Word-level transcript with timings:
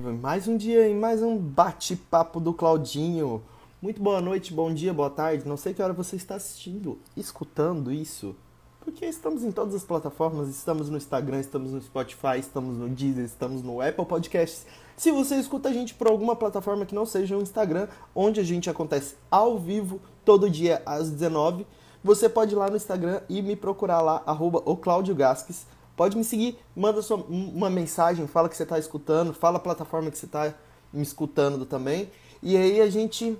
Mais 0.00 0.48
um 0.48 0.56
dia 0.56 0.88
e 0.88 0.94
mais 0.94 1.22
um 1.22 1.36
bate-papo 1.36 2.40
do 2.40 2.54
Claudinho. 2.54 3.42
Muito 3.82 4.00
boa 4.00 4.18
noite, 4.18 4.50
bom 4.50 4.72
dia, 4.72 4.94
boa 4.94 5.10
tarde. 5.10 5.46
Não 5.46 5.58
sei 5.58 5.74
que 5.74 5.82
hora 5.82 5.92
você 5.92 6.16
está 6.16 6.36
assistindo, 6.36 6.98
escutando 7.14 7.92
isso. 7.92 8.34
Porque 8.80 9.04
estamos 9.04 9.44
em 9.44 9.52
todas 9.52 9.74
as 9.74 9.84
plataformas, 9.84 10.48
estamos 10.48 10.88
no 10.88 10.96
Instagram, 10.96 11.40
estamos 11.40 11.72
no 11.72 11.82
Spotify, 11.82 12.38
estamos 12.38 12.78
no 12.78 12.88
Deezer, 12.88 13.26
estamos 13.26 13.62
no 13.62 13.82
Apple 13.82 14.06
Podcasts. 14.06 14.64
Se 14.96 15.12
você 15.12 15.34
escuta 15.34 15.68
a 15.68 15.72
gente 15.72 15.92
por 15.92 16.08
alguma 16.08 16.34
plataforma 16.34 16.86
que 16.86 16.94
não 16.94 17.04
seja 17.04 17.36
o 17.36 17.42
Instagram, 17.42 17.86
onde 18.14 18.40
a 18.40 18.44
gente 18.44 18.70
acontece 18.70 19.16
ao 19.30 19.58
vivo, 19.58 20.00
todo 20.24 20.48
dia 20.48 20.80
às 20.86 21.10
19 21.10 21.66
você 22.02 22.26
pode 22.26 22.54
ir 22.54 22.56
lá 22.56 22.70
no 22.70 22.76
Instagram 22.76 23.20
e 23.28 23.42
me 23.42 23.54
procurar 23.54 24.00
lá, 24.00 24.22
arroba 24.24 24.62
o 24.64 24.74
Claudio 24.74 25.14
Gasques. 25.14 25.66
Pode 26.00 26.16
me 26.16 26.24
seguir, 26.24 26.58
manda 26.74 27.02
sua, 27.02 27.18
uma 27.18 27.68
mensagem, 27.68 28.26
fala 28.26 28.48
que 28.48 28.56
você 28.56 28.62
está 28.62 28.78
escutando, 28.78 29.34
fala 29.34 29.58
a 29.58 29.60
plataforma 29.60 30.10
que 30.10 30.16
você 30.16 30.24
está 30.24 30.54
me 30.90 31.02
escutando 31.02 31.66
também. 31.66 32.10
E 32.42 32.56
aí 32.56 32.80
a 32.80 32.88
gente 32.88 33.36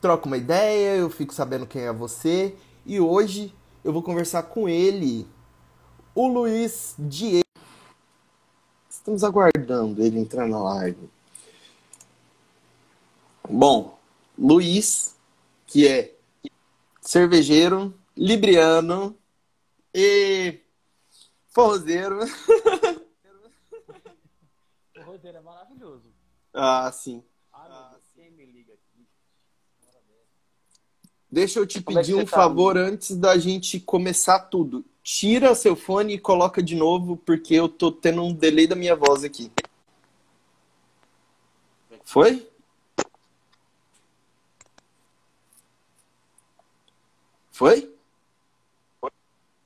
troca 0.00 0.24
uma 0.24 0.38
ideia, 0.38 0.96
eu 0.96 1.10
fico 1.10 1.34
sabendo 1.34 1.66
quem 1.66 1.82
é 1.82 1.92
você. 1.92 2.56
E 2.86 2.98
hoje 2.98 3.54
eu 3.84 3.92
vou 3.92 4.02
conversar 4.02 4.44
com 4.44 4.66
ele, 4.66 5.28
o 6.14 6.26
Luiz 6.26 6.94
Diego. 6.98 7.44
Estamos 8.88 9.22
aguardando 9.22 10.02
ele 10.02 10.18
entrar 10.18 10.48
na 10.48 10.62
live. 10.62 11.10
Bom, 13.46 13.98
Luiz, 14.38 15.16
que 15.66 15.86
é 15.86 16.14
cervejeiro, 17.02 17.92
libriano 18.16 19.14
e 19.94 20.60
forrozeiro. 21.58 22.20
Forrozeiro 24.94 25.38
é 25.38 25.40
maravilhoso. 25.40 26.14
Ah, 26.54 26.92
sim. 26.92 27.24
Ah, 27.52 27.96
quem 28.14 28.30
me 28.30 28.46
liga 28.46 28.74
aqui? 28.74 29.04
Deixa 31.28 31.58
eu 31.58 31.66
te 31.66 31.82
Como 31.82 31.98
é 31.98 32.02
pedir 32.02 32.12
você 32.14 32.22
um 32.22 32.24
tá, 32.24 32.36
favor 32.36 32.78
antes 32.78 33.16
da 33.16 33.36
gente 33.36 33.80
começar 33.80 34.38
tudo. 34.38 34.84
Tira 35.02 35.52
seu 35.56 35.74
fone 35.74 36.14
e 36.14 36.18
coloca 36.20 36.62
de 36.62 36.76
novo, 36.76 37.16
porque 37.16 37.54
eu 37.54 37.68
tô 37.68 37.90
tendo 37.90 38.22
um 38.22 38.32
delay 38.32 38.68
da 38.68 38.76
minha 38.76 38.94
voz 38.94 39.24
aqui. 39.24 39.50
Foi? 42.04 42.48
Foi? 47.50 47.92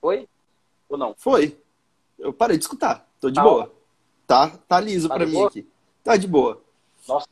Oi? 0.01 0.29
Ou 0.89 0.97
não? 0.97 1.15
Foi. 1.19 1.62
Eu 2.23 2.33
parei 2.33 2.57
de 2.57 2.63
escutar. 2.63 3.07
Tô 3.21 3.29
de 3.29 3.35
Tá 3.35 3.43
boa. 3.43 3.73
Tá, 4.27 4.49
tá 4.69 4.81
liso 4.81 5.09
Tá 5.09 5.17
pra 5.17 5.27
mim 5.27 5.33
boa? 5.35 5.49
aqui. 5.49 5.69
Tá 6.05 6.17
de 6.17 6.29
boa. 6.29 6.63
Nossa. 7.07 7.27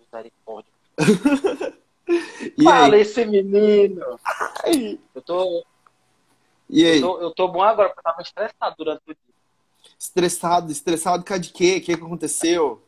Misericórdia. 0.00 0.72
E 2.56 2.64
Fala 2.64 2.94
aí? 2.94 3.02
esse 3.02 3.22
menino. 3.26 4.18
Eu 5.14 5.20
tô, 5.22 5.62
E 6.70 6.82
aí? 6.86 6.96
eu 6.96 7.02
tô, 7.02 7.20
eu 7.20 7.30
tô 7.34 7.48
bom 7.48 7.60
agora, 7.62 7.90
porque 7.90 7.98
eu 8.00 8.02
tava 8.04 8.22
estressado 8.22 8.76
durante 8.78 9.02
o 9.06 9.14
dia. 9.14 9.34
Estressado, 9.98 10.72
estressado 10.72 11.22
por 11.22 11.28
causa 11.28 11.42
de 11.42 11.50
quê? 11.52 11.76
O 11.76 11.80
que 11.82 11.94
que 11.98 12.02
aconteceu? 12.02 12.82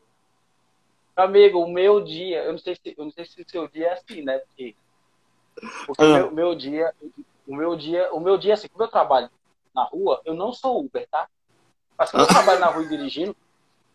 Amigo, 1.15 1.59
o 1.59 1.69
meu 1.71 2.03
dia, 2.03 2.45
eu 2.45 2.53
não 2.53 2.59
sei 2.59 2.77
se, 2.77 2.95
eu 2.97 3.05
não 3.05 3.13
sei 3.13 3.27
se 3.27 3.43
o 3.43 3.51
seu 3.51 3.69
dia 3.69 3.89
é 3.89 3.93
assim, 3.93 4.23
né? 4.23 4.39
Porque, 4.39 4.75
porque 5.87 6.03
Ah. 6.03 6.07
o 6.07 6.13
meu, 6.15 6.31
meu 6.31 6.55
dia, 6.55 6.95
o 7.47 7.55
meu 7.55 7.77
dia, 7.77 8.15
o 8.15 8.21
meu 8.21 8.39
dia, 8.39 8.55
assim, 8.55 8.69
como 8.69 8.85
eu 8.85 8.89
trabalho 8.89 9.29
na 9.75 9.85
rua, 9.85 10.21
eu 10.25 10.35
não 10.35 10.53
sou 10.53 10.81
Uber, 10.81 11.07
tá? 11.11 11.29
Mas 11.97 12.11
quando 12.11 12.23
eu 12.23 12.29
trabalho 12.29 12.61
na 12.61 12.67
rua 12.67 12.87
dirigindo, 12.87 13.37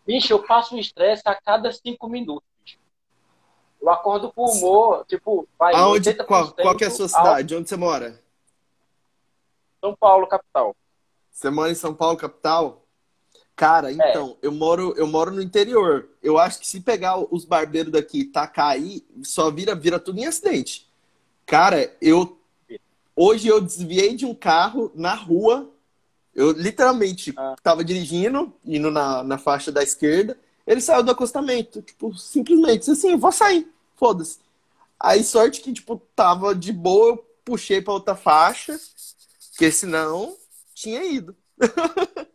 bicho, 0.06 0.32
eu 0.32 0.42
passo 0.42 0.74
um 0.74 0.78
estresse 0.78 1.22
a 1.26 1.34
cada 1.34 1.72
cinco 1.72 2.08
minutos, 2.08 2.48
bicho. 2.64 2.78
Eu 3.80 3.90
acordo 3.90 4.32
com 4.32 4.44
humor, 4.44 5.04
tipo, 5.06 5.48
vai, 5.58 5.74
Aonde, 5.74 6.12
80% 6.12 6.24
qual, 6.24 6.52
qual 6.52 6.76
que 6.76 6.84
é 6.84 6.86
a 6.86 6.90
sua 6.90 7.06
alto. 7.06 7.16
cidade? 7.16 7.54
Onde 7.54 7.68
você 7.68 7.76
mora? 7.76 8.22
São 9.80 9.94
Paulo, 9.94 10.26
capital. 10.26 10.74
Você 11.30 11.50
mora 11.50 11.70
em 11.70 11.74
São 11.74 11.94
Paulo, 11.94 12.16
capital? 12.16 12.82
Cara, 13.54 13.90
então, 13.90 14.36
eu 14.42 14.52
moro, 14.52 14.94
eu 14.98 15.06
moro 15.06 15.30
no 15.30 15.40
interior. 15.40 16.10
Eu 16.22 16.38
acho 16.38 16.58
que 16.60 16.66
se 16.66 16.80
pegar 16.80 17.18
os 17.18 17.44
barbeiros 17.44 17.90
daqui 17.90 18.20
e 18.20 18.24
tacar 18.24 18.68
aí, 18.68 19.06
só 19.22 19.50
vira, 19.50 19.74
vira 19.74 19.98
tudo 19.98 20.18
em 20.18 20.26
acidente. 20.26 20.86
Cara, 21.46 21.96
eu 22.00 22.38
hoje 23.16 23.48
eu 23.48 23.60
desviei 23.60 24.14
de 24.14 24.24
um 24.26 24.34
carro 24.34 24.92
na 24.94 25.14
rua. 25.14 25.72
Eu 26.34 26.52
literalmente 26.52 27.32
Ah. 27.36 27.56
tava 27.62 27.82
dirigindo, 27.82 28.52
indo 28.64 28.90
na, 28.90 29.22
na 29.24 29.38
faixa 29.38 29.72
da 29.72 29.82
esquerda. 29.82 30.38
Ele 30.66 30.80
saiu 30.82 31.02
do 31.02 31.10
acostamento, 31.10 31.80
tipo, 31.80 32.14
simplesmente 32.16 32.80
disse 32.80 32.90
assim, 32.90 33.16
vou 33.16 33.32
sair, 33.32 33.66
foda-se. 33.96 34.38
Aí 35.00 35.22
sorte 35.24 35.60
que 35.62 35.72
tipo 35.72 36.00
tava 36.14 36.54
de 36.54 36.72
boa, 36.72 37.10
eu 37.12 37.26
puxei 37.44 37.80
pra 37.80 37.94
outra 37.94 38.14
faixa, 38.16 38.78
porque 39.50 39.70
senão 39.70 40.36
tinha 40.74 41.04
ido. 41.04 41.34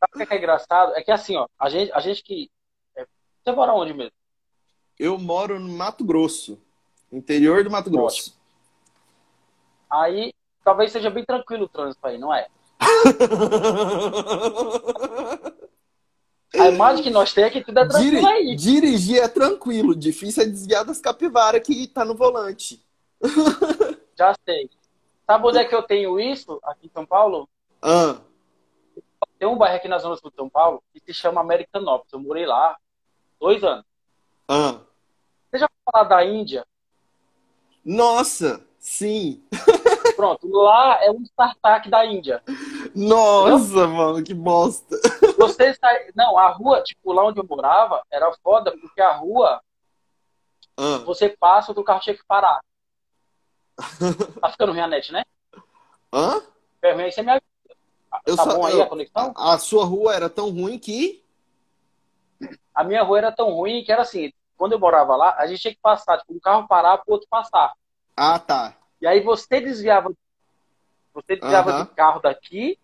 Sabe 0.00 0.12
o 0.14 0.16
que 0.18 0.22
é, 0.22 0.26
que 0.26 0.34
é 0.34 0.38
engraçado? 0.38 0.92
É 0.94 1.02
que 1.02 1.10
assim, 1.10 1.36
ó, 1.36 1.46
a 1.58 1.68
gente, 1.68 1.90
a 1.92 2.00
gente 2.00 2.22
que. 2.22 2.48
é, 2.96 3.04
Você 3.44 3.52
mora 3.52 3.72
onde 3.72 3.92
mesmo? 3.92 4.12
Eu 4.98 5.18
moro 5.18 5.58
no 5.58 5.68
Mato 5.68 6.04
Grosso, 6.04 6.58
interior 7.10 7.64
do 7.64 7.70
Mato 7.70 7.90
Grosso. 7.90 8.37
Aí, 9.90 10.32
talvez 10.64 10.92
seja 10.92 11.10
bem 11.10 11.24
tranquilo 11.24 11.64
o 11.64 11.68
trânsito 11.68 12.06
aí, 12.06 12.18
não 12.18 12.32
é? 12.34 12.46
A 16.58 16.68
imagem 16.68 17.02
que 17.04 17.10
nós 17.10 17.32
temos 17.32 17.50
é 17.50 17.52
que 17.52 17.64
tudo 17.64 17.78
é 17.78 17.84
Diri- 17.86 18.10
tranquilo 18.20 18.26
aí. 18.26 18.56
dirigir 18.56 19.18
é 19.22 19.28
tranquilo, 19.28 19.94
difícil 19.94 20.42
é 20.42 20.46
desviar 20.46 20.84
das 20.84 21.00
capivaras 21.00 21.60
que 21.62 21.86
tá 21.86 22.04
no 22.04 22.14
volante. 22.14 22.82
Já 24.16 24.34
sei. 24.44 24.70
Sabe 25.26 25.46
onde 25.46 25.58
é 25.58 25.64
que 25.64 25.74
eu 25.74 25.82
tenho 25.82 26.18
isso 26.18 26.58
aqui 26.64 26.86
em 26.86 26.90
São 26.90 27.04
Paulo? 27.04 27.48
Ah, 27.82 28.16
Tem 29.38 29.46
um 29.46 29.58
bairro 29.58 29.76
aqui 29.76 29.88
na 29.88 29.98
zona 29.98 30.16
sul 30.16 30.30
de 30.30 30.36
São 30.36 30.48
Paulo 30.48 30.82
que 30.92 31.00
se 31.04 31.12
chama 31.12 31.40
Americanópolis. 31.40 32.12
Eu 32.12 32.20
morei 32.20 32.46
lá 32.46 32.76
dois 33.38 33.62
anos. 33.62 33.84
ah. 34.48 34.80
Você 35.50 35.58
já 35.58 35.66
ouviu 35.66 35.92
falar 35.92 36.04
da 36.04 36.24
Índia? 36.24 36.66
Nossa, 37.84 38.66
sim. 38.78 39.42
Pronto, 40.18 40.48
lá 40.48 40.98
é 41.04 41.12
um 41.12 41.22
startup 41.22 41.88
da 41.88 42.04
Índia. 42.04 42.42
Nossa, 42.92 43.86
mano, 43.86 44.20
que 44.24 44.34
bosta. 44.34 44.96
Você 45.38 45.72
sai. 45.74 46.10
Não, 46.12 46.36
a 46.36 46.48
rua, 46.48 46.82
tipo, 46.82 47.12
lá 47.12 47.24
onde 47.24 47.38
eu 47.38 47.46
morava, 47.48 48.02
era 48.10 48.28
foda, 48.42 48.76
porque 48.80 49.00
a 49.00 49.12
rua, 49.12 49.62
Ah, 50.76 50.98
você 51.06 51.28
passa, 51.38 51.70
o 51.70 51.84
carro 51.84 52.00
tinha 52.00 52.16
que 52.16 52.24
parar. 52.26 52.58
Tá 54.40 54.50
ficando 54.50 54.72
ruim 54.72 54.80
a 54.80 54.88
net, 54.88 55.12
né? 55.12 55.22
hã? 56.12 56.40
Fica 56.74 56.94
ruim 56.94 57.04
aí, 57.04 57.12
você 57.12 57.22
me 57.22 57.30
avisa. 57.30 57.44
Eu 58.26 58.34
tá 58.36 58.44
bom 58.44 58.66
aí 58.66 58.74
eu- 58.74 58.82
a 58.82 58.88
conexão? 58.88 59.32
A, 59.36 59.52
a 59.54 59.58
sua 59.58 59.84
rua 59.84 60.16
era 60.16 60.28
tão 60.28 60.50
ruim 60.50 60.80
que. 60.80 61.22
A 62.74 62.82
minha 62.82 63.04
rua 63.04 63.18
era 63.18 63.30
tão 63.30 63.52
ruim 63.52 63.84
que 63.84 63.92
era 63.92 64.02
assim, 64.02 64.32
quando 64.56 64.72
eu 64.72 64.80
morava 64.80 65.14
lá, 65.14 65.36
a 65.38 65.46
gente 65.46 65.60
tinha 65.60 65.74
que 65.74 65.80
passar, 65.80 66.18
tipo, 66.18 66.34
um 66.34 66.40
carro 66.40 66.66
parar 66.66 66.98
pro 66.98 67.12
outro 67.14 67.28
passar. 67.30 67.72
Ah, 68.16 68.40
tá. 68.40 68.74
E 69.00 69.06
aí 69.06 69.20
você 69.20 69.60
desviava, 69.60 70.12
você 71.14 71.36
desviava 71.36 71.70
Aham. 71.70 71.84
do 71.84 71.90
carro 71.90 72.20
daqui, 72.20 72.78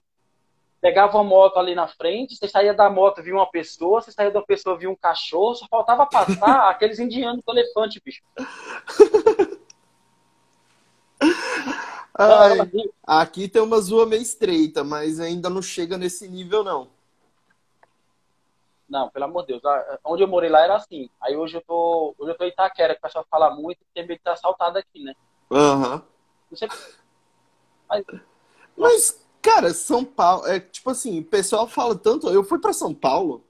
pegava 0.81 1.17
uma 1.17 1.25
moto 1.25 1.59
ali 1.59 1.75
na 1.75 1.89
frente, 1.89 2.37
você 2.37 2.47
saía 2.47 2.75
da 2.75 2.91
moto, 2.91 3.23
via 3.23 3.35
uma 3.35 3.51
pessoa, 3.51 4.01
você 4.01 4.13
saía 4.13 4.31
da 4.31 4.43
pessoa, 4.43 4.77
via 4.77 4.91
um 4.91 4.97
cachorro, 4.97 5.55
só 5.55 5.67
faltava 5.67 6.07
passar 6.07 6.69
aqueles 6.71 6.99
indianos 6.99 7.43
com 7.45 7.53
elefante, 7.53 8.01
bicho. 8.05 8.23
Ai, 12.17 12.57
não, 12.57 12.71
aqui 13.03 13.49
tem 13.49 13.61
uma 13.61 13.81
rua 13.81 14.07
meio 14.07 14.23
estreita, 14.23 14.85
mas 14.85 15.19
ainda 15.19 15.51
não 15.51 15.61
chega 15.61 15.99
nesse 15.99 16.29
nível, 16.29 16.63
não. 16.63 16.89
Não, 18.89 19.09
pelo 19.09 19.25
amor 19.25 19.43
de 19.43 19.59
Deus. 19.59 19.63
Onde 20.05 20.23
eu 20.23 20.29
morei 20.29 20.49
lá 20.51 20.61
era 20.61 20.77
assim. 20.77 21.09
Aí 21.21 21.37
hoje 21.37 21.57
eu 21.57 21.63
tô, 21.63 22.15
hoje 22.19 22.31
eu 22.31 22.37
tô 22.37 22.45
em 22.45 22.49
Itaquera, 22.49 22.95
que 22.95 22.99
o 22.99 23.03
pessoal 23.03 23.27
fala 23.29 23.53
muito, 23.55 23.81
tem 23.93 24.05
medo 24.05 24.17
de 24.17 24.21
estar 24.21 24.33
assaltado 24.33 24.79
aqui, 24.79 25.03
né? 25.03 25.15
Aham. 25.51 26.03
Não 26.51 26.59
sei. 26.59 26.69
Mas, 27.89 28.05
Mas, 28.77 29.21
cara, 29.43 29.73
São 29.75 30.05
Paulo, 30.05 30.47
é 30.47 30.61
tipo 30.61 30.91
assim, 30.91 31.21
o 31.21 31.25
pessoal 31.25 31.67
fala 31.69 31.95
tanto. 31.95 32.29
Eu 32.29 32.45
fui 32.45 32.59
pra 32.59 32.73
São 32.73 32.95
Paulo, 32.95 33.45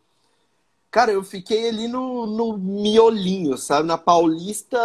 cara, 0.91 1.13
eu 1.13 1.23
fiquei 1.25 1.69
ali 1.69 1.89
no, 1.89 2.27
no 2.27 2.59
miolinho, 2.59 3.57
sabe? 3.57 3.87
Na 3.87 3.99
Paulista, 3.99 4.77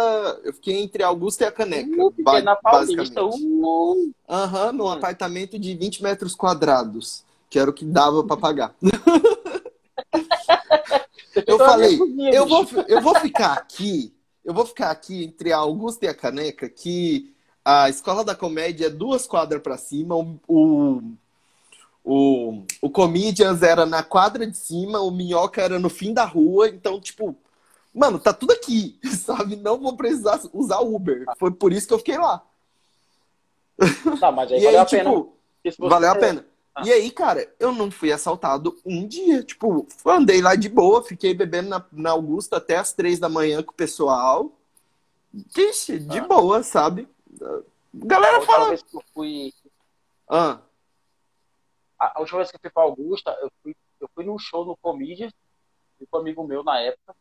eu 0.44 0.52
fiquei 0.52 0.80
entre 0.82 1.02
Augusta 1.02 1.44
e 1.44 1.46
a 1.46 1.52
Caneca, 1.52 2.02
uh, 2.02 2.10
fiquei 2.12 2.42
na 2.42 2.56
Paulista. 2.56 2.96
basicamente. 2.96 3.44
Uh, 3.44 4.12
Aham, 4.28 4.72
num 4.72 4.86
Hum. 4.86 4.92
apartamento 4.92 5.58
de 5.58 5.74
20 5.74 6.02
metros 6.02 6.34
quadrados, 6.34 7.24
que 7.48 7.58
era 7.58 7.70
o 7.70 7.74
que 7.74 7.84
dava 7.84 8.24
pra 8.24 8.36
pagar. 8.36 8.74
Eu 11.46 11.58
falei, 11.58 11.98
eu 12.32 12.46
vou, 12.46 12.66
eu 12.88 13.00
vou 13.00 13.14
ficar 13.14 13.52
aqui, 13.52 14.12
eu 14.50 14.54
vou 14.54 14.66
ficar 14.66 14.90
aqui 14.90 15.22
entre 15.22 15.52
a 15.52 15.58
Augusta 15.58 16.04
e 16.04 16.08
a 16.08 16.14
Caneca, 16.14 16.68
que 16.68 17.32
a 17.64 17.88
Escola 17.88 18.24
da 18.24 18.34
Comédia 18.34 18.86
é 18.86 18.90
duas 18.90 19.24
quadras 19.24 19.62
pra 19.62 19.78
cima, 19.78 20.16
o, 20.16 20.40
o, 20.48 21.02
o, 22.04 22.64
o 22.82 22.90
Comedians 22.90 23.62
era 23.62 23.86
na 23.86 24.02
quadra 24.02 24.44
de 24.44 24.56
cima, 24.56 24.98
o 24.98 25.12
Minhoca 25.12 25.62
era 25.62 25.78
no 25.78 25.88
fim 25.88 26.12
da 26.12 26.24
rua, 26.24 26.68
então, 26.68 27.00
tipo, 27.00 27.36
mano, 27.94 28.18
tá 28.18 28.32
tudo 28.32 28.52
aqui, 28.52 28.98
sabe? 29.16 29.54
Não 29.54 29.78
vou 29.78 29.96
precisar 29.96 30.40
usar 30.52 30.80
Uber. 30.80 31.26
Foi 31.38 31.52
por 31.52 31.72
isso 31.72 31.86
que 31.86 31.94
eu 31.94 31.98
fiquei 31.98 32.18
lá. 32.18 32.44
Tá, 34.18 34.32
mas 34.32 34.50
aí, 34.50 34.58
e 34.58 34.64
valeu 34.64 34.80
aí, 34.80 34.84
a 34.84 34.84
tipo, 34.84 35.32
pena. 35.62 35.88
Valeu 35.88 36.10
a 36.10 36.16
pena. 36.16 36.46
E 36.84 36.92
aí, 36.92 37.10
cara, 37.10 37.52
eu 37.58 37.72
não 37.72 37.90
fui 37.90 38.12
assaltado 38.12 38.78
um 38.86 39.06
dia. 39.06 39.42
Tipo, 39.42 39.86
andei 40.06 40.40
lá 40.40 40.54
de 40.54 40.68
boa, 40.68 41.02
fiquei 41.02 41.34
bebendo 41.34 41.68
na, 41.68 41.84
na 41.92 42.10
Augusta 42.10 42.56
até 42.56 42.76
as 42.76 42.92
três 42.92 43.18
da 43.18 43.28
manhã 43.28 43.62
com 43.62 43.72
o 43.72 43.74
pessoal. 43.76 44.52
Ixi, 45.56 45.98
de 45.98 46.18
ah. 46.18 46.26
boa, 46.26 46.62
sabe? 46.62 47.08
Galera 47.92 48.38
a 48.38 48.42
fala. 48.42 48.68
Vez 48.68 48.82
que 48.82 48.96
eu 48.96 49.02
fui. 49.12 49.52
Ah. 50.28 50.60
A, 51.98 52.18
a 52.18 52.20
última 52.20 52.38
vez 52.38 52.50
que 52.50 52.56
eu 52.56 52.60
fui 52.60 52.70
pra 52.70 52.82
Augusta, 52.82 53.36
eu 53.42 53.52
fui, 53.62 53.76
eu 54.00 54.08
fui 54.14 54.24
num 54.24 54.38
show 54.38 54.64
no 54.64 54.76
Comedians, 54.76 55.32
com 56.10 56.18
um 56.18 56.20
amigo 56.20 56.46
meu 56.46 56.62
na 56.62 56.80
época. 56.80 57.14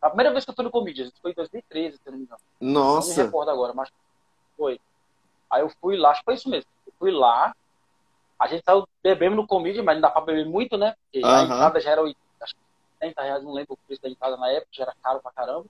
A 0.00 0.08
primeira 0.10 0.32
vez 0.32 0.44
que 0.44 0.50
eu 0.50 0.54
fui 0.54 0.64
no 0.64 0.70
Comedians, 0.70 1.12
foi 1.22 1.30
em 1.30 1.34
2013, 1.34 1.96
se 1.96 2.10
não 2.10 2.18
me 2.18 2.24
engano. 2.24 2.40
Nossa. 2.60 3.08
Não 3.08 3.16
me 3.16 3.22
recordo 3.24 3.50
agora, 3.50 3.72
mas 3.72 3.90
foi. 4.56 4.80
Aí 5.50 5.62
eu 5.62 5.70
fui 5.80 5.96
lá, 5.96 6.10
acho 6.10 6.20
que 6.20 6.24
foi 6.26 6.34
isso 6.34 6.48
mesmo. 6.48 6.70
Eu 6.86 6.92
fui 6.98 7.10
lá, 7.10 7.54
a 8.38 8.46
gente 8.46 8.64
saiu 8.64 8.86
bebendo 9.02 9.36
no 9.36 9.46
Comedians, 9.46 9.84
mas 9.84 9.96
não 9.96 10.02
dá 10.02 10.10
pra 10.10 10.20
beber 10.20 10.46
muito, 10.46 10.76
né? 10.76 10.94
Porque 11.02 11.26
a 11.26 11.42
entrada 11.42 11.80
já 11.80 11.90
era 11.90 12.02
80, 12.02 12.20
acho 12.40 12.54
que 12.54 12.60
70 13.00 13.22
reais, 13.22 13.42
não 13.42 13.52
lembro 13.52 13.74
o 13.74 13.76
preço 13.86 14.00
da 14.00 14.08
entrada 14.08 14.36
na 14.36 14.48
época, 14.50 14.68
já 14.72 14.84
era 14.84 14.94
caro 15.02 15.20
pra 15.20 15.32
caramba. 15.32 15.66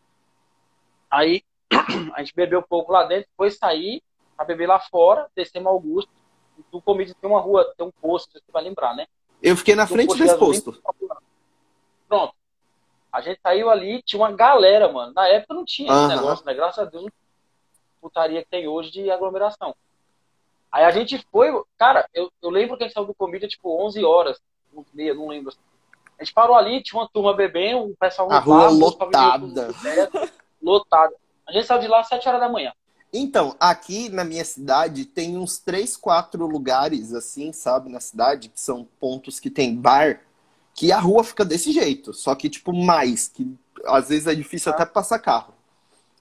Aí 1.11 1.43
a 2.15 2.23
gente 2.23 2.35
bebeu 2.35 2.61
um 2.61 2.69
pouco 2.69 2.93
lá 2.93 3.05
dentro, 3.05 3.29
foi 3.37 3.50
sair 3.50 4.03
pra 4.37 4.44
beber 4.44 4.69
lá 4.69 4.79
fora, 4.79 5.29
descemos 5.35 5.69
Augusto. 5.69 6.11
No 6.73 6.82
Comedians 6.82 7.17
tem 7.19 7.31
uma 7.31 7.41
rua, 7.41 7.73
tem 7.76 7.87
um 7.87 7.91
posto, 7.91 8.32
você 8.32 8.53
vai 8.53 8.62
lembrar, 8.62 8.94
né? 8.94 9.06
Eu 9.43 9.56
fiquei 9.56 9.75
na 9.75 9.87
frente 9.87 10.17
desse 10.19 10.37
posto. 10.37 10.82
Pronto. 12.09 12.35
A 13.11 13.20
gente 13.20 13.41
saiu 13.41 13.70
ali, 13.70 14.03
tinha 14.03 14.20
uma 14.20 14.32
galera, 14.32 14.93
mano. 14.93 15.15
Na 15.15 15.26
época 15.29 15.55
não 15.55 15.65
tinha 15.65 15.91
esse 15.91 16.09
negócio, 16.09 16.44
né? 16.44 16.53
Graças 16.53 16.79
a 16.87 16.91
Deus, 16.91 17.06
putaria 18.00 18.43
que 18.43 18.50
tem 18.50 18.69
hoje 18.69 18.91
de 18.91 19.11
aglomeração. 19.11 19.75
Aí 20.70 20.85
a 20.85 20.91
gente 20.91 21.25
foi, 21.32 21.50
cara, 21.79 22.09
eu, 22.15 22.31
eu 22.43 22.50
lembro 22.50 22.76
que 22.76 22.85
a 22.85 22.87
gente 22.87 22.94
saiu 22.94 23.06
do 23.06 23.15
comida 23.15 23.49
tipo 23.49 23.85
11 23.87 24.05
horas, 24.05 24.38
11 24.76 24.88
meia, 24.93 25.15
não 25.15 25.29
lembro. 25.29 25.53
A 26.19 26.25
gente 26.25 26.35
parou 26.35 26.56
ali, 26.56 26.82
tinha 26.82 27.00
uma 27.00 27.09
turma 27.09 27.35
bebendo, 27.35 27.85
o 27.85 27.97
pessoal 27.97 28.31
A 28.31 28.38
rua 28.38 28.69
lotada. 28.69 29.73
Lotada. 30.61 31.15
A 31.47 31.53
gente 31.53 31.67
saiu 31.67 31.81
de 31.81 31.88
lá 31.88 32.00
às 32.00 32.09
7 32.09 32.29
horas 32.29 32.41
da 32.41 32.49
manhã. 32.49 32.73
Então, 33.12 33.56
aqui 33.59 34.11
na 34.11 34.23
minha 34.23 34.44
cidade 34.44 35.06
tem 35.06 35.38
uns 35.38 35.59
3, 35.59 35.97
4 35.97 36.47
lugares, 36.47 37.15
assim, 37.15 37.53
sabe, 37.53 37.88
na 37.88 38.00
cidade, 38.00 38.50
que 38.50 38.61
são 38.61 38.87
pontos 39.00 39.41
que 39.41 39.49
tem 39.49 39.75
bar, 39.75 40.20
que 40.75 40.93
a 40.93 40.99
rua 40.99 41.25
fica 41.25 41.44
desse 41.44 41.73
jeito. 41.73 42.12
Só 42.12 42.35
que, 42.35 42.50
tipo, 42.50 42.73
mais, 42.73 43.29
que 43.29 43.50
às 43.87 44.11
vezes 44.11 44.26
é 44.26 44.35
difícil 44.35 44.73
ah. 44.73 44.75
até 44.75 44.85
passar 44.85 45.19
carro. 45.20 45.55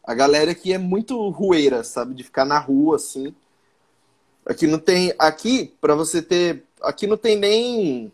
A 0.04 0.14
galera 0.14 0.52
aqui 0.52 0.72
é 0.72 0.78
muito 0.78 1.30
rueira, 1.30 1.84
sabe? 1.84 2.14
De 2.14 2.24
ficar 2.24 2.46
na 2.46 2.58
rua, 2.58 2.96
assim. 2.96 3.36
Aqui 4.48 4.66
não 4.66 4.80
tem. 4.80 5.14
Aqui, 5.20 5.74
para 5.82 5.94
você 5.94 6.22
ter. 6.22 6.64
Aqui 6.82 7.06
não 7.06 7.18
tem 7.18 7.36
nem. 7.36 8.12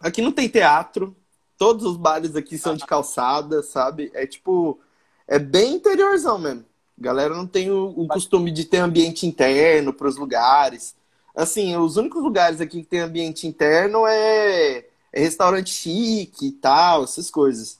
Aqui 0.00 0.22
não 0.22 0.32
tem 0.32 0.48
teatro. 0.48 1.14
Todos 1.58 1.84
os 1.84 1.96
bares 1.96 2.34
aqui 2.34 2.56
são 2.56 2.74
de 2.74 2.86
calçada, 2.86 3.62
sabe? 3.62 4.10
É 4.14 4.26
tipo. 4.26 4.80
É 5.28 5.38
bem 5.38 5.74
interiorzão 5.74 6.38
mesmo. 6.38 6.64
A 6.98 7.02
galera 7.02 7.34
não 7.34 7.46
tem 7.46 7.70
o, 7.70 7.94
o 7.96 8.08
costume 8.08 8.50
de 8.50 8.64
ter 8.64 8.78
ambiente 8.78 9.26
interno 9.26 9.92
para 9.92 10.08
os 10.08 10.16
lugares. 10.16 10.94
Assim, 11.34 11.76
os 11.76 11.96
únicos 11.96 12.22
lugares 12.22 12.60
aqui 12.60 12.82
que 12.82 12.88
tem 12.88 13.00
ambiente 13.00 13.46
interno 13.46 14.06
é, 14.06 14.84
é 15.12 15.20
restaurante 15.20 15.70
chique 15.70 16.48
e 16.48 16.52
tal, 16.52 17.04
essas 17.04 17.30
coisas. 17.30 17.78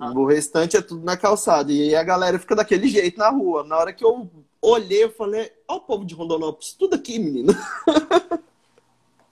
Uhum. 0.00 0.22
O 0.22 0.26
restante 0.26 0.76
é 0.76 0.82
tudo 0.82 1.04
na 1.04 1.16
calçada. 1.16 1.70
E 1.70 1.82
aí 1.82 1.94
a 1.94 2.02
galera 2.02 2.38
fica 2.38 2.56
daquele 2.56 2.88
jeito 2.88 3.18
na 3.18 3.28
rua. 3.28 3.62
Na 3.64 3.76
hora 3.76 3.92
que 3.92 4.04
eu 4.04 4.30
olhei, 4.62 5.04
eu 5.04 5.10
falei, 5.10 5.52
ó 5.68 5.76
o 5.76 5.80
povo 5.80 6.04
de 6.04 6.14
Rondonópolis, 6.14 6.72
tudo 6.72 6.94
aqui, 6.94 7.18
menino. 7.18 7.52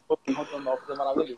O 0.09 0.17
povo 0.17 0.23
de 0.27 0.33
Rondonópolis 0.33 0.91
é 0.91 0.95
maravilhoso. 0.95 1.37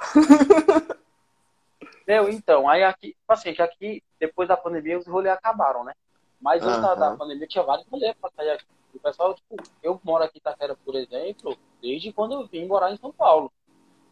Meu, 2.06 2.28
então, 2.28 2.68
aí 2.68 2.82
aqui, 2.82 3.08
tipo 3.08 3.32
assim, 3.32 3.54
que 3.54 3.62
aqui, 3.62 4.02
depois 4.20 4.48
da 4.48 4.56
pandemia, 4.56 4.98
os 4.98 5.06
rolês 5.06 5.34
acabaram, 5.34 5.84
né? 5.84 5.94
Mas 6.40 6.62
antes 6.62 6.76
uhum. 6.76 6.98
da 6.98 7.16
pandemia 7.16 7.46
tinha 7.46 7.64
vários 7.64 7.86
rolês 7.88 8.14
pra 8.20 8.30
sair 8.36 8.50
aqui. 8.50 8.66
O 8.94 8.98
pessoal, 8.98 9.34
tipo, 9.34 9.56
eu 9.82 10.00
moro 10.04 10.22
aqui 10.22 10.36
em 10.36 10.40
Itaquera, 10.40 10.76
por 10.84 10.94
exemplo, 10.94 11.56
desde 11.80 12.12
quando 12.12 12.32
eu 12.32 12.46
vim 12.46 12.66
morar 12.66 12.92
em 12.92 12.96
São 12.98 13.12
Paulo. 13.12 13.50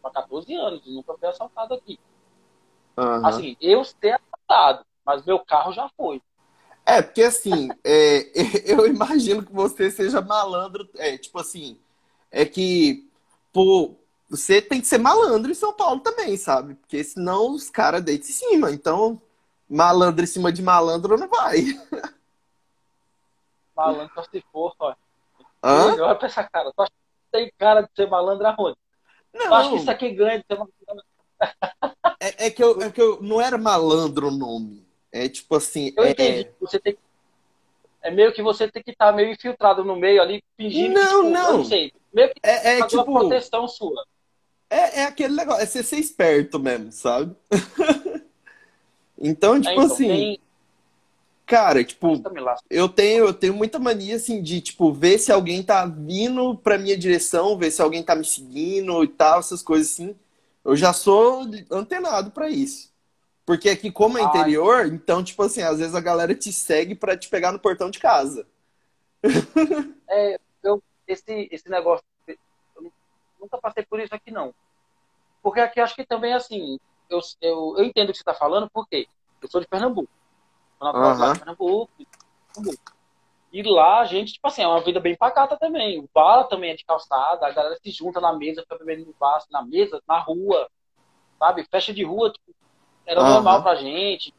Há 0.03 0.09
14 0.09 0.53
anos, 0.55 0.85
nunca 0.85 1.13
fui 1.13 1.27
assaltado 1.27 1.75
aqui. 1.75 1.99
Uhum. 2.97 3.25
Assim, 3.25 3.55
eu 3.61 3.83
ter 3.99 4.19
assaltado, 4.19 4.85
mas 5.05 5.23
meu 5.25 5.39
carro 5.39 5.71
já 5.71 5.89
foi. 5.95 6.21
É, 6.85 7.01
porque 7.01 7.23
assim, 7.23 7.69
é, 7.83 8.31
eu 8.71 8.85
imagino 8.85 9.43
que 9.43 9.53
você 9.53 9.89
seja 9.89 10.21
malandro. 10.21 10.87
É, 10.95 11.17
tipo 11.17 11.39
assim, 11.39 11.77
é 12.31 12.45
que 12.45 13.07
pô, 13.51 13.95
você 14.29 14.61
tem 14.61 14.81
que 14.81 14.87
ser 14.87 14.97
malandro 14.97 15.51
em 15.51 15.55
São 15.55 15.71
Paulo 15.73 15.99
também, 16.01 16.35
sabe? 16.35 16.75
Porque 16.75 17.03
senão 17.03 17.51
os 17.51 17.69
caras 17.69 18.03
deitam 18.03 18.27
em 18.27 18.33
cima. 18.33 18.71
Então, 18.71 19.21
malandro 19.69 20.23
em 20.23 20.27
cima 20.27 20.51
de 20.51 20.61
malandro 20.61 21.17
não 21.17 21.27
vai. 21.27 21.63
Malandro 23.75 24.13
só 24.13 24.23
se 24.23 24.43
for, 24.51 24.71
ó. 24.77 24.93
Hã? 25.63 25.95
Olha 25.99 26.15
pra 26.15 26.27
essa 26.27 26.43
cara. 26.43 26.71
Tu 26.75 26.81
acha 26.81 26.91
que 26.91 27.31
tem 27.31 27.51
cara 27.57 27.81
de 27.81 27.89
ser 27.95 28.07
malandro 28.07 28.45
aonde? 28.45 28.77
Não. 29.33 29.47
Tu 29.47 29.53
acha 29.53 29.69
que 29.69 29.75
isso 29.77 29.91
aqui 29.91 30.11
ganha 30.11 30.37
de 30.37 30.45
ser 30.45 30.57
malandro? 30.59 31.05
É, 32.19 32.45
é, 32.45 32.49
que 32.51 32.63
eu, 32.63 32.81
é 32.81 32.91
que 32.91 33.01
eu 33.01 33.21
não 33.21 33.41
era 33.41 33.57
malandro 33.57 34.27
o 34.27 34.31
nome. 34.31 34.82
É 35.13 35.29
tipo 35.29 35.55
assim. 35.55 35.93
Eu 35.95 36.03
é... 36.05 36.09
entendi. 36.09 36.49
Você 36.59 36.79
tem 36.79 36.97
É 38.01 38.09
meio 38.09 38.33
que 38.33 38.41
você 38.41 38.67
tem 38.67 38.81
que 38.81 38.89
estar 38.89 39.11
tá 39.11 39.13
meio 39.13 39.31
infiltrado 39.31 39.85
no 39.85 39.95
meio 39.95 40.19
ali, 40.21 40.43
fingindo 40.57 40.95
não, 40.95 41.03
que, 41.03 41.27
tipo, 41.27 41.29
não. 41.29 41.57
não 41.59 41.65
sei. 41.65 41.93
Meio 42.11 42.29
que 42.29 42.39
é, 42.41 42.79
é 42.79 42.87
tipo 42.87 43.05
proteção 43.05 43.67
sua. 43.67 44.03
É, 44.69 45.01
é 45.01 45.05
aquele 45.05 45.35
negócio, 45.35 45.61
é 45.61 45.65
ser, 45.67 45.83
ser 45.83 45.97
esperto 45.97 46.59
mesmo, 46.59 46.91
sabe? 46.91 47.35
então, 49.21 49.61
tipo 49.61 49.69
é, 49.69 49.73
então, 49.73 49.85
assim. 49.85 50.07
Tem... 50.07 50.39
Cara, 51.45 51.83
tipo, 51.83 52.23
eu 52.69 52.87
tenho, 52.87 53.25
eu 53.25 53.33
tenho 53.33 53.53
muita 53.53 53.77
mania 53.77 54.15
assim 54.15 54.41
de, 54.41 54.61
tipo, 54.61 54.91
ver 54.93 55.19
se 55.19 55.31
alguém 55.31 55.61
tá 55.61 55.85
vindo 55.85 56.57
pra 56.57 56.77
minha 56.77 56.97
direção, 56.97 57.57
ver 57.57 57.69
se 57.69 57.81
alguém 57.81 58.01
tá 58.01 58.15
me 58.15 58.23
seguindo 58.23 59.03
e 59.03 59.07
tal, 59.09 59.39
essas 59.39 59.61
coisas 59.61 59.91
assim. 59.91 60.15
Eu 60.63 60.75
já 60.75 60.93
sou 60.93 61.45
antenado 61.69 62.31
para 62.31 62.49
isso. 62.49 62.92
Porque 63.45 63.69
aqui, 63.69 63.91
como 63.91 64.17
é 64.17 64.21
interior, 64.21 64.81
Ai. 64.81 64.87
então, 64.87 65.23
tipo 65.23 65.43
assim, 65.43 65.61
às 65.61 65.79
vezes 65.79 65.95
a 65.95 66.01
galera 66.01 66.33
te 66.33 66.51
segue 66.53 66.95
para 66.95 67.17
te 67.17 67.29
pegar 67.29 67.51
no 67.51 67.59
portão 67.59 67.89
de 67.89 67.99
casa. 67.99 68.47
É, 70.15 70.39
eu, 70.61 70.83
esse, 71.07 71.49
esse 71.51 71.67
negócio, 71.67 72.05
eu 72.27 72.91
nunca 73.39 73.57
passei 73.57 73.83
por 73.83 73.99
isso 73.99 74.13
aqui, 74.13 74.29
não. 74.29 74.53
Porque 75.41 75.59
aqui 75.59 75.79
acho 75.79 75.95
que 75.95 76.05
também, 76.05 76.33
assim, 76.33 76.77
eu, 77.09 77.19
eu, 77.41 77.75
eu 77.79 77.83
entendo 77.83 78.09
o 78.09 78.11
que 78.11 78.17
você 78.17 78.21
está 78.21 78.35
falando, 78.35 78.69
porque 78.71 79.07
eu 79.41 79.49
sou 79.49 79.59
de 79.59 79.67
Pernambuco. 79.67 80.11
Eu 80.79 80.87
uhum. 80.87 81.33
de 81.33 81.39
Pernambuco, 81.39 81.91
Pernambuco. 82.53 82.93
E 83.51 83.61
lá 83.63 84.01
a 84.01 84.05
gente, 84.05 84.33
tipo 84.33 84.47
assim, 84.47 84.63
é 84.63 84.67
uma 84.67 84.81
vida 84.81 84.99
bem 84.99 85.15
pacata 85.15 85.57
também. 85.57 85.99
O 85.99 86.09
bar 86.13 86.43
também 86.45 86.71
é 86.71 86.75
de 86.75 86.83
calçada, 86.85 87.45
a 87.45 87.51
galera 87.51 87.77
se 87.81 87.91
junta 87.91 88.19
na 88.19 88.33
mesa, 88.33 88.61
fica 88.61 88.77
bebendo 88.77 89.05
no 89.05 89.15
bar, 89.19 89.43
na 89.51 89.63
mesa, 89.63 90.01
na 90.07 90.19
rua, 90.19 90.69
sabe? 91.37 91.63
Festa 91.69 91.93
de 91.93 92.03
rua, 92.03 92.31
tipo, 92.31 92.53
era 93.05 93.21
uhum. 93.21 93.29
normal 93.29 93.63
pra 93.63 93.75
gente. 93.75 94.33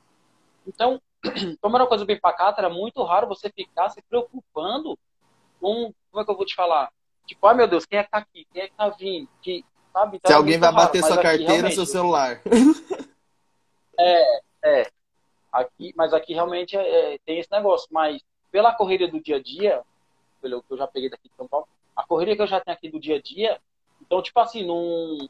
Então, 0.66 1.00
como 1.60 1.76
era 1.76 1.84
uma 1.84 1.88
coisa 1.88 2.04
bem 2.04 2.18
pacata, 2.18 2.60
era 2.60 2.70
muito 2.70 3.02
raro 3.02 3.28
você 3.28 3.50
ficar 3.50 3.90
se 3.90 4.02
preocupando 4.02 4.98
com. 5.60 5.92
Como 6.10 6.22
é 6.22 6.24
que 6.24 6.30
eu 6.30 6.36
vou 6.36 6.46
te 6.46 6.54
falar? 6.54 6.92
Tipo, 7.26 7.46
ai 7.46 7.54
meu 7.54 7.66
Deus, 7.66 7.86
quem 7.86 7.98
é 7.98 8.04
que 8.04 8.10
tá 8.10 8.18
aqui? 8.18 8.46
Quem 8.52 8.62
é 8.62 8.68
que 8.68 8.74
tá 8.74 8.88
vindo? 8.90 9.28
Que, 9.42 9.64
sabe? 9.92 10.16
Então, 10.18 10.28
se 10.28 10.36
alguém 10.36 10.58
vai 10.58 10.70
raro, 10.70 10.84
bater 10.84 11.02
sua 11.02 11.20
carteira 11.20 11.68
no 11.68 11.72
seu 11.72 11.86
celular. 11.86 12.40
É, 13.98 14.40
é. 14.64 14.90
Aqui, 15.52 15.92
mas 15.96 16.12
aqui 16.12 16.34
realmente 16.34 16.76
é, 16.76 17.14
é, 17.14 17.18
tem 17.24 17.38
esse 17.38 17.50
negócio. 17.50 17.88
Mas 17.90 18.20
pela 18.50 18.74
correria 18.74 19.08
do 19.08 19.20
dia 19.20 19.36
a 19.36 19.42
dia, 19.42 19.82
pelo 20.42 20.62
que 20.62 20.72
eu 20.72 20.76
já 20.76 20.86
peguei 20.86 21.08
daqui 21.08 21.28
de 21.28 21.34
São 21.36 21.46
Paulo, 21.46 21.68
a 21.96 22.04
correria 22.04 22.34
que 22.34 22.42
eu 22.42 22.46
já 22.46 22.60
tenho 22.60 22.76
aqui 22.76 22.90
do 22.90 22.98
dia 22.98 23.16
a 23.16 23.22
dia, 23.22 23.60
então, 24.00 24.20
tipo 24.20 24.38
assim, 24.40 24.66
não 24.66 25.28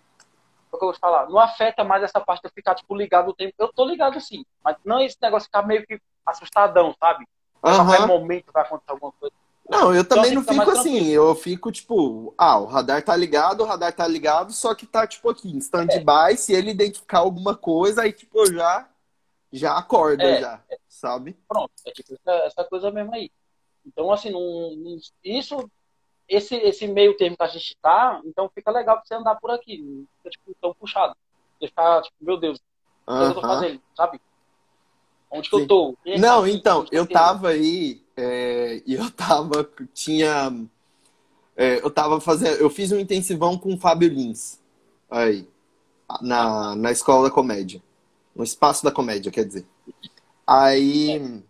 o 0.75 0.79
que 0.79 0.85
eu 0.85 0.91
vou 0.91 0.99
falar, 0.99 1.29
não 1.29 1.39
afeta 1.39 1.85
mais 1.85 2.03
essa 2.03 2.21
parte 2.21 2.43
de 2.43 2.49
eu 2.49 2.53
ficar, 2.53 2.75
tipo, 2.75 2.95
ligado 2.95 3.29
o 3.29 3.35
tempo. 3.35 3.55
Eu 3.59 3.73
tô 3.73 3.85
ligado 3.85 4.21
sim, 4.21 4.45
mas 4.63 4.77
não 4.85 5.01
esse 5.01 5.17
negócio 5.21 5.47
ficar 5.47 5.67
meio 5.67 5.87
que 5.87 6.01
assustadão, 6.27 6.95
sabe? 6.99 7.25
Uhum. 7.63 7.77
Qualquer 7.77 8.07
momento 8.07 8.53
vai 8.53 8.63
acontecer 8.63 8.91
alguma 8.91 9.13
coisa. 9.13 9.35
Não, 9.69 9.95
eu 9.95 10.03
então, 10.03 10.19
também 10.19 10.33
então, 10.33 10.55
não 10.55 10.65
fico 10.65 10.79
assim. 10.79 11.09
Eu 11.09 11.35
fico, 11.35 11.73
tipo, 11.73 12.35
ah, 12.37 12.59
o 12.59 12.67
radar 12.67 13.03
tá 13.03 13.17
ligado, 13.17 13.63
o 13.63 13.65
radar 13.65 13.93
tá 13.95 14.07
ligado, 14.07 14.53
só 14.53 14.75
que 14.75 14.87
tá, 14.87 15.07
tipo, 15.07 15.31
aqui, 15.31 15.49
em 15.49 15.59
stand-by. 15.59 16.33
É. 16.33 16.37
Se 16.37 16.53
ele 16.53 16.71
identificar 16.71 17.21
alguma 17.21 17.57
coisa, 17.57 18.03
aí, 18.03 18.13
tipo, 18.13 18.39
eu 18.41 18.53
já, 18.53 18.87
já 19.51 19.79
acorda, 19.79 20.23
é, 20.23 20.41
já, 20.41 20.63
é. 20.71 20.79
sabe? 20.87 21.39
Pronto, 21.49 21.73
é 21.87 21.91
tipo 21.93 22.15
essa, 22.15 22.47
essa, 22.47 22.65
coisa 22.65 22.91
mesmo 22.91 23.15
aí. 23.15 23.31
Então, 23.87 24.13
assim, 24.13 24.31
não, 24.31 24.77
não, 24.77 24.99
isso 25.23 25.71
esse, 26.29 26.57
esse 26.57 26.87
meio 26.87 27.17
termo 27.17 27.37
que 27.37 27.43
a 27.43 27.49
gente 27.49 27.77
tá, 27.81 28.21
então 28.25 28.51
fica 28.55 28.71
legal 28.71 28.97
pra 28.97 29.05
você 29.05 29.15
andar 29.15 29.37
por 29.37 29.51
aqui. 29.51 29.79
Não 29.79 30.07
fica, 30.19 30.31
tipo, 30.31 30.57
tão 30.61 30.75
puxado. 30.75 31.15
Você 31.59 31.69
fica, 31.69 32.03
tipo, 32.03 32.17
meu 32.21 32.39
Deus, 32.39 32.59
o 33.07 33.17
que 33.17 33.23
eu 33.23 33.35
tô 33.35 33.41
fazendo, 33.41 33.81
sabe? 33.97 34.21
Onde 35.31 35.51
que 35.51 35.57
Sim. 35.57 35.63
eu 35.63 35.69
tô? 35.69 35.97
Não, 36.19 36.47
então, 36.47 36.87
eu 36.91 37.07
tava 37.07 37.49
aí 37.49 38.03
é, 38.17 38.83
e 38.87 38.95
eu 38.95 39.11
tava, 39.11 39.69
tinha, 39.93 40.53
é, 41.57 41.79
eu 41.85 41.91
tava 41.91 42.21
fazendo, 42.21 42.57
eu 42.57 42.71
fiz 42.71 42.93
um 42.93 42.99
intensivão 42.99 43.59
com 43.59 43.75
o 43.75 43.79
Fábio 43.79 44.09
Lins, 44.09 44.59
aí, 45.11 45.47
na, 46.21 46.75
na 46.77 46.91
Escola 46.91 47.29
da 47.29 47.35
Comédia, 47.35 47.83
no 48.35 48.45
Espaço 48.45 48.85
da 48.85 48.93
Comédia, 48.93 49.31
quer 49.31 49.45
dizer. 49.45 49.67
Aí, 50.47 51.43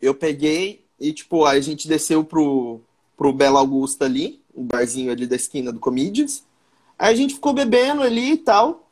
eu 0.00 0.14
peguei 0.14 0.84
e, 0.98 1.12
tipo, 1.12 1.44
aí 1.44 1.58
a 1.58 1.62
gente 1.62 1.88
desceu 1.88 2.24
pro, 2.24 2.80
pro 3.18 3.32
Bela 3.32 3.58
Augusta 3.58 4.04
ali, 4.04 4.40
o 4.54 4.62
um 4.62 4.64
barzinho 4.64 5.10
ali 5.10 5.26
da 5.26 5.34
esquina 5.34 5.72
do 5.72 5.80
Comedians. 5.80 6.44
Aí 6.96 7.12
a 7.12 7.16
gente 7.16 7.34
ficou 7.34 7.52
bebendo 7.52 8.02
ali 8.02 8.32
e 8.32 8.36
tal. 8.38 8.88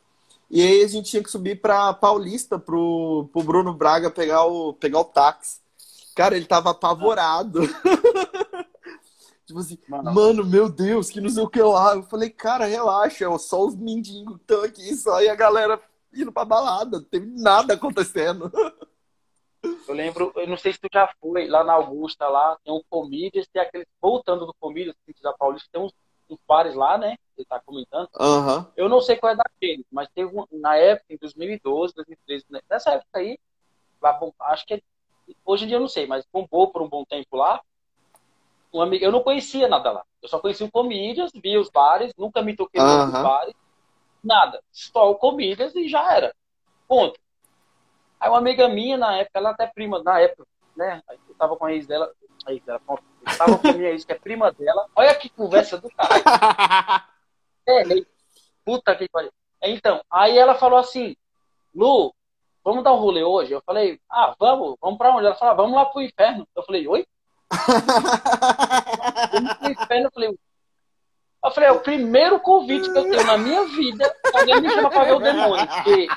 E 0.51 0.61
aí 0.61 0.83
a 0.83 0.87
gente 0.87 1.09
tinha 1.09 1.23
que 1.23 1.31
subir 1.31 1.61
pra 1.61 1.93
Paulista 1.93 2.59
pro, 2.59 3.29
pro 3.31 3.43
Bruno 3.43 3.73
Braga 3.73 4.11
pegar 4.11 4.45
o, 4.45 4.73
pegar 4.73 4.99
o 4.99 5.05
táxi. 5.05 5.59
Cara, 6.13 6.35
ele 6.35 6.45
tava 6.45 6.71
apavorado. 6.71 7.61
tipo 9.45 9.59
assim, 9.59 9.77
mano. 9.87 10.13
mano. 10.13 10.45
meu 10.45 10.69
Deus, 10.69 11.09
que 11.09 11.21
não 11.21 11.29
sei 11.29 11.43
o 11.43 11.49
que 11.49 11.61
lá. 11.61 11.95
Eu 11.95 12.03
falei, 12.03 12.29
cara, 12.29 12.65
relaxa, 12.65 13.25
é 13.25 13.37
só 13.37 13.65
os 13.65 13.75
mendigos 13.75 14.35
estão 14.35 14.63
aqui, 14.63 14.93
só 14.95 15.21
e 15.21 15.29
a 15.29 15.35
galera 15.35 15.81
indo 16.13 16.31
pra 16.31 16.43
balada. 16.43 16.97
Não 16.97 17.05
teve 17.05 17.27
nada 17.27 17.75
acontecendo. 17.75 18.51
Eu 19.87 19.93
lembro, 19.93 20.31
eu 20.35 20.47
não 20.47 20.57
sei 20.57 20.73
se 20.73 20.79
tu 20.79 20.87
já 20.91 21.09
foi 21.19 21.47
lá 21.47 21.63
na 21.63 21.73
Augusta, 21.73 22.27
lá 22.27 22.57
tem 22.63 22.73
um 22.73 22.81
Comídias, 22.89 23.47
tem 23.47 23.61
aqueles, 23.61 23.87
voltando 24.01 24.45
do 24.45 24.53
Comídias, 24.59 24.95
da 25.21 25.33
Paulista, 25.33 25.69
tem 25.71 25.81
uns, 25.81 25.93
uns 26.29 26.37
bares 26.47 26.75
lá, 26.75 26.97
né? 26.97 27.17
Ele 27.37 27.45
tá 27.45 27.59
comentando. 27.59 28.09
Uhum. 28.19 28.65
Eu 28.75 28.89
não 28.89 29.01
sei 29.01 29.15
qual 29.15 29.31
é 29.31 29.35
daquele, 29.35 29.85
mas 29.91 30.09
teve 30.13 30.35
um, 30.35 30.45
na 30.51 30.75
época, 30.75 31.13
em 31.13 31.17
2012, 31.17 31.93
2013, 31.95 32.45
né? 32.49 32.59
nessa 32.69 32.91
época 32.91 33.19
aí, 33.19 33.39
lá, 34.01 34.19
acho 34.41 34.65
que 34.65 34.75
é, 34.75 34.81
hoje 35.45 35.65
em 35.65 35.67
dia 35.67 35.77
eu 35.77 35.81
não 35.81 35.87
sei, 35.87 36.05
mas 36.05 36.25
bombou 36.31 36.71
por 36.71 36.81
um 36.81 36.89
bom 36.89 37.05
tempo 37.05 37.35
lá. 37.35 37.61
Um 38.73 38.81
amigo, 38.81 39.03
eu 39.03 39.11
não 39.11 39.23
conhecia 39.23 39.67
nada 39.67 39.91
lá. 39.91 40.03
Eu 40.21 40.27
só 40.27 40.39
conhecia 40.39 40.65
o 40.65 40.71
Comídias, 40.71 41.31
via 41.33 41.59
os 41.59 41.69
bares, 41.69 42.13
nunca 42.17 42.41
me 42.41 42.55
toquei 42.55 42.81
uhum. 42.81 43.05
nos 43.05 43.11
bares, 43.11 43.55
nada. 44.23 44.61
Só 44.71 45.09
o 45.09 45.15
Comídias 45.15 45.75
e 45.75 45.87
já 45.87 46.13
era. 46.13 46.35
Ponto. 46.87 47.19
Aí 48.19 48.29
uma 48.29 48.39
amiga 48.39 48.67
minha, 48.67 48.97
na 48.97 49.17
época, 49.17 49.39
ela 49.39 49.51
até 49.51 49.67
prima, 49.67 50.01
na 50.03 50.19
época, 50.19 50.47
né? 50.75 51.01
Eu 51.27 51.35
tava 51.35 51.55
com 51.55 51.65
a 51.65 51.73
ex 51.73 51.85
dela, 51.85 52.11
a 52.45 52.53
ex 52.53 52.63
dela, 52.63 52.81
eu 52.87 53.37
tava 53.37 53.57
com 53.59 53.67
a 53.67 53.73
minha 53.73 53.89
ex, 53.89 54.03
que 54.03 54.11
é 54.11 54.15
prima 54.15 54.51
dela. 54.51 54.87
Olha 54.95 55.13
que 55.15 55.29
conversa 55.29 55.77
do 55.77 55.89
cara. 55.89 56.09
é, 57.67 57.83
puta 58.65 58.95
que 58.95 59.07
pariu. 59.09 59.31
Então, 59.61 60.01
aí 60.11 60.37
ela 60.37 60.55
falou 60.55 60.79
assim, 60.79 61.15
Lu, 61.73 62.13
vamos 62.63 62.83
dar 62.83 62.93
um 62.93 62.97
rolê 62.97 63.23
hoje? 63.23 63.53
Eu 63.53 63.61
falei, 63.65 63.99
ah, 64.09 64.35
vamos, 64.39 64.75
vamos 64.81 64.97
pra 64.97 65.11
onde? 65.11 65.25
Ela 65.25 65.35
falou, 65.35 65.53
ah, 65.53 65.57
vamos 65.57 65.75
lá 65.75 65.85
pro 65.85 66.01
inferno. 66.01 66.47
Eu 66.55 66.63
falei, 66.63 66.87
oi? 66.87 67.05
vamos 69.31 69.53
pro 69.55 69.71
inferno, 69.71 70.07
eu 70.07 70.11
falei, 70.11 70.37
eu 71.43 71.51
falei, 71.51 71.69
é 71.69 71.71
o 71.71 71.79
primeiro 71.79 72.39
convite 72.39 72.91
que 72.91 72.97
eu 72.97 73.09
tenho 73.09 73.25
na 73.25 73.37
minha 73.37 73.63
vida, 73.65 74.13
alguém 74.33 74.59
me 74.59 74.69
chama 74.69 74.89
pra 74.89 75.03
ver 75.05 75.13
o 75.13 75.19
demônio. 75.19 75.67
Porque 75.67 76.07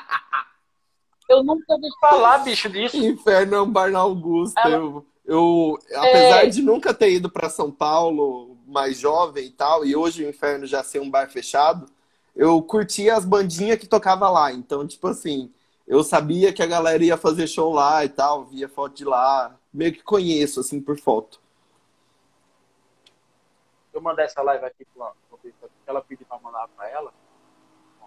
eu 1.31 1.43
nunca 1.43 1.73
ouvi 1.73 1.87
falar, 1.99 2.39
bicho, 2.39 2.69
disso. 2.69 2.97
Inferno 2.97 3.55
é 3.55 3.61
um 3.61 3.71
bar 3.71 3.91
na 3.91 3.99
Augusta. 3.99 4.59
Ela... 4.61 4.75
Eu, 4.75 5.05
eu, 5.25 5.79
apesar 5.95 6.45
é... 6.45 6.47
de 6.47 6.61
nunca 6.61 6.93
ter 6.93 7.11
ido 7.11 7.29
para 7.29 7.49
São 7.49 7.71
Paulo, 7.71 8.57
mais 8.67 8.97
jovem 8.97 9.45
e 9.45 9.51
tal, 9.51 9.85
e 9.85 9.95
hoje 9.95 10.23
o 10.23 10.29
Inferno 10.29 10.65
já 10.65 10.83
ser 10.83 10.99
um 10.99 11.09
bar 11.09 11.29
fechado, 11.29 11.85
eu 12.35 12.61
curtia 12.61 13.15
as 13.15 13.25
bandinhas 13.25 13.79
que 13.79 13.87
tocava 13.87 14.29
lá. 14.29 14.51
Então, 14.51 14.87
tipo 14.87 15.07
assim, 15.07 15.51
eu 15.87 16.03
sabia 16.03 16.53
que 16.53 16.63
a 16.63 16.67
galera 16.67 17.03
ia 17.03 17.17
fazer 17.17 17.47
show 17.47 17.73
lá 17.73 18.03
e 18.03 18.09
tal, 18.09 18.45
via 18.45 18.69
foto 18.69 18.95
de 18.95 19.05
lá. 19.05 19.55
Meio 19.73 19.93
que 19.93 20.03
conheço, 20.03 20.59
assim, 20.59 20.81
por 20.81 20.99
foto. 20.99 21.39
Eu 23.93 24.01
mandei 24.01 24.25
essa 24.25 24.41
live 24.41 24.65
aqui 24.65 24.85
pra 24.95 25.11
ela 25.85 26.01
pediu 26.01 26.25
pra 26.25 26.39
mandar 26.39 26.67
pra 26.69 26.89
ela. 26.89 27.13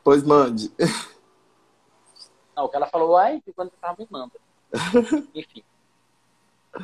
Pois 0.02 0.22
mande. 0.22 0.72
Não, 2.56 2.64
o 2.64 2.68
que 2.68 2.76
ela 2.76 2.86
falou, 2.86 3.16
ai, 3.16 3.42
quando 3.54 3.70
você 3.70 3.76
tava 3.80 3.96
me 3.98 4.06
manda. 4.10 4.32
Enfim. 5.34 5.62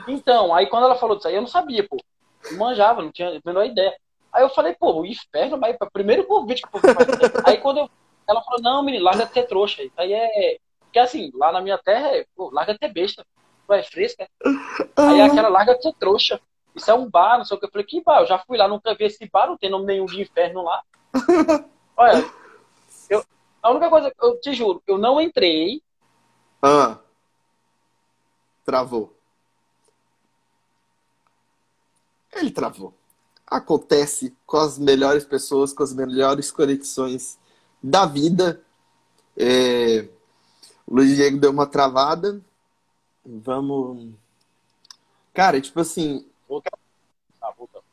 Então, 0.06 0.54
aí 0.54 0.66
quando 0.66 0.84
ela 0.84 0.96
falou 0.96 1.16
disso 1.16 1.28
aí, 1.28 1.34
eu 1.34 1.40
não 1.40 1.48
sabia, 1.48 1.86
pô. 1.86 1.96
Não 2.50 2.58
manjava, 2.58 3.02
não 3.02 3.10
tinha 3.10 3.28
a 3.28 3.40
menor 3.44 3.64
ideia. 3.64 3.94
Aí 4.32 4.42
eu 4.42 4.48
falei, 4.50 4.74
pô, 4.74 5.00
o 5.00 5.06
inferno, 5.06 5.58
mas 5.58 5.76
é 5.80 5.84
o 5.84 5.90
primeiro 5.90 6.24
convite 6.24 6.62
que 6.62 6.68
eu 6.68 6.80
aí 7.44 7.58
quando 7.58 7.78
eu, 7.78 7.90
ela 8.28 8.42
falou, 8.42 8.60
não, 8.62 8.82
menino, 8.82 9.04
larga 9.04 9.26
de 9.26 9.32
ter 9.32 9.44
trouxa. 9.44 9.82
Isso 9.82 9.94
aí 9.96 10.12
é. 10.12 10.58
Porque 10.80 10.98
assim, 10.98 11.30
lá 11.34 11.52
na 11.52 11.60
minha 11.60 11.78
terra 11.78 12.16
é, 12.16 12.26
pô, 12.34 12.50
larga 12.52 12.72
de 12.72 12.78
ter 12.78 12.92
besta. 12.92 13.24
Tu 13.66 13.72
é 13.72 13.82
fresca. 13.82 14.28
Aí 14.96 15.20
é 15.20 15.24
aquela 15.24 15.48
larga 15.48 15.74
de 15.74 15.82
ter 15.82 15.94
trouxa. 15.94 16.40
Isso 16.74 16.90
é 16.90 16.94
um 16.94 17.08
bar, 17.08 17.38
não 17.38 17.44
sei 17.44 17.56
o 17.56 17.60
que. 17.60 17.66
Eu 17.66 17.70
falei, 17.70 17.86
que 17.86 18.02
bar? 18.02 18.20
Eu 18.20 18.26
já 18.26 18.38
fui 18.38 18.56
lá, 18.56 18.68
nunca 18.68 18.94
vi 18.94 19.04
esse 19.04 19.28
bar, 19.28 19.48
não 19.48 19.56
tem 19.56 19.70
nome 19.70 19.86
nenhum 19.86 20.06
de 20.06 20.20
inferno 20.20 20.62
lá. 20.62 20.82
Olha, 21.96 22.24
a 23.62 23.70
única 23.70 23.90
coisa, 23.90 24.12
eu 24.20 24.40
te 24.40 24.52
juro, 24.54 24.82
eu 24.86 24.98
não 24.98 25.20
entrei. 25.20 25.82
Ah. 26.62 26.98
Travou. 28.64 29.14
Ele 32.32 32.50
travou. 32.50 32.94
Acontece 33.46 34.36
com 34.46 34.56
as 34.56 34.78
melhores 34.78 35.24
pessoas, 35.24 35.72
com 35.72 35.82
as 35.82 35.92
melhores 35.92 36.50
conexões 36.50 37.38
da 37.82 38.06
vida. 38.06 38.62
É... 39.36 40.08
O 40.86 40.94
Luiz 40.96 41.16
Diego 41.16 41.38
deu 41.38 41.50
uma 41.50 41.66
travada. 41.66 42.40
Vamos. 43.24 44.12
Cara, 45.34 45.60
tipo 45.60 45.80
assim. 45.80 46.26
Ah, 47.40 47.52
voltou. 47.56 47.84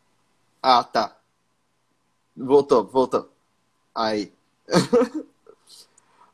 Ah, 0.61 0.83
tá. 0.83 1.17
Voltou, 2.35 2.85
voltou. 2.85 3.29
Aí. 3.93 4.33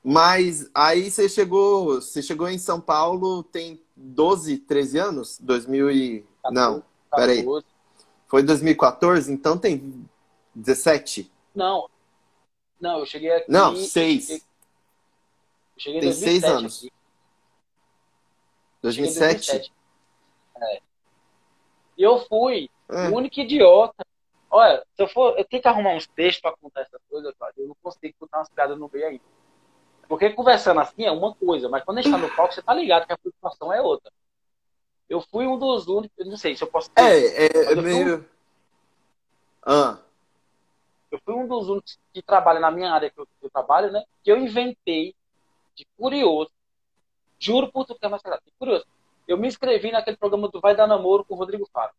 Mas 0.04 0.70
aí 0.74 1.10
você 1.10 1.30
chegou, 1.30 2.02
você 2.02 2.22
chegou 2.22 2.50
em 2.50 2.58
São 2.58 2.82
Paulo 2.82 3.42
tem 3.42 3.82
12, 3.96 4.58
13 4.58 4.98
anos? 5.00 5.40
2000 5.40 5.92
e... 5.92 6.26
14, 6.44 6.54
Não, 6.54 6.84
peraí. 7.10 7.46
Foi 8.28 8.44
2014, 8.44 9.32
então 9.32 9.58
tem 9.58 10.06
17? 10.54 11.32
Não. 11.56 11.90
Não, 12.82 13.00
eu 13.00 13.06
cheguei 13.06 13.32
aqui... 13.32 13.50
Não, 13.50 13.76
6. 13.78 14.30
Eu 14.30 14.40
cheguei, 15.78 16.02
tem 16.02 16.12
6 16.12 16.44
anos. 16.44 16.78
Aqui. 16.80 16.92
2007? 18.82 19.52
2007. 19.52 19.74
É. 20.58 20.82
E 21.98 22.04
eu 22.04 22.20
fui 22.28 22.70
é. 22.90 23.08
o 23.08 23.16
único 23.16 23.40
idiota. 23.40 24.06
Olha, 24.52 24.84
se 24.96 25.02
eu 25.02 25.08
for, 25.08 25.38
eu 25.38 25.46
tenho 25.46 25.62
que 25.62 25.68
arrumar 25.68 25.96
uns 25.96 26.08
textos 26.08 26.42
para 26.42 26.58
contar 26.58 26.82
essas 26.82 27.02
coisas, 27.10 27.34
eu 27.58 27.68
não 27.68 27.76
consigo 27.82 28.14
contar 28.20 28.40
umas 28.40 28.50
piadas 28.50 28.78
no 28.78 28.90
meio 28.92 29.08
ainda. 29.08 29.24
Porque 30.08 30.30
conversando 30.32 30.80
assim 30.80 31.04
é 31.04 31.12
uma 31.12 31.34
coisa, 31.34 31.70
mas 31.70 31.84
quando 31.84 32.00
a 32.00 32.02
gente 32.02 32.12
tá 32.12 32.18
no 32.18 32.30
palco, 32.36 32.54
você 32.54 32.62
tá 32.62 32.74
ligado 32.74 33.06
que 33.08 33.14
a 33.14 33.18
preocupação 33.18 33.72
é 33.72 33.82
outra. 33.82 34.12
Eu 35.10 35.22
fui 35.22 35.48
um 35.48 35.58
dos 35.58 35.88
únicos, 35.88 36.26
não 36.26 36.38
sei 36.38 36.56
se 36.56 36.64
eu 36.64 36.68
posso. 36.68 36.90
É, 36.96 37.46
é, 37.46 37.72
é 37.72 37.76
meio. 37.76 38.20
Um... 38.20 38.26
Ah. 39.66 39.98
Eu 41.12 41.20
fui 41.24 41.34
um 41.34 41.48
dos 41.48 41.70
únicos 41.70 42.00
que 42.12 42.22
trabalha 42.22 42.60
na 42.60 42.72
minha 42.72 42.92
área 42.92 43.10
que 43.10 43.20
eu, 43.20 43.26
que 43.26 43.46
eu 43.46 43.50
trabalho, 43.50 43.92
né? 43.92 44.04
Que 44.24 44.32
eu 44.32 44.38
inventei 44.38 45.16
de 45.76 45.86
curioso. 45.98 46.52
Juro 47.40 47.72
por 47.72 47.86
tudo 47.86 48.00
que 48.00 48.06
é 48.06 48.10
mais 48.10 48.22
sagrado. 48.22 48.42
Curioso. 48.58 48.86
Eu 49.28 49.38
me 49.38 49.48
inscrevi 49.48 49.92
naquele 49.92 50.18
programa 50.18 50.50
do 50.50 50.60
Vai 50.60 50.76
Dar 50.76 50.88
Namoro 50.88 51.24
com 51.24 51.36
o 51.36 51.38
Rodrigo 51.38 51.70
Fábio. 51.72 51.96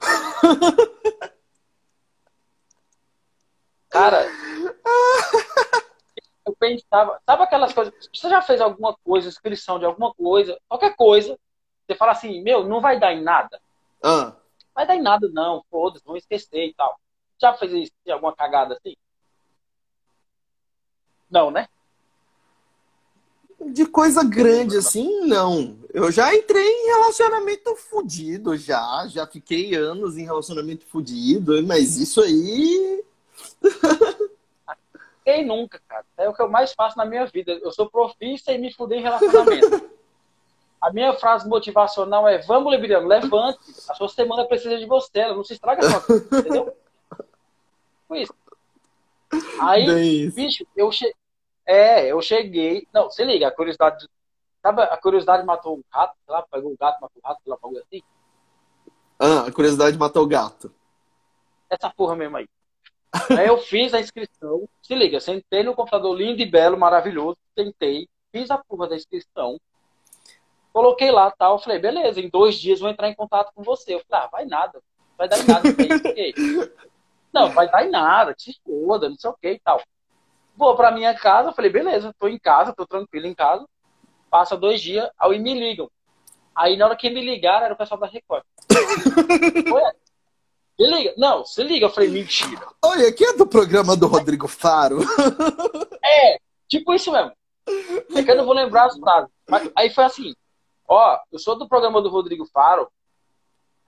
Cara, 3.94 4.26
eu 6.44 6.56
pensava, 6.56 7.20
sabe 7.24 7.44
aquelas 7.44 7.72
coisas, 7.72 7.94
você 8.12 8.28
já 8.28 8.42
fez 8.42 8.60
alguma 8.60 8.92
coisa, 9.04 9.28
inscrição 9.28 9.78
de 9.78 9.84
alguma 9.84 10.12
coisa, 10.12 10.60
qualquer 10.68 10.96
coisa, 10.96 11.38
você 11.86 11.94
fala 11.94 12.10
assim, 12.10 12.42
meu, 12.42 12.64
não 12.64 12.80
vai 12.80 12.98
dar 12.98 13.12
em 13.12 13.22
nada. 13.22 13.60
Ah. 14.02 14.34
Vai 14.74 14.84
dar 14.84 14.96
em 14.96 15.00
nada 15.00 15.30
não, 15.32 15.64
foda-se, 15.70 16.04
vão 16.04 16.16
esquecer 16.16 16.66
e 16.66 16.74
tal. 16.74 16.98
Já 17.40 17.54
fez 17.54 17.72
isso, 17.72 17.92
alguma 18.10 18.34
cagada 18.34 18.74
assim? 18.74 18.96
Não, 21.30 21.52
né? 21.52 21.68
De 23.60 23.86
coisa 23.86 24.24
grande 24.24 24.76
assim, 24.76 25.20
não. 25.20 25.78
Eu 25.90 26.10
já 26.10 26.34
entrei 26.34 26.66
em 26.66 26.86
relacionamento 26.86 27.76
fudido, 27.76 28.56
já. 28.56 29.06
Já 29.06 29.24
fiquei 29.24 29.76
anos 29.76 30.18
em 30.18 30.24
relacionamento 30.24 30.84
fudido, 30.84 31.64
mas 31.64 31.96
isso 31.96 32.20
aí 32.20 33.04
Quem 35.24 35.44
nunca, 35.44 35.80
cara? 35.88 36.04
É 36.18 36.28
o 36.28 36.34
que 36.34 36.42
eu 36.42 36.50
mais 36.50 36.72
faço 36.74 36.98
na 36.98 37.04
minha 37.04 37.24
vida. 37.26 37.52
Eu 37.52 37.72
sou 37.72 37.90
profissa 37.90 38.52
e 38.52 38.58
me 38.58 38.72
fudei 38.72 38.98
em 38.98 39.02
relacionamento. 39.02 39.90
A 40.80 40.92
minha 40.92 41.14
frase 41.14 41.48
motivacional 41.48 42.28
é: 42.28 42.38
Vamos, 42.38 42.70
Lebiriano, 42.70 43.08
levante. 43.08 43.58
A 43.88 43.94
sua 43.94 44.08
semana 44.08 44.44
precisa 44.44 44.76
de 44.76 44.84
você, 44.84 45.20
ela 45.20 45.34
não 45.34 45.42
se 45.42 45.54
estraga 45.54 45.82
só, 45.82 46.04
entendeu? 46.38 46.76
Foi 48.06 48.20
isso. 48.20 48.34
Aí, 49.60 50.30
bicho, 50.30 50.66
eu 50.76 50.92
cheguei. 50.92 51.14
É, 51.66 52.12
eu 52.12 52.20
cheguei. 52.20 52.86
Não, 52.92 53.10
se 53.10 53.24
liga, 53.24 53.48
a 53.48 53.50
curiosidade. 53.50 54.06
Sabe, 54.60 54.82
a 54.82 54.96
curiosidade 54.98 55.44
matou 55.44 55.78
o 55.78 55.84
gato, 55.92 56.14
lá, 56.28 56.42
pegou 56.42 56.72
o 56.72 56.76
gato, 56.78 57.00
matou 57.00 57.22
o 57.22 57.26
rato, 57.26 57.40
lá, 57.46 57.56
pegou 57.56 57.78
assim. 57.78 58.02
Ah, 59.18 59.46
a 59.46 59.52
curiosidade 59.52 59.96
matou 59.96 60.22
o 60.22 60.26
gato. 60.26 60.70
Essa 61.70 61.90
porra 61.90 62.14
mesmo 62.14 62.36
aí. 62.36 62.48
Aí 63.30 63.46
eu 63.46 63.58
fiz 63.58 63.94
a 63.94 64.00
inscrição. 64.00 64.68
Se 64.82 64.94
liga, 64.94 65.20
sentei 65.20 65.62
no 65.62 65.74
computador 65.74 66.16
lindo 66.16 66.42
e 66.42 66.46
belo, 66.46 66.78
maravilhoso. 66.78 67.38
Tentei, 67.54 68.08
fiz 68.32 68.50
a 68.50 68.58
porra 68.58 68.88
da 68.88 68.96
inscrição. 68.96 69.58
Coloquei 70.72 71.10
lá 71.10 71.30
tal. 71.30 71.58
Falei, 71.58 71.78
beleza, 71.78 72.20
em 72.20 72.28
dois 72.28 72.56
dias 72.56 72.80
vou 72.80 72.90
entrar 72.90 73.08
em 73.08 73.14
contato 73.14 73.52
com 73.54 73.62
você. 73.62 73.94
Eu 73.94 74.02
falei, 74.08 74.26
ah, 74.26 74.28
vai 74.30 74.44
nada. 74.44 74.82
Vai 75.16 75.28
dar 75.28 75.38
em 75.38 75.46
nada. 75.46 75.68
Não, 77.32 77.50
vai 77.50 77.68
dar 77.68 77.84
em 77.84 77.90
nada, 77.90 78.32
te 78.32 78.50
escoda, 78.50 79.08
não 79.08 79.16
sei 79.16 79.30
o 79.30 79.34
que 79.34 79.50
e 79.52 79.60
tal. 79.60 79.82
Vou 80.56 80.76
pra 80.76 80.92
minha 80.92 81.12
casa, 81.14 81.52
falei, 81.52 81.70
beleza, 81.70 82.14
tô 82.16 82.28
em 82.28 82.38
casa, 82.38 82.72
tô 82.72 82.86
tranquilo 82.86 83.26
em 83.26 83.34
casa. 83.34 83.66
Passa 84.30 84.56
dois 84.56 84.80
dias, 84.80 85.08
aí 85.18 85.38
me 85.38 85.52
ligam. 85.52 85.90
Aí 86.54 86.76
na 86.76 86.86
hora 86.86 86.96
que 86.96 87.10
me 87.10 87.20
ligaram, 87.20 87.64
era 87.64 87.74
o 87.74 87.76
pessoal 87.76 87.98
da 87.98 88.06
Record. 88.06 88.44
se 90.76 90.86
liga. 90.86 91.14
Não, 91.16 91.44
se 91.44 91.62
liga. 91.62 91.86
Eu 91.86 91.90
falei, 91.90 92.10
mentira. 92.10 92.66
Olha, 92.82 93.08
aqui 93.08 93.24
é 93.24 93.32
do 93.34 93.46
programa 93.46 93.96
do 93.96 94.06
Rodrigo 94.06 94.48
Faro. 94.48 94.98
é, 96.04 96.38
tipo 96.68 96.92
isso 96.92 97.12
mesmo. 97.12 97.32
É 98.14 98.22
que 98.22 98.30
eu 98.30 98.36
não 98.36 98.44
vou 98.44 98.54
lembrar 98.54 98.86
as 98.86 98.98
frases. 98.98 99.30
Mas, 99.48 99.70
aí 99.76 99.90
foi 99.90 100.04
assim, 100.04 100.34
ó, 100.88 101.18
eu 101.32 101.38
sou 101.38 101.56
do 101.56 101.68
programa 101.68 102.02
do 102.02 102.08
Rodrigo 102.08 102.44
Faro. 102.46 102.90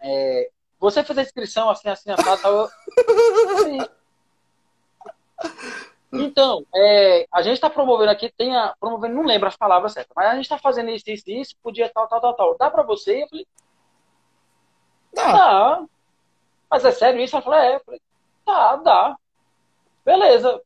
É, 0.00 0.50
você 0.78 1.02
fez 1.02 1.18
a 1.18 1.22
inscrição 1.22 1.68
assim, 1.68 1.88
assim, 1.88 2.10
assim, 2.10 2.42
tal. 2.42 2.52
Eu... 2.52 3.86
Então, 6.12 6.64
é, 6.74 7.26
a 7.30 7.42
gente 7.42 7.54
está 7.54 7.68
promovendo 7.68 8.10
aqui, 8.10 8.32
tem 8.38 8.56
a, 8.56 8.74
promovendo, 8.80 9.16
não 9.16 9.24
lembro 9.24 9.48
as 9.48 9.56
palavras 9.56 9.92
certas, 9.92 10.12
mas 10.16 10.28
a 10.28 10.34
gente 10.34 10.44
está 10.44 10.56
fazendo 10.56 10.90
isso, 10.90 11.04
isso, 11.08 11.24
isso, 11.26 11.56
podia 11.62 11.90
tal, 11.92 12.08
tal, 12.08 12.20
tal, 12.20 12.34
tal. 12.34 12.56
Dá 12.56 12.70
para 12.70 12.82
você? 12.82 13.24
Eu 13.24 13.28
falei, 13.28 13.46
dá. 15.12 15.32
dá. 15.32 15.84
Mas 16.70 16.84
é 16.84 16.90
sério 16.90 17.20
isso? 17.20 17.36
Ela 17.36 17.42
falou, 17.42 17.58
é. 17.58 17.76
Eu 17.76 17.80
falei, 17.80 18.00
tá, 18.44 18.76
dá. 18.76 19.16
Beleza. 20.04 20.60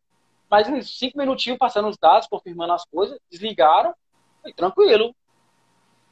Mais 0.51 0.69
uns 0.69 0.99
cinco 0.99 1.17
minutinhos 1.17 1.59
passando 1.59 1.89
os 1.89 1.97
dados, 1.97 2.27
confirmando 2.27 2.73
as 2.73 2.85
coisas, 2.85 3.19
desligaram, 3.31 3.95
foi 4.43 4.53
tranquilo. 4.53 5.15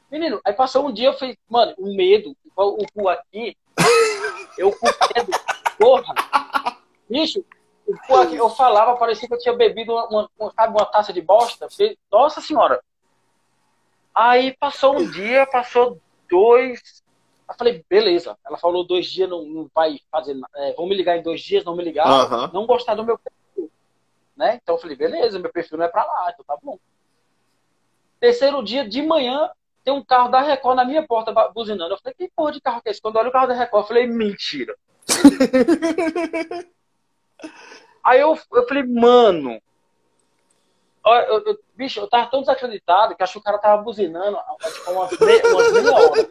Menino, 0.09 0.39
aí 0.45 0.53
passou 0.53 0.87
um 0.87 0.93
dia, 0.93 1.09
eu 1.09 1.13
falei, 1.13 1.37
mano, 1.47 1.75
o 1.77 1.93
medo, 1.93 2.35
o 2.55 2.85
cu 2.93 3.09
aqui, 3.09 3.55
eu 4.57 4.71
com 4.71 4.87
medo, 4.87 5.31
porra. 5.77 6.15
Bicho, 7.09 7.43
eu 8.33 8.49
falava, 8.49 8.97
parecia 8.97 9.27
que 9.27 9.33
eu 9.33 9.39
tinha 9.39 9.55
bebido 9.55 9.93
uma, 9.93 10.29
uma, 10.39 10.53
sabe, 10.53 10.73
uma 10.73 10.85
taça 10.85 11.11
de 11.11 11.21
bosta. 11.21 11.67
Nossa 12.11 12.41
senhora. 12.41 12.81
Aí 14.13 14.55
passou 14.57 14.97
um 14.97 15.09
dia, 15.09 15.45
passou 15.47 15.99
dois. 16.29 17.03
Eu 17.49 17.55
falei, 17.55 17.83
beleza. 17.89 18.37
Ela 18.45 18.57
falou 18.57 18.85
dois 18.85 19.07
dias, 19.07 19.27
não, 19.27 19.43
não 19.43 19.69
vai 19.73 19.99
fazer. 20.11 20.39
É, 20.55 20.73
vão 20.73 20.87
me 20.87 20.95
ligar 20.95 21.17
em 21.17 21.23
dois 21.23 21.41
dias, 21.41 21.65
não 21.65 21.75
me 21.75 21.83
ligar. 21.83 22.07
Não 22.53 22.67
gostar 22.67 22.93
do 22.93 23.03
meu 23.03 23.17
perfil. 23.17 23.71
Né? 24.37 24.59
Então 24.61 24.75
eu 24.75 24.79
falei, 24.79 24.95
beleza, 24.95 25.39
meu 25.39 25.51
perfil 25.51 25.79
não 25.79 25.85
é 25.85 25.89
pra 25.89 26.05
lá, 26.05 26.31
então 26.31 26.45
tá 26.45 26.55
bom. 26.61 26.77
Terceiro 28.19 28.63
dia 28.63 28.87
de 28.87 29.01
manhã, 29.01 29.49
tem 29.83 29.93
um 29.93 30.03
carro 30.03 30.29
da 30.29 30.41
Record 30.41 30.75
na 30.75 30.85
minha 30.85 31.05
porta 31.05 31.33
buzinando. 31.49 31.95
Eu 31.95 31.97
falei, 31.97 32.13
que 32.13 32.31
porra 32.35 32.51
de 32.51 32.61
carro 32.61 32.81
que 32.81 32.89
é 32.89 32.91
esse? 32.91 33.01
Quando 33.01 33.15
eu 33.15 33.21
olho 33.21 33.29
o 33.29 33.33
carro 33.33 33.47
da 33.47 33.55
Record, 33.55 33.83
eu 33.83 33.87
falei, 33.87 34.05
mentira. 34.05 34.77
Aí 38.03 38.19
eu, 38.19 38.37
eu 38.53 38.67
falei, 38.67 38.83
mano. 38.83 39.59
Eu, 41.05 41.45
eu, 41.45 41.59
bicho, 41.75 41.99
eu 41.99 42.07
tava 42.07 42.29
tão 42.29 42.41
desacreditado 42.41 43.15
que 43.15 43.23
acho 43.23 43.33
que 43.33 43.39
o 43.39 43.43
cara 43.43 43.57
tava 43.57 43.81
buzinando 43.81 44.37
tipo, 44.61 44.91
umas, 44.91 45.11
umas 45.11 45.71
meia 45.71 45.95
hora. 45.95 46.29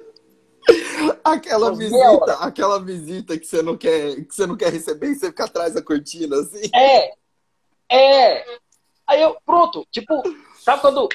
Aquela 1.25 1.75
visita, 1.75 2.33
aquela 2.41 2.81
visita 2.81 3.39
que 3.39 3.47
você 3.47 3.63
não 3.63 3.77
quer, 3.77 4.17
que 4.25 4.35
você 4.35 4.47
não 4.47 4.57
quer 4.57 4.73
receber 4.73 5.09
e 5.09 5.15
você 5.15 5.27
fica 5.27 5.45
atrás 5.45 5.75
da 5.75 5.83
cortina, 5.83 6.37
assim. 6.37 6.71
É. 6.75 7.13
É. 7.91 8.45
Aí 9.07 9.23
eu, 9.23 9.37
pronto, 9.45 9.87
tipo, 9.91 10.23
sabe 10.61 10.83
quando 10.83 11.09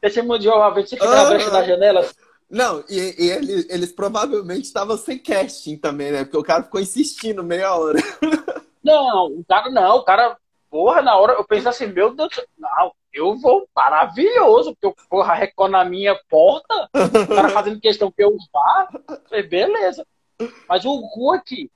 testemunho 0.00 0.38
de 0.38 0.44
Jeová 0.44 0.70
vem, 0.70 0.86
você 0.86 0.96
fica 0.96 1.08
na 1.08 1.24
brecha 1.24 1.50
da 1.50 1.64
janela, 1.64 2.08
não, 2.50 2.82
e, 2.88 3.14
e 3.18 3.30
eles, 3.30 3.66
eles 3.68 3.92
provavelmente 3.92 4.64
estavam 4.64 4.96
sem 4.96 5.18
casting 5.18 5.76
também, 5.76 6.10
né? 6.10 6.24
Porque 6.24 6.38
o 6.38 6.42
cara 6.42 6.62
ficou 6.62 6.80
insistindo 6.80 7.44
meia 7.44 7.74
hora. 7.74 7.98
Não, 8.82 9.26
o 9.26 9.44
cara 9.46 9.70
não, 9.70 9.96
o 9.96 10.02
cara, 10.02 10.38
porra, 10.70 11.02
na 11.02 11.14
hora 11.14 11.34
eu 11.34 11.44
pensei 11.44 11.68
assim, 11.68 11.88
meu 11.88 12.14
Deus, 12.14 12.30
não, 12.56 12.92
eu 13.12 13.36
vou 13.36 13.68
maravilhoso, 13.74 14.74
porque 14.74 14.86
eu, 14.86 15.08
porra, 15.08 15.34
Record 15.34 15.72
na 15.72 15.84
minha 15.84 16.18
porta, 16.28 16.88
o 16.94 17.34
cara 17.34 17.48
fazendo 17.48 17.80
questão 17.80 18.10
que 18.10 18.22
eu 18.22 18.36
vá, 18.52 18.88
falei, 19.28 19.42
beleza. 19.42 20.06
Mas 20.68 20.84
o 20.84 21.00
cu 21.08 21.32
aqui, 21.32 21.70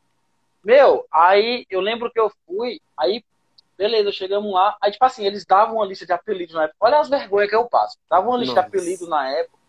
meu, 0.64 1.04
aí 1.10 1.66
eu 1.68 1.80
lembro 1.80 2.10
que 2.10 2.20
eu 2.20 2.30
fui, 2.46 2.80
aí, 2.96 3.24
beleza, 3.76 4.12
chegamos 4.12 4.52
lá, 4.52 4.76
aí 4.80 4.92
tipo 4.92 5.04
assim, 5.04 5.26
eles 5.26 5.44
davam 5.44 5.76
uma 5.76 5.86
lista 5.86 6.06
de 6.06 6.12
apelidos 6.12 6.54
na 6.54 6.64
época, 6.64 6.76
olha 6.80 7.00
as 7.00 7.08
vergonhas 7.08 7.50
que 7.50 7.56
eu 7.56 7.66
passo, 7.66 7.98
davam 8.08 8.30
uma 8.30 8.38
lista 8.38 8.54
Nossa. 8.54 8.70
de 8.70 8.76
apelidos 8.76 9.08
na 9.08 9.28
época, 9.28 9.62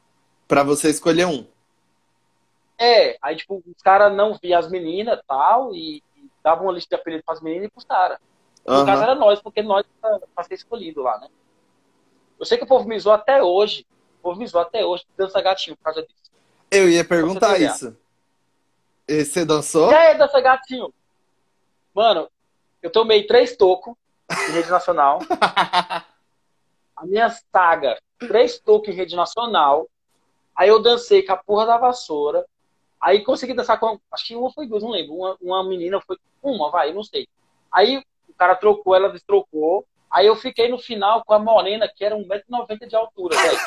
Pra 0.48 0.64
você 0.64 0.90
escolher 0.90 1.26
um. 1.26 1.48
É, 2.78 3.18
aí 3.22 3.36
tipo, 3.36 3.64
os 3.66 3.82
caras 3.82 4.16
não 4.16 4.38
viam 4.42 4.60
as 4.60 4.70
meninas 4.70 5.20
tal, 5.28 5.74
e, 5.74 5.98
e 6.18 6.30
davam 6.44 6.66
uma 6.66 6.74
lista 6.74 6.96
de 6.96 7.02
apelidos 7.02 7.26
pras 7.26 7.42
meninas 7.42 7.68
e 7.68 7.72
pros 7.72 7.86
caras. 7.86 8.20
No 8.66 8.80
uhum. 8.80 8.86
caso 8.86 9.04
era 9.04 9.16
nós, 9.16 9.42
porque 9.42 9.62
nós 9.62 9.86
pra, 10.02 10.20
pra 10.36 10.44
ser 10.44 10.56
escolhido 10.56 11.02
lá, 11.02 11.20
né? 11.20 11.28
Eu 12.44 12.46
sei 12.46 12.58
que 12.58 12.66
o 12.66 12.68
povo 12.68 12.86
me 12.86 13.00
zoou 13.00 13.16
até 13.16 13.42
hoje. 13.42 13.88
O 14.20 14.24
povo 14.24 14.38
me 14.38 14.46
zoou 14.46 14.62
até 14.62 14.84
hoje, 14.84 15.06
dança 15.18 15.42
gatinho 15.42 15.78
por 15.78 15.84
causa 15.86 16.02
disso. 16.02 16.30
Eu 16.70 16.90
ia 16.90 17.06
perguntar 17.06 17.58
isso. 17.58 17.96
E 19.08 19.24
você 19.24 19.46
dançou? 19.46 19.90
E 19.90 19.96
aí, 19.96 20.18
dança 20.18 20.42
gatinho? 20.42 20.94
Mano, 21.94 22.30
eu 22.82 22.92
tomei 22.92 23.26
três 23.26 23.56
tocos 23.56 23.96
em 24.50 24.52
rede 24.52 24.70
nacional. 24.70 25.20
a 26.94 27.06
minha 27.06 27.30
saga, 27.30 27.98
três 28.20 28.60
tocos 28.60 28.90
em 28.90 28.98
rede 28.98 29.16
nacional. 29.16 29.88
Aí 30.54 30.68
eu 30.68 30.82
dancei 30.82 31.24
com 31.24 31.32
a 31.32 31.38
porra 31.38 31.66
da 31.66 31.78
vassoura. 31.78 32.46
Aí 33.00 33.24
consegui 33.24 33.54
dançar 33.54 33.80
com. 33.80 33.98
Acho 34.12 34.28
que 34.28 34.36
uma 34.36 34.52
foi 34.52 34.68
duas, 34.68 34.84
não 34.84 34.92
lembro. 34.92 35.16
Uma, 35.16 35.38
uma 35.40 35.64
menina 35.64 36.02
foi. 36.02 36.18
Uma, 36.42 36.70
vai, 36.70 36.92
não 36.92 37.06
sei. 37.06 37.26
Aí 37.72 38.04
o 38.28 38.34
cara 38.34 38.54
trocou, 38.54 38.94
ela 38.94 39.08
destrocou. 39.08 39.88
Aí 40.14 40.28
eu 40.28 40.36
fiquei 40.36 40.70
no 40.70 40.78
final 40.78 41.24
com 41.26 41.34
a 41.34 41.40
morena, 41.40 41.88
que 41.88 42.06
era 42.06 42.16
1,90m 42.16 42.88
de 42.88 42.96
altura, 42.96 43.36
velho. 43.36 43.58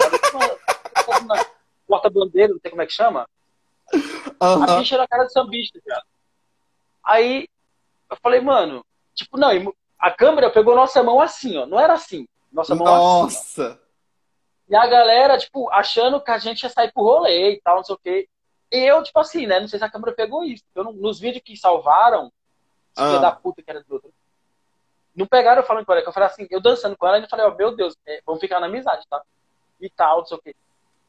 Porta-bandeira, 1.88 2.52
não 2.52 2.60
sei 2.60 2.70
como 2.70 2.82
é 2.82 2.86
que 2.86 2.92
chama. 2.92 3.28
Uhum. 3.92 4.62
A 4.62 4.78
bicha 4.78 4.94
era 4.94 5.04
a 5.04 5.08
cara 5.08 5.24
de 5.24 5.32
sambista, 5.32 5.80
cara. 5.84 6.04
Aí 7.04 7.48
eu 8.08 8.16
falei, 8.22 8.40
mano, 8.40 8.84
tipo, 9.12 9.36
não, 9.36 9.48
a 9.98 10.10
câmera 10.12 10.48
pegou 10.48 10.76
nossa 10.76 11.02
mão 11.02 11.20
assim, 11.20 11.56
ó. 11.58 11.66
Não 11.66 11.80
era 11.80 11.94
assim. 11.94 12.28
Nossa 12.52 12.76
mão 12.76 12.86
Nossa. 12.86 13.36
assim. 13.36 13.62
Nossa! 13.62 13.86
E 14.68 14.74
a 14.74 14.86
galera, 14.86 15.38
tipo, 15.38 15.68
achando 15.70 16.20
que 16.20 16.30
a 16.30 16.38
gente 16.38 16.62
ia 16.62 16.68
sair 16.68 16.92
pro 16.92 17.02
rolê 17.02 17.54
e 17.54 17.60
tal, 17.60 17.76
não 17.76 17.84
sei 17.84 17.94
o 17.94 17.98
quê. 17.98 18.28
E 18.70 18.78
eu, 18.78 19.02
tipo 19.02 19.18
assim, 19.18 19.46
né? 19.46 19.58
Não 19.58 19.68
sei 19.68 19.78
se 19.78 19.84
a 19.84 19.90
câmera 19.90 20.14
pegou 20.14 20.44
isso. 20.44 20.64
Eu, 20.74 20.92
nos 20.92 21.18
vídeos 21.18 21.42
que 21.44 21.56
salvaram, 21.56 22.32
ah. 22.96 23.18
da 23.18 23.32
puta 23.32 23.62
que 23.62 23.70
era 23.70 23.82
do 23.82 23.94
outro. 23.94 24.12
Não 25.16 25.26
pegaram 25.26 25.62
eu 25.62 25.66
falando 25.66 25.86
com 25.86 25.92
ela, 25.92 26.02
que 26.02 26.08
eu 26.08 26.12
falei 26.12 26.28
assim, 26.28 26.46
eu 26.50 26.60
dançando 26.60 26.96
com 26.96 27.06
ela, 27.06 27.18
e 27.18 27.22
eu 27.22 27.28
falei, 27.28 27.46
ó, 27.46 27.50
oh, 27.50 27.54
meu 27.54 27.74
Deus, 27.74 27.96
é, 28.06 28.20
vamos 28.24 28.40
ficar 28.40 28.60
na 28.60 28.66
amizade, 28.66 29.06
tá? 29.08 29.22
E 29.80 29.88
tal, 29.88 30.18
não 30.18 30.26
sei 30.26 30.36
o 30.36 30.40
quê. 30.42 30.56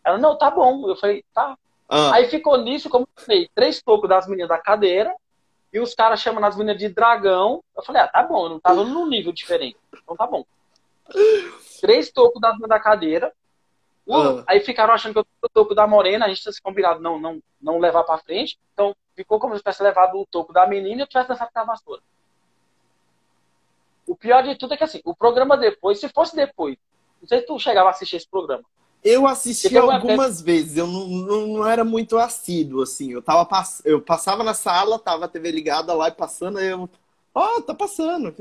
Ela, 0.04 0.18
não, 0.18 0.38
tá 0.38 0.50
bom. 0.50 0.90
Eu 0.90 0.96
falei, 0.96 1.24
tá. 1.34 1.58
Ah. 1.90 2.16
Aí 2.16 2.30
ficou 2.30 2.58
nisso, 2.58 2.90
como 2.90 3.08
eu 3.16 3.24
falei, 3.24 3.50
três 3.54 3.82
tocos 3.82 4.10
das 4.10 4.28
meninas 4.28 4.50
da 4.50 4.58
cadeira, 4.58 5.14
e 5.74 5.80
os 5.80 5.94
caras 5.94 6.22
chamando 6.22 6.46
as 6.46 6.56
meninas 6.56 6.78
de 6.78 6.88
dragão. 6.90 7.62
Eu 7.76 7.84
falei, 7.84 8.02
ah, 8.02 8.08
tá 8.08 8.24
bom, 8.24 8.46
eu 8.46 8.50
não 8.50 8.60
tava 8.60 8.84
num 8.84 9.08
nível 9.08 9.34
diferente. 9.34 9.78
Então 10.02 10.16
tá 10.16 10.26
bom. 10.26 10.46
Três 11.82 12.10
tocos 12.12 12.42
das 12.42 12.54
meninas 12.54 12.70
da 12.70 12.80
cadeira, 12.80 13.34
Uh, 14.08 14.42
aí 14.48 14.62
ficaram 14.62 14.94
achando 14.94 15.12
que 15.12 15.20
eu 15.20 15.26
o 15.42 15.50
toco 15.50 15.76
da 15.76 15.86
morena, 15.86 16.26
a 16.26 16.30
gente 16.30 16.42
tinha 16.42 16.54
se 16.54 16.62
combinado 16.62 17.02
não, 17.02 17.20
não, 17.20 17.42
não 17.62 17.78
levar 17.78 18.04
pra 18.06 18.18
frente. 18.18 18.58
Então 18.74 18.96
ficou 19.14 19.38
como 19.38 19.54
se 19.54 19.60
tivesse 19.60 19.84
levado 19.84 20.18
o 20.18 20.26
toco 20.26 20.54
da 20.54 20.66
menina 20.66 21.02
e 21.02 21.04
eu 21.04 21.08
tivesse 21.08 21.28
dançado 21.28 21.52
com 21.54 21.60
a 21.60 21.64
vassoura. 21.66 22.02
O 24.08 24.16
pior 24.16 24.42
de 24.42 24.56
tudo 24.56 24.74
é 24.74 24.78
que 24.78 24.84
assim, 24.84 25.02
o 25.04 25.14
programa 25.14 25.58
depois, 25.58 26.00
se 26.00 26.08
fosse 26.10 26.36
depois, 26.36 26.78
não 27.22 27.28
sei 27.28 27.42
se 27.42 27.46
tu 27.46 27.60
chegava 27.60 27.90
a 27.90 27.92
assistir 27.92 28.16
esse 28.16 28.28
programa. 28.28 28.64
Eu 29.04 29.28
assisti 29.28 29.78
algumas 29.78 30.42
vezes, 30.42 30.78
eu 30.78 30.88
não, 30.88 31.08
não, 31.08 31.48
não, 31.48 31.68
era 31.68 31.84
muito 31.84 32.18
assíduo, 32.18 32.82
assim. 32.82 33.12
Eu, 33.12 33.22
tava, 33.22 33.48
eu 33.86 34.02
passava 34.02 34.44
na 34.44 34.54
sala, 34.54 34.98
tava 34.98 35.26
a 35.26 35.28
TV 35.28 35.52
ligada 35.52 35.94
lá 35.94 36.08
e 36.08 36.12
passando, 36.12 36.58
aí 36.58 36.68
eu. 36.68 36.90
Ó, 37.34 37.58
oh, 37.58 37.62
tá 37.62 37.74
passando, 37.74 38.34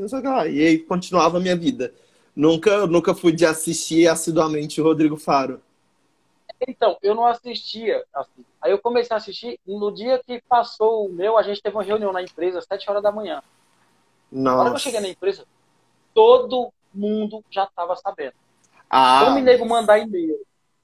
e 0.50 0.66
aí 0.66 0.78
continuava 0.78 1.36
a 1.36 1.40
minha 1.40 1.54
vida. 1.54 1.92
Nunca, 2.34 2.86
nunca 2.86 3.14
fui 3.14 3.32
de 3.32 3.44
assistir 3.44 4.08
assiduamente 4.08 4.80
o 4.80 4.84
Rodrigo 4.84 5.16
Faro. 5.16 5.60
Então, 6.66 6.96
eu 7.02 7.14
não 7.14 7.26
assistia. 7.26 8.04
Assim. 8.14 8.44
Aí 8.60 8.70
eu 8.70 8.78
comecei 8.78 9.14
a 9.14 9.18
assistir. 9.18 9.60
No 9.66 9.92
dia 9.92 10.20
que 10.26 10.42
passou 10.48 11.06
o 11.06 11.12
meu, 11.12 11.36
a 11.36 11.42
gente 11.42 11.62
teve 11.62 11.76
uma 11.76 11.82
reunião 11.82 12.12
na 12.12 12.22
empresa, 12.22 12.58
às 12.58 12.64
7 12.64 12.88
horas 12.90 13.02
da 13.02 13.12
manhã. 13.12 13.42
Nossa. 14.32 14.56
Na 14.56 14.60
hora 14.60 14.70
que 14.70 14.76
eu 14.76 14.80
cheguei 14.80 15.00
na 15.00 15.08
empresa, 15.08 15.44
todo 16.16 16.72
mundo 16.94 17.44
já 17.50 17.64
estava 17.64 17.94
sabendo. 17.94 18.32
Ah, 18.88 19.20
Como 19.26 19.36
o 19.36 19.42
nego 19.42 19.66
mandar 19.66 19.98
e-mail 19.98 20.34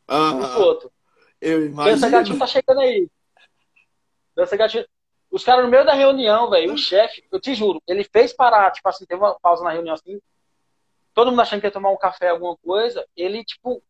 um 0.06 0.14
aham, 0.14 0.38
pro 0.54 0.60
outro. 0.62 0.92
eu 1.40 1.70
Dança 1.72 2.10
Gatinho 2.10 2.36
imagino. 2.36 2.38
tá 2.38 2.46
chegando 2.46 2.80
aí. 2.80 3.08
Dança 4.36 4.56
Gatinho. 4.58 4.84
Os 5.30 5.42
caras 5.42 5.64
no 5.64 5.70
meio 5.70 5.86
da 5.86 5.94
reunião, 5.94 6.50
velho, 6.50 6.74
o 6.74 6.76
chefe, 6.76 7.24
eu 7.32 7.40
te 7.40 7.54
juro, 7.54 7.82
ele 7.88 8.04
fez 8.04 8.34
parar, 8.34 8.70
tipo 8.72 8.86
assim, 8.86 9.06
teve 9.06 9.18
uma 9.18 9.34
pausa 9.40 9.64
na 9.64 9.70
reunião 9.70 9.94
assim, 9.94 10.20
todo 11.14 11.30
mundo 11.30 11.40
achando 11.40 11.60
que 11.60 11.66
ia 11.66 11.70
tomar 11.70 11.88
um 11.88 11.96
café, 11.96 12.28
alguma 12.28 12.54
coisa, 12.58 13.06
ele, 13.16 13.42
tipo, 13.42 13.82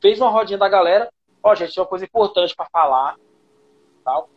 fez 0.00 0.20
uma 0.20 0.30
rodinha 0.30 0.56
da 0.56 0.68
galera, 0.68 1.12
ó, 1.42 1.52
gente, 1.56 1.74
tem 1.74 1.82
uma 1.82 1.88
coisa 1.88 2.04
importante 2.04 2.54
pra 2.54 2.68
falar, 2.70 3.16
tal. 4.04 4.30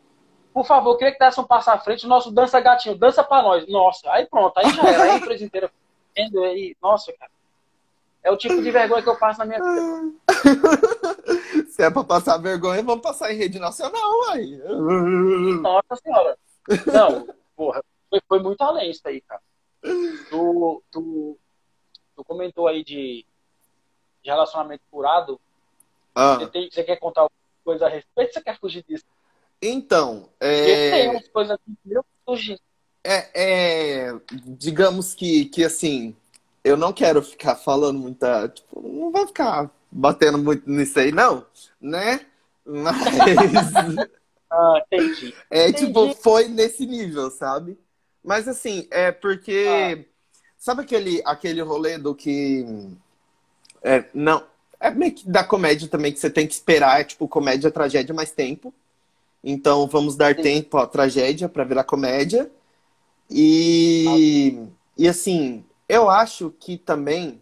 Por 0.51 0.65
favor, 0.65 0.97
queria 0.97 1.13
que 1.13 1.19
desse 1.19 1.39
um 1.39 1.43
passo 1.45 1.69
à 1.69 1.77
frente, 1.77 2.07
o 2.07 2.09
nosso 2.09 2.31
Dança 2.31 2.59
Gatinho, 2.59 2.97
dança 2.97 3.23
pra 3.23 3.43
nós. 3.43 3.67
Nossa, 3.67 4.11
aí 4.11 4.25
pronto, 4.25 4.57
aí 4.57 4.67
já 4.73 4.81
era, 4.89 5.03
aí 5.03 5.09
a 5.11 5.17
empresa 5.17 5.45
inteira 5.45 5.71
vendo 6.17 6.43
aí, 6.43 6.75
nossa, 6.81 7.13
cara. 7.13 7.31
É 8.23 8.31
o 8.31 8.37
tipo 8.37 8.61
de 8.61 8.71
vergonha 8.71 9.03
que 9.03 9.09
eu 9.09 9.17
passo 9.17 9.39
na 9.39 9.45
minha 9.45 9.59
vida. 9.61 10.13
Se 11.69 11.83
é 11.83 11.89
pra 11.89 12.03
passar 12.03 12.37
vergonha, 12.37 12.81
vamos 12.83 13.01
passar 13.03 13.31
em 13.31 13.37
rede 13.37 13.59
nacional, 13.59 14.29
aí. 14.31 14.57
Nossa 15.61 15.95
senhora. 16.03 16.37
Não, 16.91 17.27
porra, 17.55 17.81
foi, 18.09 18.19
foi 18.27 18.39
muito 18.39 18.61
além 18.61 18.89
isso 18.91 19.07
aí, 19.07 19.21
cara. 19.21 19.41
Tu, 20.29 20.83
tu, 20.91 21.37
tu 22.15 22.23
comentou 22.25 22.67
aí 22.67 22.83
de, 22.83 23.23
de 24.23 24.29
relacionamento 24.29 24.83
curado. 24.91 25.39
Ah, 26.13 26.35
Você, 26.39 26.47
tem- 26.47 26.69
você 26.71 26.83
quer 26.83 26.97
contar 26.97 27.21
alguma 27.21 27.37
coisa 27.63 27.85
a 27.85 27.89
respeito? 27.89 28.33
Você 28.33 28.41
quer 28.41 28.59
fugir 28.59 28.83
disso? 28.83 29.05
então, 29.61 30.29
Porque 30.37 30.89
tem 30.91 31.07
é, 31.07 31.09
umas 31.09 31.27
coisas 31.29 31.53
aqui 31.53 31.77
que 31.83 31.93
eu 31.93 32.05
fugindo. 32.25 32.59
É, 33.09 33.29
é, 34.09 34.13
digamos 34.31 35.13
que, 35.13 35.45
que 35.45 35.63
assim, 35.63 36.15
eu 36.63 36.75
não 36.75 36.91
quero 36.91 37.21
ficar 37.21 37.55
falando 37.55 37.97
muita, 37.99 38.49
tipo, 38.49 38.81
não 38.81 39.11
vou 39.11 39.25
ficar 39.27 39.71
batendo 39.89 40.37
muito 40.37 40.69
nisso 40.69 40.99
aí, 40.99 41.11
não, 41.11 41.45
né? 41.79 42.25
Mas 42.65 42.97
Ah, 44.49 44.81
entendi. 44.85 45.33
é 45.49 45.69
Entendi. 45.69 45.87
tipo, 45.87 46.13
foi 46.15 46.47
nesse 46.47 46.85
nível, 46.85 47.29
sabe? 47.29 47.77
Mas 48.23 48.47
assim, 48.47 48.87
é 48.91 49.11
porque 49.11 50.05
sabe 50.57 50.81
aquele 50.81 51.21
aquele 51.25 51.61
rolê 51.61 51.97
do 51.97 52.15
que 52.15 52.65
é, 53.81 54.05
não, 54.13 54.43
é 54.79 54.89
meio 54.91 55.13
que 55.13 55.29
da 55.29 55.43
comédia 55.43 55.87
também 55.87 56.11
que 56.11 56.19
você 56.19 56.29
tem 56.29 56.47
que 56.47 56.53
esperar, 56.53 57.01
é 57.01 57.03
tipo 57.03 57.27
comédia, 57.27 57.71
tragédia 57.71 58.13
mais 58.13 58.31
tempo. 58.31 58.73
Então 59.43 59.87
vamos 59.87 60.15
dar 60.15 60.35
Sim. 60.35 60.41
tempo 60.41 60.77
à 60.77 60.87
tragédia 60.87 61.47
para 61.47 61.63
virar 61.63 61.83
comédia. 61.83 62.49
E 63.29 64.57
e 64.97 65.07
assim, 65.07 65.63
eu 65.87 66.09
acho 66.09 66.49
que 66.59 66.77
também 66.77 67.39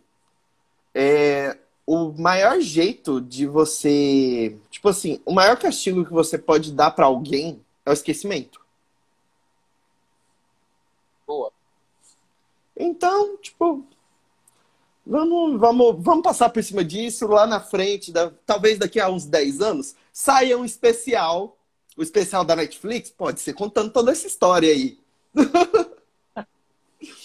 é 0.94 1.58
o 1.86 2.12
maior 2.14 2.60
jeito 2.60 3.22
de 3.22 3.46
você, 3.46 4.58
tipo 4.72 4.90
assim, 4.90 5.22
o 5.26 5.34
maior 5.34 5.58
castigo 5.58 6.04
que 6.06 6.12
você 6.12 6.38
pode 6.38 6.72
dar 6.74 6.92
para 6.92 7.06
alguém 7.06 7.62
é 7.86 7.90
o 7.90 7.94
esquecimento. 7.94 8.60
Boa. 11.28 11.52
Então, 12.78 13.38
tipo, 13.38 13.86
vamos, 15.06 15.60
vamos, 15.60 16.04
vamos 16.04 16.24
passar 16.24 16.50
por 16.50 16.64
cima 16.64 16.84
disso 16.84 17.28
lá 17.28 17.46
na 17.48 17.60
frente, 17.60 18.12
da- 18.12 18.32
talvez 18.46 18.78
daqui 18.80 19.00
a 19.00 19.10
uns 19.10 19.26
10 19.26 19.62
anos, 19.62 19.96
saia 20.12 20.58
um 20.58 20.66
especial. 20.66 21.58
O 21.98 22.04
especial 22.04 22.44
da 22.44 22.56
Netflix 22.58 23.10
pode 23.10 23.40
ser 23.40 23.54
contando 23.54 23.92
toda 23.92 24.12
essa 24.12 24.28
história 24.28 24.70
aí. 24.70 25.00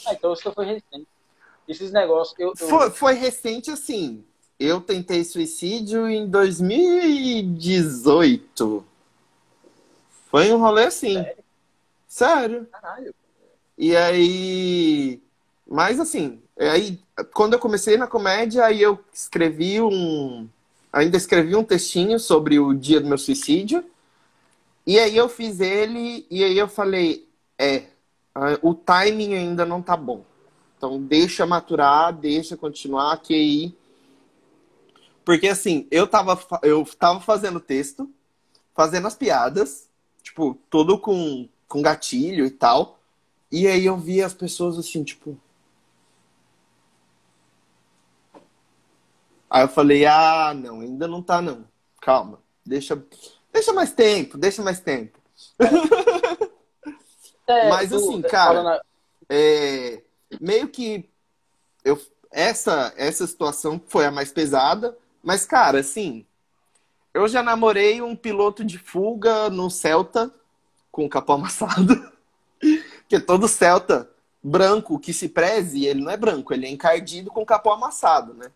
Ah, 0.06 0.12
então 0.12 0.32
isso 0.32 0.50
foi 0.52 0.64
recente. 0.66 1.06
Esses 1.66 1.90
negócios, 1.92 2.38
eu, 2.38 2.48
eu- 2.48 2.56
Foi, 2.68 2.90
foi 2.90 3.14
recente 3.14 3.70
assim. 3.70 4.22
Eu 4.58 4.78
tentei 4.80 5.24
suicídio 5.24 6.06
em 6.08 6.26
2018. 6.28 8.84
Foi 10.30 10.52
um 10.52 10.58
rolê 10.58 10.84
assim. 10.84 11.24
Sério. 12.06 12.66
Caralho. 12.66 13.14
E 13.78 13.96
aí. 13.96 15.20
Mas 15.66 15.98
assim, 16.00 16.42
aí 16.58 17.00
quando 17.32 17.54
eu 17.54 17.58
comecei 17.58 17.96
na 17.96 18.06
comédia, 18.06 18.64
aí 18.66 18.82
eu 18.82 18.98
escrevi 19.12 19.80
um. 19.80 20.46
Ainda 20.92 21.16
escrevi 21.16 21.54
um 21.56 21.64
textinho 21.64 22.18
sobre 22.18 22.58
o 22.58 22.74
dia 22.74 23.00
do 23.00 23.06
meu 23.06 23.16
suicídio. 23.18 23.82
E 24.86 24.98
aí 24.98 25.16
eu 25.16 25.28
fiz 25.28 25.60
ele, 25.60 26.26
e 26.30 26.42
aí 26.42 26.56
eu 26.58 26.66
falei, 26.66 27.28
é, 27.56 27.84
o 28.62 28.74
timing 28.74 29.34
ainda 29.34 29.64
não 29.64 29.82
tá 29.82 29.96
bom. 29.96 30.24
Então 30.76 31.00
deixa 31.02 31.44
maturar, 31.44 32.12
deixa 32.12 32.56
continuar, 32.56 33.16
que 33.18 33.34
aí. 33.34 33.74
Porque 35.24 35.48
assim, 35.48 35.86
eu 35.90 36.06
tava, 36.06 36.38
eu 36.62 36.84
tava 36.98 37.20
fazendo 37.20 37.60
texto, 37.60 38.10
fazendo 38.74 39.06
as 39.06 39.14
piadas, 39.14 39.88
tipo, 40.22 40.58
tudo 40.70 40.98
com, 40.98 41.48
com 41.68 41.82
gatilho 41.82 42.46
e 42.46 42.50
tal. 42.50 42.98
E 43.52 43.66
aí 43.66 43.84
eu 43.84 43.96
vi 43.96 44.22
as 44.22 44.32
pessoas 44.32 44.78
assim, 44.78 45.04
tipo. 45.04 45.38
Aí 49.50 49.64
eu 49.64 49.68
falei, 49.68 50.06
ah, 50.06 50.54
não, 50.54 50.80
ainda 50.80 51.08
não 51.08 51.20
tá 51.20 51.42
não. 51.42 51.64
Calma, 52.00 52.40
deixa, 52.64 53.04
deixa 53.52 53.72
mais 53.72 53.92
tempo, 53.92 54.38
deixa 54.38 54.62
mais 54.62 54.80
tempo. 54.80 55.18
É, 57.50 57.68
Mas, 57.68 57.90
tu- 57.90 57.96
assim, 57.96 58.22
cara, 58.22 58.62
falando- 58.62 58.80
É, 59.28 60.02
meio 60.40 60.68
que 60.68 61.08
eu, 61.84 62.00
essa, 62.30 62.92
essa 62.96 63.26
situação 63.26 63.80
foi 63.86 64.06
a 64.06 64.10
mais 64.10 64.32
pesada, 64.32 64.96
mas, 65.22 65.44
cara, 65.44 65.80
assim, 65.80 66.24
eu 67.12 67.28
já 67.28 67.42
namorei 67.42 68.00
um 68.02 68.16
piloto 68.16 68.64
de 68.64 68.78
fuga 68.78 69.50
no 69.50 69.70
Celta 69.70 70.32
com 70.90 71.08
capô 71.08 71.34
amassado. 71.34 72.10
Porque 73.02 73.20
todo 73.20 73.48
Celta 73.48 74.08
branco 74.42 74.98
que 74.98 75.12
se 75.12 75.28
preze, 75.28 75.84
ele 75.84 76.00
não 76.02 76.10
é 76.10 76.16
branco, 76.16 76.54
ele 76.54 76.66
é 76.66 76.70
encardido 76.70 77.30
com 77.30 77.44
capô 77.44 77.70
amassado, 77.72 78.34
né? 78.34 78.50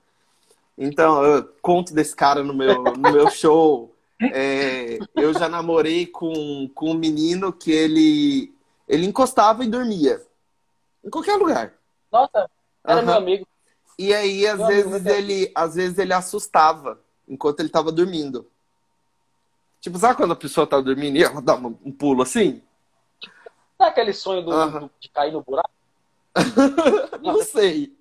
Então, 0.77 1.23
eu 1.25 1.45
conto 1.63 1.95
desse 1.95 2.17
cara 2.17 2.43
no 2.43 2.55
meu, 2.55 2.97
no 2.97 3.13
meu 3.13 3.29
show. 3.29 3.95
É, 4.21 4.99
eu 5.15 5.33
já 5.35 5.49
namorei 5.49 6.07
com, 6.07 6.69
com 6.75 6.91
um 6.93 6.95
menino 6.95 7.53
que 7.53 7.71
ele, 7.71 8.54
ele 8.89 9.07
encostava 9.07 9.65
e 9.65 9.69
dormia. 9.69 10.23
Em 11.05 11.11
qualquer 11.11 11.37
lugar. 11.37 11.75
Nossa, 12.11 12.51
era 12.85 12.99
Aham. 13.01 13.03
meu 13.05 13.15
amigo. 13.15 13.47
E 13.99 14.13
aí, 14.13 14.47
às 14.47 14.59
Meu 14.59 14.67
amigo, 14.67 14.91
vezes, 14.91 15.03
meu 15.05 15.15
ele, 15.15 15.53
às 15.55 15.75
vezes 15.75 15.99
ele 15.99 16.13
assustava 16.13 17.01
enquanto 17.29 17.61
ele 17.61 17.69
tava 17.69 17.93
dormindo. 17.93 18.47
Tipo, 19.81 19.99
sabe 19.99 20.17
quando 20.17 20.33
a 20.33 20.37
pessoa 20.37 20.67
tá 20.67 20.81
dormindo 20.81 21.17
e 21.19 21.23
ela 21.23 21.41
dá 21.43 21.55
um 21.55 21.93
pulo 21.93 22.23
assim? 22.23 22.63
Não 23.79 23.87
é 23.87 23.91
aquele 23.91 24.13
sonho 24.13 24.43
do- 24.43 24.51
Aham. 24.53 24.81
do- 24.81 24.91
de 24.99 25.09
cair 25.11 25.33
no 25.33 25.43
buraco? 25.43 25.71
Não 27.23 27.43
sei. 27.45 27.95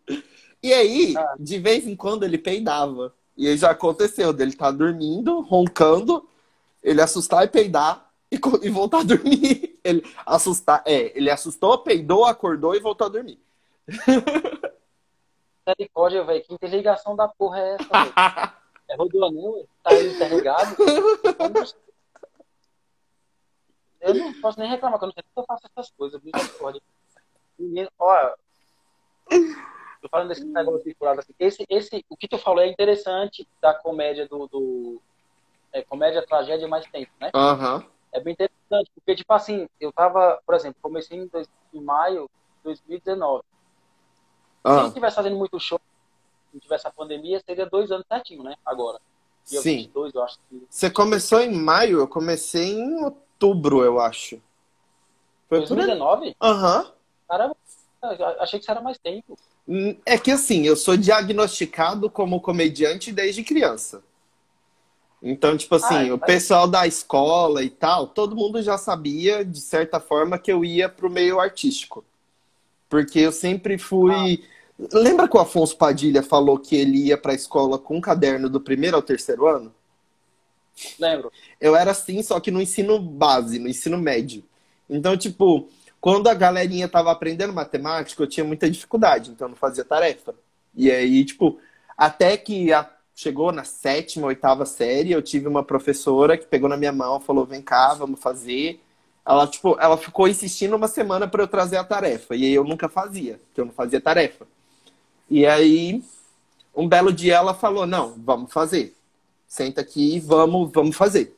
E 0.62 0.74
aí, 0.74 1.14
Ah. 1.18 1.36
de 1.40 1.60
vez 1.60 1.86
em 1.86 1.96
quando 1.96 2.24
ele 2.24 2.38
peidava. 2.38 3.14
E 3.36 3.48
aí 3.48 3.58
já 3.58 3.72
aconteceu 3.72 4.32
dele 4.32 4.52
estar 4.52 4.72
dormindo, 4.72 5.42
roncando, 5.42 6.28
ele 6.82 7.02
assustar 7.02 7.44
e 7.44 7.48
peidar 7.48 8.10
e, 8.32 8.40
e 8.62 8.70
voltar 8.70 9.00
a 9.00 9.04
dormir. 9.04 9.73
Ele 9.84 10.02
assustar, 10.26 10.82
é, 10.86 11.18
ele 11.18 11.30
assustou, 11.30 11.78
peidou, 11.80 12.26
acordou 12.26 12.74
e 12.76 12.80
voltou 12.80 13.06
a 13.06 13.10
dormir. 13.10 13.40
Misericórdia, 15.68 16.24
velho. 16.24 16.44
Que 16.44 16.54
interligação 16.54 17.16
da 17.16 17.28
porra 17.28 17.60
é 17.60 17.76
essa? 17.76 18.54
É 18.90 18.98
Rodoanel, 18.98 19.54
velho? 19.54 19.70
Tá 19.82 19.92
aí 19.92 20.14
interligado? 20.14 20.76
Eu 24.02 24.14
não 24.14 24.34
posso 24.42 24.60
nem 24.60 24.70
reclamar, 24.70 25.00
que 25.00 25.06
eu 25.06 25.08
não 25.08 25.14
sei 25.14 25.24
eu 25.36 25.46
faço 25.46 25.66
essas 25.66 25.90
coisas. 25.92 26.22
Misericórdia. 26.22 26.82
Menino, 27.58 27.90
ó. 27.98 28.34
Tô 30.02 30.10
falando 30.10 30.28
desse 30.28 30.44
negócio 30.44 30.84
de 30.84 30.96
assim. 31.08 31.34
Esse, 31.40 31.66
esse, 31.70 32.06
o 32.10 32.18
que 32.18 32.28
tu 32.28 32.38
falou 32.38 32.62
é 32.62 32.68
interessante 32.68 33.48
da 33.62 33.74
comédia 33.74 34.28
do. 34.28 34.48
do 34.48 35.02
é, 35.72 35.82
comédia, 35.82 36.26
tragédia 36.26 36.68
mais 36.68 36.86
tempo, 36.88 37.12
né? 37.22 37.32
Aham. 37.34 37.86
É 38.14 38.20
bem 38.20 38.34
interessante, 38.34 38.92
porque, 38.96 39.16
tipo 39.16 39.34
assim, 39.34 39.68
eu 39.80 39.92
tava, 39.92 40.40
por 40.46 40.54
exemplo, 40.56 40.78
comecei 40.82 41.18
em, 41.18 41.28
dois- 41.28 41.50
em 41.74 41.82
maio 41.82 42.30
de 42.58 42.64
2019. 42.64 43.44
Se 43.44 43.48
Ah, 44.64 44.76
não 44.82 44.88
estivesse 44.88 45.16
fazendo 45.16 45.36
muito 45.36 45.60
show, 45.60 45.80
se 45.80 46.54
não 46.54 46.60
tivesse 46.62 46.88
a 46.88 46.92
pandemia, 46.92 47.42
seria 47.46 47.66
dois 47.66 47.92
anos 47.92 48.06
certinho, 48.08 48.44
né? 48.44 48.56
Agora. 48.66 49.00
Dia 49.50 49.62
sim. 49.62 49.78
22, 49.78 50.14
eu 50.16 50.24
acho 50.24 50.38
que. 50.50 50.64
Você 50.70 50.90
começou 50.90 51.42
em 51.42 51.52
maio, 51.52 52.00
eu 52.00 52.08
comecei 52.08 52.72
em 52.72 53.04
outubro, 53.04 53.84
eu 53.84 54.00
acho. 54.00 54.40
Foi 55.50 55.60
por 55.68 55.80
aí. 55.80 55.86
2019? 55.86 56.36
Aham. 56.42 56.92
Caramba, 57.28 57.58
eu 58.04 58.26
achei 58.42 58.60
que 58.60 58.64
isso 58.64 58.72
era 58.72 58.80
mais 58.82 58.98
tempo. 58.98 59.38
Hum, 59.68 59.98
É 60.06 60.18
que 60.18 60.32
assim, 60.32 60.64
eu 60.66 60.76
sou 60.76 60.96
diagnosticado 60.96 62.10
como 62.10 62.40
comediante 62.40 63.12
desde 63.12 63.44
criança. 63.44 64.04
Então, 65.26 65.56
tipo 65.56 65.76
assim, 65.76 66.12
o 66.12 66.18
pessoal 66.18 66.68
da 66.68 66.86
escola 66.86 67.64
e 67.64 67.70
tal, 67.70 68.08
todo 68.08 68.36
mundo 68.36 68.62
já 68.62 68.78
sabia, 68.78 69.46
de 69.46 69.62
certa 69.62 69.98
forma, 69.98 70.38
que 70.38 70.52
eu 70.52 70.66
ia 70.66 70.90
pro 70.90 71.10
meio 71.10 71.40
artístico. 71.40 72.04
Porque 72.90 73.20
eu 73.20 73.32
sempre 73.32 73.78
fui. 73.78 74.44
Ah. 74.44 74.88
Lembra 74.92 75.30
que 75.30 75.38
o 75.38 75.40
Afonso 75.40 75.78
Padilha 75.78 76.22
falou 76.22 76.60
que 76.60 76.76
ele 76.76 77.06
ia 77.06 77.18
pra 77.18 77.34
escola 77.34 77.80
com 77.80 77.98
um 77.98 78.02
caderno 78.02 78.50
do 78.50 78.60
primeiro 78.60 78.98
ao 78.98 79.02
terceiro 79.02 79.48
ano? 79.48 79.74
Lembro. 81.00 81.32
Eu 81.62 81.74
era 81.74 81.92
assim, 81.92 82.22
só 82.22 82.38
que 82.42 82.52
no 82.52 82.62
ensino 82.62 83.00
base, 83.00 83.60
no 83.60 83.70
ensino 83.70 83.98
médio. 83.98 84.44
Então, 84.90 85.16
tipo, 85.16 85.70
quando 86.02 86.28
a 86.28 86.34
galerinha 86.34 86.90
tava 86.90 87.12
aprendendo 87.12 87.54
matemática, 87.54 88.22
eu 88.22 88.28
tinha 88.28 88.44
muita 88.44 88.70
dificuldade, 88.70 89.32
então 89.32 89.46
eu 89.46 89.52
não 89.52 89.56
fazia 89.56 89.86
tarefa. 89.86 90.36
E 90.76 90.92
aí, 90.92 91.24
tipo, 91.24 91.60
até 91.98 92.36
que 92.36 92.74
a 92.74 92.90
chegou 93.16 93.52
na 93.52 93.64
sétima, 93.64 94.28
oitava 94.28 94.66
série, 94.66 95.12
eu 95.12 95.22
tive 95.22 95.48
uma 95.48 95.64
professora 95.64 96.38
que 96.38 96.46
pegou 96.46 96.70
na 96.70 96.78
minha 96.78 96.92
mão, 96.92 97.20
falou: 97.20 97.46
"Vem 97.46 97.62
cá, 97.62 97.94
vamos 97.94 98.20
fazer". 98.20 98.82
Ela 99.26 99.48
tipo, 99.48 99.78
ela 99.80 99.98
ficou 99.98 100.28
insistindo 100.28 100.76
uma 100.76 100.88
semana 100.88 101.28
para 101.28 101.44
eu 101.44 101.48
trazer 101.48 101.78
a 101.78 101.84
tarefa, 101.84 102.36
e 102.36 102.46
aí 102.46 102.54
eu 102.54 102.64
nunca 102.64 102.90
fazia, 102.90 103.40
porque 103.48 103.62
eu 103.62 103.66
não 103.66 103.74
fazia 103.74 104.02
tarefa. 104.02 104.46
E 105.30 105.46
aí 105.46 106.04
um 106.76 106.88
belo 106.88 107.14
dia 107.14 107.36
ela 107.36 107.54
falou: 107.54 107.86
"Não, 107.86 108.14
vamos 108.18 108.52
fazer. 108.54 108.96
Senta 109.48 109.82
aqui, 109.82 110.20
vamos, 110.20 110.72
vamos 110.72 110.96
fazer". 110.96 111.36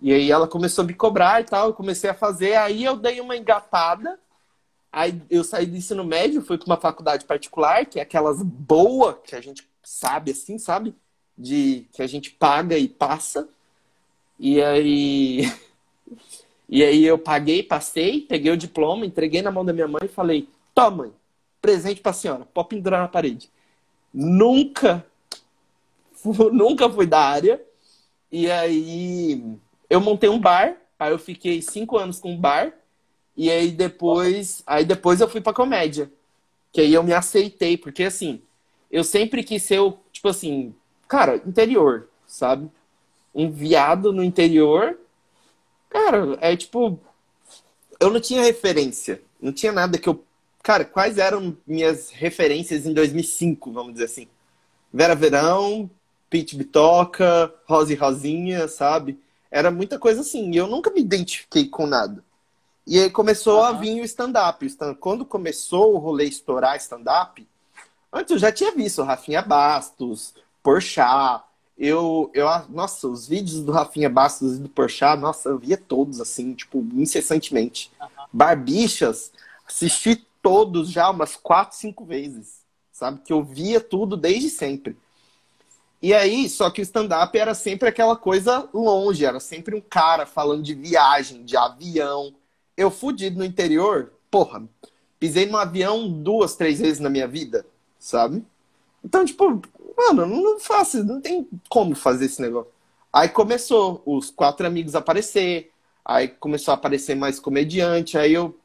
E 0.00 0.12
aí 0.12 0.30
ela 0.32 0.48
começou 0.48 0.82
a 0.84 0.86
me 0.86 0.94
cobrar 0.94 1.40
e 1.40 1.44
tal, 1.44 1.68
eu 1.68 1.74
comecei 1.74 2.10
a 2.10 2.14
fazer, 2.14 2.56
aí 2.56 2.84
eu 2.84 2.96
dei 2.96 3.20
uma 3.20 3.36
engatada. 3.36 4.18
Aí 4.92 5.22
eu 5.30 5.42
saí 5.44 5.66
do 5.66 5.76
ensino 5.76 6.04
médio, 6.04 6.42
fui 6.42 6.58
para 6.58 6.66
uma 6.66 6.76
faculdade 6.76 7.24
particular, 7.24 7.86
que 7.86 7.98
é 7.98 8.02
aquelas 8.02 8.42
boa 8.42 9.14
que 9.24 9.34
a 9.34 9.40
gente 9.40 9.66
sabe 9.82 10.32
assim, 10.32 10.58
sabe? 10.58 10.94
De 11.36 11.86
que 11.92 12.02
a 12.02 12.06
gente 12.06 12.30
paga 12.30 12.78
e 12.78 12.88
passa. 12.88 13.48
E 14.38 14.62
aí 14.62 15.42
e 16.68 16.82
aí 16.82 17.04
eu 17.04 17.18
paguei, 17.18 17.62
passei, 17.62 18.20
peguei 18.22 18.52
o 18.52 18.56
diploma, 18.56 19.06
entreguei 19.06 19.42
na 19.42 19.50
mão 19.50 19.64
da 19.64 19.72
minha 19.72 19.88
mãe 19.88 20.02
e 20.04 20.08
falei: 20.08 20.48
"Toma, 20.74 21.04
mãe, 21.04 21.12
presente 21.60 22.00
para 22.00 22.10
a 22.10 22.14
senhora, 22.14 22.46
pode 22.52 22.68
pendurar 22.68 23.00
na 23.00 23.08
parede". 23.08 23.50
Nunca 24.12 25.04
nunca 26.52 26.88
fui 26.88 27.06
da 27.06 27.20
área. 27.20 27.60
E 28.30 28.50
aí 28.50 29.44
eu 29.90 30.00
montei 30.00 30.28
um 30.28 30.38
bar, 30.38 30.76
aí 30.98 31.12
eu 31.12 31.18
fiquei 31.18 31.60
cinco 31.60 31.98
anos 31.98 32.18
com 32.18 32.32
um 32.32 32.40
bar. 32.40 32.72
E 33.36 33.50
aí 33.50 33.70
depois, 33.70 34.62
aí 34.66 34.84
depois 34.84 35.20
eu 35.20 35.28
fui 35.28 35.40
para 35.40 35.52
comédia. 35.52 36.10
Que 36.72 36.80
aí 36.80 36.94
eu 36.94 37.02
me 37.02 37.12
aceitei, 37.12 37.76
porque 37.76 38.04
assim, 38.04 38.40
eu 38.90 39.04
sempre 39.04 39.42
quis 39.42 39.62
ser 39.62 39.80
o, 39.80 39.98
tipo 40.12 40.28
assim, 40.28 40.74
cara, 41.12 41.42
interior, 41.46 42.08
sabe? 42.26 42.70
Um 43.34 43.50
viado 43.50 44.14
no 44.14 44.24
interior. 44.24 44.98
Cara, 45.90 46.38
é 46.40 46.56
tipo. 46.56 46.98
Eu 48.00 48.08
não 48.08 48.18
tinha 48.18 48.42
referência. 48.42 49.20
Não 49.38 49.52
tinha 49.52 49.72
nada 49.72 49.98
que 49.98 50.08
eu. 50.08 50.24
Cara, 50.62 50.86
quais 50.86 51.18
eram 51.18 51.54
minhas 51.66 52.08
referências 52.08 52.86
em 52.86 52.94
2005, 52.94 53.70
vamos 53.70 53.92
dizer 53.92 54.06
assim? 54.06 54.26
Vera 54.90 55.14
Verão, 55.14 55.90
Pete 56.30 56.56
Bitoca, 56.56 57.52
Rose 57.66 57.94
Rosinha, 57.94 58.66
sabe? 58.66 59.20
Era 59.50 59.70
muita 59.70 59.98
coisa 59.98 60.22
assim. 60.22 60.50
E 60.50 60.56
eu 60.56 60.66
nunca 60.66 60.90
me 60.90 61.02
identifiquei 61.02 61.68
com 61.68 61.86
nada. 61.86 62.24
E 62.86 62.98
aí 62.98 63.10
começou 63.10 63.58
uhum. 63.58 63.64
a 63.66 63.72
vir 63.72 64.00
o 64.00 64.04
stand-up. 64.04 64.66
Quando 64.98 65.26
começou 65.26 65.94
o 65.94 65.98
rolê 65.98 66.24
estourar 66.24 66.76
stand-up, 66.78 67.46
antes 68.10 68.30
eu 68.30 68.38
já 68.38 68.50
tinha 68.50 68.72
visto 68.72 69.02
Rafinha 69.02 69.42
Bastos, 69.42 70.32
Porchat. 70.62 71.44
Eu, 71.76 72.30
eu, 72.34 72.46
nossa, 72.68 73.08
os 73.08 73.26
vídeos 73.26 73.62
do 73.62 73.72
Rafinha 73.72 74.08
Bastos 74.08 74.56
e 74.56 74.60
do 74.60 74.68
Porchat, 74.68 75.18
nossa, 75.20 75.48
eu 75.48 75.58
via 75.58 75.76
todos, 75.76 76.20
assim, 76.20 76.54
tipo, 76.54 76.86
incessantemente. 76.94 77.90
Uhum. 78.00 78.08
Barbichas, 78.32 79.32
assisti 79.66 80.24
todos 80.42 80.90
já 80.90 81.10
umas 81.10 81.36
quatro, 81.36 81.76
cinco 81.76 82.04
vezes, 82.04 82.60
sabe? 82.92 83.20
Que 83.24 83.32
eu 83.32 83.42
via 83.42 83.80
tudo 83.80 84.16
desde 84.16 84.50
sempre. 84.50 84.96
E 86.02 86.12
aí, 86.12 86.48
só 86.48 86.68
que 86.68 86.80
o 86.80 86.82
stand-up 86.82 87.36
era 87.38 87.54
sempre 87.54 87.88
aquela 87.88 88.16
coisa 88.16 88.68
longe, 88.74 89.24
era 89.24 89.38
sempre 89.38 89.76
um 89.76 89.80
cara 89.80 90.26
falando 90.26 90.62
de 90.62 90.74
viagem, 90.74 91.44
de 91.44 91.56
avião. 91.56 92.34
Eu 92.76 92.90
fudido 92.90 93.38
no 93.38 93.44
interior, 93.44 94.12
porra, 94.28 94.64
pisei 95.20 95.46
num 95.46 95.56
avião 95.56 96.08
duas, 96.08 96.56
três 96.56 96.80
vezes 96.80 96.98
na 96.98 97.08
minha 97.08 97.28
vida, 97.28 97.64
sabe? 98.00 98.44
Então, 99.04 99.24
tipo, 99.24 99.62
mano, 99.96 100.26
não 100.26 100.58
faço, 100.60 101.02
não 101.04 101.20
tem 101.20 101.46
como 101.68 101.94
fazer 101.94 102.26
esse 102.26 102.40
negócio. 102.40 102.70
Aí 103.12 103.28
começou 103.28 104.02
os 104.06 104.30
quatro 104.30 104.66
amigos 104.66 104.94
a 104.94 104.98
aparecer, 104.98 105.70
aí 106.04 106.28
começou 106.28 106.72
a 106.72 106.74
aparecer 106.74 107.14
mais 107.14 107.38
comediante, 107.38 108.16
aí 108.16 108.32
eu, 108.32 108.56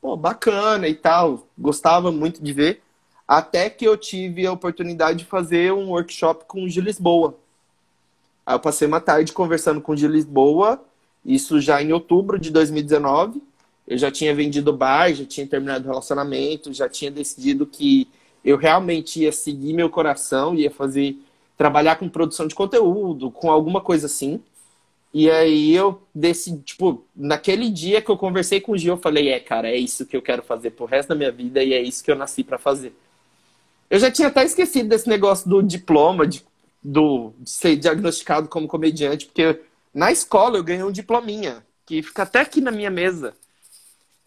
pô, 0.00 0.16
bacana 0.16 0.86
e 0.88 0.94
tal, 0.94 1.48
gostava 1.58 2.12
muito 2.12 2.42
de 2.42 2.52
ver, 2.52 2.82
até 3.26 3.68
que 3.68 3.84
eu 3.84 3.96
tive 3.96 4.46
a 4.46 4.52
oportunidade 4.52 5.18
de 5.20 5.24
fazer 5.24 5.72
um 5.72 5.90
workshop 5.90 6.44
com 6.46 6.62
o 6.62 6.68
de 6.68 6.80
Lisboa. 6.80 7.36
Aí 8.44 8.54
eu 8.54 8.60
passei 8.60 8.86
uma 8.86 9.00
tarde 9.00 9.32
conversando 9.32 9.80
com 9.80 9.92
o 9.92 9.96
de 9.96 10.06
Lisboa, 10.06 10.80
isso 11.24 11.60
já 11.60 11.82
em 11.82 11.92
outubro 11.92 12.38
de 12.38 12.50
2019. 12.50 13.42
Eu 13.86 13.98
já 13.98 14.10
tinha 14.10 14.34
vendido 14.34 14.72
bar, 14.72 15.12
já 15.12 15.24
tinha 15.24 15.46
terminado 15.46 15.84
o 15.84 15.88
relacionamento, 15.88 16.72
já 16.72 16.88
tinha 16.88 17.10
decidido 17.10 17.66
que 17.66 18.08
eu 18.46 18.56
realmente 18.56 19.22
ia 19.22 19.32
seguir 19.32 19.72
meu 19.72 19.90
coração, 19.90 20.54
ia 20.54 20.70
fazer, 20.70 21.18
trabalhar 21.58 21.96
com 21.96 22.08
produção 22.08 22.46
de 22.46 22.54
conteúdo, 22.54 23.28
com 23.28 23.50
alguma 23.50 23.80
coisa 23.80 24.06
assim. 24.06 24.40
E 25.12 25.28
aí 25.28 25.74
eu 25.74 26.00
decidi, 26.14 26.62
tipo, 26.62 27.04
naquele 27.14 27.68
dia 27.68 28.00
que 28.00 28.08
eu 28.08 28.16
conversei 28.16 28.60
com 28.60 28.72
o 28.72 28.78
Gil, 28.78 28.94
eu 28.94 29.00
falei, 29.00 29.30
é, 29.30 29.40
cara, 29.40 29.68
é 29.68 29.76
isso 29.76 30.06
que 30.06 30.16
eu 30.16 30.22
quero 30.22 30.44
fazer 30.44 30.70
pro 30.70 30.84
resto 30.84 31.08
da 31.08 31.16
minha 31.16 31.32
vida 31.32 31.60
e 31.64 31.72
é 31.72 31.82
isso 31.82 32.04
que 32.04 32.10
eu 32.10 32.14
nasci 32.14 32.44
para 32.44 32.56
fazer. 32.56 32.94
Eu 33.90 33.98
já 33.98 34.12
tinha 34.12 34.28
até 34.28 34.44
esquecido 34.44 34.88
desse 34.88 35.08
negócio 35.08 35.48
do 35.50 35.60
diploma, 35.60 36.24
de, 36.24 36.44
do, 36.80 37.32
de 37.40 37.50
ser 37.50 37.74
diagnosticado 37.74 38.46
como 38.46 38.68
comediante, 38.68 39.26
porque 39.26 39.60
na 39.92 40.12
escola 40.12 40.56
eu 40.56 40.62
ganhei 40.62 40.84
um 40.84 40.92
diplominha, 40.92 41.66
que 41.84 42.00
fica 42.00 42.22
até 42.22 42.40
aqui 42.40 42.60
na 42.60 42.70
minha 42.70 42.90
mesa. 42.90 43.34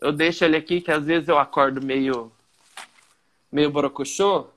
Eu 0.01 0.11
deixo 0.11 0.43
ele 0.43 0.57
aqui, 0.57 0.81
que 0.81 0.91
às 0.91 1.05
vezes 1.05 1.29
eu 1.29 1.37
acordo 1.37 1.81
meio 1.81 2.31
meio 3.51 3.71
borocochô, 3.71 4.47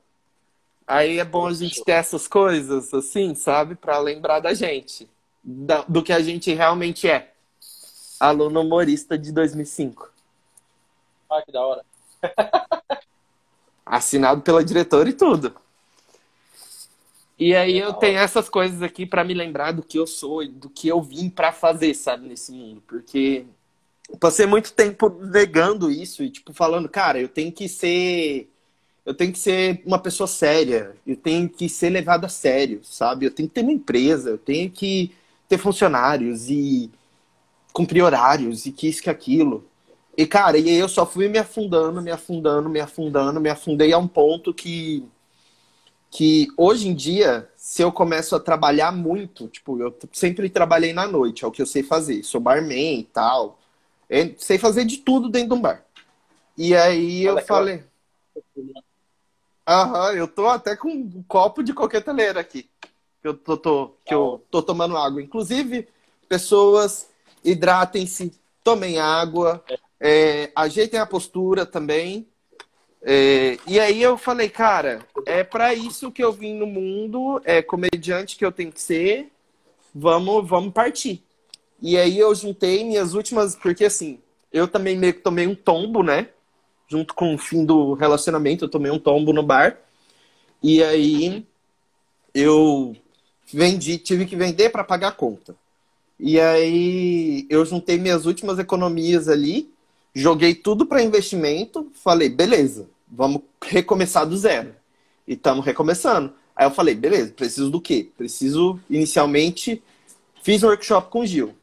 aí 0.87 1.19
é 1.19 1.25
bom 1.25 1.47
a 1.47 1.53
gente 1.53 1.83
ter 1.85 1.93
essas 1.93 2.29
coisas, 2.29 2.93
assim, 2.93 3.35
sabe? 3.35 3.75
para 3.75 3.99
lembrar 3.99 4.41
da 4.41 4.55
gente, 4.55 5.09
da, 5.43 5.83
do 5.83 6.03
que 6.03 6.13
a 6.13 6.21
gente 6.21 6.53
realmente 6.53 7.09
é. 7.09 7.33
Aluno 8.21 8.61
humorista 8.61 9.19
de 9.19 9.33
2005. 9.33 10.11
Ah, 11.29 11.43
que 11.43 11.51
da 11.51 11.61
hora. 11.61 11.85
Assinado 13.85 14.43
pela 14.43 14.65
diretora 14.65 15.09
e 15.09 15.13
tudo. 15.13 15.55
E 17.39 17.57
aí 17.57 17.77
eu 17.77 17.93
tenho 17.95 18.19
essas 18.19 18.49
coisas 18.49 18.83
aqui 18.83 19.05
para 19.05 19.25
me 19.25 19.35
lembrar 19.35 19.73
do 19.73 19.83
que 19.83 19.99
eu 19.99 20.07
sou 20.07 20.45
e 20.45 20.49
do 20.49 20.71
que 20.71 20.87
eu 20.87 21.03
vim 21.03 21.29
para 21.29 21.51
fazer, 21.51 21.93
sabe, 21.95 22.29
nesse 22.29 22.53
mundo. 22.53 22.81
Porque 22.87 23.45
passei 24.21 24.47
muito 24.47 24.73
tempo 24.73 25.09
negando 25.09 25.91
isso 25.91 26.23
e, 26.23 26.31
tipo, 26.31 26.53
falando, 26.53 26.89
cara, 26.89 27.19
eu 27.19 27.29
tenho 27.29 27.51
que 27.51 27.69
ser 27.69 28.52
eu 29.05 29.15
tenho 29.15 29.33
que 29.33 29.39
ser 29.39 29.83
uma 29.85 29.99
pessoa 29.99 30.27
séria, 30.27 30.95
eu 31.07 31.17
tenho 31.17 31.49
que 31.49 31.69
ser 31.69 31.91
levado 31.91 32.25
a 32.25 32.29
sério, 32.29 32.81
sabe? 32.85 33.27
Eu 33.27 33.31
tenho 33.31 33.49
que 33.49 33.55
ter 33.55 33.63
uma 33.63 33.73
empresa, 33.73 34.31
eu 34.31 34.39
tenho 34.39 34.71
que 34.71 35.13
ter 35.49 35.59
funcionários 35.59 36.49
e 36.49 36.91
cumprir 37.73 38.03
horários 38.03 38.67
e 38.67 38.73
que 38.73 38.89
isso 38.89 39.03
que 39.03 39.11
aquilo. 39.11 39.65
E 40.17 40.27
cara, 40.27 40.59
e 40.59 40.69
aí 40.69 40.77
eu 40.77 40.89
só 40.89 41.07
fui 41.07 41.29
me 41.29 41.39
afundando, 41.39 42.03
me 42.03 42.11
afundando, 42.11 42.69
me 42.69 42.81
afundando, 42.81 43.41
me 43.41 43.49
afundei 43.49 43.93
a 43.93 43.99
um 43.99 44.09
ponto 44.09 44.55
que 44.55 45.05
que 46.11 46.49
hoje 46.59 46.89
em 46.89 46.95
dia, 46.95 47.49
se 47.57 47.81
eu 47.83 47.91
começo 47.91 48.37
a 48.37 48.41
trabalhar 48.41 48.93
muito, 48.93 49.49
tipo, 49.49 49.81
eu 49.81 49.97
sempre 50.13 50.51
trabalhei 50.51 50.93
na 50.93 51.09
noite, 51.09 51.43
é 51.43 51.49
o 51.49 51.51
que 51.51 51.63
eu 51.63 51.67
sei 51.67 51.83
fazer, 51.83 52.23
sou 52.23 52.39
barman 52.39 53.01
e 53.01 53.05
tal, 53.05 53.59
eu 54.11 54.35
sei 54.39 54.59
fazer 54.59 54.85
de 54.85 54.99
tudo 54.99 55.31
dentro 55.31 55.49
de 55.49 55.55
um 55.55 55.61
bar. 55.63 55.83
E 56.57 56.77
aí 56.77 57.25
eu 57.25 57.39
falei, 57.41 57.83
Aham, 59.67 60.13
eu 60.15 60.27
tô 60.27 60.49
até 60.49 60.77
com 60.77 60.89
um 60.89 61.23
copo 61.23 61.63
de 61.63 61.73
coqueteleira 61.73 62.41
aqui. 62.41 62.69
Eu 63.23 63.35
tô, 63.35 63.57
tô, 63.57 63.89
que 64.05 64.13
eu 64.15 64.45
tô 64.51 64.63
tomando 64.63 64.97
água. 64.97 65.23
Inclusive, 65.23 65.89
pessoas, 66.29 67.09
hidratem-se, 67.45 68.33
tomem 68.65 68.99
água, 68.99 69.65
é, 70.01 70.51
ajeitem 70.57 70.99
a 70.99 71.07
postura 71.07 71.65
também. 71.65 72.27
É, 73.03 73.59
e 73.67 73.81
aí 73.81 74.03
eu 74.03 74.19
falei, 74.19 74.49
cara, 74.49 75.07
é 75.27 75.45
para 75.45 75.75
isso 75.75 76.13
que 76.13 76.23
eu 76.23 76.33
vim 76.33 76.55
no 76.55 76.67
mundo, 76.67 77.41
é 77.45 77.63
comediante 77.63 78.37
que 78.37 78.45
eu 78.45 78.53
tenho 78.53 78.73
que 78.73 78.81
ser, 78.81 79.33
vamos, 79.95 80.49
vamos 80.49 80.73
partir. 80.73 81.23
E 81.81 81.99
aí 81.99 82.19
eu 82.19 82.35
juntei 82.35 82.85
minhas 82.85 83.15
últimas, 83.15 83.57
porque 83.57 83.87
assim, 83.87 84.21
eu 84.53 84.69
também 84.69 84.99
meio 84.99 85.15
que 85.15 85.21
tomei 85.21 85.47
um 85.47 85.55
tombo, 85.55 86.03
né? 86.03 86.29
Junto 86.93 87.15
com 87.15 87.35
o 87.35 87.39
fim 87.39 87.65
do 87.65 87.95
relacionamento, 87.95 88.67
eu 88.67 88.69
tomei 88.69 88.93
um 88.93 88.99
tombo 88.99 89.33
no 89.33 89.43
bar. 89.43 89.79
E 90.63 90.85
aí 90.85 91.47
eu 92.35 92.95
vendi, 93.51 93.97
tive 93.97 94.27
que 94.27 94.37
vender 94.37 94.69
para 94.69 94.85
pagar 94.85 95.09
a 95.09 95.13
conta. 95.13 95.57
E 96.21 96.39
aí 96.39 97.47
eu 97.49 97.65
juntei 97.65 97.97
minhas 97.97 98.27
últimas 98.27 98.59
economias 98.59 99.27
ali, 99.27 99.73
joguei 100.15 100.55
tudo 100.55 100.85
para 100.85 101.03
investimento, 101.03 101.91
falei, 101.95 102.29
beleza, 102.29 102.87
vamos 103.11 103.41
recomeçar 103.65 104.27
do 104.27 104.37
zero. 104.37 104.75
E 105.27 105.33
estamos 105.33 105.65
recomeçando. 105.65 106.35
Aí 106.55 106.67
eu 106.67 106.71
falei, 106.71 106.95
beleza, 106.95 107.33
preciso 107.33 107.71
do 107.71 107.81
quê? 107.81 108.11
Preciso, 108.19 108.79
inicialmente, 108.91 109.83
fiz 110.43 110.63
um 110.63 110.67
workshop 110.67 111.11
com 111.11 111.21
o 111.21 111.27
Gil. 111.27 111.55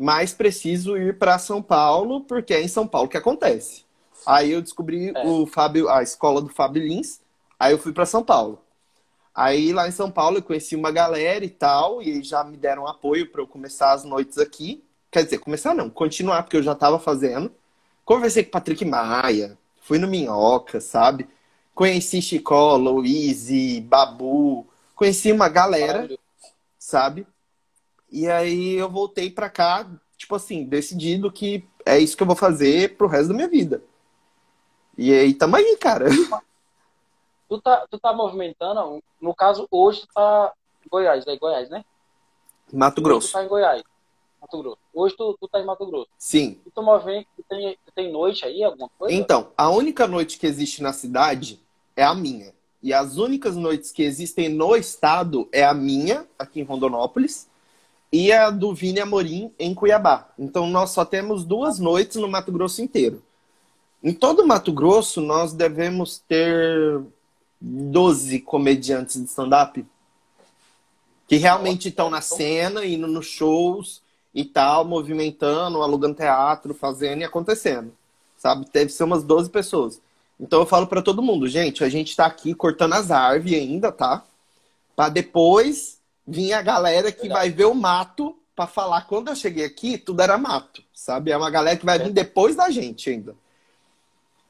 Mas 0.00 0.32
preciso 0.32 0.96
ir 0.96 1.18
para 1.18 1.38
São 1.38 1.60
Paulo, 1.60 2.22
porque 2.22 2.54
é 2.54 2.62
em 2.62 2.68
São 2.68 2.88
Paulo 2.88 3.08
que 3.08 3.18
acontece. 3.18 3.85
Aí 4.26 4.50
eu 4.50 4.60
descobri 4.60 5.12
é. 5.14 5.26
o 5.26 5.46
Fábio, 5.46 5.88
a 5.88 6.02
escola 6.02 6.42
do 6.42 6.48
Fábio 6.48 6.82
Lins, 6.82 7.20
aí 7.58 7.72
eu 7.72 7.78
fui 7.78 7.92
para 7.92 8.04
São 8.04 8.24
Paulo. 8.24 8.60
Aí 9.34 9.72
lá 9.72 9.86
em 9.86 9.92
São 9.92 10.10
Paulo 10.10 10.38
eu 10.38 10.42
conheci 10.42 10.74
uma 10.74 10.90
galera 10.90 11.44
e 11.44 11.50
tal, 11.50 12.02
e 12.02 12.22
já 12.22 12.42
me 12.42 12.56
deram 12.56 12.86
apoio 12.86 13.30
para 13.30 13.40
eu 13.42 13.46
começar 13.46 13.92
as 13.92 14.02
noites 14.02 14.38
aqui. 14.38 14.82
Quer 15.10 15.24
dizer, 15.24 15.38
começar 15.38 15.74
não, 15.74 15.88
continuar, 15.88 16.42
porque 16.42 16.56
eu 16.56 16.62
já 16.62 16.72
estava 16.72 16.98
fazendo. 16.98 17.52
Conversei 18.04 18.42
com 18.42 18.48
o 18.48 18.52
Patrick 18.52 18.84
Maia, 18.84 19.56
fui 19.82 19.98
no 19.98 20.08
Minhoca, 20.08 20.80
sabe? 20.80 21.28
Conheci 21.74 22.22
Chicó, 22.22 22.76
Louise, 22.76 23.80
Babu, 23.82 24.66
conheci 24.94 25.30
uma 25.30 25.48
galera, 25.48 26.08
sabe? 26.78 27.26
E 28.10 28.26
aí 28.28 28.74
eu 28.74 28.88
voltei 28.88 29.30
pra 29.30 29.50
cá, 29.50 29.86
tipo 30.16 30.34
assim, 30.34 30.64
decidido 30.64 31.30
que 31.30 31.64
é 31.84 31.98
isso 31.98 32.16
que 32.16 32.22
eu 32.22 32.26
vou 32.26 32.36
fazer 32.36 32.96
pro 32.96 33.06
resto 33.06 33.28
da 33.28 33.34
minha 33.34 33.48
vida. 33.48 33.82
E 34.96 35.12
aí 35.12 35.34
tamo 35.34 35.56
aí, 35.56 35.76
cara. 35.76 36.06
Tu 37.48 37.60
tá, 37.60 37.86
tu 37.88 37.98
tá 37.98 38.12
movimentando, 38.12 39.02
no 39.20 39.34
caso, 39.34 39.68
hoje 39.70 40.00
tu 40.00 40.08
tá 40.12 40.52
em 40.84 40.88
Goiás, 40.88 41.26
é 41.26 41.36
Goiás, 41.36 41.70
né? 41.70 41.84
Mato 42.72 43.00
Grosso. 43.00 43.28
tu 43.28 43.32
tá 43.32 43.44
em 43.44 43.48
Goiás, 43.48 43.82
Mato 44.40 44.58
Grosso. 44.58 44.78
Hoje 44.92 45.16
tu, 45.16 45.36
tu 45.40 45.48
tá 45.48 45.60
em 45.60 45.64
Mato 45.64 45.86
Grosso. 45.86 46.08
Sim. 46.18 46.60
E 46.66 46.70
tu 46.70 46.82
movimenta, 46.82 47.28
tu 47.36 47.44
tem, 47.48 47.78
tu 47.86 47.92
tem 47.94 48.10
noite 48.10 48.44
aí, 48.44 48.64
alguma 48.64 48.88
coisa? 48.98 49.14
Então, 49.14 49.52
a 49.56 49.70
única 49.70 50.06
noite 50.06 50.38
que 50.38 50.46
existe 50.46 50.82
na 50.82 50.92
cidade 50.92 51.60
é 51.94 52.02
a 52.02 52.14
minha. 52.14 52.52
E 52.82 52.92
as 52.92 53.16
únicas 53.16 53.56
noites 53.56 53.92
que 53.92 54.02
existem 54.02 54.48
no 54.48 54.76
estado 54.76 55.48
é 55.52 55.64
a 55.64 55.74
minha, 55.74 56.26
aqui 56.38 56.60
em 56.60 56.64
Rondonópolis, 56.64 57.48
e 58.12 58.32
a 58.32 58.50
do 58.50 58.74
Vini 58.74 59.00
Amorim, 59.00 59.52
em 59.58 59.74
Cuiabá. 59.74 60.28
Então, 60.38 60.66
nós 60.68 60.90
só 60.90 61.04
temos 61.04 61.44
duas 61.44 61.78
noites 61.78 62.16
no 62.16 62.28
Mato 62.28 62.52
Grosso 62.52 62.82
inteiro. 62.82 63.22
Em 64.02 64.12
todo 64.12 64.42
o 64.42 64.46
Mato 64.46 64.72
Grosso, 64.72 65.20
nós 65.20 65.52
devemos 65.52 66.18
ter 66.18 67.02
12 67.60 68.40
comediantes 68.40 69.20
de 69.20 69.28
stand-up 69.28 69.84
que 71.26 71.36
realmente 71.36 71.88
estão 71.88 72.08
na 72.08 72.20
cena, 72.20 72.84
indo 72.84 73.06
nos 73.06 73.26
shows 73.26 74.00
e 74.32 74.44
tal, 74.44 74.84
movimentando, 74.84 75.82
alugando 75.82 76.14
teatro, 76.14 76.74
fazendo 76.74 77.22
e 77.22 77.24
acontecendo. 77.24 77.92
Sabe? 78.36 78.66
Deve 78.72 78.92
ser 78.92 79.04
umas 79.04 79.24
12 79.24 79.50
pessoas. 79.50 80.00
Então 80.38 80.60
eu 80.60 80.66
falo 80.66 80.86
para 80.86 81.02
todo 81.02 81.22
mundo, 81.22 81.48
gente, 81.48 81.82
a 81.82 81.88
gente 81.88 82.14
tá 82.14 82.26
aqui 82.26 82.54
cortando 82.54 82.92
as 82.92 83.10
árvores 83.10 83.58
ainda, 83.58 83.90
tá? 83.90 84.22
Para 84.94 85.08
depois 85.08 85.98
vir 86.26 86.52
a 86.52 86.60
galera 86.62 87.10
que 87.10 87.28
vai 87.28 87.50
ver 87.50 87.64
o 87.64 87.74
mato 87.74 88.36
para 88.54 88.66
falar 88.66 89.06
quando 89.06 89.28
eu 89.28 89.36
cheguei 89.36 89.64
aqui, 89.64 89.96
tudo 89.98 90.20
era 90.20 90.36
mato, 90.36 90.82
sabe? 90.92 91.30
É 91.30 91.36
uma 91.36 91.50
galera 91.50 91.76
que 91.76 91.86
vai 91.86 91.98
vir 91.98 92.12
depois 92.12 92.54
da 92.54 92.70
gente 92.70 93.10
ainda. 93.10 93.34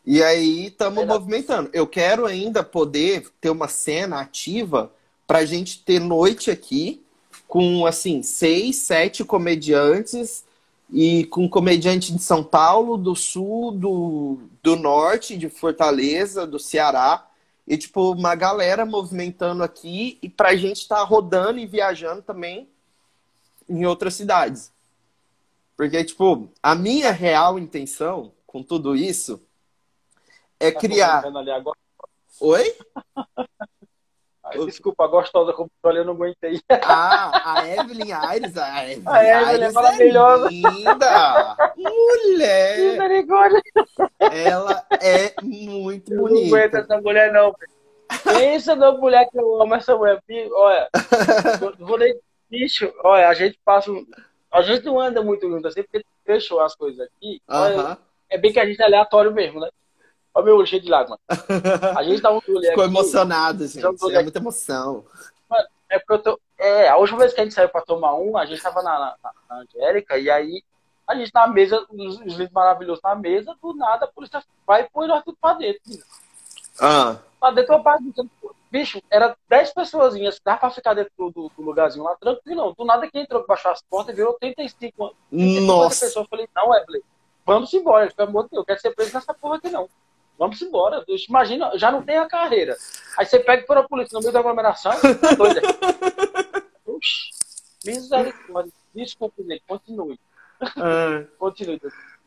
E 0.07 0.23
aí 0.23 0.67
estamos 0.67 1.05
movimentando. 1.05 1.69
Eu 1.73 1.85
quero 1.85 2.27
ainda 2.27 2.63
poder 2.63 3.29
ter 3.41 3.51
uma 3.51 3.67
cena 3.67 4.21
ativa 4.21 4.93
para 5.27 5.39
a 5.41 5.45
gente 5.45 5.83
ter 5.83 5.99
noite 5.99 6.49
aqui 6.49 7.05
com 7.49 7.85
assim 7.85 8.23
seis, 8.23 8.77
sete 8.77 9.25
comediantes 9.25 10.45
e 10.93 11.25
com 11.25 11.49
comediante 11.49 12.13
de 12.15 12.23
São 12.23 12.45
Paulo, 12.45 12.97
do 12.97 13.17
Sul, 13.17 13.73
do, 13.73 14.39
do 14.63 14.77
Norte, 14.77 15.37
de 15.37 15.49
Fortaleza, 15.49 16.47
do 16.47 16.61
Ceará 16.61 17.27
e 17.67 17.77
tipo 17.77 18.13
uma 18.13 18.37
galera 18.37 18.87
movimentando 18.87 19.65
aqui 19.65 20.19
e 20.23 20.29
para 20.29 20.51
a 20.51 20.57
gente 20.57 20.83
estar 20.83 20.99
tá 20.99 21.03
rodando 21.03 21.59
e 21.59 21.67
viajando 21.67 22.23
também 22.23 22.69
em 23.69 23.85
outras 23.85 24.15
cidades. 24.15 24.71
Porque 25.77 26.05
tipo 26.05 26.49
a 26.63 26.77
minha 26.77 27.11
real 27.11 27.59
intenção 27.59 28.31
com 28.47 28.63
tudo 28.63 28.95
isso 28.95 29.41
é 30.61 30.71
tá 30.71 30.81
criar. 30.81 31.23
Oi? 32.41 32.75
Desculpa, 34.65 35.05
a 35.05 35.09
gostosa 35.09 35.53
como 35.53 35.71
eu 35.85 36.05
não 36.05 36.13
aguentei. 36.13 36.61
Ah, 36.85 37.57
a 37.57 37.69
Evelyn 37.69 38.13
Aires, 38.13 38.57
a 38.57 38.85
Evelyn, 38.91 39.03
a 39.07 39.25
Evelyn 39.25 39.45
Aires 39.45 39.63
é 39.63 39.73
maravilhosa. 39.73 40.47
É 40.47 40.51
linda. 40.51 41.57
Mulher. 41.77 42.79
Misericórdia. 42.79 43.63
Ela 44.21 44.87
é 45.03 45.35
muito 45.43 46.13
eu 46.13 46.21
bonita. 46.21 46.41
Não 46.41 46.57
aguento 46.57 46.75
essa 46.77 47.01
mulher, 47.01 47.33
não. 47.33 47.55
Pensa 48.23 48.77
na 48.77 48.93
mulher 48.93 49.29
que 49.29 49.39
eu 49.39 49.61
amo 49.61 49.75
essa 49.75 49.97
mulher. 49.97 50.23
Olha, 50.53 50.89
vou 51.79 51.99
nem. 51.99 52.17
Bicho, 52.49 52.93
olha, 53.03 53.29
a 53.29 53.35
gente 53.35 53.59
passa. 53.65 53.91
A 54.53 54.63
gente 54.63 54.85
não 54.85 55.01
anda 55.01 55.23
muito 55.23 55.49
junto 55.49 55.67
assim, 55.67 55.83
porque 55.83 56.07
fechou 56.25 56.61
as 56.61 56.77
coisas 56.77 57.01
aqui. 57.01 57.41
Uh 57.49 57.55
-huh. 57.55 57.99
é 58.31 58.39
bem 58.39 58.53
que 58.53 58.61
a 58.61 58.67
gente 58.67 58.81
é 58.81 58.85
aleatório 58.85 59.33
mesmo, 59.33 59.59
né? 59.59 59.69
Olha 60.37 60.43
o 60.43 60.45
meu 60.45 60.57
olho 60.59 60.67
cheio 60.67 60.83
de 60.83 60.91
lágrimas. 60.91 61.19
A 61.97 62.03
gente 62.03 62.21
tá 62.21 62.31
um 62.31 62.43
Ficou 62.43 62.59
aqui, 62.59 62.81
emocionado, 62.81 63.67
gente. 63.67 63.87
É 64.15 64.23
muita 64.23 64.39
emoção. 64.39 65.03
Mano, 65.49 65.67
é 65.89 65.99
porque 65.99 66.13
eu 66.13 66.19
tô. 66.19 66.41
É, 66.59 66.89
a 66.91 66.97
última 66.99 67.21
vez 67.21 67.33
que 67.33 67.41
a 67.41 67.45
gente 67.45 67.55
saiu 67.55 67.71
pra 67.71 67.81
tomar 67.81 68.15
um, 68.17 68.37
a 68.37 68.45
gente 68.45 68.61
tava 68.61 68.83
na, 68.83 69.17
na, 69.23 69.31
na 69.49 69.57
Angélica, 69.63 70.19
e 70.19 70.29
aí 70.29 70.63
a 71.07 71.15
gente 71.15 71.33
na 71.33 71.47
mesa, 71.47 71.87
os, 71.89 72.21
os 72.21 72.35
livros 72.35 72.51
maravilhosos 72.51 73.03
na 73.03 73.15
mesa, 73.15 73.57
do 73.63 73.73
nada 73.75 74.05
a 74.05 74.09
polícia 74.09 74.45
vai 74.67 74.83
e 74.83 74.91
põe 74.91 75.09
nós 75.09 75.25
tudo 75.25 75.39
pra 75.41 75.55
dentro. 75.55 75.81
Ah. 76.79 77.17
Pra 77.41 77.51
dentro 77.53 77.73
eu 77.73 77.83
pago. 77.83 78.05
Bicho, 78.71 79.01
era 79.09 79.35
10 79.49 79.73
pessoas, 79.73 80.15
dá 80.45 80.59
pra 80.59 80.69
ficar 80.69 80.93
dentro 80.93 81.13
do, 81.17 81.31
do, 81.31 81.51
lugarzinho 81.63 82.05
lá, 82.05 82.15
tranquilo. 82.17 82.63
Não. 82.63 82.73
Do 82.75 82.85
nada 82.85 83.11
que 83.11 83.19
entrou, 83.19 83.47
baixou 83.47 83.71
as 83.71 83.81
portas 83.81 84.13
e 84.13 84.17
virou 84.17 84.35
35, 84.35 85.15
35 85.31 85.67
Nossa. 85.67 86.05
pessoas. 86.05 86.27
Eu 86.27 86.29
falei, 86.29 86.49
não, 86.55 86.75
Evelyn, 86.75 87.01
vamos 87.47 87.73
embora. 87.73 88.13
Pelo 88.15 88.29
amor 88.29 88.45
de 88.45 88.51
Deus, 88.51 88.61
eu 88.61 88.67
quero 88.67 88.81
ser 88.81 88.95
preso 88.95 89.15
nessa 89.15 89.33
porra 89.33 89.57
aqui 89.57 89.71
não. 89.71 89.89
Vamos 90.39 90.61
embora. 90.61 91.05
Imagina, 91.29 91.77
já 91.77 91.91
não 91.91 92.03
tem 92.03 92.19
a 92.19 92.27
carreira. 92.27 92.77
Aí 93.19 93.25
você 93.25 93.39
pega 93.39 93.67
por 93.67 93.77
a 93.79 93.83
polícia 93.83 94.15
no 94.15 94.21
meio 94.21 94.33
da 94.33 94.41
aglomeração, 94.41 94.93
tá 94.93 95.35
doido. 95.35 95.61
Misericórdia. 97.85 98.73
Desculpe, 98.95 99.43
Ney, 99.43 99.61
continue. 99.67 100.19
É. 100.61 101.27
continue. 101.39 101.81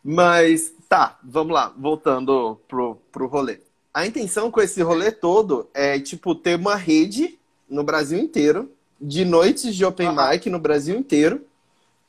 Mas, 0.03 0.73
tá, 0.87 1.17
vamos 1.23 1.53
lá, 1.53 1.73
voltando 1.77 2.59
pro, 2.67 2.95
pro 3.11 3.27
rolê. 3.27 3.59
A 3.93 4.05
intenção 4.05 4.49
com 4.49 4.61
esse 4.61 4.81
rolê 4.81 5.11
todo 5.11 5.67
é, 5.73 5.99
tipo, 5.99 6.33
ter 6.35 6.55
uma 6.55 6.75
rede 6.75 7.37
no 7.69 7.83
Brasil 7.83 8.19
inteiro, 8.19 8.71
de 9.01 9.25
noites 9.25 9.75
de 9.75 9.85
open 9.85 10.09
mic 10.15 10.49
no 10.49 10.59
Brasil 10.59 10.97
inteiro, 10.97 11.45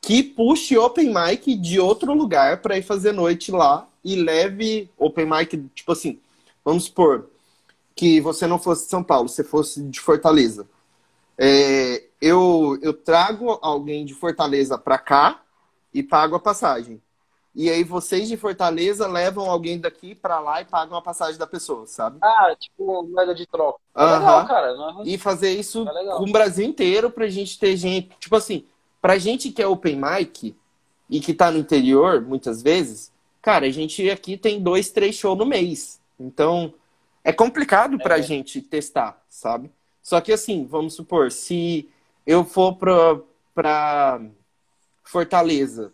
que 0.01 0.23
puxe 0.23 0.77
open 0.77 1.13
mic 1.13 1.55
de 1.55 1.79
outro 1.79 2.13
lugar 2.13 2.61
para 2.61 2.77
ir 2.77 2.81
fazer 2.81 3.11
noite 3.11 3.51
lá 3.51 3.87
e 4.03 4.15
leve 4.15 4.89
open 4.97 5.27
mic, 5.27 5.57
tipo 5.75 5.91
assim, 5.91 6.19
vamos 6.65 6.85
supor 6.85 7.29
que 7.95 8.19
você 8.19 8.47
não 8.47 8.57
fosse 8.57 8.85
de 8.85 8.89
São 8.89 9.03
Paulo, 9.03 9.29
você 9.29 9.43
fosse 9.43 9.81
de 9.83 9.99
Fortaleza. 9.99 10.67
É, 11.37 12.03
eu, 12.19 12.79
eu 12.81 12.93
trago 12.93 13.59
alguém 13.61 14.03
de 14.03 14.15
Fortaleza 14.15 14.77
para 14.77 14.97
cá 14.97 15.41
e 15.93 16.01
pago 16.01 16.35
a 16.35 16.39
passagem. 16.39 17.01
E 17.53 17.69
aí 17.69 17.83
vocês 17.83 18.29
de 18.29 18.37
Fortaleza 18.37 19.07
levam 19.07 19.49
alguém 19.49 19.79
daqui 19.79 20.15
para 20.15 20.39
lá 20.39 20.61
e 20.61 20.65
pagam 20.65 20.97
a 20.97 21.01
passagem 21.01 21.37
da 21.37 21.45
pessoa, 21.45 21.85
sabe? 21.85 22.17
Ah, 22.21 22.55
tipo 22.57 23.03
moeda 23.03 23.35
de 23.35 23.45
troca. 23.45 23.79
É 23.93 24.05
legal, 24.05 24.47
cara. 24.47 24.73
E 25.03 25.17
fazer 25.17 25.51
isso 25.51 25.85
é 25.87 26.05
com 26.15 26.23
o 26.23 26.31
Brasil 26.31 26.65
inteiro 26.65 27.11
pra 27.11 27.27
gente 27.27 27.59
ter 27.59 27.75
gente, 27.75 28.15
tipo 28.19 28.35
assim, 28.37 28.65
pra 29.01 29.17
gente 29.17 29.51
que 29.51 29.61
é 29.61 29.67
open 29.67 29.99
mic 29.99 30.55
e 31.09 31.19
que 31.19 31.33
tá 31.33 31.51
no 31.51 31.57
interior, 31.57 32.21
muitas 32.21 32.61
vezes, 32.61 33.11
Cara, 33.41 33.65
a 33.65 33.71
gente 33.71 34.07
aqui 34.09 34.37
tem 34.37 34.61
dois, 34.61 34.91
três 34.91 35.15
shows 35.15 35.37
no 35.37 35.45
mês. 35.45 35.99
Então, 36.19 36.73
é 37.23 37.33
complicado 37.33 37.97
pra 37.97 38.19
é. 38.19 38.21
gente 38.21 38.61
testar, 38.61 39.19
sabe? 39.27 39.71
Só 40.03 40.21
que 40.21 40.31
assim, 40.31 40.65
vamos 40.65 40.93
supor, 40.93 41.31
se 41.31 41.89
eu 42.25 42.43
for 42.43 42.75
pra, 42.75 43.19
pra 43.53 44.21
Fortaleza, 45.03 45.91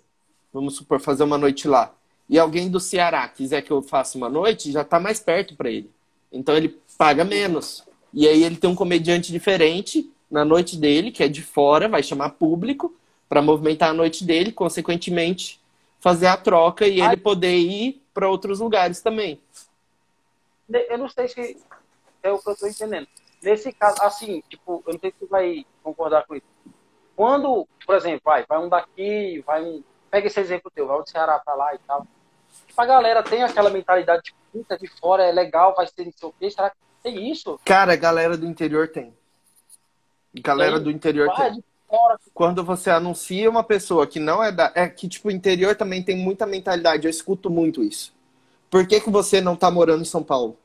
vamos 0.53 0.75
supor, 0.75 0.99
fazer 0.99 1.23
uma 1.23 1.37
noite 1.37 1.67
lá, 1.67 1.93
e 2.29 2.37
alguém 2.37 2.69
do 2.69 2.79
Ceará 2.79 3.27
quiser 3.27 3.61
que 3.61 3.71
eu 3.71 3.81
faça 3.81 4.17
uma 4.17 4.29
noite, 4.29 4.71
já 4.71 4.83
tá 4.83 4.99
mais 4.99 5.19
perto 5.19 5.55
para 5.55 5.69
ele. 5.69 5.89
Então 6.31 6.55
ele 6.55 6.77
paga 6.97 7.23
menos. 7.23 7.83
E 8.13 8.27
aí 8.27 8.43
ele 8.43 8.57
tem 8.57 8.69
um 8.69 8.75
comediante 8.75 9.31
diferente 9.31 10.11
na 10.29 10.43
noite 10.43 10.75
dele, 10.75 11.11
que 11.11 11.23
é 11.23 11.29
de 11.29 11.41
fora, 11.41 11.87
vai 11.87 12.03
chamar 12.03 12.31
público 12.31 12.93
para 13.27 13.41
movimentar 13.41 13.89
a 13.89 13.93
noite 13.93 14.23
dele, 14.25 14.51
consequentemente 14.51 15.59
fazer 15.99 16.27
a 16.27 16.37
troca 16.37 16.87
e 16.87 17.01
Ai. 17.01 17.07
ele 17.13 17.17
poder 17.21 17.55
ir 17.55 18.01
para 18.13 18.29
outros 18.29 18.59
lugares 18.59 19.01
também. 19.01 19.41
Eu 20.69 20.97
não 20.97 21.07
sei 21.09 21.27
se 21.27 21.57
é 22.23 22.31
o 22.31 22.39
que 22.39 22.49
eu 22.49 22.53
estou 22.53 22.69
entendendo. 22.69 23.07
nesse 23.41 23.71
caso, 23.71 24.01
assim, 24.01 24.41
tipo, 24.49 24.83
eu 24.85 24.93
não 24.93 24.99
sei 24.99 25.11
se 25.11 25.17
tu 25.19 25.27
vai 25.27 25.65
concordar 25.83 26.25
com 26.25 26.35
isso. 26.35 26.45
Quando, 27.15 27.67
por 27.85 27.95
exemplo, 27.95 28.21
vai, 28.25 28.45
vai 28.45 28.59
um 28.59 28.69
daqui, 28.69 29.43
vai 29.45 29.63
um. 29.63 29.83
Pega 30.09 30.27
esse 30.27 30.39
exemplo 30.39 30.71
teu, 30.73 30.87
vai 30.87 31.01
do 31.01 31.09
Ceará 31.09 31.39
pra 31.39 31.55
lá 31.55 31.73
e 31.73 31.79
tal. 31.79 32.05
Tipo, 32.67 32.81
a 32.81 32.85
galera 32.85 33.23
tem 33.23 33.43
aquela 33.43 33.69
mentalidade, 33.69 34.23
tipo, 34.23 34.37
puta, 34.51 34.77
de 34.77 34.87
fora 34.87 35.23
é 35.23 35.31
legal, 35.31 35.73
vai 35.75 35.87
ser 35.87 36.05
não 36.05 36.11
sei 36.15 36.29
o 36.29 36.33
quê. 36.39 36.49
Será 36.49 36.69
que 36.69 36.77
tem 37.03 37.29
isso? 37.31 37.59
Cara, 37.65 37.93
a 37.93 37.97
galera 37.97 38.37
do 38.37 38.45
interior 38.45 38.87
tem. 38.89 39.13
Galera 40.35 40.75
Tem? 40.75 40.83
do 40.83 40.91
interior 40.91 41.27
Vai 41.27 41.51
tem. 41.51 41.63
Quando 42.33 42.63
você 42.63 42.89
anuncia 42.89 43.49
uma 43.49 43.63
pessoa 43.63 44.05
que 44.05 44.19
não 44.19 44.43
é 44.43 44.51
da. 44.51 44.71
É 44.75 44.87
que, 44.87 45.07
tipo, 45.07 45.29
o 45.29 45.31
interior 45.31 45.75
também 45.75 46.03
tem 46.03 46.17
muita 46.17 46.45
mentalidade. 46.45 47.05
Eu 47.05 47.11
escuto 47.11 47.49
muito 47.49 47.83
isso. 47.83 48.13
Por 48.69 48.85
que, 48.85 48.99
que 48.99 49.09
você 49.09 49.39
não 49.39 49.55
tá 49.55 49.71
morando 49.71 50.01
em 50.01 50.05
São 50.05 50.21
Paulo? 50.21 50.57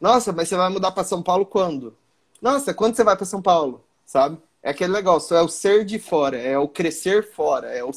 Nossa, 0.00 0.32
mas 0.32 0.48
você 0.48 0.56
vai 0.56 0.70
mudar 0.70 0.92
pra 0.92 1.04
São 1.04 1.22
Paulo 1.22 1.44
quando? 1.44 1.94
Nossa, 2.40 2.72
quando 2.72 2.96
você 2.96 3.04
vai 3.04 3.16
pra 3.16 3.26
São 3.26 3.42
Paulo? 3.42 3.84
Sabe? 4.06 4.38
É 4.62 4.70
aquele 4.70 4.92
negócio, 4.92 5.36
é 5.36 5.42
o 5.42 5.48
ser 5.48 5.84
de 5.84 5.98
fora, 5.98 6.38
é 6.38 6.58
o 6.58 6.66
crescer 6.66 7.30
fora, 7.32 7.68
é 7.68 7.84
o. 7.84 7.90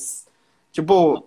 Tipo, 0.72 1.26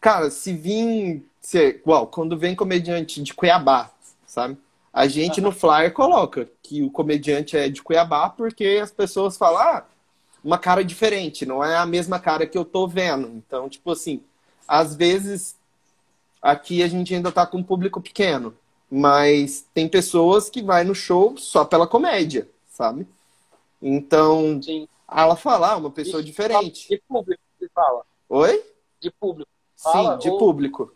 cara, 0.00 0.30
se 0.30 0.52
vir. 0.52 1.24
Se, 1.40 1.58
igual, 1.68 2.06
quando 2.06 2.36
vem 2.36 2.54
comediante 2.54 3.22
de 3.22 3.32
Cuiabá, 3.32 3.90
sabe? 4.26 4.58
A 4.92 5.06
gente 5.06 5.40
no 5.40 5.52
flyer 5.52 5.92
coloca 5.92 6.50
que 6.62 6.82
o 6.82 6.90
comediante 6.90 7.56
é 7.56 7.68
de 7.70 7.82
Cuiabá 7.82 8.28
porque 8.28 8.78
as 8.82 8.90
pessoas 8.90 9.38
falam, 9.38 9.60
ah, 9.60 9.86
uma 10.42 10.58
cara 10.58 10.84
diferente, 10.84 11.44
não 11.46 11.62
é 11.62 11.76
a 11.76 11.86
mesma 11.86 12.18
cara 12.18 12.46
que 12.46 12.56
eu 12.56 12.64
tô 12.64 12.86
vendo. 12.88 13.28
Então, 13.28 13.68
tipo 13.68 13.90
assim, 13.92 14.22
às 14.66 14.94
vezes 14.94 15.56
aqui 16.40 16.82
a 16.82 16.88
gente 16.88 17.14
ainda 17.14 17.30
tá 17.30 17.46
com 17.46 17.58
um 17.58 17.62
público 17.62 18.00
pequeno, 18.00 18.56
mas 18.90 19.66
tem 19.74 19.88
pessoas 19.88 20.48
que 20.50 20.62
vai 20.62 20.84
no 20.84 20.94
show 20.94 21.36
só 21.36 21.64
pela 21.64 21.86
comédia, 21.86 22.48
sabe? 22.70 23.06
Então, 23.82 24.60
Sim. 24.62 24.88
ela 25.10 25.36
fala, 25.36 25.72
ah, 25.72 25.76
uma 25.76 25.90
pessoa 25.90 26.22
diferente. 26.22 26.88
De 26.88 27.00
público, 27.08 27.40
você 27.58 27.68
fala. 27.74 28.02
Oi? 28.28 28.62
De 29.00 29.10
público. 29.10 29.50
Fala, 29.76 30.14
Sim, 30.14 30.18
de 30.18 30.30
ou- 30.30 30.38
público. 30.38 30.92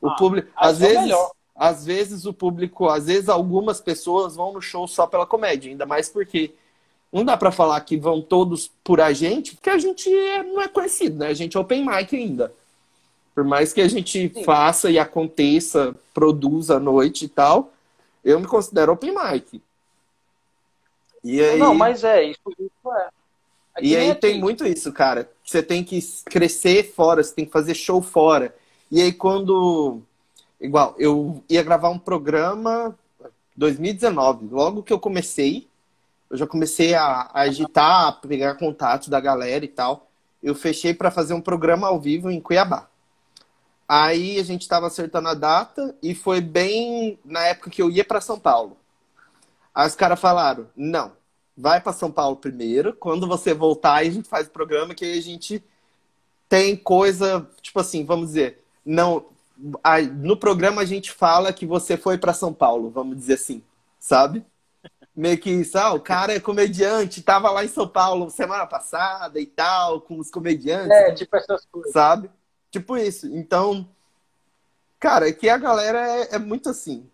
O 0.00 0.08
Ah, 0.08 0.16
público, 0.16 0.50
às 0.56 0.80
é 0.82 0.86
vezes, 0.88 1.02
melhor. 1.02 1.32
às 1.54 1.84
vezes 1.84 2.24
o 2.26 2.32
público, 2.32 2.88
às 2.88 3.06
vezes 3.06 3.28
algumas 3.28 3.80
pessoas 3.80 4.36
vão 4.36 4.52
no 4.52 4.60
show 4.60 4.86
só 4.86 5.06
pela 5.06 5.26
comédia, 5.26 5.70
ainda 5.70 5.86
mais 5.86 6.08
porque 6.08 6.54
não 7.14 7.24
dá 7.24 7.36
pra 7.36 7.52
falar 7.52 7.80
que 7.82 7.96
vão 7.96 8.20
todos 8.20 8.70
por 8.82 9.00
a 9.00 9.12
gente, 9.12 9.54
porque 9.54 9.70
a 9.70 9.78
gente 9.78 10.12
é- 10.12 10.42
não 10.42 10.60
é 10.60 10.66
conhecido, 10.66 11.16
né? 11.16 11.28
A 11.28 11.34
gente 11.34 11.56
é 11.56 11.60
open 11.60 11.86
mic 11.86 12.14
ainda. 12.14 12.52
Por 13.32 13.44
mais 13.44 13.72
que 13.72 13.80
a 13.80 13.86
gente 13.88 14.32
Sim. 14.34 14.44
faça 14.44 14.90
e 14.90 14.98
aconteça, 14.98 15.94
produza 16.12 16.76
à 16.76 16.80
noite 16.80 17.24
e 17.26 17.28
tal, 17.28 17.72
eu 18.24 18.40
me 18.40 18.46
considero 18.48 18.92
open 18.92 19.14
mic. 19.14 19.62
E 21.22 21.40
aí, 21.40 21.58
Não, 21.58 21.74
mas 21.74 22.02
é, 22.04 22.24
isso, 22.24 22.40
isso 22.58 22.92
é. 22.92 23.08
É 23.76 23.80
que 23.80 23.86
e 23.86 23.96
aí 23.96 24.14
tem 24.14 24.32
aqui. 24.32 24.40
muito 24.40 24.66
isso, 24.66 24.92
cara. 24.92 25.28
Você 25.44 25.62
tem 25.62 25.82
que 25.82 25.98
crescer 26.26 26.92
fora, 26.94 27.22
você 27.22 27.34
tem 27.34 27.44
que 27.44 27.52
fazer 27.52 27.74
show 27.74 28.02
fora. 28.02 28.54
E 28.90 29.00
aí 29.00 29.12
quando. 29.12 30.00
Igual, 30.60 30.94
eu 30.98 31.42
ia 31.48 31.62
gravar 31.62 31.90
um 31.90 31.98
programa 31.98 32.96
2019. 33.56 34.46
Logo 34.50 34.82
que 34.82 34.92
eu 34.92 34.98
comecei, 34.98 35.66
eu 36.34 36.38
já 36.38 36.48
comecei 36.48 36.94
a, 36.94 37.30
a 37.32 37.42
agitar, 37.42 38.08
a 38.08 38.12
pegar 38.12 38.56
contatos 38.56 39.06
da 39.06 39.20
galera 39.20 39.64
e 39.64 39.68
tal. 39.68 40.10
Eu 40.42 40.52
fechei 40.52 40.92
para 40.92 41.08
fazer 41.08 41.32
um 41.32 41.40
programa 41.40 41.86
ao 41.86 42.00
vivo 42.00 42.28
em 42.28 42.40
Cuiabá. 42.40 42.88
Aí 43.88 44.40
a 44.40 44.42
gente 44.42 44.62
estava 44.62 44.88
acertando 44.88 45.28
a 45.28 45.34
data 45.34 45.94
e 46.02 46.12
foi 46.12 46.40
bem 46.40 47.20
na 47.24 47.46
época 47.46 47.70
que 47.70 47.80
eu 47.80 47.88
ia 47.88 48.04
para 48.04 48.20
São 48.20 48.36
Paulo. 48.36 48.76
Aí 49.72 49.86
os 49.86 49.94
caras 49.94 50.18
falaram: 50.18 50.66
não, 50.74 51.12
vai 51.56 51.80
para 51.80 51.92
São 51.92 52.10
Paulo 52.10 52.34
primeiro. 52.34 52.94
Quando 52.94 53.28
você 53.28 53.54
voltar, 53.54 54.00
a 54.00 54.04
gente 54.04 54.28
faz 54.28 54.48
o 54.48 54.50
programa 54.50 54.92
que 54.92 55.04
a 55.04 55.22
gente 55.22 55.62
tem 56.48 56.74
coisa, 56.74 57.48
tipo 57.62 57.78
assim, 57.78 58.04
vamos 58.04 58.30
dizer, 58.30 58.60
não, 58.84 59.26
no 60.16 60.36
programa 60.36 60.82
a 60.82 60.84
gente 60.84 61.12
fala 61.12 61.52
que 61.52 61.64
você 61.64 61.96
foi 61.96 62.18
para 62.18 62.34
São 62.34 62.52
Paulo, 62.52 62.90
vamos 62.90 63.16
dizer 63.16 63.34
assim, 63.34 63.62
sabe? 64.00 64.44
Meio 65.16 65.38
que 65.38 65.50
isso, 65.50 65.78
ah, 65.78 65.92
o 65.94 66.00
cara 66.02 66.32
é 66.34 66.40
comediante, 66.40 67.22
tava 67.22 67.50
lá 67.50 67.64
em 67.64 67.68
São 67.68 67.86
Paulo 67.88 68.30
semana 68.30 68.66
passada 68.66 69.38
e 69.40 69.46
tal, 69.46 70.00
com 70.00 70.18
os 70.18 70.30
comediantes, 70.30 70.90
É, 70.90 71.12
tipo 71.12 71.36
essas 71.36 71.64
coisas. 71.66 71.92
sabe? 71.92 72.30
Tipo 72.70 72.96
isso. 72.96 73.26
Então, 73.28 73.88
cara, 74.98 75.26
aqui 75.28 75.48
a 75.48 75.56
galera 75.58 75.98
é, 76.00 76.34
é 76.34 76.38
muito 76.38 76.68
assim. 76.68 77.08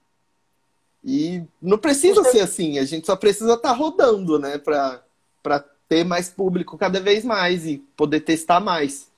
E 1.05 1.42
não 1.61 1.78
precisa 1.78 2.22
Você- 2.22 2.32
ser 2.32 2.40
assim, 2.40 2.78
a 2.78 2.84
gente 2.84 3.07
só 3.07 3.16
precisa 3.16 3.55
estar 3.55 3.72
rodando, 3.72 4.38
né, 4.38 4.59
pra, 4.59 5.03
pra 5.42 5.64
ter 5.88 6.05
mais 6.05 6.28
público 6.28 6.76
cada 6.78 7.01
vez 7.01 7.24
mais 7.24 7.66
e 7.66 7.78
poder 7.96 8.20
testar 8.20 8.61
mais. 8.61 9.11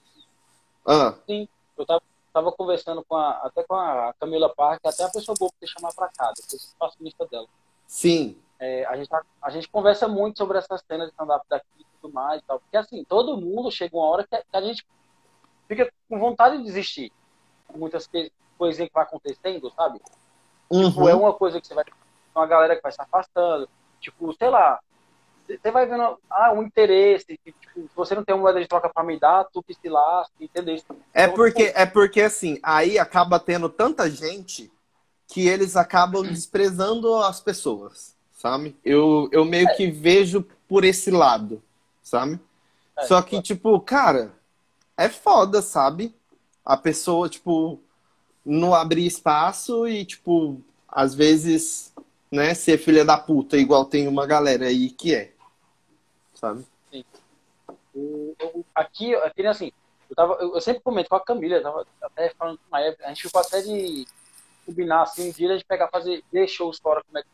Ah, 0.87 1.15
Eu 1.29 1.87
tava, 1.87 2.03
tava 2.33 2.53
conversando 2.53 3.05
com 3.05 3.17
a, 3.17 3.31
até 3.45 3.63
com 3.65 3.75
a 3.75 4.15
Camila 4.19 4.49
Parque, 4.55 4.87
até 4.89 5.05
a 5.05 5.09
pessoa 5.09 5.37
boa 5.39 5.51
pra 5.59 5.69
chamar 5.69 5.93
pra 5.95 6.09
cá, 6.09 6.33
depois 6.37 6.53
eu 6.65 6.71
faço 6.79 6.97
lista 7.01 7.27
dela. 7.27 7.47
sim, 7.87 8.37
É, 8.65 8.85
a, 8.87 8.97
gente 8.97 9.09
tá- 9.09 9.25
a 9.43 9.51
gente 9.51 9.69
conversa 9.69 10.07
muito 10.07 10.39
sobre 10.39 10.57
essas 10.57 10.81
cenas 10.87 11.09
de 11.09 11.13
stand-up 11.13 11.45
daqui 11.51 11.67
e 11.81 11.85
tudo 12.01 12.15
mais 12.15 12.41
e 12.41 12.45
tal. 12.45 12.61
Porque 12.61 12.77
assim, 12.77 13.03
todo 13.05 13.37
mundo 13.37 13.73
chega 13.73 13.97
uma 13.97 14.07
hora 14.07 14.25
que 14.25 14.37
a, 14.37 14.39
que 14.39 14.57
a 14.57 14.61
gente 14.61 14.87
fica 15.67 15.93
com 16.09 16.21
vontade 16.21 16.59
de 16.59 16.63
desistir. 16.63 17.11
Muitas 17.75 18.09
coisinhas 18.57 18.89
que 18.89 18.95
vai 18.95 19.03
acontecendo, 19.03 19.69
sabe? 19.73 19.99
Tipo, 19.99 21.01
Uhum. 21.01 21.09
é 21.09 21.15
uma 21.15 21.33
coisa 21.35 21.61
que 21.61 21.67
você 21.67 21.75
vai. 21.75 21.85
Uma 22.37 22.47
galera 22.47 22.77
que 22.77 22.83
vai 22.83 22.93
se 22.93 23.03
afastando. 23.03 23.69
Tipo, 24.01 24.33
sei 24.35 24.49
lá. 24.49 24.79
Você 25.49 25.71
vai 25.73 25.85
vendo 25.85 26.17
ah, 26.31 26.53
um 26.53 26.63
interesse. 26.63 27.37
Tipo, 27.45 27.81
se 27.81 27.91
você 27.97 28.15
não 28.15 28.25
tem 28.25 28.33
uma 28.33 28.43
moeda 28.43 28.61
de 28.61 28.69
troca 28.69 28.89
pra 28.89 29.03
me 29.03 29.19
dar, 29.19 29.45
tu 29.53 29.61
que 29.61 29.75
se 29.75 29.89
lasca, 29.89 30.33
entendeu? 30.41 30.77
É 31.13 31.25
Então, 31.25 31.35
porque, 31.35 31.67
tipo, 31.67 31.79
é 31.81 31.85
porque 31.85 32.21
assim, 32.23 32.61
aí 32.63 32.97
acaba 32.97 33.41
tendo 33.41 33.69
tanta 33.69 34.09
gente 34.09 34.71
que 35.27 35.49
eles 35.49 35.77
acabam 35.77 36.23
desprezando 36.23 37.15
as 37.17 37.41
pessoas, 37.41 38.12
sabe? 38.43 38.77
Eu, 38.85 39.29
eu 39.31 39.45
meio 39.45 39.73
que 39.77 39.89
vejo 39.89 40.43
por 40.69 40.85
esse 40.85 41.13
lado, 41.13 41.63
sabe? 42.03 42.41
É, 42.99 43.07
Só 43.07 43.23
que, 43.23 43.41
tipo, 43.41 43.81
cara, 43.81 44.33
é 44.97 45.09
foda, 45.09 45.63
sabe? 45.63 46.13
A 46.65 46.77
pessoa, 46.77 47.29
tipo, 47.29 47.79
não 48.45 48.75
abrir 48.75 49.07
espaço 49.07 49.87
e, 49.87 50.05
tipo, 50.05 50.61
às 50.89 51.15
vezes, 51.15 51.95
né, 52.33 52.53
ser 52.53 52.79
filha 52.79 53.05
da 53.05 53.17
puta, 53.17 53.57
igual 53.57 53.85
tem 53.85 54.09
uma 54.09 54.27
galera 54.27 54.67
aí 54.67 54.91
que 54.91 55.15
é, 55.15 55.33
sabe? 56.35 56.67
O- 57.95 58.35
aqui, 58.75 59.15
aqui 59.15 59.47
assim, 59.47 59.71
eu, 60.11 60.17
tava, 60.17 60.35
eu, 60.41 60.55
eu 60.55 60.61
sempre 60.61 60.83
comento 60.83 61.09
com 61.09 61.15
a 61.15 61.21
Camila, 61.25 61.55
eu 61.57 61.63
tava 61.63 61.87
até 62.03 62.31
falando 62.37 62.59
com 62.69 62.75
a 62.75 62.81
Eve, 62.81 62.97
a 63.05 63.09
gente 63.09 63.23
ficou 63.23 63.41
até 63.41 63.61
de 63.61 64.05
combinar 64.67 65.03
assim, 65.03 65.29
um 65.29 65.33
dia 65.33 65.51
a 65.51 65.53
gente 65.53 65.65
pegar, 65.65 65.89
fazer, 65.89 66.25
ver 66.33 66.49
shows 66.49 66.81
fora, 66.81 67.05
como 67.05 67.19
é 67.19 67.23
que 67.23 67.29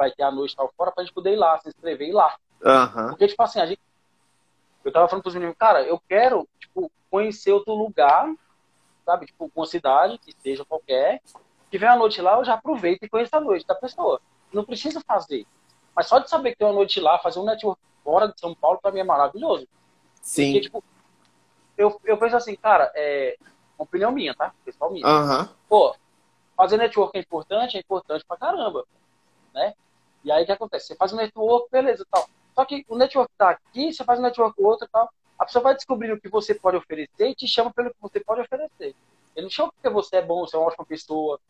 vai 0.00 0.10
ter 0.10 0.22
a 0.22 0.30
noite 0.30 0.56
tal 0.56 0.72
fora, 0.74 0.90
pra 0.90 1.04
gente 1.04 1.12
poder 1.12 1.34
ir 1.34 1.36
lá, 1.36 1.58
se 1.58 1.68
inscrever 1.68 2.08
e 2.08 2.10
ir 2.10 2.14
lá. 2.14 2.34
Aham. 2.64 3.10
Porque, 3.10 3.28
tipo 3.28 3.42
assim, 3.42 3.60
a 3.60 3.66
gente. 3.66 3.80
Eu 4.82 4.90
tava 4.90 5.06
falando 5.06 5.22
pros 5.22 5.34
meninos, 5.34 5.54
cara, 5.58 5.82
eu 5.82 6.00
quero, 6.08 6.48
tipo, 6.58 6.90
conhecer 7.10 7.52
outro 7.52 7.74
lugar, 7.74 8.32
sabe? 9.04 9.26
Tipo, 9.26 9.52
uma 9.54 9.66
cidade, 9.66 10.16
que 10.16 10.34
seja 10.40 10.64
qualquer. 10.64 11.20
Tiver 11.70 11.86
a 11.86 11.96
noite 11.96 12.22
lá, 12.22 12.38
eu 12.38 12.44
já 12.44 12.54
aproveito 12.54 13.02
e 13.02 13.08
conheço 13.10 13.36
a 13.36 13.40
noite 13.40 13.66
da 13.66 13.74
pessoa. 13.74 14.22
Não 14.50 14.64
precisa 14.64 15.02
fazer. 15.06 15.46
Mas 15.94 16.06
só 16.06 16.18
de 16.18 16.30
saber 16.30 16.52
que 16.52 16.56
tem 16.56 16.66
uma 16.66 16.72
noite 16.72 16.98
lá, 16.98 17.18
fazer 17.18 17.38
um 17.38 17.44
network 17.44 17.78
fora 18.02 18.28
de 18.28 18.40
São 18.40 18.54
Paulo, 18.54 18.78
pra 18.80 18.90
mim 18.90 19.00
é 19.00 19.04
maravilhoso. 19.04 19.68
Sim. 20.22 20.46
Porque, 20.46 20.60
tipo, 20.62 20.84
eu, 21.76 22.00
eu 22.04 22.16
penso 22.16 22.36
assim, 22.36 22.56
cara, 22.56 22.90
é 22.94 23.36
uma 23.78 23.84
opinião 23.84 24.10
minha, 24.10 24.34
tá? 24.34 24.54
Pessoal 24.64 24.90
minha. 24.90 25.06
Aham. 25.06 25.50
Pô, 25.68 25.94
fazer 26.56 26.78
network 26.78 27.16
é 27.18 27.20
importante, 27.20 27.76
é 27.76 27.80
importante 27.80 28.24
pra 28.26 28.38
caramba, 28.38 28.86
né? 29.52 29.74
E 30.24 30.30
aí 30.30 30.42
o 30.42 30.46
que 30.46 30.52
acontece? 30.52 30.88
Você 30.88 30.96
faz 30.96 31.12
um 31.12 31.16
network, 31.16 31.68
beleza, 31.70 32.04
tal. 32.10 32.28
Só 32.54 32.64
que 32.64 32.84
o 32.88 32.96
network 32.96 33.32
tá 33.38 33.50
aqui, 33.50 33.92
você 33.92 34.04
faz 34.04 34.18
um 34.18 34.22
network 34.22 34.56
com 34.56 34.64
outro 34.64 34.86
e 34.86 34.90
tal. 34.90 35.08
A 35.38 35.44
pessoa 35.46 35.62
vai 35.62 35.74
descobrindo 35.74 36.14
o 36.14 36.20
que 36.20 36.28
você 36.28 36.54
pode 36.54 36.76
oferecer 36.76 37.28
e 37.28 37.34
te 37.34 37.48
chama 37.48 37.72
pelo 37.72 37.90
que 37.90 38.00
você 38.00 38.20
pode 38.20 38.42
oferecer. 38.42 38.94
Ele 39.34 39.44
não 39.44 39.50
chama 39.50 39.72
porque 39.72 39.88
você 39.88 40.16
é 40.16 40.22
bom, 40.22 40.46
você 40.46 40.56
é 40.56 40.58
uma 40.58 40.68
ótima 40.68 40.84
pessoa. 40.84 41.40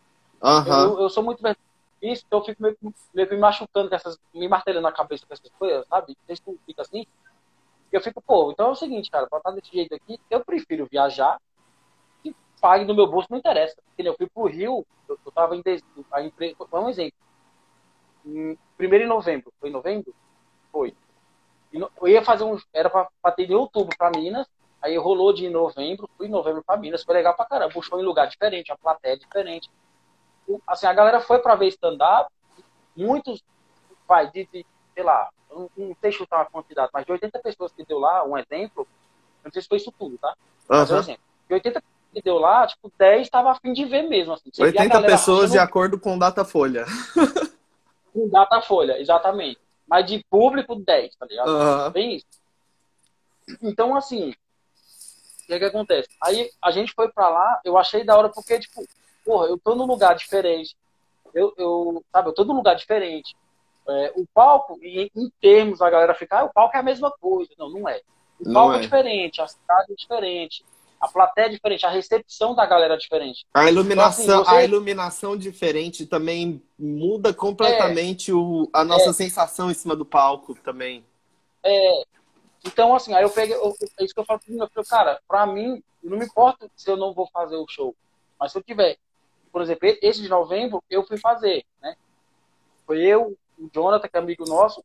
Aham. 0.43 0.85
Eu, 0.85 1.01
eu 1.01 1.11
sou 1.11 1.23
muito 1.25 1.43
isso, 2.01 2.25
então 2.27 2.39
eu 2.39 2.45
fico 2.45 2.62
meio, 2.62 2.77
que- 2.77 2.95
meio 3.12 3.29
que 3.29 3.35
me 3.35 3.41
machucando 3.41 3.89
com 3.89 3.95
essas, 3.95 4.18
me 4.33 4.49
martelando 4.49 4.83
na 4.83 4.93
cabeça 4.93 5.27
com 5.27 5.35
essas 5.35 5.51
coisas, 5.59 5.87
sabe? 5.87 6.16
Vocês 6.27 6.41
não 6.47 6.57
ficam 6.64 6.83
assim? 6.83 7.07
Eu 7.93 8.01
fico, 8.01 8.23
pô, 8.23 8.53
então 8.53 8.68
é 8.68 8.71
o 8.71 8.75
seguinte, 8.77 9.11
cara, 9.11 9.27
pra 9.27 9.39
estar 9.39 9.51
desse 9.51 9.73
jeito 9.73 9.95
aqui, 9.95 10.18
eu 10.31 10.45
prefiro 10.45 10.87
viajar 10.91 11.39
que 12.23 12.35
pague 12.61 12.85
no 12.85 12.95
meu 12.95 13.07
bolso, 13.07 13.29
não 13.31 13.39
interessa. 13.39 13.77
Porque 13.85 14.09
eu 14.09 14.14
fui 14.14 14.29
pro 14.29 14.47
Rio, 14.47 14.87
eu, 15.09 15.18
eu 15.27 15.33
tava 15.33 15.57
em 15.57 15.62
a 16.12 16.23
empresa, 16.23 16.55
um 16.73 16.89
exemplo. 16.89 17.18
Primeiro 18.76 19.05
em 19.05 19.09
novembro, 19.09 19.53
foi 19.61 19.68
em 19.68 19.72
novembro? 19.72 20.14
Foi. 20.72 20.95
E 21.72 21.78
Eu 21.78 22.09
ia 22.09 22.22
fazer 22.24 22.45
um, 22.45 22.59
era 22.72 22.89
pra, 22.91 23.09
ter 23.33 23.49
em 23.51 23.55
outubro 23.55 23.97
pra 23.97 24.11
Minas, 24.11 24.47
aí 24.83 24.97
rolou 24.97 25.33
de 25.33 25.49
novembro, 25.49 26.09
fui 26.16 26.26
em 26.26 26.31
novembro 26.31 26.62
pra 26.64 26.76
Minas, 26.76 27.03
foi 27.05 27.14
legal 27.14 27.35
pra 27.35 27.45
caramba, 27.45 27.72
puxou 27.72 28.01
em 28.01 28.05
lugar 28.05 28.26
diferente, 28.26 28.72
a 28.72 28.76
plateia 28.78 29.18
diferente. 29.18 29.70
O- 30.49 30.61
Assim, 30.66 30.87
a 30.87 30.93
galera 30.93 31.20
foi 31.20 31.39
pra 31.39 31.55
ver 31.55 31.68
stand-up, 31.68 32.31
muitos, 32.97 33.43
vai, 34.09 34.31
de, 34.31 34.47
de- 34.53 34.66
sei 34.95 35.05
lá, 35.05 35.28
não, 35.51 35.70
não 35.76 35.97
sei 36.01 36.11
chutar 36.12 36.39
uma 36.39 36.47
quantidade, 36.47 36.91
mas 36.93 37.05
de 37.05 37.12
80 37.12 37.39
pessoas 37.41 37.72
que 37.72 37.85
deu 37.85 37.99
lá, 37.99 38.24
um 38.24 38.37
exemplo, 38.37 38.87
não 39.45 39.53
sei 39.53 39.62
se 39.62 39.68
foi 39.68 39.76
isso 39.78 39.93
tudo, 39.99 40.18
tá? 40.18 40.35
Mas 40.68 40.91
Aham. 40.91 40.99
um 40.99 41.03
exemplo. 41.03 41.22
De 41.49 41.55
80 41.55 41.81
pessoas 41.81 41.95
que 42.12 42.22
deu 42.22 42.39
lá, 42.39 42.66
tipo, 42.66 42.93
10 42.99 43.22
estava 43.22 43.51
afim 43.53 43.72
de 43.72 43.85
ver 43.85 44.03
mesmo. 44.03 44.33
Assim. 44.33 44.51
Você 44.53 44.62
via 44.70 44.81
a 44.81 44.83
80 44.85 44.95
galera 44.95 45.12
pessoas 45.12 45.51
de 45.51 45.59
rachando 45.59 45.70
acordo 45.70 46.01
com 46.01 46.16
o 46.16 46.18
Datafolha. 46.18 46.85
com 48.13 48.29
Datafolha, 48.29 48.99
exatamente. 49.01 49.59
Mas 49.87 50.07
de 50.07 50.25
público, 50.31 50.77
10, 50.77 51.17
tá 51.17 51.27
ligado? 51.27 51.49
Aham. 51.51 51.91
Bem 51.91 52.17
isso. 52.17 52.27
Então, 53.63 53.97
assim, 53.97 54.31
o 54.31 55.47
que 55.47 55.55
é 55.55 55.59
que 55.59 55.65
acontece? 55.65 56.09
Aí 56.23 56.51
a 56.63 56.71
gente 56.71 56.93
foi 56.93 57.11
pra 57.11 57.29
lá, 57.29 57.61
eu 57.65 57.77
achei 57.77 58.05
da 58.05 58.17
hora 58.17 58.29
porque, 58.29 58.61
tipo, 58.61 58.87
porra, 59.25 59.47
eu 59.47 59.59
tô 59.59 59.75
num 59.75 59.87
lugar 59.87 60.15
diferente. 60.15 60.77
Eu, 61.35 61.53
eu 61.57 62.05
sabe, 62.13 62.29
eu 62.29 62.33
tô 62.35 62.45
num 62.45 62.55
lugar 62.55 62.77
diferente. 62.77 63.37
É, 63.89 64.13
o 64.15 64.25
palco, 64.33 64.79
em, 64.83 65.11
em 65.17 65.31
termos, 65.41 65.83
a 65.83 65.91
galera 65.91 66.15
fica, 66.15 66.41
ah, 66.41 66.45
o 66.45 66.53
palco 66.53 66.77
é 66.77 66.81
a 66.81 66.83
mesma 66.85 67.11
coisa. 67.11 67.51
Não, 67.59 67.69
não 67.71 67.89
é. 67.89 68.01
O 68.39 68.45
Não 68.47 68.55
palco 68.55 68.75
é. 68.75 68.79
é 68.79 68.81
diferente, 68.81 69.41
a 69.41 69.49
cidade 69.49 69.93
é 69.93 69.95
diferente, 69.97 70.65
a 71.01 71.09
plateia 71.09 71.46
é 71.46 71.48
diferente, 71.48 71.86
a 71.86 71.90
recepção 71.90 72.55
da 72.55 72.66
galera 72.66 72.94
é 72.94 72.96
diferente. 72.98 73.46
A 73.55 73.68
iluminação, 73.70 74.24
Então, 74.24 74.40
assim, 74.40 74.51
você- 74.51 74.57
a 74.57 74.62
iluminação 74.64 75.36
diferente 75.36 76.05
também 76.07 76.62
muda 76.78 77.32
completamente 77.32 78.32
o, 78.32 78.68
a 78.72 78.82
É. 78.82 78.84
nossa 78.84 79.12
sensação 79.12 79.70
em 79.70 79.74
cima 79.74 79.96
do 79.96 80.05
palco 80.05 80.55
também. 80.62 81.05
Então, 82.66 82.94
assim, 82.94 83.14
aí 83.14 83.22
eu 83.22 83.30
peguei, 83.30 83.57
eu- 83.57 83.74
é 83.98 84.05
isso 84.05 84.12
que 84.12 84.20
eu 84.20 84.24
falo 84.24 84.38
pro 84.38 84.48
menino, 84.48 84.64
eu 84.66 84.84
falei, 84.84 84.88
cara, 84.88 85.22
pra 85.26 85.46
mim, 85.46 85.82
não 86.03 86.18
me 86.18 86.26
importa 86.26 86.70
se 86.76 86.90
eu 86.90 86.96
não 86.96 87.14
vou 87.14 87.26
fazer 87.32 87.57
o 87.57 87.66
show, 87.68 87.94
mas 88.38 88.53
se 88.53 88.59
eu 88.59 88.62
tiver, 88.62 88.98
por 89.51 89.62
exemplo, 89.62 89.88
esse 90.03 90.20
de 90.20 90.28
novembro, 90.28 90.82
eu 90.90 91.07
fui 91.07 91.16
fazer, 91.18 91.64
né? 91.80 91.96
Foi 92.86 92.98
eu, 93.01 93.36
o 93.59 93.70
Jonathan, 93.72 94.07
que 94.09 94.16
é 94.16 94.20
amigo 94.20 94.44
nosso, 94.46 94.84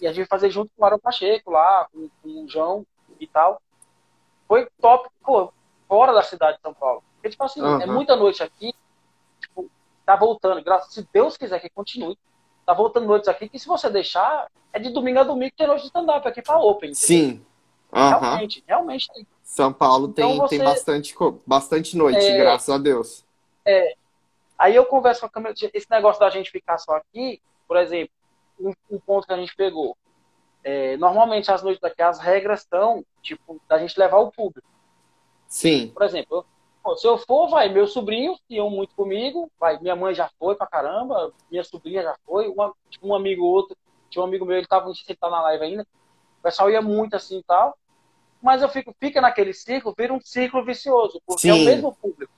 e 0.00 0.06
a 0.06 0.12
gente 0.12 0.28
fazer 0.28 0.50
junto 0.50 0.70
com 0.76 0.82
o 0.82 0.84
Aaron 0.84 0.98
Pacheco 0.98 1.50
lá, 1.50 1.88
com, 1.92 2.08
com 2.22 2.44
o 2.44 2.48
João 2.48 2.86
e 3.18 3.26
tal. 3.26 3.60
Foi 4.52 4.68
top, 4.82 5.08
pô, 5.24 5.50
fora 5.88 6.12
da 6.12 6.22
cidade 6.22 6.58
de 6.58 6.62
São 6.62 6.74
Paulo. 6.74 7.02
Porque, 7.14 7.30
tipo 7.30 7.42
assim, 7.42 7.62
Aham. 7.62 7.80
é 7.80 7.86
muita 7.86 8.14
noite 8.14 8.42
aqui, 8.42 8.74
tipo, 9.40 9.70
tá 10.04 10.14
voltando, 10.14 10.62
graças, 10.62 10.92
se 10.92 11.08
Deus 11.10 11.38
quiser 11.38 11.58
que 11.58 11.70
continue, 11.70 12.18
tá 12.66 12.74
voltando 12.74 13.06
noites 13.06 13.30
aqui, 13.30 13.48
que 13.48 13.58
se 13.58 13.66
você 13.66 13.88
deixar, 13.88 14.50
é 14.70 14.78
de 14.78 14.90
domingo 14.90 15.20
a 15.20 15.22
domingo 15.22 15.52
que 15.52 15.56
tem 15.56 15.66
noite 15.66 15.80
de 15.80 15.86
stand-up 15.86 16.28
aqui 16.28 16.42
pra 16.42 16.58
Open. 16.58 16.90
entendeu? 16.90 16.94
Sim. 16.94 17.46
Aham. 17.90 18.20
Realmente, 18.20 18.62
realmente 18.68 19.10
tem. 19.14 19.26
São 19.42 19.72
Paulo 19.72 20.08
tem, 20.08 20.34
Então 20.34 20.46
tem 20.48 20.58
você- 20.58 20.64
bastante, 20.66 21.14
co- 21.14 21.40
bastante 21.46 21.96
noite, 21.96 22.22
É. 22.22 22.36
graças 22.36 22.68
a 22.68 22.76
Deus. 22.76 23.24
Aí 24.58 24.76
eu 24.76 24.84
converso 24.84 25.20
com 25.22 25.26
a 25.28 25.30
câmera, 25.30 25.54
esse 25.72 25.90
negócio 25.90 26.20
da 26.20 26.28
gente 26.28 26.50
ficar 26.50 26.76
só 26.76 26.96
aqui, 26.96 27.40
por 27.66 27.78
exemplo, 27.78 28.12
um, 28.60 28.74
um 28.90 28.98
ponto 29.00 29.26
que 29.26 29.32
a 29.32 29.36
gente 29.38 29.56
pegou. 29.56 29.96
É, 30.64 30.96
normalmente 30.96 31.50
as 31.50 31.62
noites 31.62 31.80
daqui, 31.80 32.02
as 32.02 32.20
regras 32.20 32.60
estão, 32.60 33.04
tipo, 33.20 33.60
da 33.68 33.78
gente 33.78 33.98
levar 33.98 34.18
o 34.18 34.30
público. 34.30 34.66
Sim. 35.46 35.88
Por 35.88 36.02
exemplo, 36.02 36.46
eu- 36.86 36.96
se 36.96 37.06
eu 37.06 37.18
for, 37.18 37.48
vai, 37.48 37.68
meus 37.68 37.92
sobrinhos 37.92 38.38
iam 38.48 38.70
muito 38.70 38.94
comigo, 38.94 39.50
vai, 39.58 39.78
minha 39.80 39.96
mãe 39.96 40.14
já 40.14 40.30
foi 40.38 40.54
pra 40.54 40.66
caramba, 40.66 41.32
minha 41.50 41.64
sobrinha 41.64 42.02
já 42.02 42.16
foi, 42.24 42.48
uma, 42.48 42.72
tipo, 42.90 43.06
um 43.06 43.14
amigo 43.14 43.44
outro, 43.44 43.76
tinha 44.08 44.22
um 44.22 44.26
amigo 44.26 44.44
meu, 44.44 44.56
ele 44.56 44.66
tava, 44.66 44.86
não 44.86 44.94
sei 44.94 45.04
se 45.04 45.12
ele 45.12 45.18
tá 45.18 45.28
na 45.30 45.42
live 45.42 45.64
ainda, 45.64 45.82
o 46.38 46.42
pessoal 46.42 46.70
ia 46.70 46.82
muito 46.82 47.14
assim 47.14 47.38
e 47.38 47.42
tal, 47.44 47.76
mas 48.40 48.62
eu 48.62 48.68
fico, 48.68 48.94
fica 48.98 49.20
naquele 49.20 49.52
círculo, 49.54 49.94
vira 49.96 50.12
um 50.12 50.20
círculo 50.20 50.64
vicioso, 50.64 51.20
porque 51.26 51.48
é 51.48 51.54
Sim. 51.54 51.62
o 51.62 51.64
mesmo 51.64 51.94
público. 51.94 52.32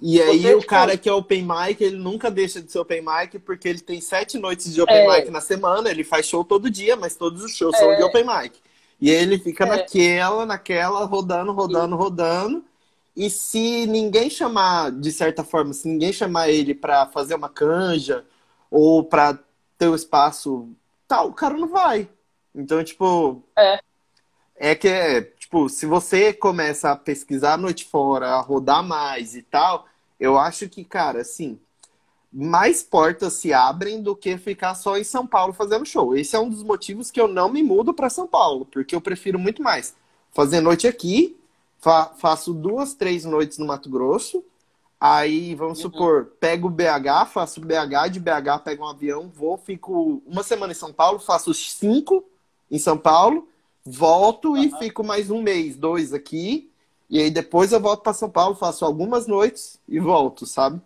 E 0.00 0.22
aí 0.22 0.40
Você, 0.42 0.54
o 0.54 0.58
tipo- 0.60 0.70
cara 0.70 0.96
que 0.96 1.08
é 1.08 1.12
open 1.12 1.42
mic, 1.42 1.82
ele 1.82 1.96
nunca 1.96 2.30
deixa 2.30 2.62
de 2.62 2.70
ser 2.70 2.78
open 2.78 3.02
mic, 3.02 3.38
porque 3.40 3.68
ele 3.68 3.80
tem 3.80 4.00
sete 4.00 4.38
noites 4.38 4.72
de 4.72 4.80
open 4.80 4.94
É. 4.96 5.06
mic 5.20 5.30
na 5.30 5.40
semana, 5.40 5.90
ele 5.90 6.04
faz 6.04 6.26
show 6.26 6.44
todo 6.44 6.70
dia, 6.70 6.94
mas 6.96 7.16
todos 7.16 7.42
os 7.42 7.56
shows 7.56 7.76
são 7.76 7.90
É. 7.92 7.96
de 7.96 8.02
open 8.04 8.24
mic. 8.24 8.56
E 9.00 9.10
aí 9.10 9.16
ele 9.16 9.38
fica 9.38 9.64
É. 9.64 9.68
naquela, 9.68 10.46
naquela, 10.46 11.04
rodando, 11.04 11.52
rodando, 11.52 11.96
rodando. 11.96 12.64
E 13.16 13.28
se 13.28 13.86
ninguém 13.86 14.30
chamar, 14.30 14.92
de 14.92 15.10
certa 15.10 15.42
forma, 15.42 15.72
se 15.74 15.88
ninguém 15.88 16.12
chamar 16.12 16.48
ele 16.48 16.74
pra 16.74 17.06
fazer 17.06 17.34
uma 17.34 17.48
canja 17.48 18.24
ou 18.70 19.02
pra 19.02 19.36
ter 19.76 19.88
o 19.88 19.94
espaço 19.96 20.68
tal, 21.08 21.28
o 21.28 21.32
cara 21.32 21.54
não 21.56 21.68
vai. 21.68 22.08
Então, 22.54 22.82
tipo. 22.84 23.42
É. 23.56 23.80
É 24.60 24.74
que 24.74 24.88
é, 24.88 25.20
tipo, 25.48 25.68
se 25.68 25.86
você 25.86 26.32
começa 26.32 26.90
a 26.92 26.96
pesquisar 26.96 27.54
a 27.54 27.56
noite 27.56 27.84
fora, 27.86 28.28
a 28.36 28.40
rodar 28.40 28.82
mais 28.82 29.34
e 29.34 29.42
tal, 29.42 29.86
eu 30.20 30.38
acho 30.38 30.68
que, 30.68 30.84
cara, 30.84 31.22
assim, 31.22 31.58
mais 32.32 32.82
portas 32.82 33.34
se 33.34 33.52
abrem 33.52 34.02
do 34.02 34.16
que 34.16 34.38
ficar 34.38 34.74
só 34.74 34.98
em 34.98 35.04
São 35.04 35.26
Paulo 35.26 35.52
fazendo 35.52 35.86
show. 35.86 36.16
Esse 36.16 36.36
é 36.36 36.40
um 36.40 36.50
dos 36.50 36.62
motivos 36.62 37.10
que 37.10 37.20
eu 37.20 37.28
não 37.28 37.50
me 37.50 37.62
mudo 37.62 37.94
para 37.94 38.10
São 38.10 38.26
Paulo, 38.26 38.66
porque 38.66 38.94
eu 38.94 39.00
prefiro 39.00 39.38
muito 39.38 39.62
mais 39.62 39.96
fazer 40.32 40.60
noite 40.60 40.86
aqui, 40.88 41.38
fa- 41.78 42.14
faço 42.18 42.54
duas, 42.54 42.94
três 42.94 43.24
noites 43.24 43.58
no 43.58 43.66
Mato 43.66 43.90
Grosso, 43.90 44.44
aí, 45.00 45.54
vamos 45.54 45.78
Uhum. 45.78 45.80
supor, 45.80 46.26
pego 46.40 46.68
o 46.68 46.70
BH, 46.70 47.26
faço 47.26 47.60
BH, 47.60 48.08
de 48.08 48.20
BH 48.20 48.58
pego 48.58 48.84
um 48.84 48.88
avião, 48.88 49.28
vou, 49.28 49.56
fico 49.56 50.22
uma 50.26 50.42
semana 50.42 50.72
em 50.72 50.76
São 50.76 50.92
Paulo, 50.92 51.18
faço 51.18 51.54
cinco 51.54 52.24
em 52.70 52.78
São 52.78 52.98
Paulo, 52.98 53.48
volto 53.90 54.56
e 54.56 54.68
Aham. 54.68 54.78
fico 54.78 55.04
mais 55.04 55.30
um 55.30 55.42
mês, 55.42 55.76
dois 55.76 56.12
aqui, 56.12 56.70
e 57.08 57.20
aí 57.20 57.30
depois 57.30 57.72
eu 57.72 57.80
volto 57.80 58.02
para 58.02 58.12
São 58.12 58.30
Paulo, 58.30 58.54
faço 58.54 58.84
algumas 58.84 59.26
noites 59.26 59.80
e 59.88 59.98
volto, 59.98 60.46
sabe? 60.46 60.80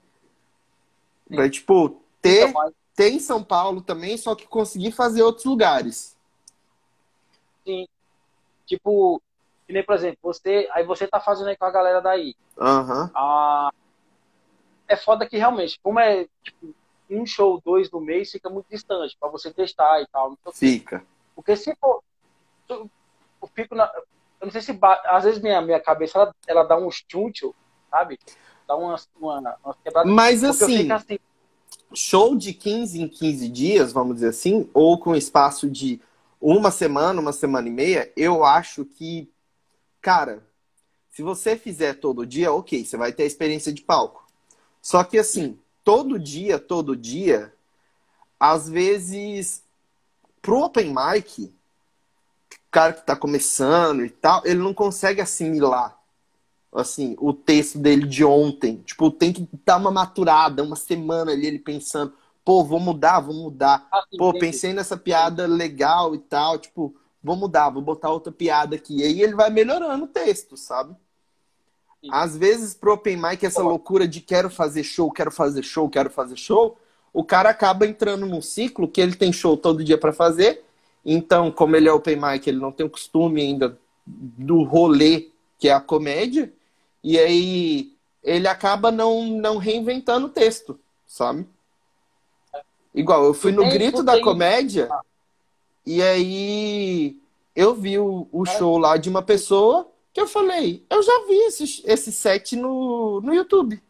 Pra, 1.28 1.48
tipo, 1.48 2.00
ter, 2.20 2.50
Então, 2.50 2.72
ter 2.94 3.10
em 3.10 3.18
São 3.18 3.42
Paulo 3.42 3.80
também, 3.80 4.16
só 4.16 4.34
que 4.34 4.46
conseguir 4.46 4.92
fazer 4.92 5.22
outros 5.22 5.44
lugares. 5.46 6.16
tipo, 8.66 9.20
que 9.66 9.72
nem, 9.72 9.84
por 9.84 9.94
exemplo, 9.94 10.18
você, 10.22 10.68
aí 10.72 10.84
você 10.84 11.06
tá 11.06 11.20
fazendo 11.20 11.48
aí 11.48 11.56
com 11.56 11.64
a 11.64 11.70
galera 11.70 12.00
daí. 12.00 12.34
Aham. 12.58 13.10
Ah, 13.14 13.70
é 14.88 14.96
foda 14.96 15.26
que 15.26 15.36
realmente, 15.36 15.78
como 15.82 15.98
é 15.98 16.26
tipo, 16.42 16.74
um 17.10 17.26
show, 17.26 17.60
dois 17.64 17.90
no 17.90 18.00
mês, 18.00 18.30
fica 18.30 18.48
muito 18.48 18.66
distante 18.70 19.16
pra 19.18 19.28
você 19.28 19.52
testar 19.52 20.00
e 20.00 20.06
tal. 20.08 20.36
Fica. 20.52 21.04
Porque 21.34 21.56
se 21.56 21.74
for. 21.76 22.02
Eu, 22.72 22.90
eu 23.42 23.48
fico 23.54 23.74
na. 23.74 23.90
Eu 24.40 24.46
não 24.46 24.50
sei 24.50 24.60
se. 24.60 24.78
Às 25.04 25.24
vezes 25.24 25.42
minha, 25.42 25.60
minha 25.60 25.80
cabeça 25.80 26.18
ela, 26.18 26.34
ela 26.46 26.62
dá 26.64 26.76
uns 26.76 27.02
tchuncho, 27.02 27.54
sabe? 27.90 28.18
Dá 28.66 28.76
umas, 28.76 29.08
uma, 29.20 29.56
umas 29.64 29.76
quebradas. 29.82 30.12
Mas 30.12 30.42
assim, 30.44 30.90
assim. 30.90 31.18
show 31.94 32.36
de 32.36 32.52
15 32.52 33.00
em 33.02 33.08
15 33.08 33.48
dias, 33.48 33.92
vamos 33.92 34.16
dizer 34.16 34.28
assim, 34.28 34.68
ou 34.72 34.98
com 34.98 35.14
espaço 35.14 35.68
de 35.68 36.00
uma 36.40 36.70
semana, 36.70 37.20
uma 37.20 37.32
semana 37.32 37.68
e 37.68 37.70
meia, 37.70 38.12
eu 38.16 38.44
acho 38.44 38.84
que, 38.84 39.30
cara, 40.00 40.42
se 41.10 41.22
você 41.22 41.56
fizer 41.56 41.94
todo 41.94 42.26
dia, 42.26 42.52
ok, 42.52 42.84
você 42.84 42.96
vai 42.96 43.12
ter 43.12 43.22
a 43.22 43.26
experiência 43.26 43.72
de 43.72 43.82
palco. 43.82 44.26
Só 44.80 45.04
que 45.04 45.18
assim, 45.18 45.58
todo 45.84 46.18
dia, 46.18 46.58
todo 46.58 46.96
dia, 46.96 47.54
às 48.40 48.68
vezes, 48.68 49.62
pro 50.40 50.62
open 50.62 50.92
mic, 50.92 51.54
cara 52.72 52.92
que 52.92 53.06
tá 53.06 53.14
começando 53.14 54.04
e 54.04 54.10
tal, 54.10 54.42
ele 54.44 54.58
não 54.58 54.74
consegue 54.74 55.20
assimilar 55.20 56.02
assim, 56.74 57.14
o 57.20 57.32
texto 57.32 57.78
dele 57.78 58.06
de 58.06 58.24
ontem. 58.24 58.78
Tipo, 58.78 59.10
tem 59.10 59.32
que 59.32 59.46
dar 59.64 59.76
uma 59.76 59.90
maturada, 59.90 60.62
uma 60.62 60.76
semana 60.76 61.32
ali 61.32 61.46
ele 61.46 61.58
pensando, 61.58 62.14
pô, 62.44 62.64
vou 62.64 62.80
mudar, 62.80 63.20
vou 63.20 63.34
mudar. 63.34 63.86
assim, 63.92 64.16
Pô, 64.16 64.32
pensei 64.32 64.72
nessa 64.72 64.96
piada 64.96 65.46
legal 65.46 66.14
e 66.14 66.18
tal, 66.18 66.58
tipo, 66.58 66.94
vou 67.22 67.36
mudar, 67.36 67.68
vou 67.68 67.82
botar 67.82 68.10
outra 68.10 68.32
piada 68.32 68.74
aqui. 68.76 68.98
E 69.00 69.02
aí 69.02 69.22
ele 69.22 69.34
vai 69.34 69.50
melhorando 69.50 70.04
o 70.04 70.08
texto, 70.08 70.56
sabe? 70.56 70.96
Sim. 72.00 72.08
Às 72.10 72.36
vezes, 72.36 72.74
pro 72.74 72.94
Open 72.94 73.16
Mic, 73.16 73.44
essa 73.44 73.62
Pô. 73.62 73.68
loucura 73.68 74.08
de 74.08 74.20
quero 74.20 74.50
fazer 74.50 74.82
show, 74.82 75.10
quero 75.10 75.30
fazer 75.30 75.62
show, 75.62 75.88
quero 75.88 76.10
fazer 76.10 76.36
show, 76.36 76.78
o 77.12 77.22
cara 77.22 77.50
acaba 77.50 77.86
entrando 77.86 78.26
num 78.26 78.40
ciclo 78.40 78.88
que 78.88 79.00
ele 79.00 79.14
tem 79.14 79.32
show 79.32 79.56
todo 79.56 79.84
dia 79.84 79.98
pra 79.98 80.12
fazer. 80.12 80.64
Então, 81.04 81.50
como 81.50 81.74
ele 81.76 81.88
é 81.88 81.92
Open 81.92 82.16
Mic, 82.16 82.46
ele 82.46 82.58
não 82.60 82.72
tem 82.72 82.86
o 82.86 82.90
costume 82.90 83.40
ainda 83.40 83.78
do 84.06 84.62
rolê, 84.62 85.28
que 85.58 85.68
é 85.68 85.72
a 85.72 85.80
comédia. 85.80 86.52
E 87.02 87.18
aí 87.18 87.92
ele 88.22 88.46
acaba 88.46 88.90
não, 88.90 89.24
não 89.24 89.56
reinventando 89.56 90.26
o 90.26 90.30
texto, 90.30 90.78
sabe? 91.06 91.46
Igual, 92.94 93.24
eu 93.24 93.34
fui 93.34 93.50
no 93.52 93.62
tem- 93.62 93.72
Grito 93.72 94.02
da 94.02 94.20
Comédia 94.20 94.88
e 95.84 96.00
aí 96.02 97.16
eu 97.56 97.74
vi 97.74 97.98
o, 97.98 98.28
o 98.30 98.44
show 98.44 98.78
lá 98.78 98.96
de 98.96 99.08
uma 99.08 99.22
pessoa 99.22 99.88
que 100.12 100.20
eu 100.20 100.26
falei, 100.26 100.84
eu 100.90 101.02
já 101.02 101.26
vi 101.26 101.34
esse, 101.46 101.82
esse 101.86 102.12
set 102.12 102.54
no, 102.54 103.20
no 103.22 103.34
YouTube. 103.34 103.82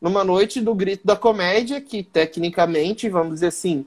Numa 0.00 0.22
noite 0.22 0.60
do 0.60 0.74
Grito 0.74 1.06
da 1.06 1.16
Comédia, 1.16 1.80
que 1.80 2.02
tecnicamente, 2.02 3.08
vamos 3.08 3.34
dizer 3.34 3.48
assim, 3.48 3.86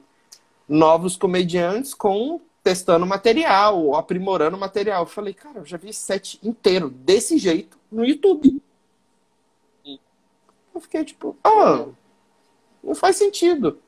novos 0.68 1.16
comediantes 1.16 1.94
com 1.94 2.42
testando 2.64 3.06
material, 3.06 3.78
ou 3.78 3.96
aprimorando 3.96 4.58
material. 4.58 5.04
Eu 5.04 5.08
falei, 5.08 5.34
cara, 5.34 5.60
eu 5.60 5.66
já 5.66 5.78
vi 5.78 5.94
set 5.94 6.40
inteiro, 6.42 6.90
desse 6.90 7.38
jeito, 7.38 7.78
no 7.92 8.06
YouTube. 8.06 8.62
Eu 10.74 10.82
fiquei 10.82 11.04
tipo, 11.06 11.38
ah, 11.44 11.88
não 12.84 12.96
faz 12.96 13.18
sentido. 13.18 13.80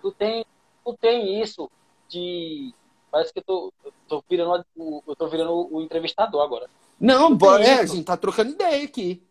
tu 0.00 0.10
tem, 0.12 0.44
tu 0.84 0.96
tem 1.00 1.40
isso 1.40 1.70
de. 2.08 2.74
Parece 3.10 3.32
que 3.32 3.38
eu 3.38 3.44
tô, 3.44 3.72
eu 3.84 3.92
tô 4.08 4.24
virando, 4.28 4.64
eu 5.06 5.16
tô 5.16 5.28
virando 5.28 5.74
o 5.74 5.80
entrevistador 5.80 6.42
agora. 6.42 6.68
Não, 6.98 7.34
bora, 7.36 7.62
é, 7.62 7.80
a 7.80 7.86
gente 7.86 8.04
tá 8.04 8.16
trocando 8.16 8.52
ideia 8.52 8.84
aqui. 8.84 9.22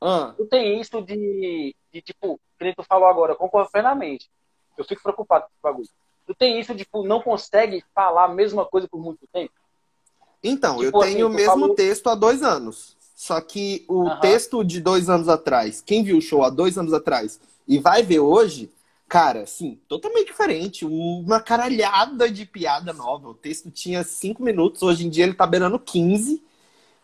Ah. 0.00 0.34
Tu 0.36 0.46
tem 0.46 0.80
isso 0.80 1.00
de, 1.02 1.74
de 1.92 2.02
tipo, 2.02 2.38
que 2.58 2.64
nem 2.64 2.74
tu 2.74 2.82
falou 2.84 3.08
agora, 3.08 3.34
concordo 3.34 3.70
plenamente. 3.70 4.30
Eu 4.76 4.84
fico 4.84 5.02
preocupado 5.02 5.44
com 5.44 5.50
esse 5.50 5.62
bagulho. 5.62 5.88
Tu 6.26 6.34
tem 6.34 6.58
isso 6.60 6.74
de, 6.74 6.84
tipo, 6.84 7.04
não 7.04 7.22
consegue 7.22 7.84
falar 7.94 8.24
a 8.24 8.34
mesma 8.34 8.64
coisa 8.64 8.88
por 8.88 9.00
muito 9.00 9.26
tempo? 9.32 9.52
Então, 10.42 10.78
tipo 10.78 10.96
eu 10.96 11.00
tenho 11.02 11.26
assim, 11.26 11.34
o 11.34 11.36
mesmo 11.36 11.60
falou... 11.60 11.74
texto 11.74 12.08
há 12.08 12.14
dois 12.14 12.42
anos. 12.42 12.96
Só 13.14 13.40
que 13.40 13.84
o 13.88 14.02
uhum. 14.02 14.20
texto 14.20 14.62
de 14.62 14.80
dois 14.80 15.08
anos 15.08 15.28
atrás, 15.28 15.80
quem 15.80 16.02
viu 16.02 16.18
o 16.18 16.20
show 16.20 16.42
há 16.42 16.50
dois 16.50 16.76
anos 16.76 16.92
atrás 16.92 17.40
e 17.66 17.78
vai 17.78 18.02
ver 18.02 18.20
hoje, 18.20 18.70
cara, 19.08 19.46
sim, 19.46 19.80
totalmente 19.88 20.26
diferente. 20.26 20.84
Uma 20.84 21.40
caralhada 21.40 22.30
de 22.30 22.44
piada 22.44 22.92
nova. 22.92 23.30
O 23.30 23.34
texto 23.34 23.70
tinha 23.70 24.04
cinco 24.04 24.42
minutos, 24.42 24.82
hoje 24.82 25.06
em 25.06 25.08
dia 25.08 25.24
ele 25.24 25.34
tá 25.34 25.46
beirando 25.46 25.78
15. 25.78 26.42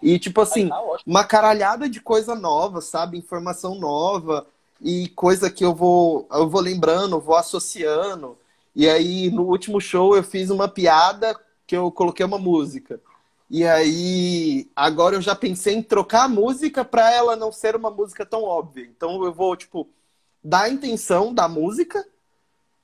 E, 0.03 0.19
tipo 0.19 0.41
assim, 0.41 0.69
tá 0.69 0.83
uma 1.07 1.25
caralhada 1.25 1.89
de 1.89 2.01
coisa 2.01 2.35
nova, 2.35 2.81
sabe? 2.81 3.17
Informação 3.17 3.77
nova 3.77 4.47
e 4.83 5.09
coisa 5.11 5.49
que 5.49 5.65
eu 5.65 5.75
vou, 5.75 6.27
eu 6.33 6.49
vou 6.49 6.61
lembrando, 6.61 7.21
vou 7.21 7.37
associando. 7.37 8.37
E 8.75 8.89
aí, 8.89 9.31
no 9.31 9.45
último 9.45 9.81
show, 9.81 10.17
eu 10.17 10.25
fiz 10.25 10.51
uma 10.51 10.67
piada 10.67 11.39
que 11.67 11.77
eu 11.77 11.91
coloquei 11.91 12.27
uma 12.27 12.39
música. 12.39 13.01
E 13.49 13.65
aí, 13.65 14.69
agora 14.75 15.15
eu 15.15 15.21
já 15.21 15.37
pensei 15.37 15.75
em 15.75 15.83
trocar 15.83 16.25
a 16.25 16.29
música 16.29 16.85
para 16.85 17.13
ela 17.13 17.37
não 17.37 17.53
ser 17.53 17.77
uma 17.77 17.91
música 17.91 18.27
tão 18.27 18.43
óbvia. 18.43 18.85
Então 18.85 19.23
eu 19.25 19.33
vou, 19.33 19.55
tipo, 19.55 19.89
dar 20.43 20.63
a 20.63 20.69
intenção 20.71 21.33
da 21.33 21.47
música, 21.47 22.05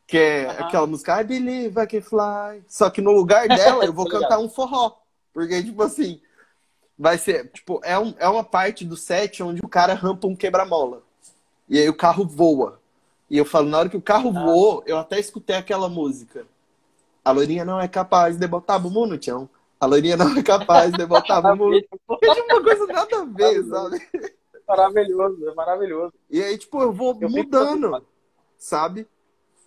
que 0.07 0.19
é 0.19 0.47
uh 0.47 0.51
-huh. 0.51 0.67
aquela 0.67 0.87
música 0.87 1.21
I 1.21 1.25
Believe 1.25 1.81
I 1.81 1.87
Can 1.87 2.03
Fly. 2.03 2.65
Só 2.69 2.91
que 2.91 3.01
no 3.01 3.13
lugar 3.13 3.49
dela 3.49 3.85
eu 3.85 3.93
vou 3.93 4.07
cantar 4.11 4.39
um 4.39 4.49
forró. 4.49 4.93
Porque, 5.33 5.63
tipo 5.63 5.83
assim, 5.83 6.21
vai 6.97 7.19
ser, 7.19 7.51
tipo, 7.51 7.81
é, 7.83 7.99
um, 7.99 8.15
é 8.19 8.29
uma 8.29 8.45
parte 8.45 8.85
do 8.85 8.97
set 8.97 9.43
onde 9.43 9.61
o 9.65 9.69
cara 9.69 9.95
rampa 9.95 10.29
um 10.29 10.37
quebra-mola. 10.37 11.08
E 11.69 11.79
aí 11.79 11.89
o 11.89 11.95
carro 11.95 12.25
voa. 12.25 12.81
E 13.31 13.37
eu 13.37 13.45
falo, 13.45 13.69
na 13.69 13.79
hora 13.79 13.89
que 13.89 13.97
o 13.97 14.03
carro 14.03 14.31
ah. 14.31 14.45
voou, 14.45 14.83
eu 14.87 14.97
até 14.99 15.19
escutei 15.19 15.57
aquela 15.57 15.89
música. 15.89 16.47
A 17.25 17.31
loirinha 17.31 17.65
não 17.65 17.79
é 17.79 17.87
capaz 17.87 18.37
de 18.39 18.47
botar 18.47 18.79
bumbum 18.79 19.07
no 19.07 19.23
chão. 19.23 19.49
A 19.79 19.87
loirinha 19.87 20.17
não 20.17 20.37
é 20.37 20.43
capaz 20.43 20.93
de 20.93 21.05
botar 21.05 21.43
bumbum 21.43 21.71
no 21.71 21.81
chão. 21.81 21.99
É 22.23 22.55
uma 22.55 22.63
coisa 22.63 22.87
nada 22.87 23.21
a 23.21 23.25
ver, 23.25 23.65
sabe? 23.65 24.09
Maravilhoso, 24.67 25.49
é 25.49 25.55
maravilhoso. 25.55 26.13
E 26.31 26.43
aí, 26.43 26.59
tipo, 26.59 26.81
eu 26.81 26.93
vou 26.93 27.17
eu 27.21 27.31
mudando, 27.31 28.05
sabe? 28.59 29.07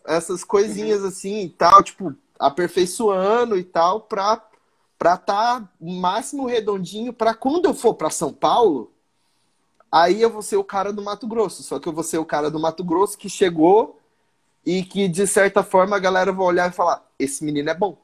Essas 0.05 0.43
coisinhas 0.43 1.01
uhum. 1.01 1.07
assim 1.07 1.41
e 1.41 1.49
tal, 1.49 1.81
tipo, 1.83 2.15
aperfeiçoando 2.39 3.57
e 3.57 3.63
tal, 3.63 4.01
pra 4.01 4.43
pra 4.97 5.17
tá 5.17 5.67
máximo 5.79 6.45
redondinho 6.45 7.11
para 7.11 7.33
quando 7.33 7.65
eu 7.65 7.73
for 7.73 7.95
para 7.95 8.11
São 8.11 8.31
Paulo, 8.31 8.90
aí 9.91 10.21
eu 10.21 10.29
vou 10.29 10.41
ser 10.41 10.57
o 10.57 10.63
cara 10.63 10.93
do 10.93 11.01
Mato 11.01 11.27
Grosso. 11.27 11.63
Só 11.63 11.79
que 11.79 11.87
eu 11.87 11.93
vou 11.93 12.03
ser 12.03 12.17
o 12.17 12.25
cara 12.25 12.49
do 12.49 12.59
Mato 12.59 12.83
Grosso 12.83 13.17
que 13.17 13.29
chegou 13.29 13.99
e 14.65 14.83
que, 14.83 15.07
de 15.07 15.27
certa 15.27 15.63
forma, 15.63 15.95
a 15.95 15.99
galera 15.99 16.31
vai 16.31 16.45
olhar 16.45 16.69
e 16.69 16.73
falar: 16.73 17.05
esse 17.19 17.43
menino 17.43 17.69
é 17.69 17.73
bom. 17.73 17.97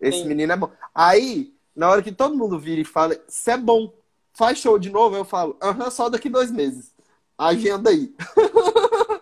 Esse 0.00 0.22
Sim. 0.22 0.28
menino 0.28 0.52
é 0.52 0.56
bom. 0.56 0.70
Aí, 0.94 1.54
na 1.76 1.90
hora 1.90 2.02
que 2.02 2.12
todo 2.12 2.36
mundo 2.36 2.58
vira 2.58 2.80
e 2.80 2.84
fala: 2.84 3.14
isso 3.28 3.50
é 3.50 3.56
bom, 3.56 3.92
faz 4.32 4.58
show 4.58 4.78
de 4.78 4.90
novo, 4.90 5.16
eu 5.16 5.24
falo: 5.24 5.56
aham, 5.62 5.90
só 5.90 6.08
daqui 6.08 6.28
dois 6.28 6.50
meses. 6.50 6.94
Agenda 7.36 7.90
aí. 7.90 8.14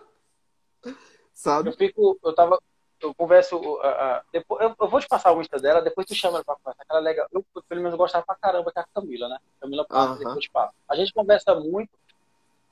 Sabe? 1.33 1.69
Eu 1.69 1.73
fico, 1.73 2.19
eu 2.23 2.35
tava, 2.35 2.59
eu 3.01 3.13
converso. 3.13 3.57
Uh, 3.57 3.77
uh, 3.77 4.21
depois, 4.31 4.61
eu, 4.61 4.75
eu, 4.79 4.87
vou 4.87 4.99
te 4.99 5.07
passar 5.07 5.31
o 5.31 5.41
Insta 5.41 5.57
dela, 5.59 5.81
depois 5.81 6.05
tu 6.07 6.15
chama 6.15 6.37
ela 6.37 6.45
pra 6.45 6.55
conversar. 6.55 6.85
Ela 6.89 6.99
é 6.99 7.03
legal. 7.03 7.27
Eu, 7.31 7.45
pelo 7.67 7.81
menos, 7.81 7.97
gostava 7.97 8.25
pra 8.25 8.35
caramba 8.35 8.71
com 8.71 8.79
a 8.79 8.85
Camila, 8.93 9.27
né? 9.27 9.37
Camila 9.59 9.85
passa, 9.85 10.11
uh 10.11 10.15
-huh. 10.15 10.17
depois 10.19 10.39
te 10.39 10.51
passo. 10.51 10.73
A 10.87 10.95
gente 10.95 11.13
conversa 11.13 11.55
muito 11.55 11.91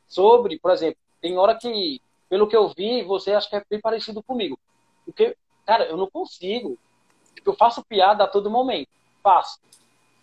sobre, 0.07 0.59
por 0.59 0.71
exemplo, 0.71 0.99
tem 1.21 1.37
hora 1.37 1.55
que, 1.55 2.01
pelo 2.29 2.47
que 2.47 2.55
eu 2.55 2.69
vi, 2.69 3.03
você 3.03 3.33
acha 3.33 3.49
que 3.49 3.55
é 3.55 3.65
bem 3.69 3.79
parecido 3.79 4.23
comigo. 4.23 4.59
Porque, 5.05 5.35
cara, 5.65 5.85
eu 5.85 5.97
não 5.97 6.09
consigo. 6.09 6.77
Tipo, 7.35 7.51
eu 7.51 7.55
faço 7.55 7.83
piada 7.83 8.23
a 8.23 8.27
todo 8.27 8.49
momento. 8.49 8.89
Faço. 9.23 9.59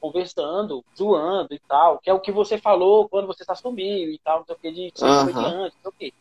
Conversando, 0.01 0.85
zoando 0.97 1.55
e 1.55 1.59
tal. 1.59 1.99
Que 1.99 2.11
é 2.11 2.15
o 2.15 2.21
que 2.21 2.31
você 2.31 2.59
falou 2.59 3.09
quando 3.09 3.27
você 3.27 3.43
está 3.43 3.55
sumiu 3.55 4.11
e 4.11 4.19
tal, 4.19 4.41
não 4.41 4.47
sei 4.47 4.55
o 4.55 4.59
que, 4.59 4.73
de 4.73 4.93
ser 4.95 5.07
comediante, 5.07 5.77
não 5.83 5.83
sei 5.83 5.91
o 5.91 5.93
que. 5.93 6.15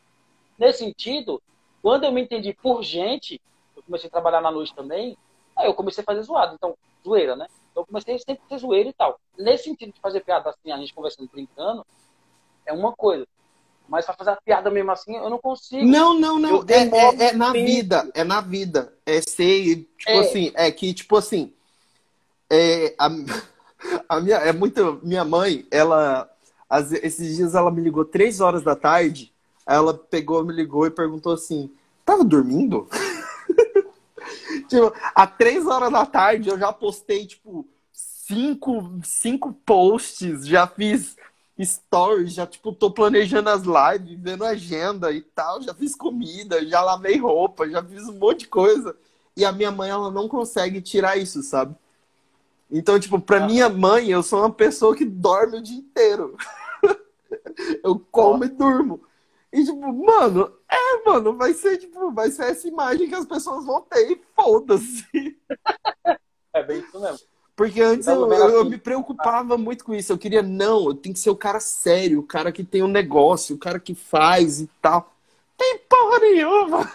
Nesse 0.58 0.80
sentido, 0.80 1.42
quando 1.82 2.06
eu 2.06 2.12
me 2.12 2.22
entendi 2.22 2.54
por 2.54 2.82
gente, 2.82 3.42
comecei 3.86 4.08
a 4.08 4.12
trabalhar 4.12 4.42
na 4.42 4.52
noite 4.52 4.74
também, 4.74 5.18
aí 5.56 5.68
eu 5.68 5.74
comecei 5.74 6.02
a 6.02 6.06
fazer 6.06 6.24
zoado. 6.24 6.56
Então, 6.56 6.76
zoeira, 7.06 7.36
né? 7.36 7.48
Então, 7.72 7.84
eu 7.84 7.88
comecei 7.88 8.18
sempre 8.20 8.44
a 8.46 8.50
fazer 8.50 8.62
zoeira 8.62 8.90
e 8.90 8.94
tal. 8.94 9.20
Nesse 9.38 9.66
sentido 9.66 9.94
de 9.94 10.00
fazer 10.00 10.22
piada 10.22 10.50
assim, 10.50 10.72
a 10.72 10.78
gente 10.78 10.94
conversando, 10.94 11.30
brincando, 11.32 11.86
é 12.66 12.74
uma 12.74 12.94
coisa. 12.94 13.28
Mas 13.88 14.06
pra 14.06 14.16
fazer 14.16 14.32
a 14.32 14.38
piada 14.38 14.72
mesmo 14.72 14.92
assim, 14.92 15.16
eu 15.16 15.30
não 15.30 15.38
consigo. 15.38 15.86
Não, 15.86 16.18
não, 16.18 16.40
não. 16.40 16.64
É, 16.68 16.84
é, 16.84 17.30
é, 17.30 17.34
na 17.34 17.52
vida. 17.52 18.10
É 18.14 18.24
na 18.24 18.42
vida. 18.42 18.94
É 19.06 19.22
ser, 19.22 19.88
tipo 19.98 20.12
é. 20.12 20.20
assim, 20.20 20.52
é 20.56 20.72
que, 20.72 20.94
tipo 20.94 21.16
assim. 21.18 21.54
É, 22.50 22.96
a, 22.98 23.10
a 24.08 24.20
minha, 24.22 24.38
é 24.38 24.54
muito. 24.54 25.00
Minha 25.04 25.26
mãe, 25.26 25.68
ela. 25.70 26.30
As, 26.70 26.92
esses 26.92 27.36
dias 27.36 27.54
ela 27.54 27.70
me 27.70 27.82
ligou 27.82 28.06
três 28.06 28.40
horas 28.40 28.64
da 28.64 28.76
tarde. 28.76 29.32
Ela 29.68 29.94
pegou, 29.94 30.44
me 30.44 30.54
ligou 30.54 30.88
e 30.88 30.92
perguntou 30.92 31.34
assim: 31.34 31.72
tava 32.06 32.24
dormindo? 32.24 32.88
tipo, 34.68 34.94
há 35.16 35.28
três 35.28 35.66
horas 35.66 35.92
da 35.92 36.06
tarde 36.06 36.50
eu 36.50 36.58
já 36.58 36.72
postei, 36.72 37.26
tipo, 37.26 37.68
cinco, 37.92 39.00
cinco 39.04 39.54
posts, 39.66 40.48
já 40.48 40.66
fiz 40.68 41.16
stories, 41.62 42.34
já, 42.34 42.48
tipo, 42.48 42.74
tô 42.74 42.90
planejando 42.90 43.50
as 43.50 43.64
lives, 43.64 44.20
vendo 44.20 44.44
agenda 44.44 45.12
e 45.12 45.22
tal, 45.22 45.62
já 45.62 45.74
fiz 45.74 45.96
comida, 45.96 46.66
já 46.66 46.82
lavei 46.82 47.18
roupa, 47.18 47.70
já 47.70 47.84
fiz 47.84 48.08
um 48.08 48.14
monte 48.14 48.40
de 48.40 48.48
coisa. 48.48 48.96
E 49.36 49.46
a 49.46 49.52
minha 49.52 49.72
mãe, 49.72 49.90
ela 49.90 50.12
não 50.12 50.28
consegue 50.28 50.82
tirar 50.82 51.18
isso, 51.18 51.42
sabe? 51.42 51.76
Então, 52.72 53.00
tipo, 53.00 53.20
pra 53.20 53.44
ah. 53.44 53.48
minha 53.48 53.70
mãe, 53.70 54.10
eu 54.10 54.24
sou 54.24 54.40
uma 54.40 54.52
pessoa 54.52 54.96
que 54.96 55.06
dorme 55.06 55.58
o 55.58 55.62
dia 55.62 55.78
inteiro. 55.78 56.36
eu 57.84 58.00
como 58.12 58.44
ah. 58.44 58.48
e 58.48 58.50
durmo. 58.50 59.02
E, 59.54 59.64
tipo, 59.64 59.94
mano, 59.94 60.52
é, 60.68 61.04
mano, 61.06 61.38
vai 61.38 61.54
ser, 61.54 61.78
tipo, 61.78 62.12
vai 62.12 62.32
ser 62.32 62.46
essa 62.46 62.68
imagem 62.68 63.08
que 63.08 63.14
as 63.14 63.26
pessoas 63.26 63.64
vão 63.64 63.82
ter 63.82 64.12
e 64.12 64.22
foda-se. 64.36 65.38
É 66.52 66.64
bem 66.64 66.80
isso 66.80 67.00
mesmo. 67.00 67.20
Porque 67.56 67.80
antes 67.80 68.08
eu, 68.08 68.34
eu, 68.34 68.50
eu, 68.50 68.66
me 68.66 68.80
preocupava 68.80 69.56
muito 69.56 69.86
com 69.86 69.94
isso. 69.94 70.12
Eu 70.12 70.18
queria, 70.18 70.42
não, 70.42 70.86
eu 70.88 70.96
tenho 70.96 71.14
que 71.14 71.20
ser 71.20 71.30
o 71.30 71.36
cara 71.36 71.60
sério, 71.60 72.20
o 72.20 72.26
cara 72.26 72.52
que 72.52 72.64
tem 72.64 72.82
um 72.82 72.88
negócio, 72.88 73.56
o 73.56 73.60
cara 73.60 73.80
que 73.80 73.94
faz 73.94 74.60
e 74.60 74.68
tal. 74.82 75.14
Tem 75.56 75.78
porra 75.88 76.18
nenhuma. 76.20 76.92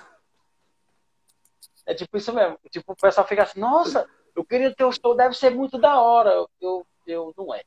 É 1.86 1.94
tipo 1.94 2.16
isso 2.16 2.32
mesmo. 2.32 2.58
Tipo, 2.70 2.92
o 2.92 2.96
pessoal 2.96 3.26
fica 3.26 3.44
assim, 3.44 3.60
nossa, 3.60 4.04
eu 4.34 4.44
queria 4.44 4.74
ter 4.74 4.84
o 4.84 4.90
show, 4.90 5.16
deve 5.16 5.34
ser 5.34 5.50
muito 5.50 5.78
da 5.78 6.00
hora. 6.00 6.30
Eu, 6.30 6.50
eu, 6.60 6.86
eu 7.06 7.34
não 7.36 7.54
é. 7.54 7.62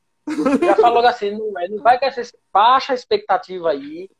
Já 0.62 0.76
falou 0.76 1.04
assim, 1.06 1.30
não 1.30 1.58
é. 1.58 1.66
Não 1.66 1.78
vai 1.82 1.98
essa 2.02 2.22
baixa 2.52 2.92
expectativa 2.92 3.70
aí. 3.70 4.10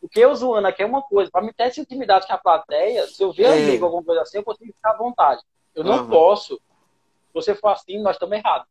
Porque 0.00 0.20
eu 0.20 0.34
zoando 0.34 0.68
aqui 0.68 0.82
é 0.82 0.86
uma 0.86 1.02
coisa, 1.02 1.30
para 1.30 1.44
me 1.44 1.52
ter 1.52 1.64
essa 1.64 1.80
intimidade 1.80 2.26
com 2.26 2.32
a 2.32 2.38
plateia, 2.38 3.06
se 3.06 3.22
eu 3.22 3.32
ver 3.32 3.44
é. 3.44 3.52
amigo 3.64 3.84
alguma 3.84 4.04
coisa 4.04 4.22
assim, 4.22 4.38
eu 4.38 4.44
consigo 4.44 4.72
ficar 4.72 4.90
à 4.90 4.96
vontade. 4.96 5.42
Eu 5.74 5.84
não 5.84 6.02
uhum. 6.02 6.08
posso. 6.08 6.54
Se 6.54 7.34
você 7.34 7.54
for 7.54 7.68
assim, 7.68 8.00
nós 8.00 8.16
estamos 8.16 8.36
errados. 8.36 8.66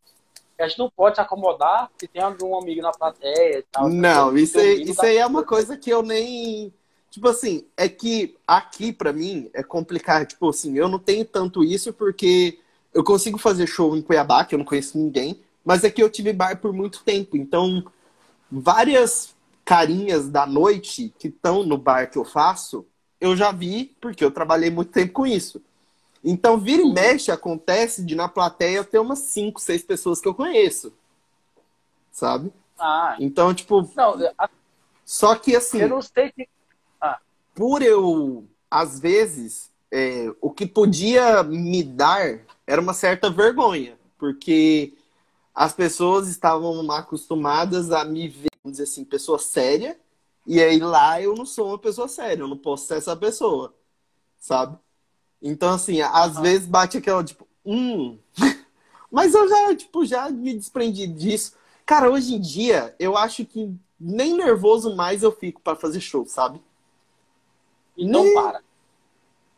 A 0.60 0.68
gente 0.68 0.80
não 0.80 0.90
pode 0.90 1.16
se 1.16 1.22
acomodar 1.22 1.90
se 1.98 2.08
tem 2.08 2.22
algum 2.22 2.58
amigo 2.58 2.82
na 2.82 2.92
plateia 2.92 3.60
e 3.60 3.64
tal. 3.72 3.88
Não, 3.90 4.36
isso, 4.36 4.58
aí, 4.58 4.82
isso 4.82 5.02
aí 5.06 5.18
é 5.18 5.26
uma 5.26 5.44
coisa 5.44 5.78
que 5.78 5.90
eu 5.90 6.02
nem. 6.02 6.74
Tipo 7.12 7.30
assim, 7.30 7.66
é 7.78 7.88
que 7.88 8.36
aqui 8.46 8.92
para 8.92 9.14
mim 9.14 9.52
é 9.54 9.62
complicado. 9.62 10.26
Tipo 10.26 10.50
assim, 10.50 10.76
eu 10.76 10.90
não 10.90 10.98
tenho 10.98 11.24
tanto 11.24 11.64
isso 11.64 11.94
porque 11.94 12.60
eu 12.94 13.04
consigo 13.04 13.38
fazer 13.38 13.68
show 13.68 13.96
em 13.96 14.02
Cuiabá, 14.02 14.44
que 14.46 14.56
eu 14.56 14.60
não 14.60 14.66
conheço 14.66 14.98
ninguém, 14.98 15.40
mas 15.64 15.84
é 15.84 15.92
que 15.92 16.02
eu 16.02 16.10
tive 16.10 16.34
bar 16.34 16.60
por 16.60 16.74
muito 16.74 17.04
tempo. 17.04 17.38
Então, 17.38 17.84
várias 18.52 19.36
carinhas 19.68 20.30
da 20.30 20.46
noite 20.46 21.14
que 21.20 21.28
estão 21.28 21.62
no 21.62 21.78
bar 21.78 22.10
que 22.10 22.18
eu 22.18 22.24
faço, 22.24 22.88
eu 23.20 23.36
já 23.36 23.52
vi, 23.52 23.94
porque 24.00 24.24
eu 24.24 24.32
trabalhei 24.32 24.72
muito 24.72 24.94
tempo 24.94 25.12
com 25.12 25.28
isso. 25.28 25.62
Então, 26.24 26.58
vira 26.58 26.82
e 26.82 26.94
mexe, 26.94 27.32
acontece 27.32 28.02
de 28.02 28.16
na 28.16 28.30
plateia 28.30 28.82
ter 28.82 28.98
umas 28.98 29.20
5, 29.20 29.60
6 29.60 29.84
pessoas 29.84 30.22
que 30.22 30.28
eu 30.28 30.34
conheço. 30.34 30.94
Sabe? 32.10 32.54
Ah. 32.80 33.18
Então, 33.20 33.54
tipo. 33.54 33.82
Não, 33.94 34.16
a... 34.38 34.50
Só 35.04 35.36
que 35.36 35.54
assim. 35.54 35.82
Eu 35.82 35.90
não 35.90 36.02
sei 36.02 36.32
que. 36.32 36.48
Ah. 37.02 37.20
Por 37.54 37.82
eu, 37.82 38.46
às 38.72 39.02
vezes, 39.02 39.70
é, 39.92 40.32
o 40.40 40.50
que 40.50 40.66
podia 40.66 41.44
me 41.44 41.84
dar 41.84 42.40
era 42.66 42.82
uma 42.82 42.94
certa 42.94 43.30
vergonha. 43.30 43.98
Porque 44.18 44.94
as 45.58 45.74
pessoas 45.74 46.28
estavam 46.28 46.92
acostumadas 46.92 47.92
a 47.92 48.06
me 48.06 48.28
ver 48.28 48.48
vamos 48.64 48.78
dizer 48.78 48.84
assim, 48.84 49.04
pessoa 49.04 49.40
séria, 49.40 49.98
e 50.46 50.62
aí 50.62 50.78
lá 50.78 51.20
eu 51.20 51.34
não 51.34 51.46
sou 51.46 51.70
uma 51.70 51.80
pessoa 51.80 52.08
séria, 52.08 52.44
eu 52.44 52.48
não 52.48 52.58
posso 52.58 52.86
ser 52.86 52.98
essa 52.98 53.16
pessoa, 53.16 53.74
sabe? 54.38 54.78
Então, 55.42 55.74
assim, 55.74 56.00
às 56.02 56.38
vezes 56.38 56.68
bate 56.68 56.98
aquela, 56.98 57.24
tipo, 57.24 57.48
hum. 57.66 58.20
Mas 59.10 59.34
eu 59.34 59.48
já, 59.48 59.76
tipo, 59.76 60.06
já 60.06 60.30
me 60.30 60.54
desprendi 60.54 61.08
disso. 61.08 61.56
Cara, 61.86 62.12
hoje 62.12 62.36
em 62.36 62.42
dia, 62.42 62.94
eu 63.00 63.18
acho 63.18 63.46
que 63.46 63.74
nem 64.00 64.36
nervoso 64.36 64.96
mais 64.96 65.24
eu 65.24 65.32
fico 65.32 65.62
para 65.62 65.78
fazer 65.78 66.02
show, 66.02 66.26
sabe? 66.28 66.62
Então 67.98 68.24
nem... 68.24 68.34
para. 68.34 68.62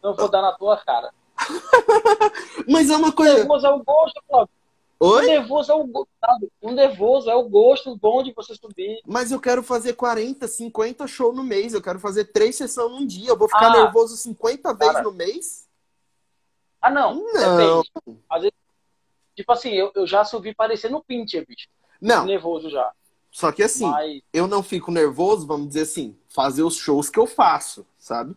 Não 0.04 0.16
vou 0.16 0.30
dar 0.30 0.42
na 0.42 0.54
tua 0.54 0.78
cara. 0.78 1.12
Mas 2.70 2.90
é 2.90 2.96
uma 2.96 3.12
coisa. 3.12 3.40
Nervoso 3.40 3.66
é 3.66 3.70
o 3.74 3.84
gosto, 3.84 4.24
Cláudio. 4.28 4.59
Oi? 5.02 5.24
O 5.24 5.28
nervoso 5.28 5.72
é 5.72 5.76
o 5.76 5.86
gosto. 5.86 6.10
O 6.62 6.72
nervoso 6.72 7.30
é 7.30 7.36
o 7.36 7.48
gosto 7.48 7.96
bom 7.96 8.22
de 8.22 8.34
você 8.34 8.54
subir. 8.54 9.00
Mas 9.06 9.32
eu 9.32 9.40
quero 9.40 9.64
fazer 9.64 9.94
40, 9.94 10.46
50 10.46 11.08
shows 11.08 11.36
no 11.36 11.44
mês. 11.44 11.74
Eu 11.74 11.82
quero 11.82 12.00
fazer 12.00 12.26
três 12.26 12.58
sessões 12.58 12.92
num 12.92 13.06
dia. 13.06 13.30
Eu 13.30 13.38
vou 13.38 13.48
ficar 13.48 13.68
ah, 13.68 13.84
nervoso 13.84 14.18
50 14.18 14.74
vezes 14.74 15.04
no 15.04 15.14
mês? 15.14 15.70
Ah, 16.82 16.90
não. 16.90 17.16
Não. 17.34 17.82
Depende. 17.82 18.20
Às 18.30 18.42
vezes, 18.42 18.58
tipo 19.36 19.52
assim, 19.54 19.72
eu, 19.72 19.90
eu 19.96 20.06
já 20.06 20.26
subi 20.26 20.54
parecendo 20.54 21.02
Pinter, 21.02 21.46
bicho. 21.48 21.70
Não. 22.02 22.26
Nervoso 22.26 22.70
já. 22.70 22.92
Só 23.32 23.52
que 23.52 23.64
assim, 23.64 23.86
Mas... 23.86 24.22
eu 24.34 24.48
não 24.48 24.64
fico 24.64 24.92
nervoso, 24.92 25.46
vamos 25.46 25.70
dizer 25.70 25.82
assim, 25.82 26.18
fazer 26.28 26.64
os 26.64 26.76
shows 26.76 27.10
que 27.10 27.20
eu 27.20 27.28
faço, 27.28 27.86
sabe? 27.98 28.36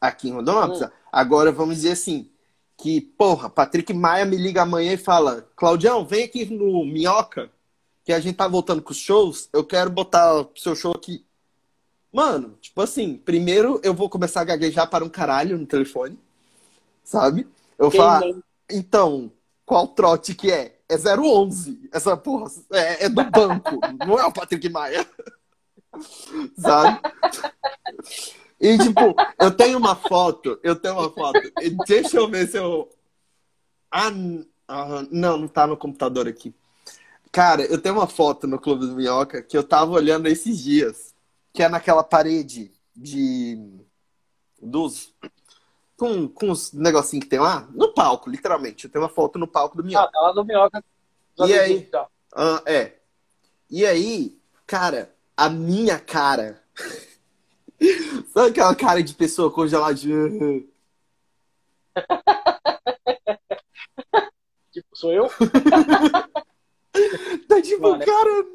Aqui 0.00 0.28
em 0.28 0.32
Rondonópolis. 0.32 0.82
Hum. 0.82 0.90
Agora, 1.12 1.52
vamos 1.52 1.76
dizer 1.76 1.92
assim, 1.92 2.30
que, 2.80 3.00
porra, 3.00 3.50
Patrick 3.50 3.92
Maia 3.92 4.24
me 4.24 4.36
liga 4.36 4.62
amanhã 4.62 4.94
e 4.94 4.96
fala, 4.96 5.46
Claudião, 5.54 6.04
vem 6.04 6.24
aqui 6.24 6.46
no 6.46 6.84
Minhoca, 6.84 7.50
que 8.02 8.12
a 8.12 8.18
gente 8.18 8.36
tá 8.36 8.48
voltando 8.48 8.80
com 8.80 8.92
os 8.92 8.96
shows, 8.96 9.50
eu 9.52 9.62
quero 9.62 9.90
botar 9.90 10.34
o 10.40 10.50
seu 10.56 10.74
show 10.74 10.92
aqui. 10.92 11.24
Mano, 12.10 12.56
tipo 12.60 12.80
assim, 12.80 13.16
primeiro 13.16 13.78
eu 13.84 13.92
vou 13.92 14.08
começar 14.08 14.40
a 14.40 14.44
gaguejar 14.44 14.88
para 14.88 15.04
um 15.04 15.10
caralho 15.10 15.58
no 15.58 15.66
telefone, 15.66 16.18
sabe? 17.04 17.46
Eu 17.78 17.90
falo, 17.90 18.42
então, 18.70 19.30
qual 19.66 19.86
trote 19.88 20.34
que 20.34 20.50
é? 20.50 20.78
É 20.88 20.96
011. 20.96 21.90
Essa 21.92 22.16
porra 22.16 22.50
é, 22.72 23.04
é 23.04 23.08
do 23.08 23.22
banco, 23.30 23.78
não 24.06 24.18
é 24.18 24.24
o 24.24 24.32
Patrick 24.32 24.68
Maia. 24.70 25.06
sabe? 26.58 27.00
E, 28.60 28.76
tipo, 28.76 29.14
eu 29.40 29.50
tenho 29.50 29.78
uma 29.78 29.96
foto, 29.96 30.60
eu 30.62 30.76
tenho 30.76 30.94
uma 30.94 31.10
foto. 31.10 31.40
Deixa 31.86 32.18
eu 32.18 32.28
ver 32.28 32.46
se 32.46 32.58
eu. 32.58 32.90
Ah, 33.90 34.10
ah, 34.68 35.06
não, 35.10 35.38
não 35.38 35.48
tá 35.48 35.66
no 35.66 35.76
computador 35.76 36.28
aqui. 36.28 36.54
Cara, 37.32 37.62
eu 37.62 37.80
tenho 37.80 37.94
uma 37.94 38.06
foto 38.06 38.46
no 38.46 38.60
Clube 38.60 38.86
do 38.86 38.94
Minhoca 38.94 39.42
que 39.42 39.56
eu 39.56 39.64
tava 39.64 39.92
olhando 39.92 40.28
esses 40.28 40.58
dias, 40.58 41.14
que 41.52 41.62
é 41.62 41.68
naquela 41.68 42.04
parede 42.04 42.70
de. 42.94 43.58
dos. 44.60 45.14
com, 45.96 46.28
com 46.28 46.50
os 46.50 46.72
negocinhos 46.72 47.24
que 47.24 47.30
tem 47.30 47.40
lá, 47.40 47.66
no 47.72 47.94
palco, 47.94 48.28
literalmente. 48.28 48.84
Eu 48.84 48.90
tenho 48.90 49.02
uma 49.02 49.10
foto 49.10 49.38
no 49.38 49.48
palco 49.48 49.76
do 49.76 49.84
Minhoca. 49.84 50.06
Ah, 50.08 50.12
tá 50.12 50.20
lá 50.20 50.32
do 50.32 50.44
Minhoca. 50.44 50.84
E 51.38 51.58
aí? 51.58 51.88
Ah, 52.34 52.62
é. 52.66 52.98
E 53.70 53.86
aí, 53.86 54.38
cara, 54.66 55.14
a 55.36 55.48
minha 55.48 55.98
cara. 55.98 56.62
Sabe 58.32 58.50
aquela 58.50 58.74
cara 58.74 59.02
de 59.02 59.14
pessoa 59.14 59.50
congeladinha? 59.50 60.28
tipo, 64.70 64.88
sou 64.94 65.12
eu? 65.12 65.28
tá 67.48 67.62
tipo, 67.62 67.82
Mano, 67.82 68.02
é 68.02 68.06
cara, 68.06 68.46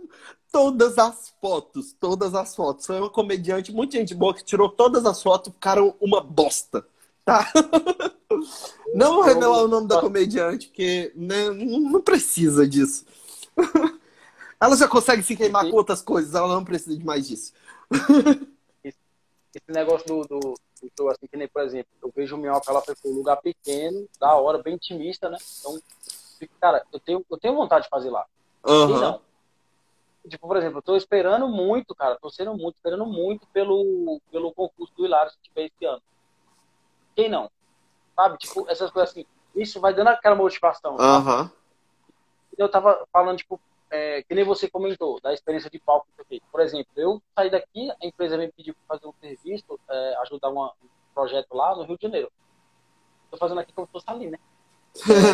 todas 0.52 0.98
as 0.98 1.34
fotos, 1.42 1.94
todas 1.94 2.36
as 2.36 2.56
fotos. 2.56 2.86
Foi 2.86 3.00
uma 3.00 3.10
comediante, 3.10 3.74
muita 3.74 3.98
gente 3.98 4.14
boa 4.14 4.34
que 4.34 4.44
tirou 4.44 4.70
todas 4.70 5.06
as 5.06 5.22
fotos, 5.22 5.54
ficaram 5.54 5.96
uma 6.00 6.22
bosta. 6.22 6.86
Tá? 7.24 7.52
Não 8.94 9.16
vou 9.16 9.24
revelar 9.24 9.64
o 9.64 9.68
nome 9.68 9.88
da 9.88 10.00
comediante, 10.00 10.68
porque 10.68 11.12
né, 11.16 11.50
não 11.50 12.02
precisa 12.02 12.68
disso. 12.68 13.06
Ela 14.60 14.78
já 14.78 14.88
consegue 14.88 15.24
se 15.24 15.36
queimar 15.36 15.70
com 15.70 15.76
outras 15.76 16.02
coisas, 16.02 16.34
ela 16.34 16.48
não 16.48 16.64
precisa 16.64 16.98
de 16.98 17.04
mais 17.04 17.28
disso 17.28 17.52
esse 19.58 19.72
negócio 19.72 20.06
do, 20.08 20.22
do, 20.22 20.40
do, 20.40 20.92
show, 20.98 21.10
assim, 21.10 21.28
que 21.28 21.38
nem, 21.38 21.48
por 21.48 21.62
exemplo, 21.64 21.92
eu 22.02 22.12
vejo 22.16 22.36
o 22.36 22.40
Minhoca, 22.40 22.82
foi 22.82 22.96
para 22.96 23.12
um 23.12 23.16
lugar 23.16 23.38
pequeno, 23.38 24.08
da 24.20 24.36
hora, 24.36 24.62
bem 24.62 24.76
intimista, 24.76 25.30
né? 25.30 25.38
Então, 25.60 25.80
cara, 26.60 26.86
eu 26.92 27.00
tenho, 27.00 27.26
eu 27.30 27.38
tenho 27.38 27.56
vontade 27.56 27.84
de 27.84 27.90
fazer 27.90 28.10
lá. 28.10 28.26
Uhum. 28.66 29.00
não. 29.00 29.22
Tipo, 30.28 30.48
por 30.48 30.58
exemplo, 30.58 30.80
eu 30.80 30.82
tô 30.82 30.98
esperando 30.98 31.48
muito, 31.48 31.94
cara, 31.94 32.18
tô 32.20 32.30
sendo 32.30 32.56
muito, 32.56 32.76
esperando 32.76 33.06
muito 33.06 33.46
pelo, 33.48 34.20
pelo 34.32 34.52
concurso 34.52 34.94
do 34.96 35.06
Hilário 35.06 35.32
que 35.32 35.50
tiver 35.50 35.66
esse 35.66 35.86
ano. 35.86 36.02
Quem 37.16 37.30
não? 37.30 37.50
Sabe? 38.16 38.38
Tipo, 38.40 38.70
essas 38.70 38.90
coisas 38.92 39.12
assim, 39.12 39.26
isso 39.56 39.80
vai 39.80 39.94
dando 39.94 40.08
aquela 40.08 40.36
motivação. 40.36 40.98
Uhum. 40.98 41.50
Eu 42.58 42.68
tava 42.70 43.08
falando, 43.12 43.38
tipo, 43.38 43.60
é, 43.90 44.24
que 44.24 44.34
nem 44.36 44.44
você 44.44 44.70
comentou, 44.70 45.20
da 45.22 45.34
experiência 45.34 45.70
de 45.70 45.80
palco 45.80 46.08
que 46.16 46.22
eu 46.22 46.26
fiz. 46.26 46.42
Por 46.52 46.62
exemplo, 46.62 46.92
eu 46.96 47.22
saí 47.36 47.50
daqui, 47.50 47.92
a 47.92 48.06
empresa 48.06 48.38
me 48.38 48.52
pediu 48.52 48.76
para 48.76 48.98
fazer 48.98 49.08
um 49.08 49.14
serviço, 49.20 49.80
é, 49.90 50.16
ajudar 50.22 50.50
uma, 50.50 50.68
um 50.84 50.88
projeto 51.14 51.54
lá 51.54 51.76
no 51.76 51.84
Rio 51.84 51.98
de 51.98 52.04
Janeiro. 52.04 52.32
Estou 53.26 53.40
fazendo 53.40 53.60
aqui 53.60 53.74
como 53.74 53.88
se 53.88 53.94
fosse 53.94 54.06
ali, 54.10 54.30
né? 54.30 54.38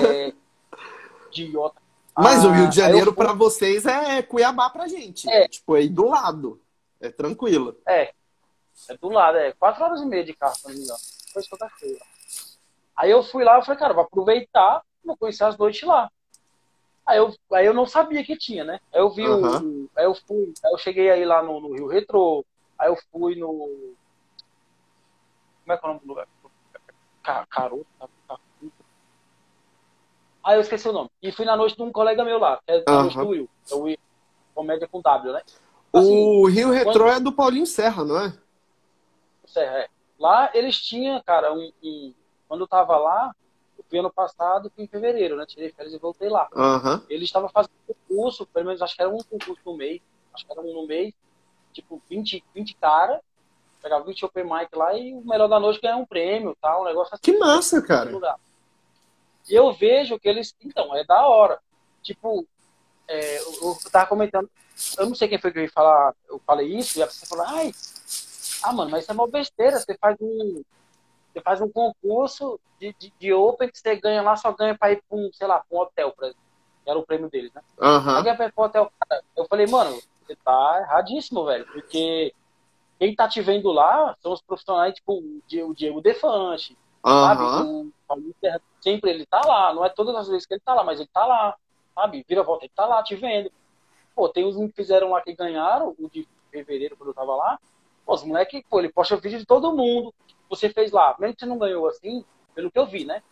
É, 0.10 0.34
idiota. 1.32 1.82
Mas 2.18 2.44
ah, 2.44 2.50
o 2.50 2.52
Rio 2.52 2.70
de 2.70 2.76
Janeiro 2.76 3.14
para 3.14 3.34
vocês 3.34 3.86
é 3.86 4.22
Cuiabá 4.22 4.70
pra 4.70 4.88
gente. 4.88 5.30
É. 5.30 5.48
Tipo, 5.48 5.76
é 5.76 5.80
aí 5.80 5.90
do 5.90 6.08
lado. 6.08 6.62
É 7.00 7.10
tranquilo. 7.10 7.78
É. 7.88 8.14
É 8.90 8.98
do 8.98 9.10
lado, 9.10 9.38
é. 9.38 9.54
Quatro 9.54 9.84
horas 9.84 10.02
e 10.02 10.06
meia 10.06 10.24
de 10.24 10.34
carro, 10.34 10.56
se 10.56 10.68
não 10.68 10.76
me 10.76 10.82
engano. 10.82 11.00
Foi 11.34 11.42
eu 11.42 11.98
Aí 12.96 13.10
eu 13.10 13.24
fui 13.24 13.44
lá, 13.44 13.58
eu 13.58 13.64
falei, 13.64 13.80
cara, 13.80 13.94
vou 13.94 14.04
aproveitar, 14.04 14.84
vou 15.04 15.18
conhecer 15.18 15.44
as 15.44 15.58
noites 15.58 15.82
lá. 15.84 16.12
Aí 17.12 17.18
eu, 17.18 17.36
aí 17.52 17.66
eu 17.66 17.74
não 17.74 17.86
sabia 17.86 18.24
que 18.24 18.38
tinha, 18.38 18.64
né? 18.64 18.80
Aí 18.94 19.02
eu 19.02 19.10
vi 19.10 19.28
uhum. 19.28 19.84
o. 19.84 19.90
Aí 19.98 20.06
eu 20.06 20.16
fui. 20.16 20.54
Aí 20.64 20.72
eu 20.72 20.78
cheguei 20.78 21.12
aí 21.12 21.26
lá 21.26 21.44
no, 21.44 21.60
no 21.60 21.74
Rio 21.74 21.88
Retro. 21.88 22.46
Aí 22.80 22.88
eu 22.88 22.98
fui 23.12 23.36
no. 23.36 23.58
Como 25.62 25.74
é 25.74 25.78
que 25.78 25.86
é 25.86 25.90
o 25.90 25.92
nome 25.92 26.00
do 26.00 26.08
lugar? 26.08 26.28
Caroto? 27.50 27.86
Aí 30.42 30.56
eu 30.56 30.62
esqueci 30.62 30.88
o 30.88 30.94
nome. 30.94 31.10
E 31.22 31.34
fui 31.34 31.44
na 31.44 31.58
noite 31.58 31.76
de 31.76 31.84
um 31.84 31.92
colega 31.92 32.24
meu 32.24 32.40
lá, 32.40 32.62
que 32.66 32.72
é 32.72 32.84
uhum. 32.88 33.02
noite 33.02 33.18
do 33.18 33.28
Will. 33.28 33.50
É 33.70 33.76
o 33.76 33.82
Will. 33.82 34.00
Comédia 34.56 34.88
com 34.88 35.02
W, 35.02 35.34
né? 35.34 35.42
Assim, 35.92 36.18
o 36.18 36.48
Rio 36.48 36.72
Retro 36.72 36.94
quando... 36.94 37.10
é 37.10 37.20
do 37.20 37.34
Paulinho 37.34 37.66
Serra, 37.66 38.06
não 38.06 38.18
é? 38.22 38.34
Serra, 39.46 39.80
é. 39.80 39.90
Lá 40.18 40.50
eles 40.54 40.78
tinham, 40.78 41.22
cara, 41.24 41.54
um, 41.54 41.74
um... 41.84 42.14
quando 42.48 42.62
eu 42.62 42.68
tava 42.68 42.96
lá, 42.96 43.36
fui 43.92 44.00
ano 44.00 44.12
passado, 44.12 44.72
fui 44.74 44.86
em 44.86 44.88
fevereiro, 44.88 45.36
né? 45.36 45.46
Tirei 45.46 45.70
férias 45.74 45.94
e 45.94 46.00
voltei 46.00 46.30
lá. 46.30 46.48
Uhum. 46.56 47.02
Ele 47.10 47.26
estava 47.26 47.50
fazendo 47.50 47.74
concurso, 47.86 48.46
pelo 48.48 48.68
menos 48.68 48.82
acho 48.82 48.96
que 48.96 49.02
era 49.02 49.12
um 49.12 49.18
concurso 49.18 49.62
no 49.66 49.76
mês, 49.76 50.02
acho 50.34 50.46
que 50.46 50.52
era 50.52 50.62
um 50.62 50.74
no 50.74 50.88
mês, 50.88 51.14
tipo 51.74 52.02
20, 52.10 52.42
20 52.56 52.74
cara, 52.76 53.20
pegava 53.82 54.06
20 54.06 54.26
open 54.26 54.46
mic 54.46 54.74
lá 54.74 54.98
e 54.98 55.14
o 55.14 55.22
melhor 55.28 55.50
da 55.50 55.60
noite 55.60 55.82
ganhar 55.82 55.98
um 55.98 56.06
prêmio, 56.06 56.56
tal, 56.62 56.84
um 56.84 56.86
negócio 56.86 57.14
assim. 57.14 57.22
Que 57.22 57.38
massa, 57.38 57.82
cara. 57.82 58.10
E 59.50 59.54
eu 59.54 59.74
vejo 59.74 60.18
que 60.18 60.30
eles, 60.30 60.56
então, 60.64 60.96
é 60.96 61.04
da 61.04 61.28
hora. 61.28 61.60
Tipo, 62.02 62.48
é, 63.08 63.40
eu, 63.40 63.54
eu 63.64 63.92
tava 63.92 64.08
comentando, 64.08 64.50
eu 64.98 65.06
não 65.06 65.16
sei 65.16 65.28
quem 65.28 65.38
foi 65.38 65.52
que 65.52 65.60
eu 65.60 65.64
ia 65.64 65.72
falar, 65.72 66.16
eu 66.30 66.40
falei 66.46 66.68
isso, 66.68 66.98
e 66.98 67.04
a 67.04 67.08
pessoa 67.08 67.28
falou, 67.28 67.46
ai, 67.58 67.74
ah, 68.64 68.72
mano, 68.72 68.90
mas 68.90 69.04
isso 69.04 69.12
é 69.12 69.14
uma 69.14 69.28
besteira, 69.28 69.80
você 69.80 69.98
faz 69.98 70.16
um 70.22 70.64
você 71.32 71.42
faz 71.42 71.62
um 71.62 71.70
concurso 71.70 72.60
de, 72.80 72.94
de, 73.00 73.14
de 73.18 73.34
Open 73.34 73.70
que 73.70 73.78
você 73.78 73.96
ganha 73.96 74.22
lá, 74.22 74.36
só 74.36 74.52
ganha 74.52 74.78
para 74.78 74.92
ir 74.92 75.04
para 75.08 75.18
um, 75.18 75.30
sei 75.34 75.48
lá, 75.48 75.60
pra 75.60 75.78
um 75.78 75.82
hotel, 75.82 76.12
por 76.12 76.26
exemplo. 76.26 76.42
Era 76.86 76.98
o 76.98 77.06
prêmio 77.06 77.30
deles, 77.30 77.54
né? 77.54 77.62
Uhum. 77.80 78.24
Ganha 78.24 78.36
pra 78.36 78.48
ir 78.48 78.54
um 78.58 78.62
hotel. 78.64 78.92
Cara, 79.00 79.24
eu 79.38 79.46
falei, 79.46 79.68
mano, 79.68 80.00
você 80.26 80.36
tá 80.36 80.80
erradíssimo, 80.82 81.46
velho. 81.46 81.66
Porque 81.68 82.34
quem 83.00 83.16
tá 83.16 83.28
te 83.28 83.42
vendo 83.42 83.72
lá 83.72 84.16
são 84.22 84.34
os 84.34 84.42
profissionais, 84.42 84.96
tipo, 84.96 85.14
o 85.14 85.74
Diego 85.76 86.02
Defante, 86.02 86.78
uhum. 87.06 87.12
sabe? 87.12 87.44
O 87.44 87.92
sempre 88.82 89.12
ele 89.12 89.26
tá 89.26 89.42
lá. 89.46 89.74
Não 89.74 89.86
é 89.86 89.90
todas 89.90 90.16
as 90.16 90.28
vezes 90.28 90.46
que 90.46 90.56
ele 90.56 90.62
tá 90.62 90.74
lá, 90.74 90.84
mas 90.84 91.00
ele 91.00 91.10
tá 91.14 91.26
lá, 91.26 91.56
sabe? 91.96 92.26
Vira 92.28 92.44
volta, 92.44 92.66
ele 92.66 92.74
tá 92.76 92.86
lá 92.86 93.02
te 93.04 93.16
vendo. 93.16 93.52
Pô, 94.16 94.28
tem 94.28 94.46
uns 94.46 94.56
que 94.56 94.76
fizeram 94.76 95.12
lá 95.12 95.22
que 95.22 95.34
ganharam, 95.34 95.96
o 95.98 96.10
de 96.10 96.28
fevereiro, 96.50 96.98
quando 96.98 97.10
eu 97.10 97.14
tava 97.14 97.36
lá. 97.36 97.60
Pô, 98.06 98.16
os 98.16 98.24
moleques, 98.24 98.64
pô, 98.70 98.80
ele 98.80 98.90
posta 98.90 99.16
vídeo 99.16 99.40
de 99.40 99.46
todo 99.46 99.76
mundo 99.76 100.14
você 100.52 100.70
fez 100.70 100.92
lá, 100.92 101.16
mesmo 101.18 101.34
que 101.34 101.40
você 101.40 101.46
não 101.46 101.58
ganhou 101.58 101.88
assim, 101.88 102.26
pelo 102.54 102.70
que 102.70 102.78
eu 102.78 102.86
vi, 102.86 103.06
né? 103.06 103.24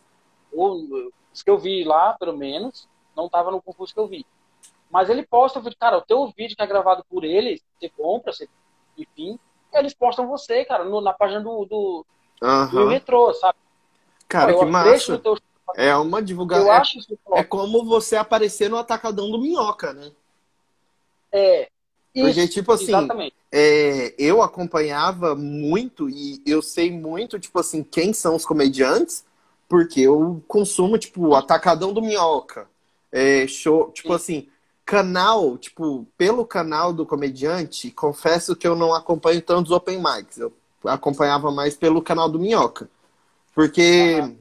Ou 0.53 1.11
os 1.33 1.43
que 1.43 1.49
eu 1.49 1.59
vi 1.59 1.83
lá, 1.83 2.13
pelo 2.13 2.35
menos, 2.35 2.87
não 3.15 3.25
estava 3.25 3.51
no 3.51 3.61
concurso 3.61 3.93
que 3.93 3.99
eu 3.99 4.07
vi. 4.07 4.25
Mas 4.89 5.09
ele 5.09 5.23
posta 5.23 5.59
o 5.59 5.61
vídeo, 5.61 5.77
cara, 5.77 5.97
o 5.97 6.01
teu 6.01 6.33
vídeo 6.35 6.55
que 6.55 6.63
é 6.63 6.67
gravado 6.67 7.05
por 7.09 7.25
eles, 7.25 7.61
você 7.77 7.89
compra, 7.89 8.31
você, 8.31 8.47
enfim, 8.97 9.37
eles 9.73 9.93
postam 9.93 10.27
você, 10.27 10.63
cara, 10.63 10.85
no, 10.85 11.01
na 11.01 11.13
página 11.13 11.41
do, 11.41 11.65
do, 11.65 12.05
uhum. 12.41 12.69
do 12.69 12.87
retrô, 12.87 13.33
sabe? 13.33 13.59
Cara, 14.27 14.57
que 14.57 14.65
massa. 14.65 15.17
Teu... 15.19 15.37
É 15.75 15.95
uma 15.95 16.21
divulgação. 16.21 16.65
Eu 16.65 16.73
é, 16.73 16.77
acho 16.77 16.97
isso 16.97 17.19
é 17.33 17.43
como 17.43 17.83
você 17.83 18.15
aparecer 18.15 18.69
no 18.69 18.77
atacadão 18.77 19.29
do 19.29 19.39
Minhoca, 19.39 19.93
né? 19.93 20.11
É. 21.31 21.69
Isso, 22.13 22.25
Porque, 22.25 22.47
tipo 22.47 22.71
assim, 22.71 22.91
é, 23.51 24.15
eu 24.17 24.41
acompanhava 24.41 25.35
muito 25.35 26.09
e 26.09 26.41
eu 26.45 26.61
sei 26.61 26.91
muito, 26.91 27.39
tipo 27.39 27.59
assim, 27.59 27.83
quem 27.83 28.13
são 28.13 28.35
os 28.35 28.45
comediantes 28.45 29.23
Porque 29.67 30.01
eu 30.01 30.43
consumo, 30.47 30.97
tipo, 30.97 31.35
Atacadão 31.35 31.93
do 31.93 32.01
Minhoca. 32.01 32.67
É, 33.11 33.47
show, 33.47 33.91
tipo 33.91 34.09
Sim. 34.09 34.15
assim, 34.15 34.47
canal, 34.85 35.57
tipo, 35.57 36.07
pelo 36.17 36.45
canal 36.45 36.91
do 36.93 37.05
comediante, 37.05 37.91
confesso 37.91 38.55
que 38.55 38.67
eu 38.67 38.75
não 38.75 38.93
acompanho 38.93 39.41
tantos 39.41 39.71
open 39.71 39.99
mics. 39.99 40.37
Eu 40.39 40.53
acompanhava 40.85 41.51
mais 41.51 41.75
pelo 41.75 42.01
canal 42.01 42.29
do 42.29 42.39
Minhoca. 42.39 42.89
Porque, 43.53 44.19
uhum. 44.21 44.37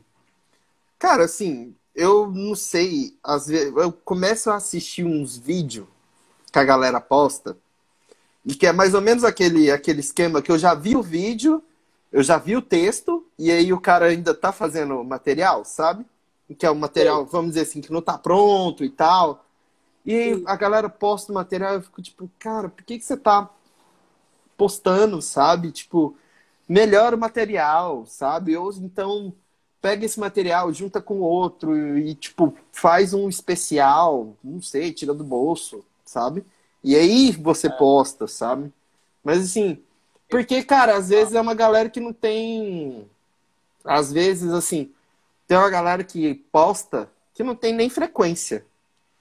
cara, 0.98 1.24
assim, 1.24 1.74
eu 1.94 2.30
não 2.30 2.54
sei, 2.54 3.16
às 3.22 3.48
vezes 3.48 3.74
eu 3.76 3.92
começo 3.92 4.50
a 4.50 4.56
assistir 4.56 5.04
uns 5.04 5.36
vídeos 5.36 5.86
que 6.52 6.58
a 6.58 6.64
galera 6.64 7.00
posta, 7.00 7.56
e 8.44 8.54
que 8.54 8.66
é 8.66 8.72
mais 8.72 8.94
ou 8.94 9.00
menos 9.00 9.24
aquele, 9.24 9.70
aquele 9.70 10.00
esquema 10.00 10.40
que 10.40 10.50
eu 10.50 10.58
já 10.58 10.74
vi 10.74 10.96
o 10.96 11.02
vídeo, 11.02 11.62
eu 12.10 12.22
já 12.22 12.38
vi 12.38 12.56
o 12.56 12.62
texto, 12.62 13.26
e 13.38 13.50
aí 13.50 13.72
o 13.72 13.80
cara 13.80 14.06
ainda 14.06 14.34
tá 14.34 14.52
fazendo 14.52 15.04
material, 15.04 15.64
sabe? 15.64 16.06
Que 16.58 16.64
é 16.64 16.70
o 16.70 16.74
material, 16.74 17.24
Sim. 17.24 17.28
vamos 17.30 17.50
dizer 17.50 17.62
assim, 17.62 17.80
que 17.80 17.92
não 17.92 18.00
tá 18.00 18.16
pronto 18.16 18.82
e 18.82 18.88
tal. 18.88 19.44
E 20.06 20.14
aí 20.14 20.42
a 20.46 20.56
galera 20.56 20.88
posta 20.88 21.30
o 21.30 21.34
material 21.34 21.74
e 21.74 21.76
eu 21.76 21.82
fico 21.82 22.00
tipo, 22.00 22.30
cara, 22.38 22.70
por 22.70 22.82
que, 22.84 22.98
que 22.98 23.04
você 23.04 23.16
tá 23.16 23.50
postando, 24.56 25.20
sabe? 25.20 25.70
Tipo, 25.70 26.16
melhora 26.66 27.14
o 27.14 27.18
material, 27.18 28.06
sabe? 28.06 28.56
Ou 28.56 28.72
então 28.72 29.34
pega 29.80 30.04
esse 30.04 30.18
material, 30.18 30.72
junta 30.72 31.00
com 31.00 31.20
outro 31.20 31.98
e, 31.98 32.14
tipo, 32.14 32.54
faz 32.72 33.14
um 33.14 33.28
especial, 33.28 34.36
não 34.42 34.60
sei, 34.60 34.92
tira 34.92 35.14
do 35.14 35.24
bolso, 35.24 35.84
sabe? 36.08 36.44
E 36.82 36.96
aí 36.96 37.32
você 37.32 37.66
é. 37.66 37.70
posta, 37.70 38.26
sabe? 38.26 38.72
Mas 39.22 39.44
assim, 39.44 39.82
porque, 40.28 40.62
cara, 40.62 40.96
às 40.96 41.08
vezes 41.10 41.34
é 41.34 41.40
uma 41.40 41.54
galera 41.54 41.90
que 41.90 42.00
não 42.00 42.12
tem. 42.12 43.08
Às 43.84 44.12
vezes, 44.12 44.52
assim, 44.52 44.92
tem 45.46 45.56
uma 45.56 45.70
galera 45.70 46.02
que 46.02 46.34
posta 46.50 47.10
que 47.34 47.42
não 47.42 47.54
tem 47.54 47.72
nem 47.72 47.88
frequência 47.88 48.66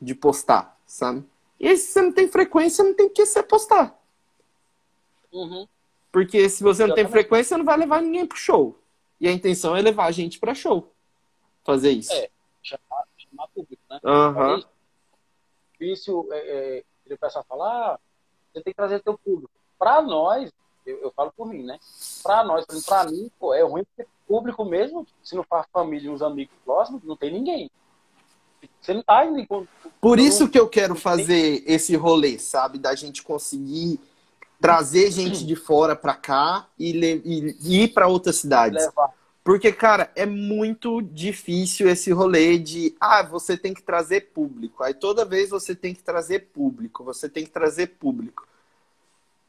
de 0.01 0.15
postar, 0.15 0.77
sabe? 0.85 1.23
E 1.59 1.75
se 1.77 1.91
você 1.91 2.01
não 2.01 2.11
tem 2.11 2.27
frequência, 2.27 2.83
não 2.83 2.93
tem 2.93 3.09
que 3.09 3.25
você 3.25 3.41
postar. 3.43 3.97
Uhum. 5.31 5.67
Porque 6.11 6.49
se 6.49 6.63
você 6.63 6.85
não 6.85 6.95
tem 6.95 7.07
frequência, 7.07 7.49
você 7.49 7.57
não 7.57 7.65
vai 7.65 7.77
levar 7.77 8.01
ninguém 8.01 8.25
pro 8.25 8.37
show. 8.37 8.77
E 9.19 9.27
a 9.27 9.31
intenção 9.31 9.75
é 9.75 9.81
levar 9.81 10.05
a 10.05 10.11
gente 10.11 10.39
para 10.39 10.53
show. 10.53 10.91
Fazer 11.63 11.91
isso. 11.91 12.13
É, 12.13 12.29
chamar, 12.61 13.05
chamar 13.17 13.47
público, 13.49 13.81
né? 13.89 13.99
Uhum. 14.03 14.63
Difícil 15.79 16.27
é, 16.31 16.37
é, 16.37 16.83
ele 17.05 17.17
começa 17.17 17.39
a 17.39 17.43
falar, 17.43 17.93
ah, 17.93 17.99
você 18.53 18.61
tem 18.61 18.73
que 18.73 18.77
trazer 18.77 19.01
teu 19.01 19.17
público. 19.17 19.51
Para 19.77 20.01
nós, 20.01 20.51
eu, 20.85 20.97
eu, 20.99 21.11
falo 21.11 21.31
por 21.35 21.47
mim, 21.47 21.63
né? 21.63 21.79
Para 22.23 22.43
nós, 22.43 22.65
para 22.85 23.09
mim, 23.11 23.29
pô, 23.39 23.53
é 23.53 23.61
ruim 23.61 23.83
porque 23.83 24.09
público 24.27 24.65
mesmo, 24.65 25.05
se 25.23 25.35
não 25.35 25.43
for 25.43 25.65
família 25.71 26.07
e 26.07 26.09
uns 26.09 26.21
amigos 26.21 26.55
próximos, 26.65 27.03
não 27.03 27.15
tem 27.15 27.31
ninguém. 27.31 27.71
Você 28.81 28.93
não 28.93 29.03
tá 29.03 29.25
indo. 29.25 29.67
Por 30.01 30.19
isso 30.19 30.49
que 30.49 30.59
eu 30.59 30.67
quero 30.67 30.95
fazer 30.95 31.63
esse 31.65 31.95
rolê, 31.95 32.39
sabe? 32.39 32.77
Da 32.77 32.95
gente 32.95 33.21
conseguir 33.21 33.99
trazer 34.59 35.11
gente 35.11 35.45
de 35.45 35.55
fora 35.55 35.95
para 35.95 36.15
cá 36.15 36.67
e, 36.77 36.91
e, 36.91 37.57
e 37.61 37.83
ir 37.83 37.87
para 37.89 38.07
outras 38.07 38.37
cidades. 38.37 38.85
Levar. 38.85 39.13
Porque, 39.47 39.71
cara, 39.71 40.11
é 40.13 40.25
muito 40.25 41.01
difícil 41.01 41.87
esse 41.87 42.11
rolê 42.11 42.57
de, 42.57 42.93
ah, 42.99 43.23
você 43.23 43.55
tem 43.55 43.73
que 43.73 43.81
trazer 43.81 44.33
público. 44.33 44.83
Aí 44.83 44.93
toda 44.93 45.23
vez 45.23 45.51
você 45.51 45.73
tem 45.73 45.95
que 45.95 46.03
trazer 46.03 46.49
público, 46.51 47.01
você 47.01 47.29
tem 47.29 47.45
que 47.45 47.49
trazer 47.51 47.95
público. 47.97 48.45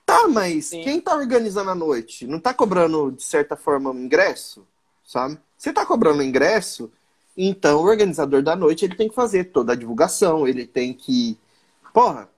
Tá, 0.06 0.28
mas 0.28 0.66
Sim. 0.66 0.84
quem 0.84 1.00
tá 1.00 1.16
organizando 1.16 1.70
a 1.70 1.74
noite? 1.74 2.28
Não 2.28 2.38
tá 2.38 2.54
cobrando, 2.54 3.10
de 3.10 3.24
certa 3.24 3.56
forma, 3.56 3.90
um 3.90 4.04
ingresso? 4.04 4.64
Sabe? 5.04 5.36
Se 5.56 5.72
tá 5.72 5.84
cobrando 5.84 6.22
ingresso, 6.22 6.92
então 7.36 7.80
o 7.80 7.88
organizador 7.88 8.40
da 8.40 8.54
noite 8.54 8.84
ele 8.84 8.94
tem 8.94 9.08
que 9.08 9.16
fazer 9.16 9.46
toda 9.46 9.72
a 9.72 9.76
divulgação, 9.76 10.46
ele 10.46 10.64
tem 10.64 10.94
que. 10.94 11.36
Porra, 11.92 12.30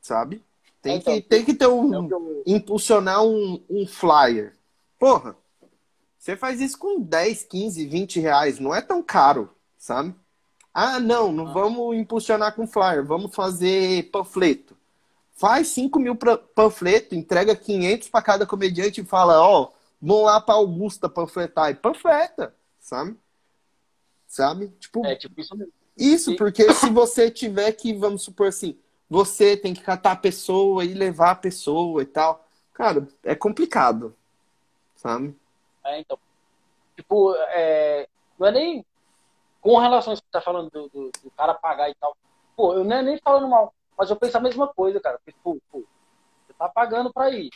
sabe? 0.00 0.40
Tem, 0.80 0.98
então, 0.98 1.14
que, 1.14 1.20
tem 1.20 1.44
que 1.44 1.52
ter 1.52 1.66
um. 1.66 2.08
eu... 2.08 2.42
Impulsionar 2.46 3.24
um, 3.24 3.60
um 3.68 3.88
flyer. 3.88 4.54
Porra, 5.00 5.36
você 6.26 6.36
faz 6.36 6.60
isso 6.60 6.76
com 6.76 7.00
10, 7.00 7.44
15, 7.44 7.86
20 7.86 8.18
reais. 8.18 8.58
Não 8.58 8.74
é 8.74 8.80
tão 8.80 9.00
caro, 9.00 9.54
sabe? 9.78 10.12
Ah, 10.74 10.98
não, 10.98 11.30
não 11.30 11.46
ah. 11.46 11.52
vamos 11.52 11.96
impulsionar 11.96 12.52
com 12.52 12.66
flyer. 12.66 13.04
Vamos 13.04 13.32
fazer 13.32 14.10
panfleto. 14.10 14.76
Faz 15.36 15.68
5 15.68 16.00
mil 16.00 16.16
panfleto, 16.16 17.14
entrega 17.14 17.54
500 17.54 18.08
para 18.08 18.22
cada 18.22 18.44
comediante 18.44 19.00
e 19.00 19.04
fala: 19.04 19.40
Ó, 19.40 19.62
oh, 19.62 19.72
vão 20.02 20.22
lá 20.22 20.40
para 20.40 20.56
Augusta 20.56 21.08
panfletar. 21.08 21.70
E 21.70 21.76
panfleta, 21.76 22.52
sabe? 22.80 23.16
Sabe? 24.26 24.68
Tipo, 24.80 25.06
é, 25.06 25.14
tipo 25.14 25.40
isso 25.40 25.56
mesmo. 25.56 25.72
Isso, 25.96 26.36
porque 26.36 26.74
se 26.74 26.90
você 26.90 27.30
tiver 27.30 27.70
que, 27.70 27.94
vamos 27.94 28.22
supor 28.22 28.48
assim, 28.48 28.76
você 29.08 29.56
tem 29.56 29.72
que 29.72 29.80
catar 29.80 30.12
a 30.12 30.16
pessoa 30.16 30.84
e 30.84 30.92
levar 30.92 31.30
a 31.30 31.36
pessoa 31.36 32.02
e 32.02 32.06
tal. 32.06 32.44
Cara, 32.74 33.06
é 33.22 33.36
complicado, 33.36 34.12
sabe? 34.96 35.32
É, 35.86 36.00
então. 36.00 36.18
Tipo, 36.96 37.34
é, 37.34 38.08
não 38.38 38.46
é 38.48 38.52
nem 38.52 38.86
com 39.60 39.78
relação 39.78 40.12
a 40.12 40.16
que 40.16 40.22
você 40.22 40.30
tá 40.30 40.40
falando 40.40 40.70
do, 40.70 40.88
do, 40.88 41.10
do, 41.22 41.30
cara 41.36 41.54
pagar 41.54 41.90
e 41.90 41.94
tal. 41.94 42.16
Pô, 42.56 42.74
eu 42.74 42.84
não 42.84 42.96
é 42.96 43.02
nem 43.02 43.18
falando 43.18 43.48
mal, 43.48 43.74
mas 43.98 44.08
eu 44.10 44.16
penso 44.16 44.36
a 44.36 44.40
mesma 44.40 44.68
coisa, 44.68 45.00
cara. 45.00 45.18
Tipo, 45.26 45.60
pô, 45.70 45.84
você 46.46 46.52
tá 46.58 46.68
pagando 46.68 47.12
pra 47.12 47.30
ir. 47.30 47.50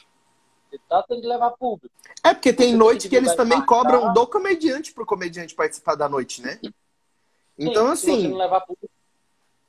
Você 0.69 0.79
tá 0.89 1.03
tendo 1.03 1.21
que 1.21 1.27
levar 1.27 1.51
público. 1.53 1.95
É, 2.23 2.35
porque 2.35 2.53
tem 2.53 2.73
você 2.73 2.77
noite 2.77 3.09
que 3.09 3.17
eles 3.17 3.35
também 3.35 3.65
cobram 3.65 4.13
do 4.13 4.27
comediante 4.27 4.93
pro 4.93 5.07
comediante 5.07 5.55
participar 5.55 5.95
da 5.95 6.09
noite, 6.09 6.43
né? 6.43 6.61
Então, 7.59 7.95
Sim, 7.97 8.13
assim. 8.13 8.35
Levar 8.35 8.61
público. 8.61 8.91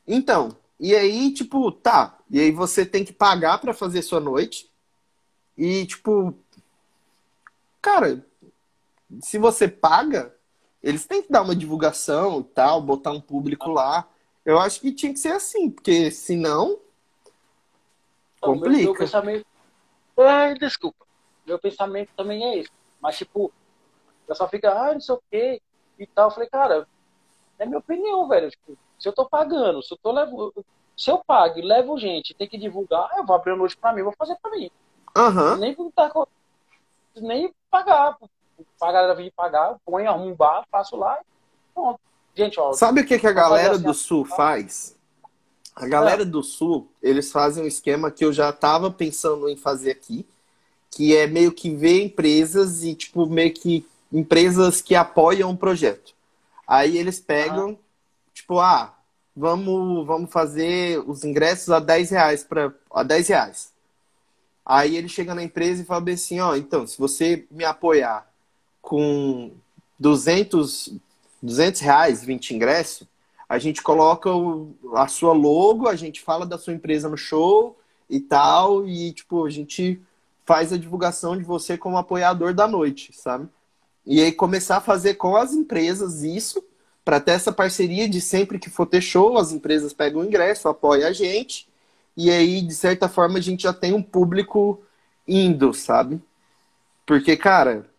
Então, 0.08 0.56
e 0.80 0.96
aí, 0.96 1.34
tipo, 1.34 1.72
tá. 1.72 2.18
E 2.30 2.40
aí 2.40 2.52
você 2.52 2.86
tem 2.86 3.06
que 3.06 3.14
pagar 3.14 3.60
para 3.60 3.74
fazer 3.74 4.02
sua 4.02 4.20
noite. 4.20 4.70
E, 5.58 5.86
tipo, 5.86 6.36
cara, 7.82 8.26
se 9.20 9.38
você 9.38 9.68
paga, 9.68 10.36
eles 10.82 11.06
têm 11.06 11.22
que 11.22 11.32
dar 11.32 11.42
uma 11.42 11.56
divulgação 11.56 12.40
e 12.40 12.44
tal, 12.44 12.82
botar 12.82 13.12
um 13.12 13.22
público 13.22 13.70
lá. 13.70 14.08
Eu 14.46 14.60
acho 14.60 14.80
que 14.80 14.94
tinha 14.94 15.14
que 15.14 15.20
ser 15.20 15.34
assim, 15.34 15.70
porque 15.70 16.10
senão. 16.10 16.80
Complica. 18.40 18.78
Meu, 18.78 18.84
meu 18.86 18.96
pensamento. 18.96 19.46
Ai, 20.18 20.54
desculpa. 20.56 21.06
Meu 21.46 21.60
pensamento 21.60 22.10
também 22.16 22.44
é 22.44 22.58
esse. 22.60 22.72
Mas, 23.00 23.18
tipo, 23.18 23.52
eu 24.28 24.36
só 24.36 24.48
fica, 24.48 24.72
ah, 24.72 24.94
não 24.94 25.02
sei 25.02 25.16
o 25.16 25.22
quê 25.30 25.62
e 26.00 26.08
tal. 26.08 26.30
Eu 26.30 26.34
falei, 26.34 26.50
cara, 26.50 26.88
é 27.60 27.66
minha 27.66 27.80
opinião, 27.80 28.28
velho. 28.28 28.50
Tipo, 28.50 28.78
se 28.98 29.08
eu 29.08 29.14
tô 29.14 29.28
pagando, 29.28 29.84
se 29.84 29.94
eu 29.94 29.98
tô 29.98 30.12
levando. 30.12 30.66
Se 30.98 31.10
eu 31.10 31.20
pago 31.26 31.58
e 31.58 31.62
levo 31.64 31.98
gente, 31.98 32.34
tem 32.34 32.48
que 32.48 32.58
divulgar, 32.58 33.10
eu 33.18 33.26
vou 33.26 33.36
abrir 33.36 33.54
a 33.54 33.56
noite 33.56 33.78
pra 33.78 33.94
mim, 33.94 34.04
vou 34.04 34.14
fazer 34.16 34.36
pra 34.42 34.52
mim. 34.52 34.70
Uhum. 35.18 35.58
Nem, 35.58 35.76
tá, 35.92 36.12
nem 37.16 37.54
pagar. 37.70 38.18
Pra 38.80 38.92
galera 38.92 39.16
vir 39.16 39.32
pagar, 39.32 39.76
põe, 39.86 40.06
arrumo 40.06 40.32
um 40.32 40.36
bar, 40.36 40.66
faço 40.72 40.96
lá 40.96 41.18
e 41.22 41.26
pronto. 41.74 42.00
Gente, 42.36 42.60
ó. 42.60 42.74
Sabe 42.74 43.02
o 43.02 43.06
que, 43.06 43.20
que 43.20 43.28
a 43.28 43.32
galera 43.32 43.74
assim, 43.74 43.84
do 43.84 43.94
Sul 43.94 44.26
faz? 44.26 44.96
A 45.76 45.88
galera 45.88 46.24
é. 46.24 46.26
do 46.26 46.44
Sul, 46.44 46.90
eles 47.02 47.32
fazem 47.32 47.64
um 47.64 47.68
esquema 47.68 48.12
que 48.12 48.24
eu 48.24 48.32
já 48.32 48.52
tava 48.52 48.92
pensando 48.92 49.50
em 49.50 49.58
fazer 49.58 49.92
aqui, 49.92 50.26
que 50.90 51.16
é 51.16 51.28
meio 51.28 51.52
que 51.52 51.74
ver 51.74 52.04
empresas 52.04 52.84
e, 52.84 52.94
tipo, 52.94 53.26
meio 53.26 53.54
que 53.54 53.86
empresas 54.12 54.82
que 54.82 54.96
apoiam 54.96 55.52
o 55.52 55.58
projeto. 55.58 56.14
Aí 56.68 56.98
eles 56.98 57.20
pegam, 57.20 57.72
ah. 57.72 58.32
tipo, 58.34 58.60
ah, 58.60 58.94
vamos, 59.36 60.06
vamos 60.06 60.32
fazer 60.32 61.00
os 61.08 61.24
ingressos 61.24 61.70
a 61.70 61.80
10 61.80 62.12
reais 62.12 62.44
para 62.44 62.74
a 62.94 63.04
10 63.04 63.28
reais. 63.30 63.72
Aí 64.66 64.96
ele 64.96 65.10
chega 65.10 65.34
na 65.34 65.44
empresa 65.44 65.82
e 65.82 65.86
fala 65.86 66.02
bem 66.02 66.14
assim, 66.14 66.40
ó, 66.40 66.56
então, 66.56 66.86
se 66.86 66.98
você 66.98 67.46
me 67.50 67.66
apoiar 67.66 68.31
com 68.82 69.52
200, 70.00 70.94
200 71.42 71.82
reais, 71.82 72.24
20 72.24 72.56
ingressos, 72.56 73.08
a 73.48 73.60
gente 73.60 73.82
coloca 73.82 74.34
o, 74.34 74.74
a 74.96 75.08
sua 75.08 75.34
logo, 75.34 75.88
a 75.88 75.96
gente 75.96 76.22
fala 76.22 76.46
da 76.46 76.58
sua 76.58 76.74
empresa 76.74 77.10
no 77.10 77.18
show 77.18 77.78
e 78.10 78.20
tal, 78.20 78.88
e, 78.88 79.12
tipo, 79.12 79.46
a 79.46 79.50
gente 79.50 80.02
faz 80.46 80.74
a 80.74 80.78
divulgação 80.78 81.38
de 81.38 81.44
você 81.44 81.78
como 81.78 81.98
apoiador 81.98 82.54
da 82.54 82.68
noite, 82.68 83.12
sabe? 83.14 83.48
E 84.06 84.22
aí 84.22 84.32
começar 84.32 84.78
a 84.78 84.82
fazer 84.82 85.16
com 85.16 85.36
as 85.36 85.54
empresas 85.54 86.24
isso, 86.24 86.64
para 87.04 87.20
ter 87.20 87.32
essa 87.32 87.52
parceria 87.52 88.08
de 88.08 88.22
sempre 88.22 88.60
que 88.60 88.70
for 88.70 88.86
ter 88.86 89.02
show, 89.02 89.38
as 89.38 89.52
empresas 89.52 89.92
pegam 89.92 90.22
o 90.22 90.26
ingresso, 90.26 90.68
apoiam 90.68 91.08
a 91.08 91.14
gente, 91.14 91.68
e 92.16 92.30
aí, 92.30 92.62
de 92.62 92.74
certa 92.74 93.08
forma, 93.08 93.38
a 93.38 93.42
gente 93.42 93.64
já 93.64 93.74
tem 93.74 93.94
um 93.94 94.04
público 94.04 94.82
indo, 95.28 95.74
sabe? 95.74 96.22
Porque, 97.06 97.36
cara, 97.36 97.90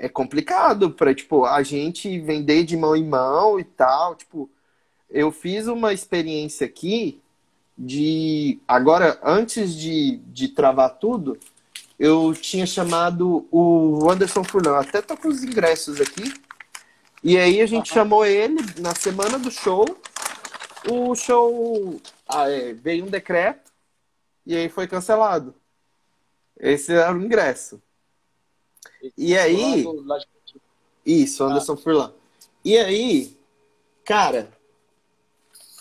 é 0.00 0.08
complicado 0.08 0.90
para 0.90 1.14
tipo, 1.14 1.44
a 1.44 1.62
gente 1.62 2.18
vender 2.18 2.64
de 2.64 2.74
mão 2.74 2.96
em 2.96 3.04
mão 3.04 3.60
e 3.60 3.64
tal. 3.64 4.16
Tipo, 4.16 4.50
eu 5.10 5.30
fiz 5.30 5.66
uma 5.66 5.92
experiência 5.92 6.66
aqui 6.66 7.20
de. 7.76 8.58
Agora, 8.66 9.20
antes 9.22 9.74
de, 9.76 10.16
de 10.28 10.48
travar 10.48 10.98
tudo, 10.98 11.38
eu 11.98 12.32
tinha 12.34 12.66
chamado 12.66 13.46
o 13.50 14.10
Anderson 14.10 14.42
Furlan. 14.42 14.80
Até 14.80 15.02
tô 15.02 15.14
com 15.18 15.28
os 15.28 15.44
ingressos 15.44 16.00
aqui. 16.00 16.32
E 17.22 17.36
aí 17.36 17.60
a 17.60 17.66
gente 17.66 17.92
chamou 17.92 18.24
ele 18.24 18.58
na 18.78 18.94
semana 18.94 19.38
do 19.38 19.50
show. 19.50 19.84
O 20.90 21.14
show 21.14 22.00
ah, 22.26 22.48
é, 22.48 22.72
veio 22.72 23.04
um 23.04 23.10
decreto 23.10 23.70
e 24.46 24.56
aí 24.56 24.70
foi 24.70 24.88
cancelado. 24.88 25.54
Esse 26.58 26.94
era 26.94 27.12
o 27.12 27.22
ingresso. 27.22 27.82
E 29.16 29.36
aí. 29.36 29.84
Isso, 31.04 31.44
Anderson 31.44 31.72
ah. 31.72 31.76
Furlan. 31.76 32.12
E 32.64 32.76
aí, 32.76 33.36
cara, 34.04 34.50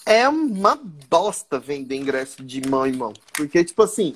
é 0.06 0.28
uma 0.28 0.76
bosta 1.10 1.60
vender 1.60 1.96
ingresso 1.96 2.44
de 2.44 2.68
mão 2.68 2.88
em 2.88 2.94
mão. 2.94 3.14
Porque, 3.34 3.64
tipo 3.64 3.84
assim, 3.84 4.16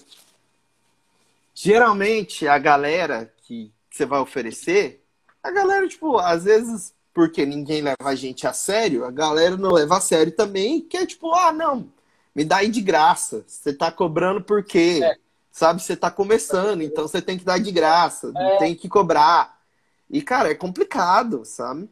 geralmente 1.53 2.47
a 2.47 2.57
galera 2.57 3.31
que, 3.43 3.71
que 3.89 3.97
você 3.97 4.05
vai 4.05 4.19
oferecer, 4.19 5.03
a 5.43 5.51
galera, 5.51 5.87
tipo, 5.87 6.17
às 6.17 6.45
vezes, 6.45 6.93
porque 7.13 7.45
ninguém 7.45 7.81
leva 7.81 7.97
a 8.05 8.15
gente 8.15 8.47
a 8.47 8.53
sério, 8.53 9.05
a 9.05 9.11
galera 9.11 9.57
não 9.57 9.71
leva 9.71 9.97
a 9.97 10.01
sério 10.01 10.31
também, 10.31 10.81
que 10.81 10.97
é 10.97 11.05
tipo, 11.05 11.33
ah, 11.33 11.51
não, 11.51 11.91
me 12.33 12.43
dá 12.43 12.57
aí 12.57 12.69
de 12.69 12.81
graça. 12.81 13.43
Você 13.45 13.73
tá 13.73 13.91
cobrando 13.91 14.41
por 14.41 14.63
quê? 14.63 15.01
É. 15.03 15.22
Sabe, 15.53 15.83
você 15.83 15.95
tá 15.95 16.09
começando, 16.09 16.81
então 16.81 17.07
você 17.07 17.21
tem 17.21 17.37
que 17.37 17.45
dar 17.45 17.59
de 17.59 17.71
graça, 17.71 18.33
é. 18.35 18.57
tem 18.57 18.75
que 18.75 18.89
cobrar. 18.89 19.61
E, 20.09 20.19
cara, 20.19 20.49
é 20.49 20.55
complicado, 20.55 21.45
sabe? 21.45 21.87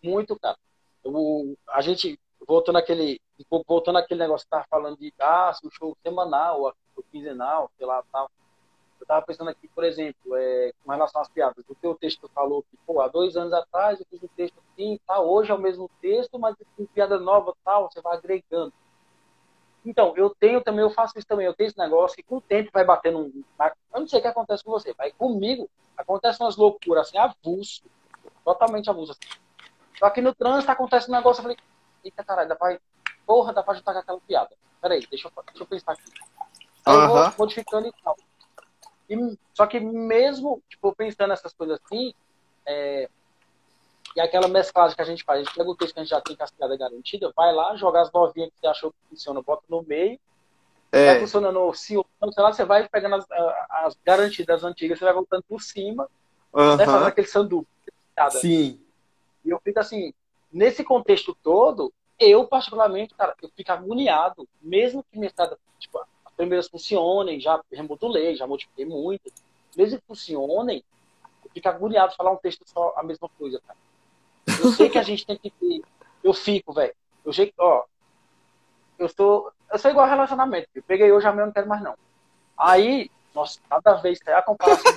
Muito, 0.00 0.38
cara. 0.38 0.56
O, 1.02 1.56
a 1.68 1.80
gente, 1.80 2.16
voltando 2.46 2.78
aquele, 2.78 3.20
voltando 3.66 3.98
aquele 3.98 4.20
negócio 4.20 4.46
que 4.46 4.50
tava 4.50 4.64
falando 4.70 4.96
de, 4.96 5.12
ah, 5.18 5.52
se 5.52 5.66
o 5.66 5.70
show 5.72 5.96
semanal, 6.04 6.62
ou 6.62 7.02
quinzenal, 7.10 7.68
sei 7.76 7.84
lá, 7.84 8.00
tal. 8.12 8.30
Eu 9.00 9.06
tava 9.06 9.26
pensando 9.26 9.50
aqui, 9.50 9.66
por 9.66 9.82
exemplo, 9.82 10.36
é, 10.36 10.72
com 10.84 10.92
relação 10.92 11.20
às 11.20 11.28
piadas. 11.28 11.64
O 11.68 11.74
teu 11.74 11.96
texto 11.96 12.30
falou 12.32 12.62
que, 12.62 12.76
pô, 12.86 13.00
há 13.00 13.08
dois 13.08 13.36
anos 13.36 13.52
atrás 13.52 13.98
eu 13.98 14.06
fiz 14.08 14.22
um 14.22 14.28
texto 14.36 14.54
assim, 14.60 15.00
tal, 15.04 15.28
hoje 15.28 15.50
é 15.50 15.54
o 15.54 15.58
mesmo 15.58 15.90
texto, 16.00 16.38
mas 16.38 16.54
com 16.76 16.86
piada 16.86 17.18
nova, 17.18 17.52
tal, 17.64 17.90
você 17.90 18.00
vai 18.00 18.16
agregando. 18.16 18.72
Então, 19.84 20.14
eu 20.16 20.30
tenho 20.30 20.60
também, 20.60 20.82
eu 20.82 20.90
faço 20.90 21.18
isso 21.18 21.26
também. 21.26 21.46
Eu 21.46 21.54
tenho 21.54 21.68
esse 21.68 21.78
negócio 21.78 22.16
que 22.16 22.22
com 22.22 22.36
o 22.36 22.40
tempo 22.40 22.70
vai 22.72 22.84
batendo 22.84 23.18
um. 23.18 23.44
Eu 23.92 24.00
não 24.00 24.06
sei 24.06 24.20
o 24.20 24.22
que 24.22 24.28
acontece 24.28 24.62
com 24.62 24.70
você, 24.70 24.94
mas 24.96 25.12
comigo 25.14 25.68
acontece 25.96 26.42
umas 26.42 26.56
loucuras 26.56 27.08
assim, 27.08 27.18
avulso. 27.18 27.82
Totalmente 28.44 28.88
avulso. 28.88 29.12
Assim. 29.12 29.40
Só 29.98 30.10
que 30.10 30.20
no 30.20 30.34
trânsito 30.34 30.70
acontece 30.70 31.10
um 31.10 31.14
negócio, 31.14 31.40
eu 31.40 31.42
falei, 31.42 31.58
eita 32.04 32.24
caralho, 32.24 32.48
dá 32.48 32.56
pra. 32.56 32.78
Porra, 33.26 33.52
dá 33.52 33.62
pra 33.62 33.74
juntar 33.74 33.92
com 33.92 33.98
aquela 33.98 34.20
piada. 34.20 34.50
Peraí, 34.80 35.06
deixa 35.08 35.28
eu, 35.28 35.44
deixa 35.46 35.62
eu 35.62 35.66
pensar 35.66 35.92
aqui. 35.92 36.02
Aí 36.84 36.96
eu 36.96 37.08
vou 37.08 37.32
modificando 37.38 37.86
e 37.86 37.92
tal. 38.02 38.16
E, 39.08 39.38
só 39.54 39.66
que 39.66 39.78
mesmo, 39.78 40.62
tipo, 40.68 40.94
pensando 40.94 41.28
nessas 41.28 41.52
coisas 41.52 41.78
assim, 41.84 42.14
é, 42.66 43.08
e 44.14 44.20
aquela 44.20 44.48
mesclagem 44.48 44.94
que 44.94 45.02
a 45.02 45.06
gente 45.06 45.24
faz, 45.24 45.40
a 45.40 45.44
gente 45.44 45.54
pega 45.54 45.70
o 45.70 45.74
texto 45.74 45.94
que 45.94 46.00
a 46.00 46.02
gente 46.02 46.10
já 46.10 46.20
tem 46.20 46.36
cascada 46.36 46.76
garantida, 46.76 47.32
vai 47.34 47.52
lá, 47.52 47.74
joga 47.76 48.02
as 48.02 48.12
novinhas 48.12 48.50
que 48.50 48.60
você 48.60 48.66
achou 48.66 48.90
que 48.90 48.96
funciona, 49.08 49.42
bota 49.42 49.62
no 49.68 49.82
meio. 49.82 50.18
É. 50.90 51.06
Vai 51.06 51.20
funcionando 51.20 51.58
no 51.58 51.74
sei 51.74 51.96
lá, 52.20 52.52
você 52.52 52.64
vai 52.66 52.86
pegando 52.86 53.14
as, 53.14 53.26
as 53.70 53.96
garantidas 54.04 54.62
antigas, 54.62 54.98
você 54.98 55.04
vai 55.06 55.14
voltando 55.14 55.42
por 55.48 55.62
cima, 55.62 56.06
uhum. 56.52 56.76
né, 56.76 56.84
fazendo 56.84 57.06
aquele 57.06 57.26
sanduíche. 57.26 57.66
Sim. 58.32 58.80
E 59.42 59.48
eu 59.48 59.58
fico 59.64 59.80
assim, 59.80 60.12
nesse 60.52 60.84
contexto 60.84 61.34
todo, 61.42 61.90
eu 62.18 62.46
particularmente, 62.46 63.14
cara, 63.14 63.34
eu 63.40 63.48
fico 63.56 63.72
agoniado, 63.72 64.46
mesmo 64.60 65.02
que 65.02 65.18
minha 65.18 65.28
estrada, 65.28 65.58
tipo, 65.78 65.98
as 65.98 66.32
primeiras 66.36 66.68
funcionem, 66.68 67.40
já 67.40 67.58
remodulei, 67.72 68.36
já 68.36 68.46
modifiquei 68.46 68.84
muito, 68.84 69.32
mesmo 69.74 69.98
que 69.98 70.06
funcionem, 70.06 70.84
eu 71.42 71.50
fico 71.50 71.68
agoniado 71.68 72.10
de 72.10 72.16
falar 72.16 72.32
um 72.32 72.36
texto 72.36 72.64
só 72.66 72.92
a 72.96 73.02
mesma 73.02 73.30
coisa, 73.38 73.58
cara. 73.66 73.78
Eu 74.62 74.72
sei 74.72 74.88
que 74.88 74.98
a 74.98 75.02
gente 75.02 75.26
tem 75.26 75.36
que 75.36 75.50
ter. 75.50 75.82
Eu 76.22 76.32
fico, 76.32 76.72
velho. 76.72 76.94
Eu 77.24 77.32
sei 77.32 77.46
que, 77.46 77.54
ó. 77.58 77.84
Eu 78.98 79.08
sou. 79.08 79.52
Eu 79.70 79.78
sou 79.78 79.90
igual 79.90 80.06
relacionamento. 80.06 80.68
Eu 80.74 80.82
peguei 80.82 81.10
hoje, 81.10 81.26
amanhã 81.26 81.42
eu 81.42 81.46
não 81.46 81.52
quero 81.52 81.68
mais, 81.68 81.82
não. 81.82 81.96
Aí, 82.56 83.10
nossa, 83.34 83.58
cada 83.68 83.94
vez 83.94 84.20
que 84.20 84.30
é 84.30 84.34
a 84.34 84.42
comparação 84.42 84.92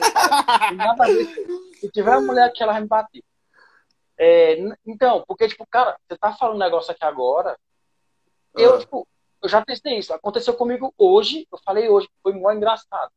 cada 0.78 1.06
vez 1.06 1.34
que 1.80 1.90
tiver 1.90 2.12
uma 2.12 2.22
mulher 2.22 2.52
que 2.52 2.62
ela 2.62 2.74
vai 2.74 2.82
me 2.82 2.88
bater. 2.88 3.24
É, 4.18 4.58
então, 4.86 5.24
porque, 5.28 5.48
tipo, 5.48 5.66
cara, 5.68 5.98
você 6.08 6.18
tá 6.18 6.34
falando 6.34 6.56
um 6.56 6.60
negócio 6.60 6.92
aqui 6.92 7.04
agora. 7.04 7.58
Eu, 8.54 8.76
ah. 8.76 8.80
tipo, 8.80 9.08
eu 9.42 9.50
já 9.50 9.64
testei 9.64 9.98
isso. 9.98 10.14
Aconteceu 10.14 10.54
comigo 10.54 10.94
hoje. 10.98 11.48
Eu 11.52 11.58
falei 11.64 11.90
hoje, 11.90 12.10
foi 12.22 12.34
muito 12.34 12.58
engraçado. 12.58 13.12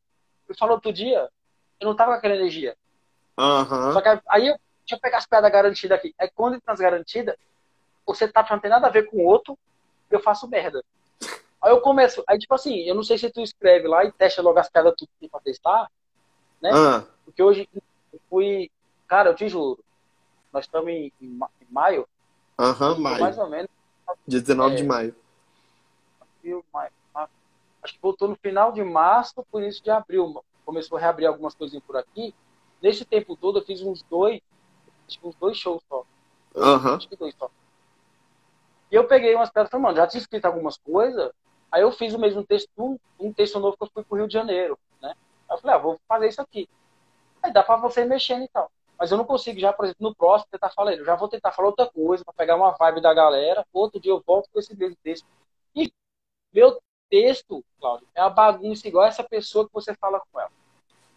Eu 0.48 0.56
falou 0.56 0.76
outro 0.76 0.92
dia, 0.92 1.28
eu 1.80 1.86
não 1.86 1.94
tava 1.94 2.12
com 2.12 2.18
aquela 2.18 2.34
energia. 2.34 2.76
Uhum. 3.38 3.92
Só 3.92 4.00
que 4.00 4.20
aí 4.28 4.48
eu 4.48 4.58
deixa 4.88 4.94
eu 4.94 5.00
pegar 5.00 5.18
as 5.18 5.26
piadas 5.26 5.52
garantidas 5.52 5.98
aqui. 5.98 6.14
É 6.18 6.26
quando 6.28 6.54
entra 6.54 6.72
nas 6.72 6.80
garantidas, 6.80 7.36
você 8.06 8.26
tá 8.26 8.46
não 8.50 8.58
tem 8.58 8.70
nada 8.70 8.86
a 8.86 8.90
ver 8.90 9.10
com 9.10 9.18
o 9.18 9.24
outro, 9.24 9.56
eu 10.10 10.18
faço 10.18 10.48
merda. 10.48 10.82
Aí 11.60 11.70
eu 11.70 11.80
começo, 11.80 12.24
aí 12.26 12.38
tipo 12.38 12.54
assim, 12.54 12.78
eu 12.84 12.94
não 12.94 13.02
sei 13.02 13.18
se 13.18 13.30
tu 13.30 13.42
escreve 13.42 13.86
lá 13.86 14.04
e 14.04 14.12
testa 14.12 14.40
logo 14.40 14.58
as 14.58 14.70
piadas 14.70 14.94
tudo 14.96 15.10
pra 15.30 15.40
testar, 15.40 15.90
né? 16.62 16.70
Ah. 16.72 17.04
Porque 17.24 17.42
hoje 17.42 17.68
eu 17.74 18.20
fui, 18.30 18.70
cara, 19.06 19.30
eu 19.30 19.34
te 19.34 19.48
juro, 19.48 19.84
nós 20.52 20.64
estamos 20.64 20.88
em, 20.88 21.12
em, 21.20 21.38
maio. 21.68 22.08
Aham, 22.58 22.92
uhum, 22.92 23.00
maio. 23.00 23.20
Mais 23.20 23.38
ou 23.38 23.50
menos. 23.50 23.68
Dia 24.26 24.40
19 24.40 24.72
é, 24.72 24.76
de 24.76 24.82
maio. 24.84 25.14
maio. 26.72 26.90
Acho 27.82 27.94
que 27.94 28.00
voltou 28.02 28.28
no 28.28 28.36
final 28.36 28.72
de 28.72 28.82
março, 28.82 29.44
por 29.52 29.62
isso 29.62 29.82
de 29.82 29.90
abril. 29.90 30.42
Começou 30.64 30.96
a 30.96 31.00
reabrir 31.00 31.26
algumas 31.26 31.54
coisinhas 31.54 31.84
por 31.84 31.96
aqui. 31.96 32.34
Nesse 32.80 33.04
tempo 33.04 33.36
todo 33.36 33.58
eu 33.58 33.64
fiz 33.64 33.82
uns 33.82 34.02
dois, 34.02 34.40
acho 35.08 35.18
que 35.18 35.26
uns 35.26 35.34
dois 35.36 35.56
shows 35.56 35.82
só. 35.88 36.04
Uhum. 36.54 36.94
Acho 36.94 37.08
que 37.08 37.16
dois 37.16 37.34
só. 37.34 37.50
E 38.90 38.94
eu 38.94 39.06
peguei 39.06 39.34
umas 39.34 39.50
pedras 39.50 39.68
e 39.68 39.70
falei, 39.70 39.84
mano, 39.84 39.96
já 39.96 40.06
tinha 40.06 40.20
escrito 40.20 40.44
algumas 40.44 40.76
coisas, 40.76 41.30
aí 41.70 41.82
eu 41.82 41.90
fiz 41.90 42.14
o 42.14 42.18
mesmo 42.18 42.44
texto, 42.44 42.68
um, 42.78 42.98
um 43.18 43.32
texto 43.32 43.58
novo 43.58 43.76
que 43.76 43.82
eu 43.82 43.90
fui 43.92 44.04
pro 44.04 44.16
Rio 44.16 44.28
de 44.28 44.32
Janeiro, 44.32 44.78
né? 45.00 45.14
Aí 45.48 45.56
eu 45.56 45.60
falei, 45.60 45.76
ah, 45.76 45.78
vou 45.78 46.00
fazer 46.06 46.28
isso 46.28 46.40
aqui. 46.40 46.68
Aí 47.42 47.52
dá 47.52 47.62
pra 47.62 47.76
você 47.76 48.04
mexendo 48.04 48.44
e 48.44 48.48
tal. 48.48 48.70
Mas 48.98 49.12
eu 49.12 49.18
não 49.18 49.24
consigo 49.24 49.60
já, 49.60 49.72
por 49.72 49.84
exemplo, 49.84 50.08
no 50.08 50.14
próximo 50.14 50.50
tentar 50.50 50.70
falar, 50.70 50.94
eu 50.94 51.04
já 51.04 51.14
vou 51.14 51.28
tentar 51.28 51.52
falar 51.52 51.68
outra 51.68 51.86
coisa, 51.86 52.24
pra 52.24 52.34
pegar 52.34 52.56
uma 52.56 52.72
vibe 52.72 53.00
da 53.00 53.14
galera, 53.14 53.64
outro 53.72 54.00
dia 54.00 54.10
eu 54.10 54.22
volto 54.26 54.48
com 54.52 54.58
esse 54.58 54.76
mesmo 54.76 54.96
texto. 55.02 55.26
E 55.74 55.92
meu 56.52 56.80
texto, 57.08 57.64
Cláudio, 57.78 58.08
é 58.14 58.22
uma 58.22 58.30
bagunça 58.30 58.88
igual 58.88 59.06
essa 59.06 59.22
pessoa 59.22 59.66
que 59.66 59.72
você 59.72 59.94
fala 59.94 60.20
com 60.32 60.40
ela. 60.40 60.50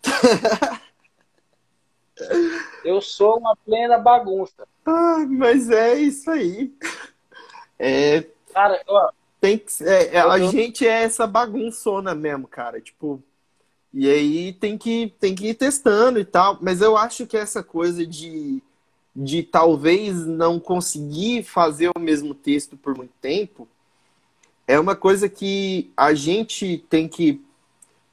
Eu 2.84 3.02
sou 3.02 3.38
uma 3.38 3.56
plena 3.56 3.98
bagunça. 3.98 4.68
Ah, 4.86 5.26
mas 5.28 5.70
é 5.70 5.96
isso 5.96 6.30
aí. 6.30 6.74
É, 7.78 8.26
cara, 8.54 8.82
ó, 8.88 9.12
tem 9.40 9.58
que, 9.58 9.84
é, 9.84 10.16
é 10.16 10.20
a 10.20 10.40
gente 10.40 10.88
é 10.88 11.04
essa 11.04 11.26
bagunçona 11.26 12.14
mesmo, 12.14 12.48
cara. 12.48 12.80
Tipo, 12.80 13.22
e 13.94 14.10
aí 14.10 14.54
tem 14.54 14.78
que, 14.78 15.14
tem 15.20 15.34
que 15.34 15.48
ir 15.48 15.56
testando 15.56 16.20
e 16.20 16.26
tal. 16.26 16.58
Mas 16.62 16.82
eu 16.82 16.96
acho 16.96 17.26
que 17.26 17.36
essa 17.36 17.64
coisa 17.64 18.06
de, 18.06 18.62
de 19.16 19.44
talvez 19.44 20.26
não 20.26 20.60
conseguir 20.60 21.44
fazer 21.44 21.90
o 21.96 22.00
mesmo 22.00 22.36
texto 22.36 22.78
por 22.78 22.96
muito 22.96 23.14
tempo 23.20 23.68
é 24.68 24.80
uma 24.80 24.96
coisa 24.96 25.28
que 25.28 25.92
a 25.98 26.14
gente 26.14 26.86
tem 26.90 27.08
que. 27.08 27.42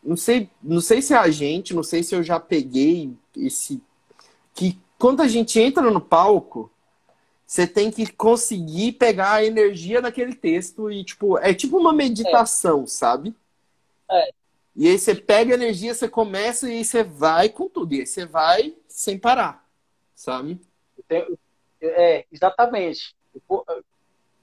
Não 0.03 0.17
sei, 0.17 0.49
não 0.63 0.81
sei 0.81 1.03
se 1.03 1.13
é 1.13 1.17
a 1.17 1.29
gente, 1.31 1.75
não 1.75 1.83
sei 1.83 2.03
se 2.03 2.15
eu 2.15 2.23
já 2.23 2.41
peguei 2.41 3.13
esse 3.37 3.81
que 4.59 4.77
quando 4.99 5.23
a 5.23 5.29
gente 5.29 5.61
entra 5.61 5.89
no 5.89 6.01
palco, 6.01 6.69
você 7.47 7.65
tem 7.65 7.93
que 7.93 8.11
conseguir 8.13 8.93
pegar 8.93 9.35
a 9.35 9.45
energia 9.45 10.03
daquele 10.03 10.35
texto 10.35 10.91
e, 10.91 11.05
tipo, 11.05 11.39
é 11.39 11.55
tipo 11.55 11.79
uma 11.79 11.93
meditação, 11.93 12.83
é. 12.83 12.87
sabe? 12.89 13.37
É. 14.11 14.33
E 14.75 14.89
aí 14.89 14.99
você 14.99 15.15
pega 15.15 15.55
a 15.55 15.55
energia, 15.55 15.95
você 15.95 16.09
começa 16.09 16.69
e 16.69 16.85
você 16.85 17.05
vai 17.05 17.49
com 17.49 17.69
tudo. 17.69 17.95
E 17.95 18.01
aí 18.01 18.07
você 18.07 18.27
vai 18.27 18.75
sem 18.89 19.17
parar, 19.17 19.65
sabe? 20.13 20.61
É, 21.81 22.27
exatamente. 22.33 23.15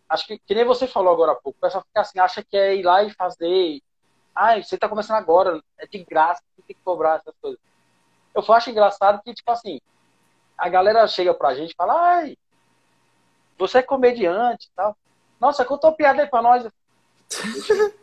Acho 0.08 0.28
que, 0.28 0.40
que 0.40 0.56
nem 0.56 0.64
você 0.64 0.88
falou 0.88 1.12
agora 1.12 1.34
há 1.34 1.36
pouco, 1.36 1.58
o 1.58 1.62
pessoal 1.62 1.84
fica 1.84 2.00
assim, 2.00 2.20
acha 2.20 2.42
que 2.42 2.56
é 2.56 2.74
ir 2.74 2.84
lá 2.84 3.04
e 3.04 3.14
fazer. 3.14 3.82
Ah, 4.34 4.58
você 4.62 4.78
tá 4.78 4.88
começando 4.88 5.18
agora, 5.18 5.62
é 5.78 5.86
de 5.86 6.02
graça, 6.06 6.42
tem 6.66 6.74
que 6.74 6.82
cobrar 6.86 7.18
essas 7.18 7.36
coisas. 7.42 7.60
Eu 8.34 8.54
acho 8.54 8.70
engraçado 8.70 9.22
que, 9.22 9.34
tipo 9.34 9.52
assim, 9.52 9.82
a 10.58 10.70
galera 10.70 11.08
chega 11.08 11.34
pra 11.34 11.56
gente 11.56 11.72
e 11.72 11.76
fala, 11.76 11.94
ai, 12.18 12.38
você 13.58 13.80
é 13.80 13.84
comediante 13.84 14.68
e 14.68 14.76
tal. 14.76 14.96
Nossa, 15.40 15.66
contou 15.66 15.92
piada 15.94 16.22
aí 16.22 16.28
pra 16.28 16.42
nós. 16.42 16.68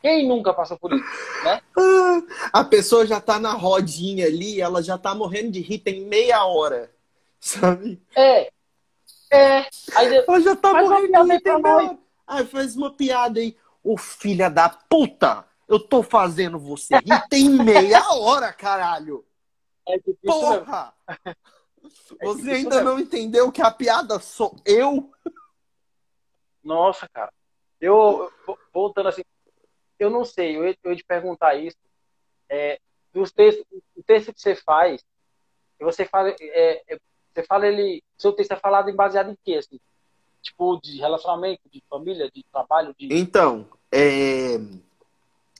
Quem 0.00 0.28
nunca 0.28 0.54
passou 0.54 0.78
por 0.78 0.92
isso, 0.92 1.04
né? 1.42 1.60
A 2.52 2.62
pessoa 2.62 3.04
já 3.04 3.20
tá 3.20 3.40
na 3.40 3.52
rodinha 3.52 4.26
ali, 4.26 4.60
ela 4.60 4.80
já 4.80 4.96
tá 4.96 5.12
morrendo 5.14 5.50
de 5.50 5.60
rir 5.60 5.78
tem 5.78 6.02
meia 6.02 6.44
hora, 6.44 6.94
sabe? 7.40 8.00
É, 8.14 8.50
é. 9.30 9.66
Aí, 9.96 10.16
ela 10.16 10.40
já 10.40 10.54
tá 10.54 10.72
morrendo 10.72 11.24
de 11.26 11.32
rir 11.32 11.40
tem 11.40 11.60
meia 11.60 11.76
hora. 11.76 11.98
Ai, 12.26 12.44
faz 12.44 12.76
uma 12.76 12.92
piada 12.92 13.40
aí. 13.40 13.56
Ô 13.82 13.96
filha 13.96 14.48
da 14.48 14.68
puta, 14.68 15.44
eu 15.66 15.80
tô 15.80 16.02
fazendo 16.02 16.58
você 16.58 16.96
rir 16.98 17.28
tem 17.28 17.48
meia 17.48 18.12
hora, 18.12 18.52
caralho. 18.52 19.24
É 19.88 19.98
Porra! 20.24 20.94
É 22.20 22.26
Você 22.26 22.50
ainda 22.50 22.76
mesmo. 22.76 22.90
não 22.90 22.98
entendeu 22.98 23.50
que 23.50 23.62
a 23.62 23.70
piada 23.70 24.18
sou 24.18 24.56
eu? 24.64 25.10
Nossa, 26.62 27.08
cara. 27.08 27.32
Eu, 27.80 28.30
voltando 28.72 29.08
assim, 29.08 29.22
eu 29.98 30.10
não 30.10 30.24
sei, 30.24 30.56
eu 30.56 30.66
ia, 30.66 30.76
eu 30.82 30.90
ia 30.90 30.96
te 30.96 31.04
perguntar 31.04 31.54
isso. 31.54 31.76
É, 32.48 32.78
dos 33.12 33.32
textos, 33.32 33.64
o 33.96 34.02
texto 34.02 34.32
que 34.32 34.40
você 34.40 34.54
faz, 34.54 35.02
você 35.80 36.04
fala, 36.04 36.30
é, 36.40 36.82
é, 36.94 36.98
você 37.32 37.42
fala 37.44 37.66
ele, 37.66 38.02
seu 38.16 38.32
texto 38.32 38.52
é 38.52 38.56
falado 38.56 38.90
em 38.90 38.96
baseado 38.96 39.30
em 39.30 39.38
quê, 39.44 39.54
assim? 39.54 39.80
Tipo, 40.42 40.78
de 40.82 40.98
relacionamento, 40.98 41.62
de 41.70 41.82
família, 41.88 42.30
de 42.30 42.44
trabalho, 42.50 42.94
de... 42.98 43.08
Então, 43.12 43.68
é, 43.92 44.58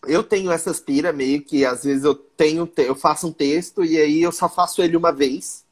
eu 0.06 0.22
tenho 0.22 0.50
essas 0.50 0.80
pira 0.80 1.12
meio 1.12 1.42
que 1.42 1.64
às 1.64 1.84
vezes 1.84 2.04
eu 2.04 2.14
tenho, 2.14 2.66
te- 2.66 2.82
eu 2.82 2.94
faço 2.94 3.26
um 3.28 3.32
texto 3.32 3.84
e 3.84 3.98
aí 3.98 4.22
eu 4.22 4.32
só 4.32 4.48
faço 4.48 4.82
ele 4.82 4.96
uma 4.96 5.12
vez. 5.12 5.64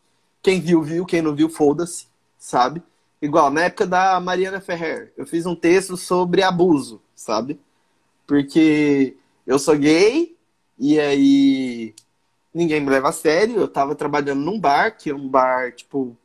Quem 0.42 0.60
viu, 0.60 0.82
viu, 0.82 1.04
quem 1.06 1.22
não 1.22 1.34
viu, 1.34 1.48
foda-se, 1.48 2.06
sabe? 2.38 2.82
Igual 3.20 3.50
na 3.50 3.64
época 3.64 3.86
da 3.86 4.20
Mariana 4.20 4.60
Ferrer, 4.60 5.12
eu 5.16 5.26
fiz 5.26 5.46
um 5.46 5.54
texto 5.56 5.96
sobre 5.96 6.42
abuso, 6.42 7.00
sabe? 7.14 7.58
Porque 8.26 9.16
eu 9.46 9.58
sou 9.58 9.76
gay 9.78 10.36
e 10.78 10.98
aí 11.00 11.94
ninguém 12.54 12.80
me 12.80 12.90
leva 12.90 13.10
a 13.10 13.12
sério. 13.12 13.56
Eu 13.58 13.68
tava 13.68 13.94
trabalhando 13.94 14.40
num 14.42 14.60
bar, 14.60 14.96
que 14.96 15.10
é 15.10 15.14
um 15.14 15.28
bar, 15.28 15.72
tipo, 15.74 16.16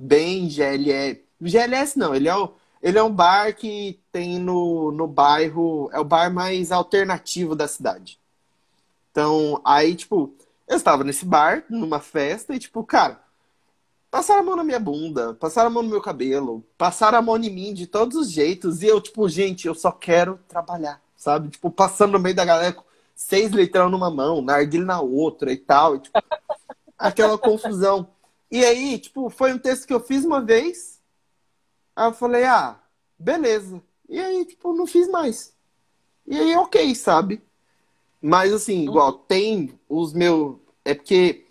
bem 0.00 0.48
GLS. 0.48 1.20
GLS 1.40 1.98
não, 1.98 2.14
ele 2.14 2.28
é, 2.28 2.34
o, 2.36 2.52
ele 2.82 2.98
é 2.98 3.02
um 3.02 3.12
bar 3.12 3.54
que 3.54 4.00
tem 4.12 4.38
no, 4.38 4.92
no 4.92 5.06
bairro, 5.06 5.90
é 5.92 5.98
o 5.98 6.04
bar 6.04 6.32
mais 6.32 6.70
alternativo 6.70 7.54
da 7.54 7.66
cidade. 7.66 8.18
Então, 9.10 9.60
aí, 9.64 9.94
tipo, 9.96 10.32
eu 10.66 10.76
estava 10.76 11.02
nesse 11.02 11.24
bar, 11.24 11.64
numa 11.68 11.98
festa, 11.98 12.54
e, 12.54 12.58
tipo, 12.58 12.84
cara, 12.84 13.20
passaram 14.10 14.40
a 14.40 14.44
mão 14.44 14.56
na 14.56 14.64
minha 14.64 14.78
bunda, 14.78 15.34
passaram 15.34 15.68
a 15.68 15.70
mão 15.70 15.82
no 15.82 15.88
meu 15.88 16.00
cabelo, 16.00 16.64
passaram 16.76 17.18
a 17.18 17.22
mão 17.22 17.36
em 17.36 17.50
mim 17.50 17.74
de 17.74 17.86
todos 17.86 18.16
os 18.16 18.30
jeitos, 18.30 18.82
e 18.82 18.86
eu, 18.86 19.00
tipo, 19.00 19.28
gente, 19.28 19.66
eu 19.66 19.74
só 19.74 19.90
quero 19.90 20.38
trabalhar, 20.46 21.02
sabe? 21.16 21.48
Tipo, 21.48 21.70
passando 21.70 22.12
no 22.12 22.18
meio 22.20 22.34
da 22.34 22.44
galera 22.44 22.72
com 22.72 22.84
seis 23.14 23.50
litrão 23.50 23.88
numa 23.88 24.10
mão, 24.10 24.40
narguilha 24.40 24.84
na 24.84 25.00
outra 25.00 25.52
e 25.52 25.56
tal, 25.56 25.96
e, 25.96 26.00
tipo, 26.00 26.18
aquela 26.96 27.36
confusão. 27.36 28.08
E 28.50 28.64
aí, 28.64 28.98
tipo, 28.98 29.28
foi 29.30 29.52
um 29.52 29.58
texto 29.58 29.86
que 29.86 29.92
eu 29.92 30.00
fiz 30.00 30.24
uma 30.24 30.40
vez, 30.40 30.97
aí 31.98 32.06
eu 32.06 32.12
falei, 32.12 32.44
ah, 32.44 32.78
beleza. 33.18 33.82
E 34.08 34.20
aí, 34.20 34.44
tipo, 34.44 34.72
não 34.72 34.86
fiz 34.86 35.08
mais. 35.08 35.52
E 36.26 36.38
aí, 36.38 36.56
ok, 36.56 36.94
sabe? 36.94 37.42
Mas 38.22 38.52
assim, 38.52 38.84
igual, 38.84 39.12
tem 39.12 39.78
os 39.88 40.12
meus. 40.12 40.56
É 40.84 40.94
porque 40.94 41.44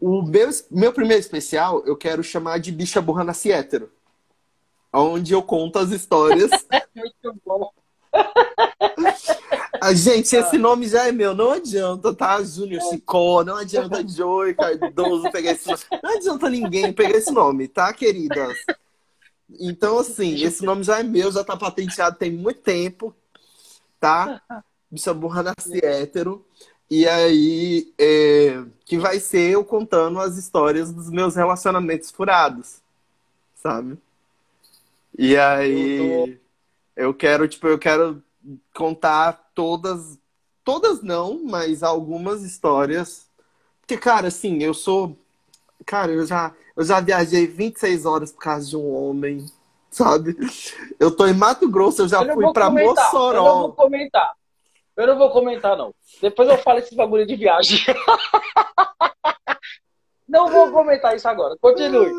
o 0.00 0.22
meu, 0.22 0.48
meu 0.70 0.92
primeiro 0.92 1.20
especial 1.20 1.82
eu 1.86 1.96
quero 1.96 2.22
chamar 2.22 2.58
de 2.58 2.70
Bicha 2.70 3.02
Burra 3.02 3.24
Nasce 3.24 3.50
Hétero. 3.50 3.90
Onde 4.92 5.32
eu 5.32 5.42
conto 5.42 5.78
as 5.78 5.90
histórias. 5.90 6.50
Muito 6.94 7.40
bom. 7.44 7.72
Ah, 9.80 9.92
gente, 9.92 10.34
esse 10.34 10.56
nome 10.56 10.86
já 10.86 11.08
é 11.08 11.12
meu, 11.12 11.34
não 11.34 11.50
adianta, 11.50 12.14
tá? 12.14 12.42
Júnior 12.42 12.80
Chicó, 12.82 13.42
não 13.42 13.56
adianta 13.56 14.06
Joey 14.06 14.54
Cardoso 14.54 15.30
pegar 15.32 15.50
esse 15.50 15.68
nome. 15.68 15.82
Não 16.02 16.16
adianta 16.16 16.48
ninguém 16.48 16.92
pegar 16.92 17.18
esse 17.18 17.32
nome, 17.32 17.66
tá, 17.66 17.92
queridas? 17.92 18.56
Então, 19.60 19.98
assim, 19.98 20.42
esse 20.42 20.64
nome 20.64 20.82
já 20.82 20.98
é 20.98 21.02
meu, 21.02 21.30
já 21.30 21.44
tá 21.44 21.56
patenteado 21.56 22.16
tem 22.16 22.32
muito 22.32 22.60
tempo, 22.60 23.14
tá? 24.00 24.42
Bicha 24.90 25.12
burra 25.14 25.42
nasce 25.42 25.84
hétero. 25.84 26.44
E 26.90 27.08
aí, 27.08 27.92
é, 27.98 28.62
que 28.84 28.98
vai 28.98 29.18
ser 29.18 29.50
eu 29.52 29.64
contando 29.64 30.20
as 30.20 30.36
histórias 30.36 30.92
dos 30.92 31.10
meus 31.10 31.34
relacionamentos 31.34 32.10
furados, 32.10 32.80
sabe? 33.54 33.98
E 35.16 35.36
aí, 35.36 36.38
eu 36.96 37.14
quero, 37.14 37.48
tipo, 37.48 37.66
eu 37.66 37.78
quero 37.78 38.22
contar 38.74 39.50
todas, 39.54 40.18
todas 40.64 41.02
não, 41.02 41.42
mas 41.44 41.82
algumas 41.82 42.42
histórias. 42.42 43.26
Porque, 43.80 43.96
cara, 43.96 44.28
assim, 44.28 44.62
eu 44.62 44.74
sou. 44.74 45.18
Cara, 45.86 46.12
eu 46.12 46.26
já, 46.26 46.52
eu 46.76 46.84
já 46.84 47.00
viajei 47.00 47.46
26 47.46 48.06
horas 48.06 48.32
por 48.32 48.40
causa 48.40 48.68
de 48.68 48.76
um 48.76 48.94
homem, 48.94 49.44
sabe? 49.90 50.36
Eu 50.98 51.14
tô 51.14 51.26
em 51.26 51.34
Mato 51.34 51.68
Grosso, 51.70 52.02
eu 52.02 52.08
já 52.08 52.22
Eu 52.22 52.34
fui 52.34 52.52
pra 52.52 52.66
comentar, 52.66 52.74
Eu 52.74 52.84
não 52.84 52.94
Mossoró. 52.94 53.54
vou 53.60 53.72
comentar. 53.72 54.32
Eu 54.96 55.06
não 55.08 55.18
vou 55.18 55.30
comentar, 55.30 55.76
não. 55.76 55.92
Depois 56.22 56.48
eu 56.48 56.56
falo 56.58 56.78
esse 56.78 56.94
bagulho 56.94 57.26
de 57.26 57.36
viagem. 57.36 57.78
Não 60.26 60.50
vou 60.50 60.72
comentar 60.72 61.14
isso 61.14 61.28
agora. 61.28 61.54
Continue. 61.60 62.10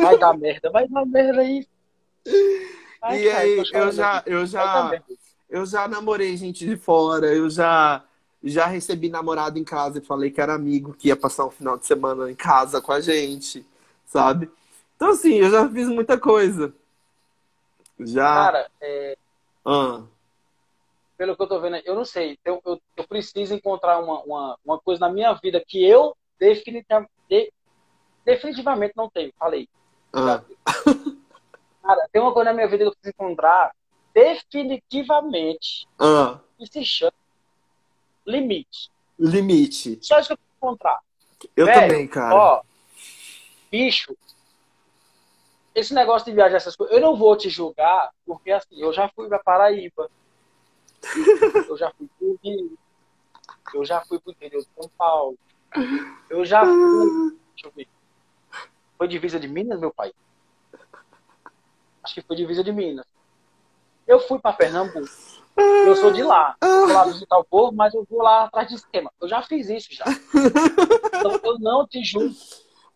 Vai 0.00 0.16
dar 0.16 0.32
merda, 0.32 0.70
vai 0.70 0.88
dar 0.88 1.04
merda 1.04 1.40
aí. 1.42 1.66
Ai, 3.02 3.20
E 3.24 3.28
cara, 3.30 3.38
aí, 3.42 3.58
eu 3.58 3.92
já, 3.92 4.22
eu 4.26 4.46
já, 4.46 5.02
eu 5.50 5.66
já 5.66 5.88
namorei 5.88 6.36
gente 6.36 6.64
de 6.64 6.76
fora, 6.76 7.26
eu 7.26 7.50
já, 7.50 8.02
já 8.42 8.66
recebi 8.66 9.08
namorado 9.08 9.58
em 9.58 9.64
casa 9.64 9.98
e 9.98 10.04
falei 10.04 10.30
que 10.30 10.40
era 10.40 10.54
amigo, 10.54 10.94
que 10.94 11.08
ia 11.08 11.16
passar 11.16 11.46
um 11.46 11.50
final 11.50 11.76
de 11.76 11.86
semana 11.86 12.30
em 12.30 12.34
casa 12.34 12.80
com 12.80 12.92
a 12.92 13.00
gente, 13.00 13.66
sabe? 14.06 14.50
Então, 14.96 15.10
assim, 15.10 15.34
eu 15.34 15.50
já 15.50 15.68
fiz 15.68 15.88
muita 15.88 16.18
coisa. 16.18 16.72
Já. 18.00 18.24
Cara, 18.34 18.70
é, 18.80 19.16
Ah, 19.64 20.02
pelo 21.16 21.36
que 21.36 21.42
eu 21.42 21.48
tô 21.48 21.60
vendo, 21.60 21.76
eu 21.84 21.94
não 21.96 22.04
sei. 22.04 22.38
Eu, 22.44 22.62
eu, 22.64 22.80
eu 22.96 23.06
preciso 23.08 23.52
encontrar 23.54 23.98
uma, 23.98 24.20
uma, 24.22 24.58
uma 24.64 24.78
coisa 24.78 25.00
na 25.00 25.12
minha 25.12 25.32
vida 25.34 25.62
que 25.66 25.84
eu 25.84 26.16
definitivamente, 26.38 27.10
de- 27.28 27.52
definitivamente 28.24 28.92
não 28.96 29.10
tenho. 29.10 29.32
Falei. 29.36 29.68
ah. 30.12 30.42
Cara, 31.82 32.08
tem 32.12 32.22
uma 32.22 32.32
coisa 32.32 32.50
na 32.50 32.54
minha 32.54 32.68
vida 32.68 32.84
que 32.84 32.88
eu 32.90 32.92
preciso 32.92 33.14
encontrar 33.14 33.72
definitivamente 34.14 35.88
Ah, 35.98 36.38
que 36.56 36.66
se 36.66 36.84
chama 36.84 37.12
limite. 38.28 38.90
limite. 39.18 39.98
Só 40.02 40.18
isso 40.18 40.28
que 40.28 40.32
eu 40.34 40.36
preciso 40.36 40.56
encontrar. 40.58 41.00
Eu 41.56 41.66
também, 41.72 42.06
cara. 42.06 42.34
Ó, 42.34 42.62
bicho, 43.70 44.16
esse 45.74 45.94
negócio 45.94 46.26
de 46.26 46.34
viajar 46.34 46.56
essas 46.56 46.76
coisas, 46.76 46.94
eu 46.94 47.00
não 47.00 47.16
vou 47.16 47.36
te 47.36 47.48
julgar, 47.48 48.10
porque 48.26 48.50
assim, 48.50 48.80
eu 48.80 48.92
já 48.92 49.08
fui 49.08 49.28
pra 49.28 49.38
Paraíba, 49.38 50.10
eu 51.68 51.76
já 51.76 51.90
fui 51.92 52.08
pro 52.18 52.38
Rio, 52.42 52.78
eu 53.74 53.84
já 53.84 54.00
fui 54.02 54.18
pro 54.18 54.32
interior 54.32 54.62
de 54.62 54.68
São 54.74 54.90
Paulo, 54.98 55.38
eu 56.28 56.44
já 56.44 56.64
fui, 56.64 57.38
deixa 57.54 57.66
eu 57.66 57.72
ver, 57.72 57.88
foi 58.96 59.08
divisa 59.08 59.38
de 59.38 59.48
Minas, 59.48 59.78
meu 59.78 59.92
pai? 59.92 60.12
Acho 62.02 62.14
que 62.14 62.22
foi 62.22 62.36
divisa 62.36 62.64
de 62.64 62.72
Minas. 62.72 63.06
Eu 64.08 64.20
fui 64.20 64.38
pra 64.38 64.54
Pernambuco, 64.54 65.06
eu 65.58 65.96
sou 65.96 66.10
de 66.10 66.22
lá, 66.22 66.56
vou 66.62 66.86
lá 66.86 67.04
visitar 67.04 67.38
o 67.38 67.44
povo, 67.44 67.76
mas 67.76 67.92
eu 67.92 68.06
vou 68.08 68.22
lá 68.22 68.44
atrás 68.44 68.68
de 68.68 68.76
esquema. 68.76 69.12
Eu 69.20 69.28
já 69.28 69.42
fiz 69.42 69.68
isso 69.68 69.88
já. 69.92 70.04
Então 71.18 71.38
eu 71.44 71.58
não 71.58 71.86
te 71.86 72.02
julgo. 72.02 72.34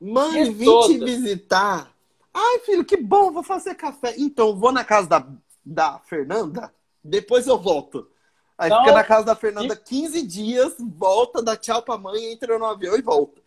Mãe, 0.00 0.50
vim 0.50 0.80
te 0.80 0.98
visitar. 0.98 1.92
Ai, 2.32 2.60
filho, 2.60 2.82
que 2.82 2.96
bom, 2.96 3.30
vou 3.30 3.42
fazer 3.42 3.74
café. 3.74 4.14
Então, 4.16 4.56
vou 4.56 4.72
na 4.72 4.84
casa 4.84 5.06
da, 5.06 5.26
da 5.62 5.98
Fernanda, 5.98 6.72
depois 7.04 7.46
eu 7.46 7.58
volto. 7.58 8.08
Aí 8.56 8.70
Não, 8.70 8.78
fica 8.78 8.92
na 8.92 9.04
casa 9.04 9.26
da 9.26 9.34
Fernanda 9.34 9.76
15 9.76 10.26
dias, 10.26 10.76
volta, 10.78 11.42
dá 11.42 11.56
tchau 11.56 11.82
pra 11.82 11.98
mãe, 11.98 12.32
entra 12.32 12.58
no 12.58 12.64
avião 12.64 12.96
e 12.96 13.02
volta. 13.02 13.40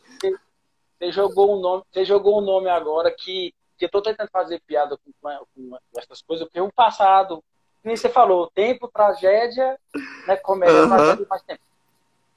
Você 0.99 1.11
jogou 1.11 1.57
um 1.57 1.59
nome, 1.59 1.83
você 1.91 2.05
jogou 2.05 2.39
um 2.39 2.45
nome 2.45 2.69
agora 2.69 3.11
que, 3.11 3.53
que 3.77 3.85
eu 3.85 3.89
tô 3.89 4.01
tentando 4.01 4.29
fazer 4.29 4.61
piada 4.67 4.97
com, 4.97 5.11
com 5.21 5.77
essas 5.97 6.21
coisas, 6.21 6.45
porque 6.45 6.61
o 6.61 6.71
passado, 6.71 7.43
nem 7.85 7.95
você 7.95 8.09
falou, 8.09 8.49
tempo, 8.51 8.87
tragédia, 8.87 9.79
né? 10.25 10.35
Comédia, 10.37 10.81
Aham. 10.81 10.97
tragédia 10.97 11.25
faz 11.27 11.41
tempo. 11.43 11.61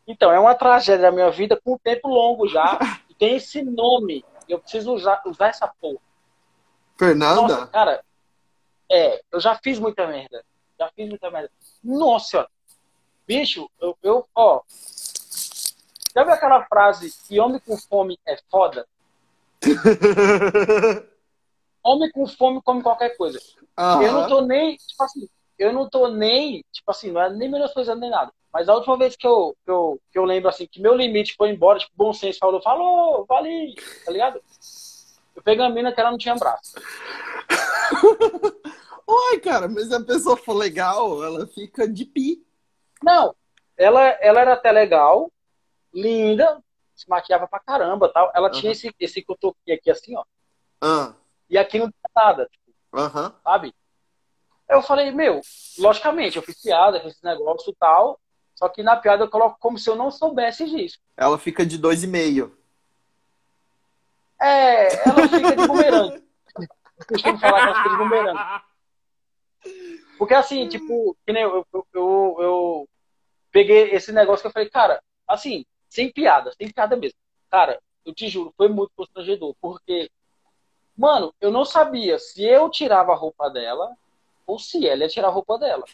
Então, 0.07 0.31
é 0.31 0.39
uma 0.39 0.55
tragédia 0.55 1.03
da 1.03 1.13
minha 1.13 1.31
vida 1.31 1.61
com 1.63 1.75
um 1.75 1.79
tempo 1.79 2.09
longo 2.09 2.47
já. 2.47 2.79
e 3.09 3.15
tem 3.15 3.37
esse 3.37 3.63
nome. 3.63 4.25
Eu 4.49 4.59
preciso 4.59 4.93
usar, 4.93 5.23
usar 5.27 5.49
essa 5.49 5.67
porra. 5.67 5.99
Fernanda? 6.99 7.43
Nossa, 7.43 7.67
cara, 7.67 8.05
é, 8.91 9.23
eu 9.31 9.41
já 9.41 9.55
fiz 9.57 9.79
muita 9.79 10.07
merda. 10.07 10.45
Já 10.79 10.91
fiz 10.95 11.09
muita 11.09 11.31
merda. 11.31 11.51
Nossa, 11.83 12.49
bicho, 13.27 13.71
eu, 13.81 13.97
eu, 14.03 14.29
ó. 14.35 14.63
Já 16.15 16.25
viu 16.25 16.33
aquela 16.33 16.65
frase 16.67 17.15
que 17.27 17.39
homem 17.39 17.61
com 17.61 17.77
fome 17.77 18.19
é 18.27 18.37
foda? 18.51 18.87
Homem 21.83 22.11
com 22.11 22.27
fome 22.27 22.61
come 22.63 22.83
qualquer 22.83 23.17
coisa. 23.17 23.39
Aham. 23.77 24.03
Eu 24.03 24.13
não 24.13 24.29
tô 24.29 24.41
nem, 24.43 24.77
tipo 24.77 25.03
assim, 25.03 25.29
eu 25.59 25.73
não 25.73 25.89
tô 25.89 26.09
nem, 26.09 26.65
tipo 26.73 26.91
assim, 26.91 27.11
não 27.11 27.21
é 27.21 27.31
nem 27.31 27.51
menosprezando 27.51 28.01
nem 28.01 28.11
nada. 28.11 28.33
Mas 28.53 28.69
a 28.69 28.75
última 28.75 28.97
vez 28.97 29.17
que 29.17 29.27
eu, 29.27 29.55
que 29.65 29.71
eu, 29.71 30.01
que 30.11 30.19
eu 30.19 30.25
lembro, 30.25 30.49
assim, 30.49 30.67
que 30.67 30.81
meu 30.81 30.95
limite 30.95 31.35
foi 31.37 31.51
embora, 31.51 31.79
tipo, 31.79 31.93
bom 31.95 32.13
senso 32.13 32.39
falou, 32.39 32.63
falou, 32.63 33.27
valeu, 33.27 33.75
tá 34.05 34.11
ligado? 34.11 34.41
Eu 35.35 35.43
peguei 35.43 35.65
uma 35.65 35.71
mina 35.71 35.93
que 35.93 36.01
ela 36.01 36.11
não 36.11 36.19
tinha 36.19 36.35
braço. 36.35 36.75
Oi, 39.07 39.41
cara, 39.41 39.69
mas 39.69 39.89
se 39.89 39.95
a 39.95 40.01
pessoa 40.01 40.37
for 40.37 40.55
legal, 40.55 41.23
ela 41.25 41.47
fica 41.47 41.89
de 41.89 42.05
pi. 42.05 42.45
Não, 43.03 43.35
ela, 43.77 44.03
ela 44.21 44.41
era 44.41 44.53
até 44.55 44.73
legal, 44.73 45.31
linda, 45.93 46.63
se 46.95 47.09
maquiava 47.09 47.47
pra 47.47 47.61
caramba 47.61 48.11
tal. 48.13 48.31
Ela 48.35 48.51
tinha 48.51 48.73
esse, 48.73 48.93
esse 48.99 49.23
cotoquinho 49.23 49.77
aqui 49.77 49.91
assim, 49.91 50.17
ó. 50.17 50.25
Ah, 50.81 51.15
E 51.49 51.57
aqui 51.57 51.79
não 51.79 51.91
tinha 51.91 52.11
nada, 52.15 52.49
tipo, 52.51 52.75
Aham. 52.93 53.35
sabe? 53.43 53.75
Eu 54.69 54.83
falei, 54.83 55.11
meu, 55.11 55.41
logicamente, 55.79 56.37
eu 56.37 56.43
fiz 56.43 56.61
piada, 56.61 57.01
fiz 57.01 57.13
esse 57.13 57.25
negócio 57.25 57.71
e 57.71 57.77
tal. 57.77 58.21
Só 58.55 58.69
que 58.69 58.83
na 58.83 58.97
piada 58.97 59.25
eu 59.25 59.31
coloco 59.31 59.57
como 59.61 59.79
se 59.79 59.89
eu 59.89 59.95
não 59.95 60.11
soubesse 60.11 60.69
disso. 60.69 60.99
Ela 61.17 61.39
fica 61.39 61.65
de 61.65 61.79
dois 61.79 62.03
e 62.03 62.07
meio. 62.07 62.59
É, 64.41 65.09
ela 65.09 65.29
fica 65.29 65.57
de 65.57 65.67
bumerangue. 65.67 66.25
Eu 66.99 67.07
costumo 67.07 67.39
falar 67.39 67.61
que 67.61 67.67
ela 67.67 67.77
fica 67.77 67.89
de 67.89 67.97
bumerangue. 67.97 68.63
Porque 70.19 70.35
assim, 70.35 70.69
tipo, 70.69 71.17
que 71.25 71.33
nem 71.33 71.45
eu, 71.45 71.65
eu, 71.73 71.87
eu, 71.95 72.37
eu 72.41 72.89
peguei 73.53 73.91
esse 73.93 74.13
negócio 74.13 74.43
que 74.43 74.49
eu 74.49 74.53
falei, 74.53 74.69
cara, 74.69 75.01
assim, 75.27 75.65
sem 75.89 76.11
piada, 76.11 76.53
sem 76.61 76.71
piada 76.71 76.97
mesmo. 76.97 77.17
Cara, 77.49 77.81
eu 78.05 78.13
te 78.13 78.29
juro, 78.29 78.53
foi 78.57 78.69
muito 78.69 78.91
constrangedor, 78.97 79.55
porque, 79.61 80.11
mano, 80.97 81.33
eu 81.41 81.51
não 81.51 81.65
sabia 81.65 82.19
se 82.19 82.45
eu 82.45 82.69
tirava 82.69 83.13
a 83.13 83.17
roupa 83.17 83.49
dela 83.49 83.97
ou 84.49 84.59
se 84.59 84.89
ela 84.89 85.03
ia 85.03 85.09
tirar 85.09 85.29
a 85.29 85.31
roupa 85.31 85.59
dela. 85.59 85.85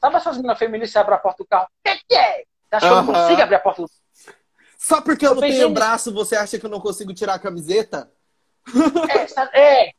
Sabe 0.00 0.16
essas 0.16 0.36
meninas 0.36 0.58
feministas 0.58 0.92
que 0.92 0.98
abrem 0.98 1.16
a 1.16 1.20
porta 1.20 1.44
do 1.44 1.46
carro? 1.46 1.68
Que 1.84 1.96
que 2.08 2.14
é? 2.14 2.44
Você 2.68 2.76
acha 2.76 2.86
que 2.86 2.92
eu 2.92 2.96
não 2.96 3.06
consigo 3.06 3.42
abrir 3.42 3.54
a 3.54 3.60
porta 3.60 3.82
do 3.82 3.90
Só 4.78 5.00
porque 5.02 5.26
eu 5.26 5.30
Eu 5.30 5.34
não 5.34 5.42
tenho 5.42 5.54
nisso. 5.68 5.70
braço, 5.70 6.12
você 6.12 6.34
acha 6.34 6.58
que 6.58 6.64
eu 6.64 6.70
não 6.70 6.80
consigo 6.80 7.12
tirar 7.12 7.34
a 7.34 7.38
camiseta? 7.38 8.10
É, 9.54 9.60
é. 9.60 9.92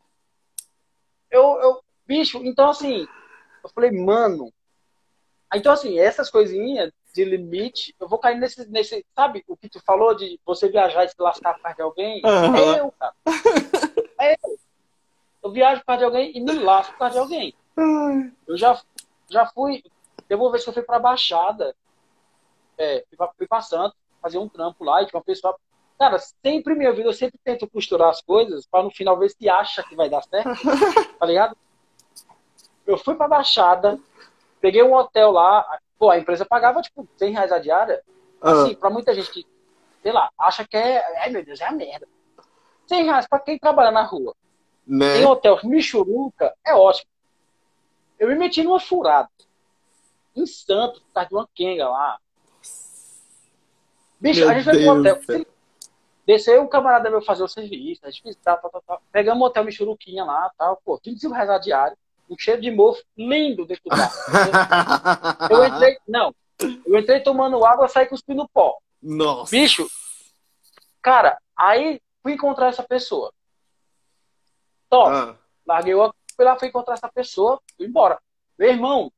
Eu, 1.30 1.60
eu, 1.62 1.84
bicho, 2.06 2.40
então 2.44 2.70
assim, 2.70 3.08
eu 3.64 3.70
falei, 3.70 3.92
mano. 3.92 4.52
Então, 5.54 5.72
assim, 5.72 6.00
essas 6.00 6.32
coisinhas 6.32 6.92
de 7.14 7.24
limite, 7.24 7.96
eu 8.00 8.08
vou 8.08 8.18
cair 8.18 8.40
nesse, 8.40 8.68
nesse. 8.72 9.06
Sabe 9.16 9.44
o 9.48 9.56
que 9.56 9.70
tu 9.70 9.80
falou 9.86 10.16
de 10.16 10.40
você 10.44 10.68
viajar 10.68 11.06
e 11.06 11.10
se 11.10 11.16
lascar 11.20 11.54
por 11.54 11.62
causa 11.62 11.76
de 11.76 11.82
alguém? 11.84 12.22
Aham. 12.26 12.58
É 12.58 12.80
eu, 12.80 12.92
cara. 13.00 13.14
É 14.20 14.34
eu. 14.34 14.60
Eu 15.44 15.52
viajo 15.52 15.82
por 15.82 15.86
causa 15.88 16.00
de 16.00 16.06
alguém 16.06 16.32
e 16.36 16.42
me 16.42 16.54
lasco 16.54 16.94
por 16.94 17.00
causa 17.00 17.14
de 17.14 17.20
alguém. 17.20 17.56
Eu 18.48 18.58
já, 18.58 18.80
já 19.30 19.46
fui. 19.48 19.84
Teve 20.28 20.42
uma 20.42 20.52
vez 20.52 20.64
que 20.64 20.70
eu 20.70 20.74
fui 20.74 20.84
pra 20.84 21.00
Baixada. 21.00 21.76
É, 22.78 23.04
fui, 23.08 23.18
pra, 23.18 23.28
fui 23.38 23.48
pra 23.48 23.62
Santos, 23.62 23.98
fazer 24.22 24.38
um 24.38 24.50
trampo 24.50 24.84
lá 24.84 25.02
e 25.02 25.06
tinha 25.06 25.18
uma 25.18 25.24
pessoa. 25.24 25.56
Cara, 26.00 26.18
sempre 26.18 26.74
em 26.74 26.78
minha 26.78 26.92
vida 26.92 27.08
eu 27.08 27.14
sempre 27.14 27.40
tento 27.44 27.68
costurar 27.68 28.10
as 28.10 28.22
coisas 28.22 28.66
pra 28.66 28.82
no 28.84 28.90
final 28.92 29.18
ver 29.18 29.30
se 29.30 29.48
acha 29.48 29.84
que 29.84 29.96
vai 29.96 30.10
dar 30.10 30.24
certo. 30.24 30.50
tá 31.20 31.26
ligado? 31.26 31.56
Eu 32.86 32.98
fui 32.98 33.16
pra 33.16 33.28
Baixada, 33.28 34.00
peguei 34.60 34.84
um 34.84 34.94
hotel 34.94 35.32
lá. 35.32 35.66
Pô, 35.98 36.10
a 36.10 36.18
empresa 36.18 36.46
pagava 36.46 36.82
tipo 36.82 37.08
100 37.18 37.32
reais 37.32 37.52
a 37.52 37.60
diária. 37.60 38.02
Ah, 38.42 38.52
Assim, 38.52 38.76
pra 38.76 38.90
muita 38.90 39.14
gente 39.14 39.32
que, 39.32 39.46
sei 40.02 40.12
lá, 40.12 40.30
acha 40.38 40.68
que 40.68 40.76
é. 40.76 41.22
Ai 41.22 41.30
meu 41.30 41.46
Deus, 41.46 41.62
é 41.62 41.66
a 41.66 41.72
merda. 41.72 42.08
100 42.88 43.06
reais 43.06 43.28
pra 43.28 43.40
quem 43.40 43.58
trabalha 43.58 43.92
na 43.92 44.04
rua. 44.04 44.36
né? 44.86 45.20
Em 45.22 45.26
hotel 45.26 45.58
Michuruca, 45.64 46.54
é 46.66 46.74
ótimo. 46.76 47.10
Eu 48.24 48.30
me 48.30 48.36
meti 48.36 48.64
numa 48.64 48.80
furada. 48.80 49.30
Em 50.34 50.46
Santos, 50.46 51.02
por 51.02 51.14
causa 51.14 51.28
de 51.28 51.36
uma 51.36 51.50
quenga 51.54 51.90
lá. 51.90 52.18
Bicho, 54.18 54.40
Meu 54.40 54.50
a 54.50 54.54
gente 54.54 54.64
foi 54.64 54.82
pro 54.82 55.00
hotel. 55.00 55.46
Desceu 56.26 56.62
um 56.62 56.68
camarada 56.68 57.10
meu 57.10 57.22
fazer 57.22 57.44
o 57.44 57.50
serviço, 57.50 58.00
a 58.06 58.10
gente 58.10 58.24
fez 58.24 58.38
tal, 58.42 58.58
tal, 58.58 58.82
tal. 58.88 59.02
Pegamos 59.12 59.42
um 59.42 59.46
hotel 59.46 59.66
Michuruquinha 59.66 60.24
lá, 60.24 60.50
tal, 60.58 60.82
pô, 60.86 60.98
25 61.04 61.34
reais 61.34 61.50
a 61.50 61.58
diária, 61.58 61.98
um 62.30 62.38
cheiro 62.40 62.62
de 62.62 62.72
mofo 62.72 63.04
lindo 63.18 63.66
dentro 63.66 63.84
do. 63.90 63.96
Eu 65.52 65.66
entrei, 65.66 65.98
não, 66.08 66.34
eu 66.88 66.98
entrei 66.98 67.20
tomando 67.20 67.66
água, 67.66 67.90
saí 67.90 68.06
cuspindo 68.06 68.48
pó. 68.54 68.78
Nossa. 69.02 69.52
Bicho, 69.52 69.86
cara, 71.02 71.38
aí 71.58 72.02
fui 72.22 72.32
encontrar 72.32 72.68
essa 72.68 72.84
pessoa. 72.84 73.34
Top. 74.90 75.12
Ah, 75.12 75.36
Larguei 75.68 75.94
o 75.94 76.14
fui 76.36 76.46
lá, 76.46 76.58
fui 76.58 76.68
encontrar 76.68 76.96
essa 76.96 77.10
pessoa, 77.10 77.60
fui 77.78 77.86
embora. 77.88 78.20
Meu 78.58 78.70
irmão, 78.70 79.12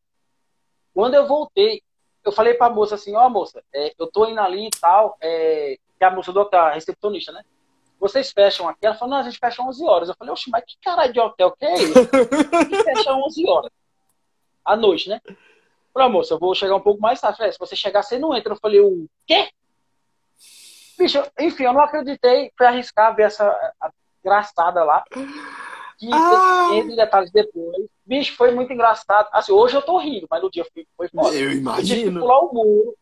quando 0.93 1.13
eu 1.13 1.27
voltei, 1.27 1.81
eu 2.23 2.31
falei 2.31 2.53
pra 2.53 2.69
moça 2.69 2.95
assim, 2.95 3.15
ó 3.15 3.29
moça, 3.29 3.63
é, 3.73 3.93
eu 3.97 4.07
tô 4.07 4.27
indo 4.27 4.39
ali 4.39 4.67
e 4.67 4.69
tal, 4.79 5.17
é, 5.21 5.77
que 5.97 6.03
é 6.03 6.07
a 6.07 6.11
moça 6.11 6.31
do 6.31 6.39
hotel, 6.39 6.61
a 6.61 6.73
recepcionista, 6.73 7.31
né? 7.31 7.43
Vocês 7.99 8.31
fecham 8.31 8.67
aqui? 8.67 8.85
Ela 8.85 8.95
falou, 8.95 9.15
não, 9.15 9.21
a 9.21 9.23
gente 9.23 9.39
fecha 9.39 9.61
11 9.61 9.85
horas. 9.85 10.09
Eu 10.09 10.15
falei, 10.17 10.33
oxe, 10.33 10.49
mas 10.49 10.63
que 10.65 10.75
caralho 10.81 11.13
de 11.13 11.19
hotel 11.19 11.51
que 11.51 11.65
é? 11.65 11.75
Que 11.75 12.83
fecha 12.83 13.13
11 13.13 13.49
horas? 13.49 13.71
À 14.63 14.75
noite, 14.75 15.09
né? 15.09 15.21
Falei, 15.93 16.09
"Ah, 16.09 16.11
moça, 16.11 16.33
eu 16.33 16.39
vou 16.39 16.53
chegar 16.53 16.75
um 16.75 16.81
pouco 16.81 17.01
mais 17.01 17.21
tarde. 17.21 17.37
Falei, 17.37 17.53
se 17.53 17.59
você 17.59 17.75
chegar, 17.75 18.03
você 18.03 18.19
não 18.19 18.35
entra. 18.35 18.51
Eu 18.53 18.57
falei, 18.57 18.81
o 18.81 19.07
quê? 19.25 19.49
Bicho, 20.97 21.23
enfim, 21.39 21.63
eu 21.63 21.73
não 21.73 21.81
acreditei. 21.81 22.51
Fui 22.57 22.67
arriscar 22.67 23.15
ver 23.15 23.23
essa 23.23 23.47
a 23.79 23.89
engraçada 24.23 24.83
lá. 24.83 25.03
Que 25.97 26.09
Ah! 26.11 26.69
entre 26.73 26.95
detalhes 26.95 27.31
depois. 27.31 27.85
Bicho, 28.05 28.35
foi 28.35 28.51
muito 28.51 28.71
engraçado. 28.73 29.27
Assim, 29.31 29.51
hoje 29.51 29.75
eu 29.75 29.81
tô 29.81 29.97
rindo, 29.97 30.27
mas 30.29 30.41
no 30.41 30.51
dia 30.51 30.65
foi, 30.73 30.85
foi 30.97 31.07
foda. 31.09 31.35
eu 31.35 31.45
Eu 31.45 31.49
que 31.51 31.57
imagino. 31.57 32.19
pular 32.21 32.39
o 32.39 32.53
muro. 32.53 32.95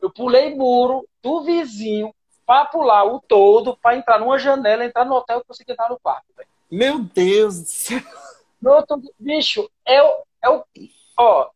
Eu 0.00 0.10
pulei 0.12 0.54
muro 0.54 1.06
do 1.22 1.42
vizinho 1.42 2.14
pra 2.46 2.64
pular 2.64 3.04
o 3.04 3.20
todo, 3.20 3.76
pra 3.76 3.96
entrar 3.96 4.20
numa 4.20 4.38
janela, 4.38 4.84
entrar 4.84 5.04
no 5.04 5.14
hotel 5.16 5.40
e 5.40 5.44
conseguir 5.44 5.72
entrar 5.72 5.88
no 5.88 5.98
quarto. 5.98 6.24
velho. 6.36 6.48
Meu 6.70 7.00
Deus 7.00 7.60
do 7.60 7.66
céu. 7.68 8.00
No 8.62 8.70
outro, 8.72 9.00
bicho, 9.18 9.68
é 9.84 10.02
o, 10.02 10.22
é 10.42 10.48
o, 10.50 10.64
ó, 11.18 11.50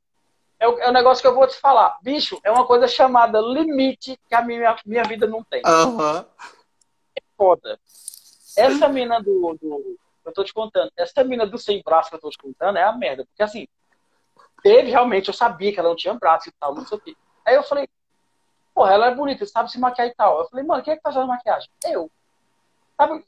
é 0.59 0.69
o, 0.69 0.79
é 0.81 0.89
o 0.89 0.93
negócio 0.93 1.23
que 1.23 1.29
eu 1.29 1.35
vou 1.35 1.47
te 1.47 1.57
falar. 1.57 1.97
Bicho, 2.03 2.39
é 2.43 2.51
uma 2.51 2.67
coisa 2.67 2.89
chamada 2.89 3.41
limite 3.41 4.19
que 4.29 4.35
a 4.35 4.43
minha, 4.43 4.77
minha 4.85 5.05
vida 5.05 5.27
não 5.27 5.43
tem. 5.45 5.63
Aham. 5.65 6.27
Foda. 7.37 7.79
Essa 8.57 8.89
mina 8.89 9.21
do, 9.23 9.57
do, 9.61 9.99
eu 10.25 10.33
tô 10.33 10.45
te 10.45 10.53
contando, 10.53 10.91
essa 10.97 11.25
mina 11.25 11.47
do 11.47 11.59
sem 11.59 11.83
braço 11.83 12.11
que 12.11 12.17
eu 12.17 12.21
tô 12.21 12.31
te 12.31 12.39
contando 12.39 12.79
é 12.79 12.83
a 12.83 12.93
merda. 12.93 13.25
Porque 13.25 13.43
assim, 13.43 13.67
teve 14.63 14.91
realmente, 14.91 15.29
eu 15.29 15.35
sabia 15.35 15.73
que 15.73 15.81
ela 15.81 15.89
não 15.89 15.97
tinha 15.97 16.15
braço 16.15 16.49
e 16.49 16.53
tal, 16.53 16.75
não 16.75 16.87
sei 16.87 16.99
o 16.99 17.01
quê. 17.01 17.17
Aí 17.45 17.55
eu 17.55 17.63
falei, 17.63 17.89
porra, 18.75 18.93
ela 18.93 19.07
é 19.07 19.15
bonita, 19.15 19.47
sabe 19.47 19.71
se 19.71 19.79
maquiar 19.79 20.09
e 20.09 20.15
tal. 20.15 20.41
Eu 20.41 20.49
falei, 20.49 20.65
mano, 20.65 20.83
quem 20.83 20.93
é 20.93 20.97
que 20.97 21.03
faz 21.03 21.17
a 21.17 21.27
maquiagem? 21.27 21.71
Eu. 21.85 22.11
Sabe, 22.97 23.25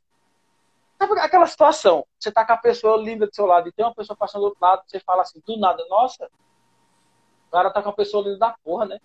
sabe 0.99 1.21
aquela 1.21 1.47
situação? 1.47 2.07
Você 2.19 2.31
tá 2.31 2.45
com 2.45 2.53
a 2.53 2.59
pessoa 2.59 2.97
linda 2.97 3.27
do 3.27 3.35
seu 3.35 3.47
lado 3.47 3.69
e 3.69 3.73
tem 3.73 3.85
uma 3.85 3.95
pessoa 3.95 4.17
passando 4.17 4.43
do 4.43 4.47
outro 4.47 4.61
lado, 4.61 4.83
você 4.87 5.01
fala 5.01 5.23
assim, 5.23 5.43
do 5.47 5.57
nada, 5.57 5.85
nossa, 5.89 6.31
o 7.49 7.51
cara 7.51 7.71
tá 7.71 7.83
com 7.83 7.89
a 7.89 7.95
pessoa 7.95 8.23
linda 8.25 8.39
da 8.39 8.57
porra, 8.63 8.87
né? 8.87 8.99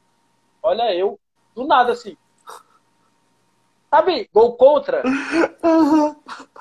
Olha 0.61 0.93
eu, 0.93 1.19
do 1.55 1.65
nada 1.65 1.93
assim. 1.93 2.17
Sabe, 3.89 4.29
gol 4.33 4.57
contra. 4.57 5.01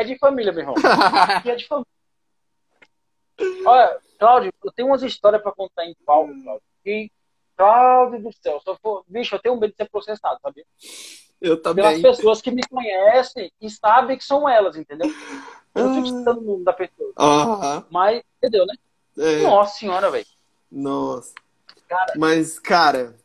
é 0.00 0.04
de 0.04 0.18
família, 0.18 0.52
meu 0.52 0.62
irmão. 0.62 0.74
Aqui 1.36 1.50
é 1.50 1.56
de 1.56 1.66
família. 1.66 1.86
Olha, 3.64 3.98
Cláudio, 4.18 4.52
eu 4.64 4.72
tenho 4.72 4.88
umas 4.88 5.02
histórias 5.02 5.42
pra 5.42 5.52
contar 5.52 5.84
em 5.84 5.94
palco, 6.04 6.32
Cláudio. 6.42 6.62
E, 6.84 7.10
Cláudio 7.56 8.22
do 8.22 8.32
céu, 8.32 8.60
eu 8.66 8.76
for, 8.82 9.04
bicho, 9.06 9.34
eu 9.34 9.38
tenho 9.38 9.56
medo 9.56 9.70
de 9.70 9.76
ser 9.76 9.88
processado, 9.88 10.38
sabe? 10.42 10.66
Eu 11.40 11.56
pelas 11.56 11.92
também. 11.94 12.02
pessoas 12.02 12.42
que 12.42 12.50
me 12.50 12.62
conhecem 12.68 13.50
e 13.60 13.70
sabem 13.70 14.16
que 14.16 14.24
são 14.24 14.48
elas, 14.48 14.76
entendeu? 14.76 15.10
Eu 15.74 15.84
não 15.84 15.94
fico 15.94 16.18
citando 16.18 16.40
o 16.40 16.44
nome 16.44 16.64
da 16.64 16.72
pessoa. 16.72 17.12
Aham. 17.18 17.86
Mas, 17.90 18.22
entendeu, 18.38 18.66
né? 18.66 18.74
É. 19.18 19.42
Nossa 19.42 19.78
senhora, 19.78 20.10
velho. 20.10 20.26
Nossa. 20.70 21.34
Cara, 21.88 22.12
Mas, 22.16 22.58
cara, 22.58 23.16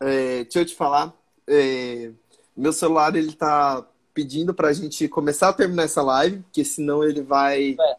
é, 0.00 0.42
deixa 0.44 0.60
eu 0.60 0.66
te 0.66 0.74
falar. 0.74 1.12
é, 1.46 2.10
meu 2.56 2.72
celular, 2.72 3.14
ele 3.14 3.32
tá 3.34 3.86
pedindo 4.16 4.54
pra 4.54 4.72
gente 4.72 5.06
começar 5.08 5.50
a 5.50 5.52
terminar 5.52 5.82
essa 5.82 6.00
live, 6.00 6.38
porque 6.38 6.64
senão 6.64 7.04
ele 7.04 7.20
vai. 7.20 7.76
É. 7.78 7.96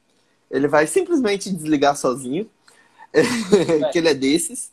Ele 0.50 0.68
vai 0.68 0.88
simplesmente 0.88 1.52
desligar 1.52 1.96
sozinho. 1.96 2.50
que 3.92 3.98
ele 3.98 4.10
é 4.10 4.14
desses. 4.16 4.72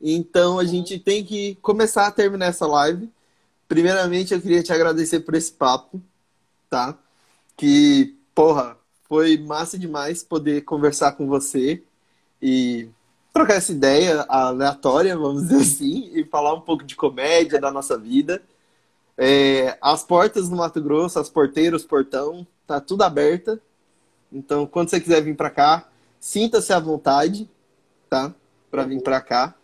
Então 0.00 0.58
a 0.58 0.64
gente 0.64 0.98
tem 0.98 1.24
que 1.24 1.56
começar 1.62 2.08
a 2.08 2.10
terminar 2.10 2.46
essa 2.46 2.66
live. 2.66 3.08
Primeiramente, 3.68 4.34
eu 4.34 4.40
queria 4.40 4.62
te 4.62 4.72
agradecer 4.72 5.20
por 5.20 5.34
esse 5.34 5.52
papo, 5.52 6.02
tá? 6.68 6.98
Que, 7.56 8.14
porra, 8.34 8.76
foi 9.08 9.38
massa 9.38 9.78
demais 9.78 10.22
poder 10.22 10.62
conversar 10.62 11.12
com 11.12 11.26
você 11.26 11.82
e 12.42 12.88
trocar 13.32 13.54
essa 13.54 13.72
ideia 13.72 14.22
aleatória, 14.28 15.16
vamos 15.16 15.44
dizer 15.44 15.62
assim, 15.62 16.10
e 16.14 16.24
falar 16.24 16.54
um 16.54 16.60
pouco 16.60 16.84
de 16.84 16.96
comédia 16.96 17.60
da 17.60 17.70
nossa 17.70 17.96
vida. 17.96 18.42
É, 19.16 19.78
as 19.80 20.02
portas 20.02 20.48
do 20.48 20.56
Mato 20.56 20.80
Grosso, 20.80 21.18
as 21.18 21.28
porteiras, 21.28 21.84
portão, 21.84 22.46
tá 22.66 22.80
tudo 22.80 23.02
aberta. 23.02 23.60
Então, 24.32 24.66
quando 24.66 24.90
você 24.90 25.00
quiser 25.00 25.22
vir 25.22 25.36
pra 25.36 25.50
cá, 25.50 25.88
sinta-se 26.18 26.72
à 26.72 26.80
vontade, 26.80 27.48
tá? 28.10 28.34
Pra 28.70 28.84
vir 28.84 29.00
pra 29.02 29.20
cá. 29.20 29.54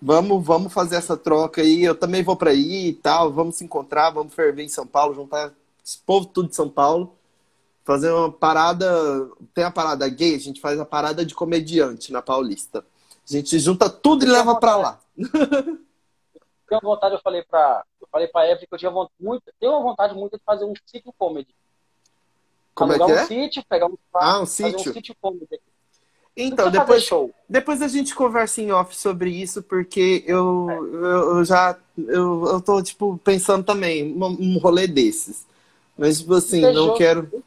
Vamos, 0.00 0.44
vamos 0.44 0.72
fazer 0.72 0.96
essa 0.96 1.16
troca 1.16 1.62
aí. 1.62 1.82
Eu 1.82 1.94
também 1.94 2.22
vou 2.22 2.36
pra 2.36 2.50
aí 2.50 2.88
e 2.88 2.92
tal. 2.92 3.32
Vamos 3.32 3.56
se 3.56 3.64
encontrar, 3.64 4.10
vamos 4.10 4.34
ferver 4.34 4.62
em 4.62 4.68
São 4.68 4.86
Paulo, 4.86 5.14
juntar 5.14 5.52
esse 5.84 5.98
povo 5.98 6.26
tudo 6.26 6.48
de 6.48 6.54
São 6.56 6.68
Paulo. 6.68 7.16
Fazer 7.84 8.10
uma 8.10 8.30
parada. 8.30 9.28
Tem 9.54 9.64
a 9.64 9.70
parada 9.70 10.08
gay, 10.08 10.34
a 10.34 10.38
gente 10.38 10.60
faz 10.60 10.78
a 10.78 10.84
parada 10.84 11.24
de 11.24 11.34
comediante 11.34 12.12
na 12.12 12.22
Paulista. 12.22 12.84
A 13.28 13.32
gente 13.32 13.58
junta 13.58 13.90
tudo 13.90 14.24
e 14.24 14.28
leva 14.28 14.54
pra 14.56 14.76
lá. 14.76 15.00
tenho 16.68 16.80
vontade, 16.82 17.14
eu 17.14 17.20
falei 17.20 17.42
pra, 17.42 17.84
eu 18.00 18.08
falei 18.10 18.28
pra 18.28 18.46
Evelyn 18.46 18.66
que 18.66 18.74
eu 18.74 18.78
tinha 18.78 18.90
vontade, 18.90 19.14
muito, 19.20 19.42
tenho 19.60 19.72
uma 19.72 19.82
vontade 19.82 20.14
muito 20.14 20.36
de 20.36 20.42
fazer 20.44 20.64
um 20.64 20.74
sítio 20.86 21.12
comedy. 21.18 21.54
Como 22.74 22.92
é 22.92 22.96
Alugar 22.96 23.06
que 23.06 23.20
é? 23.20 23.22
um 23.22 23.26
sítio, 23.42 23.64
pegar 23.68 23.86
um 23.86 23.96
Ah, 24.14 24.40
um 24.40 24.46
sítio. 24.46 24.90
um 24.90 24.94
sítio 24.94 25.16
comedy. 25.20 25.60
Então, 26.36 26.66
Não 26.66 26.72
depois, 26.72 27.02
show. 27.02 27.30
depois 27.48 27.80
a 27.80 27.88
gente 27.88 28.14
conversa 28.14 28.60
em 28.60 28.70
off 28.70 28.94
sobre 28.94 29.30
isso, 29.30 29.62
porque 29.62 30.22
eu, 30.26 30.66
eu, 30.92 31.36
eu 31.38 31.44
já 31.44 31.78
eu, 31.96 32.46
eu 32.46 32.60
tô, 32.60 32.82
tipo, 32.82 33.16
pensando 33.24 33.64
também 33.64 34.12
um, 34.14 34.24
um 34.26 34.58
rolê 34.58 34.86
desses. 34.86 35.46
Mas, 35.96 36.18
tipo 36.20 36.34
assim, 36.34 36.60
não 36.60 36.72
Fechou. 36.72 36.94
quero. 36.96 37.44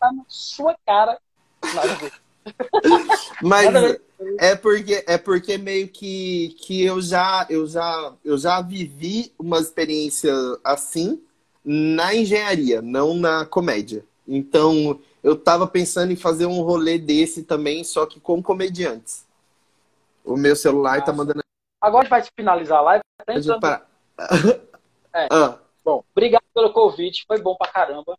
Tá 0.00 0.12
na 0.12 0.24
sua 0.26 0.76
cara. 0.84 1.20
Nada. 1.62 2.12
Mas 3.42 3.98
é 4.38 4.54
porque 4.56 5.04
é 5.06 5.18
porque 5.18 5.58
meio 5.58 5.88
que, 5.88 6.54
que 6.60 6.84
eu 6.84 7.00
já 7.00 7.46
eu 7.50 7.66
já 7.66 8.12
eu 8.24 8.38
já 8.38 8.60
vivi 8.60 9.32
uma 9.38 9.58
experiência 9.58 10.32
assim 10.62 11.22
na 11.64 12.14
engenharia, 12.14 12.80
não 12.82 13.14
na 13.14 13.44
comédia. 13.46 14.04
Então, 14.26 14.98
eu 15.22 15.36
tava 15.36 15.66
pensando 15.66 16.12
em 16.12 16.16
fazer 16.16 16.46
um 16.46 16.60
rolê 16.62 16.98
desse 16.98 17.42
também, 17.42 17.82
só 17.84 18.04
que 18.06 18.20
com 18.20 18.42
comediantes. 18.42 19.24
O 20.24 20.36
meu 20.36 20.54
celular 20.56 21.00
tá 21.00 21.12
Nossa. 21.12 21.12
mandando 21.12 21.44
Agora 21.80 22.00
a 22.00 22.02
gente 22.04 22.10
vai 22.10 22.24
finalizar 22.36 22.78
a 22.78 22.82
live. 22.82 23.04
Tá 23.26 23.34
entrando- 23.34 23.60
parar. 23.60 23.88
É. 25.16 25.28
Ah, 25.30 25.58
Bom, 25.84 26.02
obrigado 26.12 26.42
pelo 26.52 26.72
convite. 26.72 27.24
Foi 27.28 27.40
bom 27.40 27.54
pra 27.54 27.68
caramba. 27.70 28.18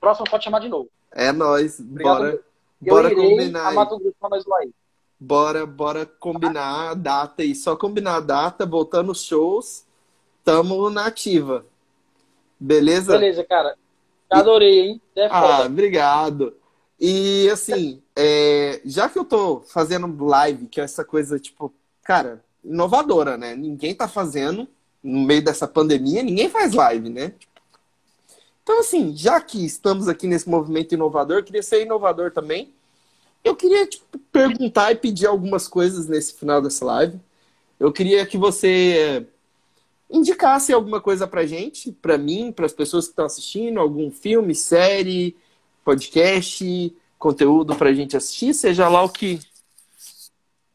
Próximo 0.00 0.28
pode 0.28 0.42
chamar 0.42 0.58
de 0.58 0.68
novo. 0.68 0.88
é 1.12 1.30
nóis, 1.30 1.78
Obrigado 1.78 2.18
bora. 2.18 2.40
Bora 2.90 3.12
eu 3.12 3.18
irei 3.18 3.30
combinar 3.30 3.68
a. 3.68 3.72
Mato 3.72 3.98
Grosso 3.98 4.16
mais 4.30 4.44
lá 4.46 4.58
aí. 4.58 4.70
Bora, 5.18 5.64
bora 5.64 6.04
combinar 6.04 6.90
a 6.90 6.94
data 6.94 7.42
aí. 7.42 7.54
Só 7.54 7.76
combinar 7.76 8.16
a 8.16 8.20
data, 8.20 8.66
voltando 8.66 9.12
os 9.12 9.24
shows, 9.24 9.84
tamo 10.44 10.90
na 10.90 11.06
ativa. 11.06 11.64
Beleza? 12.58 13.12
Beleza, 13.12 13.44
cara. 13.44 13.76
Adorei, 14.30 14.80
hein? 14.80 15.00
É 15.16 15.26
Ah, 15.30 15.62
obrigado. 15.64 16.54
E 16.98 17.48
assim, 17.50 18.02
é, 18.16 18.80
já 18.84 19.08
que 19.08 19.18
eu 19.18 19.24
tô 19.24 19.60
fazendo 19.60 20.24
live, 20.24 20.66
que 20.66 20.80
é 20.80 20.84
essa 20.84 21.04
coisa, 21.04 21.38
tipo, 21.38 21.72
cara, 22.02 22.44
inovadora, 22.64 23.36
né? 23.36 23.54
Ninguém 23.54 23.94
tá 23.94 24.08
fazendo 24.08 24.68
no 25.02 25.20
meio 25.20 25.42
dessa 25.42 25.68
pandemia, 25.68 26.22
ninguém 26.22 26.48
faz 26.48 26.72
live, 26.72 27.10
né? 27.10 27.34
Então, 28.62 28.80
assim, 28.80 29.14
já 29.14 29.40
que 29.40 29.64
estamos 29.64 30.08
aqui 30.08 30.26
nesse 30.26 30.48
movimento 30.48 30.94
inovador, 30.94 31.44
queria 31.44 31.62
ser 31.62 31.82
inovador 31.82 32.30
também. 32.30 32.73
Eu 33.44 33.54
queria 33.54 33.86
tipo, 33.86 34.18
perguntar 34.32 34.90
e 34.90 34.96
pedir 34.96 35.26
algumas 35.26 35.68
coisas 35.68 36.08
nesse 36.08 36.32
final 36.32 36.62
dessa 36.62 36.84
live. 36.86 37.20
Eu 37.78 37.92
queria 37.92 38.24
que 38.24 38.38
você 38.38 39.26
indicasse 40.10 40.72
alguma 40.72 41.00
coisa 41.00 41.26
pra 41.26 41.44
gente, 41.44 41.92
pra 41.92 42.16
mim, 42.16 42.50
para 42.50 42.64
as 42.64 42.72
pessoas 42.72 43.04
que 43.04 43.12
estão 43.12 43.26
assistindo, 43.26 43.78
algum 43.78 44.10
filme, 44.10 44.54
série, 44.54 45.36
podcast, 45.84 46.96
conteúdo 47.18 47.76
pra 47.76 47.92
gente 47.92 48.16
assistir, 48.16 48.54
seja 48.54 48.88
lá 48.88 49.02
o 49.02 49.08
que 49.08 49.40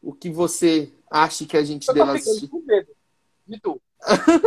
o 0.02 0.14
que 0.14 0.30
você 0.30 0.91
acha 1.10 1.46
que 1.46 1.58
a 1.58 1.64
gente 1.64 1.86
ficando 1.86 2.12
assistir. 2.12 2.48
com 2.48 2.62
medo 2.62 2.88
de 3.48 3.60
tu. 3.60 3.82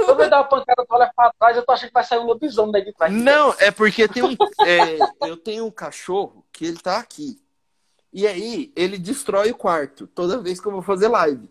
Quando 0.07 0.23
eu 0.23 0.31
dar 0.31 0.39
uma 0.39 0.49
pancada, 0.49 0.87
tu 0.87 0.95
olha 0.95 1.13
pra 1.15 1.33
trás, 1.39 1.57
eu 1.57 1.65
tô 1.65 1.73
achando 1.73 1.89
que 1.89 1.95
vai 1.95 2.05
sair 2.05 2.19
um 2.21 2.27
lobisomem 2.27 2.73
daí 2.73 2.85
de 2.85 2.93
trás. 2.93 3.13
Não, 3.13 3.55
é 3.59 3.71
porque 3.71 4.09
tem 4.09 4.23
um, 4.23 4.35
é, 4.65 4.99
eu 5.29 5.37
tenho 5.37 5.67
um 5.67 5.71
cachorro 5.71 6.45
que 6.51 6.65
ele 6.65 6.79
tá 6.79 6.99
aqui. 6.99 7.42
E 8.13 8.27
aí 8.27 8.73
ele 8.77 8.99
destrói 8.99 9.51
o 9.51 9.57
quarto 9.57 10.07
toda 10.07 10.41
vez 10.41 10.61
que 10.61 10.67
eu 10.67 10.73
vou 10.73 10.83
fazer 10.83 11.09
live. 11.09 11.49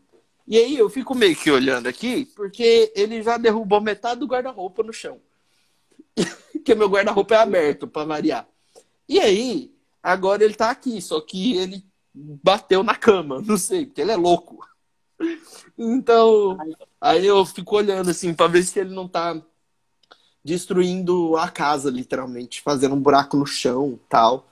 E 0.47 0.57
aí 0.57 0.77
eu 0.77 0.89
fico 0.89 1.15
meio 1.15 1.35
que 1.35 1.49
olhando 1.49 1.87
aqui, 1.87 2.25
porque 2.35 2.91
ele 2.95 3.23
já 3.23 3.37
derrubou 3.37 3.79
metade 3.79 4.19
do 4.19 4.27
guarda-roupa 4.27 4.83
no 4.83 4.93
chão. 4.93 5.19
Porque 6.51 6.75
meu 6.75 6.89
guarda-roupa 6.89 7.33
é 7.33 7.37
aberto, 7.37 7.87
pra 7.87 8.03
variar. 8.03 8.47
E 9.09 9.19
aí, 9.19 9.73
agora 10.03 10.43
ele 10.43 10.53
tá 10.53 10.69
aqui, 10.69 11.01
só 11.01 11.19
que 11.19 11.57
ele 11.57 11.83
bateu 12.13 12.83
na 12.83 12.95
cama, 12.95 13.41
não 13.47 13.57
sei, 13.57 13.85
porque 13.85 14.01
ele 14.01 14.11
é 14.11 14.15
louco. 14.15 14.59
Então, 15.77 16.57
aí 16.99 17.25
eu 17.25 17.43
fico 17.45 17.77
olhando 17.77 18.11
assim, 18.11 18.33
pra 18.33 18.47
ver 18.47 18.63
se 18.63 18.79
ele 18.79 18.93
não 18.93 19.07
tá 19.07 19.41
destruindo 20.43 21.35
a 21.37 21.49
casa, 21.49 21.89
literalmente, 21.89 22.61
fazendo 22.61 22.95
um 22.95 23.01
buraco 23.01 23.37
no 23.37 23.45
chão 23.45 23.99
tal. 24.07 24.47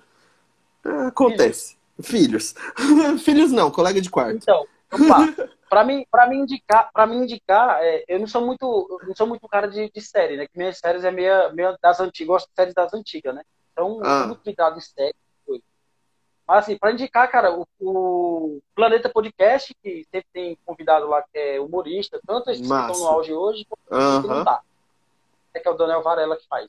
É, 0.84 1.08
acontece. 1.08 1.79
Filhos. 2.02 2.54
Filhos 3.24 3.52
não, 3.52 3.70
colega 3.72 4.00
de 4.02 4.10
quarto. 4.10 4.38
Então, 4.38 4.66
vamos 4.90 5.08
lá. 5.08 5.50
Pra 5.70 5.84
mim, 5.84 6.04
pra 6.10 6.28
mim 6.28 6.38
indicar, 6.40 6.90
para 6.92 7.06
mim 7.06 7.18
indicar, 7.24 7.78
é, 7.84 8.04
eu 8.08 8.20
não 8.20 8.26
sou 8.28 8.44
muito, 8.44 9.00
não 9.08 9.16
sou 9.16 9.28
muito 9.28 9.48
cara 9.48 9.68
de, 9.68 9.90
de 9.92 10.02
série, 10.02 10.36
né? 10.36 10.48
Que 10.48 10.58
minhas 10.58 10.80
séries 10.80 11.04
é 11.04 11.12
meio, 11.12 11.54
meio 11.54 11.78
das 11.82 12.00
antigas, 12.00 12.28
gosto 12.28 12.48
de 12.50 12.56
séries 12.56 12.74
das 12.74 12.92
antigas, 12.94 13.36
né? 13.36 13.44
Então, 13.72 14.00
Ah. 14.04 14.26
muito 14.28 14.42
ligado 14.46 14.78
em 14.78 14.82
série. 14.82 15.14
Mas 16.48 16.64
assim, 16.64 16.76
pra 16.80 16.92
indicar, 16.92 17.30
cara, 17.30 17.54
o, 17.54 17.68
o 17.80 18.60
Planeta 18.74 19.08
Podcast, 19.08 19.72
que 19.84 20.04
sempre 20.12 20.28
tem 20.34 20.58
convidado 20.66 21.08
lá 21.08 21.22
que 21.22 21.38
é 21.38 21.60
humorista, 21.60 22.20
tanto 22.26 22.50
esses 22.50 22.64
que 22.64 22.68
Massa. 22.68 22.92
estão 22.92 23.06
no 23.06 23.12
auge 23.14 23.32
hoje, 23.32 23.68
quanto 23.70 23.82
os 24.04 24.22
que 24.24 24.28
não 24.28 24.44
tá. 24.44 24.62
É 25.54 25.60
que 25.60 25.68
é 25.68 25.72
o 25.72 25.76
Daniel 25.76 26.02
Varela 26.02 26.36
que 26.36 26.48
faz. 26.48 26.68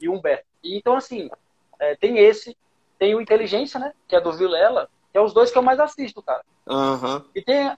E 0.00 0.08
o 0.08 0.12
Humberto. 0.14 0.44
E, 0.64 0.76
então, 0.76 0.96
assim, 0.96 1.30
é, 1.78 1.94
tem 1.94 2.18
esse, 2.18 2.56
tem 3.02 3.16
o 3.16 3.20
Inteligência, 3.20 3.80
né? 3.80 3.92
Que 4.06 4.14
é 4.14 4.20
do 4.20 4.32
Vilela, 4.32 4.88
que 5.10 5.18
é 5.18 5.20
os 5.20 5.34
dois 5.34 5.50
que 5.50 5.58
eu 5.58 5.62
mais 5.62 5.80
assisto, 5.80 6.22
cara. 6.22 6.44
Aham. 6.68 7.24
E 7.34 7.42
tem 7.42 7.76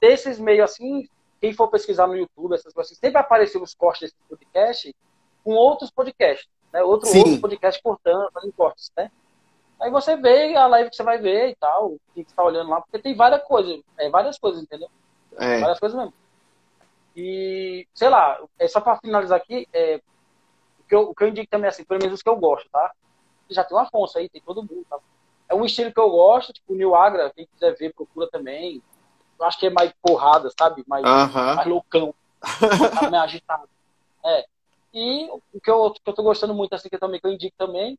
desses 0.00 0.38
meio 0.38 0.62
assim, 0.62 1.08
quem 1.40 1.52
for 1.52 1.66
pesquisar 1.66 2.06
no 2.06 2.16
YouTube, 2.16 2.54
essas 2.54 2.72
coisas, 2.72 2.92
assim, 2.92 3.00
sempre 3.00 3.18
aparecem 3.18 3.60
os 3.60 3.74
cortes 3.74 4.02
desse 4.02 4.14
podcast 4.28 4.94
com 5.42 5.54
outros 5.54 5.90
podcasts, 5.90 6.48
né? 6.72 6.84
Outro, 6.84 7.08
Sim. 7.08 7.18
outro 7.18 7.40
podcast 7.40 7.82
cortando, 7.82 8.30
fazendo 8.30 8.52
cortes, 8.52 8.92
né? 8.96 9.10
Aí 9.80 9.90
você 9.90 10.16
vê 10.16 10.54
a 10.54 10.68
live 10.68 10.90
que 10.90 10.94
você 10.94 11.02
vai 11.02 11.18
ver 11.18 11.48
e 11.48 11.56
tal, 11.56 11.94
o 11.94 12.00
que 12.14 12.22
você 12.22 12.36
tá 12.36 12.44
olhando 12.44 12.70
lá, 12.70 12.80
porque 12.80 13.00
tem 13.00 13.16
várias 13.16 13.42
coisas, 13.42 13.80
é, 13.98 14.08
várias 14.08 14.38
coisas, 14.38 14.62
entendeu? 14.62 14.88
É. 15.36 15.58
Várias 15.58 15.80
coisas 15.80 15.98
mesmo. 15.98 16.14
E, 17.16 17.88
sei 17.92 18.08
lá, 18.08 18.40
é 18.56 18.68
só 18.68 18.80
pra 18.80 19.00
finalizar 19.00 19.36
aqui, 19.36 19.66
é, 19.72 20.00
o, 20.78 20.84
que 20.84 20.94
eu, 20.94 21.00
o 21.10 21.14
que 21.14 21.24
eu 21.24 21.28
indico 21.28 21.50
também, 21.50 21.68
assim, 21.68 21.82
pelo 21.82 21.98
menos 21.98 22.14
os 22.14 22.22
que 22.22 22.28
eu 22.28 22.36
gosto, 22.36 22.70
tá? 22.70 22.92
Já 23.50 23.64
tem 23.64 23.76
o 23.76 23.80
Afonso 23.80 24.18
aí, 24.18 24.28
tem 24.28 24.40
todo 24.40 24.62
mundo, 24.62 24.86
tá? 24.88 24.98
É 25.48 25.54
um 25.54 25.64
estilo 25.64 25.92
que 25.92 26.00
eu 26.00 26.10
gosto, 26.10 26.52
tipo, 26.52 26.72
o 26.72 26.76
New 26.76 26.94
Agra, 26.94 27.32
quem 27.34 27.46
quiser 27.46 27.76
ver, 27.76 27.92
procura 27.92 28.28
também. 28.30 28.80
Eu 29.38 29.46
acho 29.46 29.58
que 29.58 29.66
é 29.66 29.70
mais 29.70 29.92
porrada, 30.00 30.50
sabe? 30.56 30.84
Mais, 30.86 31.04
Aham. 31.04 31.54
mais 31.56 31.68
loucão, 31.68 32.14
tá 32.40 33.10
mais 33.10 33.24
agitado. 33.24 33.68
É. 34.22 34.44
E 34.92 35.30
o 35.30 35.58
que 35.58 35.70
eu, 35.70 35.90
que 35.92 36.10
eu 36.10 36.12
tô 36.12 36.22
gostando 36.22 36.52
muito, 36.52 36.74
assim, 36.74 36.90
que 36.90 36.94
eu 36.96 37.00
também, 37.00 37.18
que 37.18 37.26
eu 37.26 37.32
indico 37.32 37.56
também, 37.56 37.98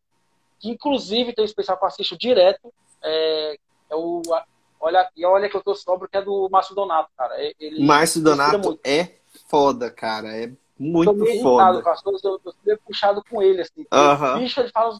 que 0.60 0.69
inclusive 0.69 1.34
tem 1.34 1.41
um 1.41 1.45
especial 1.45 1.76
que 1.76 1.84
eu 1.84 1.88
assisto 1.88 2.15
direto, 2.15 2.72
é, 3.02 3.57
é 3.90 3.95
o... 3.95 4.22
Olha, 4.80 5.10
e 5.18 5.26
olha 5.26 5.49
que 5.49 5.57
eu 5.57 5.64
tô 5.64 5.73
sóbrio, 5.73 6.07
que 6.07 6.18
é 6.18 6.22
do 6.22 6.48
Márcio 6.52 6.76
Donato, 6.76 7.10
cara. 7.18 7.34
É, 7.41 7.53
Ele, 7.60 7.84
Márcio 7.84 8.22
Donato 8.22 8.80
é 8.84 9.15
foda, 9.48 9.90
cara. 9.90 10.28
É 10.28 10.48
tô 10.48 10.56
muito 10.78 11.14
meio 11.15 11.30
irritado 11.30 11.73
foda. 11.73 11.82
com 11.82 11.90
as 11.90 12.02
coisas, 12.02 12.23
eu 12.23 12.40
tô 12.40 12.53
meio 12.64 12.80
puxado 12.86 13.23
com 13.30 13.41
ele, 13.41 13.61
assim. 13.61 13.86
Bicho, 14.38 14.60
ele 14.60 14.69
fala, 14.69 14.99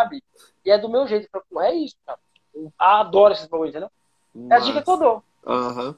sabe? 0.00 0.22
E 0.64 0.70
é 0.70 0.78
do 0.78 0.88
meu 0.88 1.06
jeito. 1.06 1.28
Falo, 1.30 1.62
é 1.62 1.74
isso, 1.74 1.96
cara. 2.06 2.18
Eu 2.54 2.72
adoro 2.78 3.34
esses 3.34 3.46
bagulhos, 3.46 3.74
entendeu? 3.74 3.90
É 4.50 4.54
a 4.54 4.58
dica 4.58 4.82
que 4.82 4.90
eu 4.90 4.96
dou. 4.96 5.22
Aham. 5.46 5.96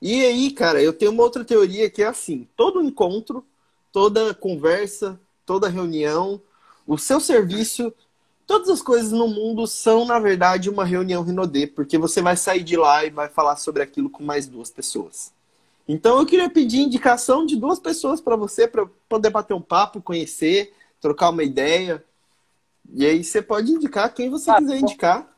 E 0.00 0.24
aí, 0.24 0.50
cara, 0.50 0.82
eu 0.82 0.92
tenho 0.92 1.10
uma 1.10 1.22
outra 1.22 1.44
teoria 1.44 1.90
que 1.90 2.02
é 2.02 2.06
assim: 2.06 2.48
todo 2.56 2.82
encontro, 2.82 3.44
toda 3.92 4.34
conversa, 4.34 5.20
toda 5.44 5.68
reunião, 5.68 6.40
o 6.86 6.96
seu 6.96 7.20
serviço, 7.20 7.92
todas 8.46 8.68
as 8.68 8.82
coisas 8.82 9.12
no 9.12 9.28
mundo 9.28 9.66
são, 9.66 10.04
na 10.04 10.18
verdade, 10.18 10.70
uma 10.70 10.84
reunião 10.84 11.22
Rinodê, 11.22 11.66
porque 11.66 11.98
você 11.98 12.22
vai 12.22 12.36
sair 12.36 12.62
de 12.62 12.76
lá 12.76 13.04
e 13.04 13.10
vai 13.10 13.28
falar 13.28 13.56
sobre 13.56 13.82
aquilo 13.82 14.08
com 14.08 14.22
mais 14.22 14.46
duas 14.46 14.70
pessoas. 14.70 15.32
Então 15.86 16.18
eu 16.18 16.26
queria 16.26 16.48
pedir 16.48 16.80
indicação 16.80 17.44
de 17.44 17.56
duas 17.56 17.78
pessoas 17.78 18.20
para 18.20 18.36
você, 18.36 18.66
para 18.66 18.86
poder 19.08 19.30
bater 19.30 19.54
um 19.54 19.60
papo, 19.60 20.00
conhecer, 20.00 20.72
trocar 21.00 21.30
uma 21.30 21.42
ideia. 21.42 22.04
E 22.92 23.06
aí 23.06 23.22
você 23.22 23.40
pode 23.40 23.70
indicar 23.72 24.12
quem 24.12 24.28
você 24.30 24.50
Ah, 24.50 24.56
quiser 24.56 24.78
indicar. 24.78 25.28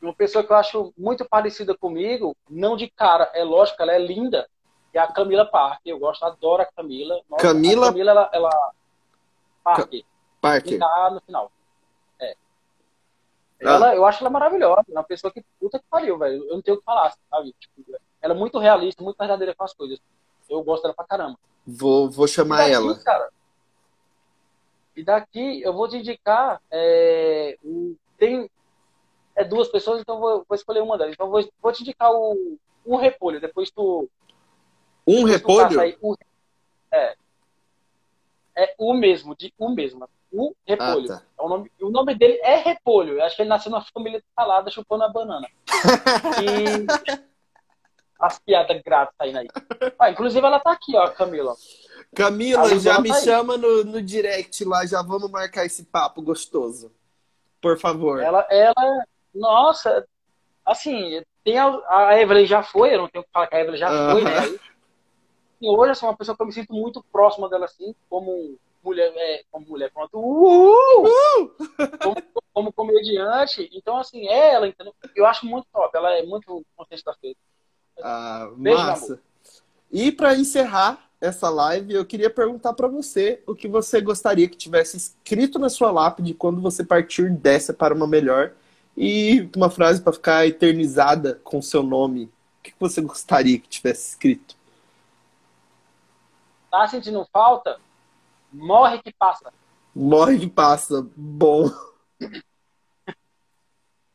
Uma 0.00 0.14
pessoa 0.14 0.44
que 0.44 0.52
eu 0.52 0.56
acho 0.56 0.92
muito 0.98 1.24
parecida 1.24 1.74
comigo, 1.76 2.36
não 2.48 2.76
de 2.76 2.90
cara, 2.90 3.30
é 3.34 3.42
lógico, 3.42 3.80
ela 3.82 3.92
é 3.92 3.98
linda, 3.98 4.46
é 4.92 4.98
a 4.98 5.10
Camila 5.10 5.46
Parker. 5.46 5.80
Eu 5.92 5.98
gosto, 5.98 6.22
adoro 6.24 6.62
a 6.62 6.66
Camila. 6.66 7.18
Nossa, 7.28 7.42
Camila- 7.42 7.86
A 7.86 7.90
Camila, 7.90 8.10
ela. 8.10 8.30
ela... 8.32 8.72
Parker. 9.62 10.04
Parker. 10.42 10.78
Tá 10.78 11.10
no 11.10 11.20
final. 11.22 11.50
É. 12.20 12.36
Ah. 13.62 13.70
Ela, 13.76 13.94
eu 13.96 14.04
acho 14.04 14.22
ela 14.22 14.28
maravilhosa. 14.28 14.84
É 14.88 14.92
uma 14.92 15.02
pessoa 15.04 15.32
que 15.32 15.42
puta 15.58 15.78
que 15.78 15.86
pariu, 15.90 16.18
velho. 16.18 16.44
Eu 16.44 16.54
não 16.56 16.62
tenho 16.62 16.76
o 16.76 16.80
que 16.80 16.84
falar, 16.84 17.14
sabe? 17.30 17.54
Tipo, 17.58 17.98
ela 18.20 18.34
é 18.34 18.36
muito 18.36 18.58
realista, 18.58 19.02
muito 19.02 19.16
verdadeira 19.16 19.54
com 19.54 19.64
as 19.64 19.72
coisas. 19.72 19.98
Eu 20.50 20.62
gosto 20.62 20.82
dela 20.82 20.94
pra 20.94 21.06
caramba. 21.06 21.38
Vou, 21.66 22.10
vou 22.10 22.28
chamar 22.28 22.58
daqui, 22.58 22.72
ela. 22.72 22.94
cara, 22.98 23.30
e 24.96 25.02
daqui 25.02 25.62
eu 25.62 25.72
vou 25.72 25.88
te 25.88 25.96
indicar. 25.96 26.60
é, 26.70 27.58
tem 28.18 28.50
é 29.36 29.44
duas 29.44 29.68
pessoas, 29.68 30.00
então 30.00 30.20
vou, 30.20 30.44
vou 30.48 30.54
escolher 30.54 30.80
uma 30.80 30.96
delas. 30.96 31.14
Então 31.14 31.28
vou, 31.28 31.46
vou 31.60 31.72
te 31.72 31.82
indicar 31.82 32.10
o, 32.12 32.56
o 32.84 32.96
Repolho. 32.96 33.40
Depois 33.40 33.70
tu, 33.70 34.08
Um 35.06 35.24
repolho? 35.24 35.80
Aí, 35.80 35.96
o, 36.00 36.16
é. 36.92 37.16
É 38.56 38.74
o 38.78 38.94
mesmo, 38.94 39.34
de 39.36 39.52
o 39.58 39.68
mesmo. 39.68 40.08
O 40.32 40.54
repolho. 40.66 41.12
Ah, 41.12 41.18
tá. 41.18 41.22
é 41.38 41.42
o, 41.42 41.48
nome, 41.48 41.72
o 41.80 41.90
nome 41.90 42.14
dele 42.14 42.38
é 42.42 42.56
repolho. 42.56 43.18
Eu 43.18 43.24
acho 43.24 43.36
que 43.36 43.42
ele 43.42 43.48
nasceu 43.48 43.70
numa 43.70 43.84
família 43.84 44.20
de 44.20 44.26
salada 44.34 44.70
chupando 44.70 45.04
a 45.04 45.08
banana. 45.08 45.48
e 46.40 46.86
as 48.18 48.38
piadas 48.38 48.80
grátis 48.82 49.14
saindo 49.18 49.38
aí. 49.38 49.48
Ah, 49.98 50.10
inclusive 50.10 50.44
ela 50.46 50.60
tá 50.60 50.72
aqui, 50.72 50.96
ó, 50.96 51.08
Camila. 51.10 51.54
Camila, 52.14 52.78
já 52.78 53.00
me 53.00 53.08
tá 53.08 53.20
chama 53.20 53.56
no, 53.56 53.84
no 53.84 54.02
direct 54.02 54.64
lá, 54.64 54.86
já 54.86 55.02
vamos 55.02 55.30
marcar 55.30 55.64
esse 55.66 55.84
papo 55.84 56.22
gostoso. 56.22 56.92
Por 57.60 57.78
favor. 57.78 58.20
Ela, 58.22 58.46
ela 58.50 59.04
nossa, 59.34 60.06
assim, 60.64 61.22
tem 61.42 61.58
a, 61.58 61.80
a 61.88 62.20
Evelyn 62.20 62.46
já 62.46 62.62
foi, 62.62 62.94
eu 62.94 62.98
não 62.98 63.08
tenho 63.08 63.24
que 63.24 63.30
falar 63.32 63.46
que 63.46 63.56
a 63.56 63.60
Evelyn 63.60 63.78
já 63.78 64.12
foi, 64.12 64.22
né? 64.22 64.58
E 65.60 65.68
hoje 65.68 65.92
eu 65.92 65.94
sou 65.94 66.08
uma 66.08 66.16
pessoa 66.16 66.36
que 66.36 66.42
eu 66.42 66.46
me 66.46 66.52
sinto 66.52 66.74
muito 66.74 67.02
próxima 67.10 67.48
dela, 67.48 67.64
assim, 67.64 67.94
como 68.08 68.58
mulher, 68.82 69.12
é, 69.16 69.44
como 69.50 69.66
mulher, 69.66 69.90
pronto, 69.90 70.18
uh! 70.18 71.02
Uh! 71.02 71.50
Como, 72.02 72.16
como, 72.52 72.72
comediante. 72.72 73.70
Então, 73.72 73.96
assim, 73.96 74.28
é 74.28 74.52
ela, 74.52 74.68
entendeu? 74.68 74.94
Eu 75.16 75.24
acho 75.24 75.46
muito 75.46 75.66
top, 75.72 75.96
ela 75.96 76.18
é 76.18 76.22
muito 76.22 76.62
consciente 76.76 77.02
das 77.02 77.16
coisas. 77.16 77.36
Ah, 78.02 78.50
Beijo, 78.56 78.78
massa. 78.78 79.22
E 79.90 80.12
para 80.12 80.34
encerrar 80.34 81.10
essa 81.24 81.48
live, 81.48 81.94
eu 81.94 82.04
queria 82.04 82.28
perguntar 82.28 82.74
para 82.74 82.86
você 82.86 83.42
o 83.46 83.54
que 83.54 83.66
você 83.66 84.00
gostaria 84.00 84.48
que 84.48 84.56
tivesse 84.56 84.96
escrito 84.96 85.58
na 85.58 85.70
sua 85.70 85.90
lápide 85.90 86.34
quando 86.34 86.60
você 86.60 86.84
partir 86.84 87.30
dessa 87.30 87.72
para 87.72 87.94
uma 87.94 88.06
melhor 88.06 88.52
e 88.96 89.48
uma 89.56 89.70
frase 89.70 90.02
para 90.02 90.12
ficar 90.12 90.46
eternizada 90.46 91.40
com 91.42 91.62
seu 91.62 91.82
nome. 91.82 92.24
O 92.24 92.62
que 92.62 92.74
você 92.78 93.00
gostaria 93.00 93.58
que 93.58 93.68
tivesse 93.68 94.10
escrito? 94.10 94.54
Tá 96.70 96.86
sentindo 96.88 97.26
falta? 97.32 97.78
Morre 98.52 99.00
que 99.02 99.12
passa. 99.12 99.52
Morre 99.94 100.38
que 100.38 100.48
passa. 100.48 101.06
Bom. 101.16 101.70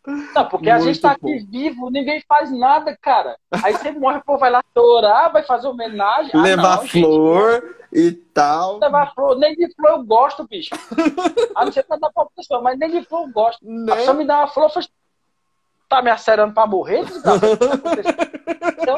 Não, 0.10 0.46
porque 0.48 0.70
Muito 0.70 0.82
a 0.82 0.86
gente 0.86 1.02
tá 1.02 1.12
aqui 1.12 1.40
vivo, 1.40 1.90
ninguém 1.90 2.24
faz 2.28 2.52
nada, 2.52 2.98
cara. 3.00 3.38
Aí 3.64 3.74
você 3.74 3.92
morre, 3.92 4.18
o 4.18 4.24
povo 4.24 4.40
vai 4.40 4.50
lá 4.50 4.64
chorar, 4.76 5.30
vai 5.30 5.44
fazer 5.44 5.68
homenagem. 5.68 6.32
Ah, 6.34 6.42
Levar 6.42 6.78
não, 6.78 6.88
flor 6.88 7.78
gente, 7.92 8.08
e 8.08 8.12
tal. 8.12 8.80
Levar 8.80 9.14
flor, 9.14 9.38
nem 9.38 9.56
de 9.56 9.74
flor 9.76 9.92
eu 9.92 10.04
gosto, 10.04 10.48
bicho. 10.48 10.72
A 11.56 11.66
não 11.66 11.72
ser 11.72 11.84
pra 11.84 11.98
dar 11.98 12.12
pra 12.12 12.26
pessoa, 12.36 12.62
mas 12.62 12.78
nem 12.80 12.90
de 12.90 13.06
flor 13.06 13.28
eu 13.28 13.34
gosto. 13.34 13.60
Né? 13.64 13.94
A 13.94 13.96
pessoa 13.96 14.14
me 14.16 14.26
dá 14.26 14.40
uma 14.40 14.48
flor, 14.48 14.72
faz... 14.72 14.90
tá 15.88 16.02
me 16.02 16.10
acerando 16.10 16.54
pra 16.54 16.66
morrer, 16.66 17.06
desgraça? 17.06 17.46
então, 18.82 18.98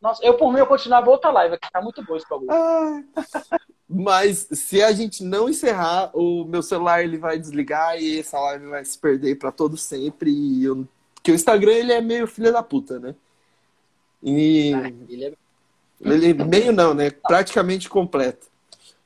nossa, 0.00 0.24
eu 0.24 0.34
por 0.34 0.52
mim 0.52 0.58
eu 0.58 0.66
continuava 0.66 1.10
outra 1.10 1.30
live, 1.30 1.58
que 1.58 1.70
tá 1.70 1.80
muito 1.80 2.04
bom 2.04 2.16
esse 2.16 2.28
bagulho. 2.28 2.50
Mas 3.88 4.48
se 4.50 4.82
a 4.82 4.92
gente 4.92 5.22
não 5.22 5.48
encerrar, 5.48 6.10
o 6.12 6.44
meu 6.44 6.62
celular 6.62 7.04
ele 7.04 7.18
vai 7.18 7.38
desligar 7.38 8.00
e 8.00 8.18
essa 8.18 8.38
live 8.38 8.66
vai 8.66 8.84
se 8.84 8.98
perder 8.98 9.36
para 9.36 9.52
todo 9.52 9.76
sempre. 9.76 10.30
E 10.30 10.64
eu... 10.64 10.86
Porque 11.14 11.30
o 11.30 11.34
Instagram 11.34 11.72
ele 11.72 11.92
é 11.92 12.00
meio 12.00 12.26
filha 12.26 12.52
da 12.52 12.62
puta, 12.62 12.98
né? 12.98 13.14
E 14.22 14.74
ah, 14.74 14.88
ele, 15.08 15.24
é... 15.26 15.32
ele 16.00 16.30
é 16.30 16.34
meio 16.34 16.72
não, 16.72 16.94
né? 16.94 17.10
Praticamente 17.10 17.88
completo. 17.88 18.48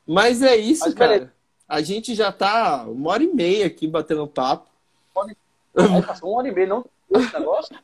Mas 0.07 0.43
é 0.43 0.57
isso, 0.57 0.85
Mas, 0.87 0.95
cara. 0.95 1.33
A 1.69 1.83
gente 1.83 2.17
já 2.17 2.33
tá 2.33 2.85
uma 2.85 3.11
hora 3.11 3.23
e 3.23 3.33
meia 3.33 3.67
aqui 3.67 3.87
batendo 3.87 4.27
papo. 4.27 4.69
Uma 5.15 6.37
hora 6.37 6.49
e 6.49 6.53
meia, 6.53 6.67
não? 6.67 6.85
Esse 7.13 7.33
negócio? 7.39 7.77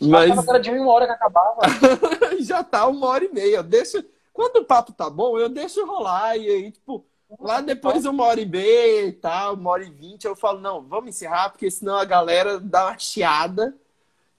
Mas... 0.00 0.48
Era 0.48 0.58
de 0.58 0.70
uma 0.70 0.92
hora 0.92 1.06
que 1.06 1.12
acabava. 1.12 1.60
já 2.40 2.62
tá 2.62 2.86
uma 2.86 3.06
hora 3.06 3.24
e 3.24 3.32
meia. 3.32 3.62
Deixa 3.62 4.04
quando 4.36 4.58
o 4.58 4.64
papo 4.64 4.92
tá 4.92 5.08
bom, 5.08 5.38
eu 5.38 5.48
deixo 5.48 5.86
rolar 5.86 6.36
e 6.36 6.46
aí, 6.46 6.70
tipo, 6.70 7.02
lá 7.40 7.62
depois 7.62 8.04
uma 8.04 8.22
hora 8.24 8.38
e 8.38 8.44
meia 8.44 9.06
e 9.06 9.12
tal, 9.12 9.54
uma 9.54 9.70
hora 9.70 9.82
e 9.82 9.90
vinte, 9.90 10.26
eu 10.26 10.36
falo, 10.36 10.60
não, 10.60 10.82
vamos 10.82 11.08
encerrar, 11.08 11.48
porque 11.48 11.70
senão 11.70 11.96
a 11.96 12.04
galera 12.04 12.60
dá 12.60 12.88
uma 12.88 12.98
chiada 12.98 13.74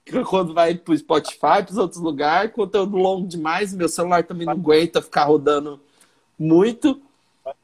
quando 0.30 0.54
vai 0.54 0.76
pro 0.76 0.96
Spotify, 0.96 1.64
pros 1.64 1.76
outros 1.76 2.00
lugares, 2.00 2.52
conteúdo 2.52 2.96
longo 2.96 3.26
demais, 3.26 3.74
meu 3.74 3.88
celular 3.88 4.22
também 4.22 4.46
não 4.46 4.52
aguenta 4.52 5.02
ficar 5.02 5.24
rodando 5.24 5.80
muito. 6.38 7.02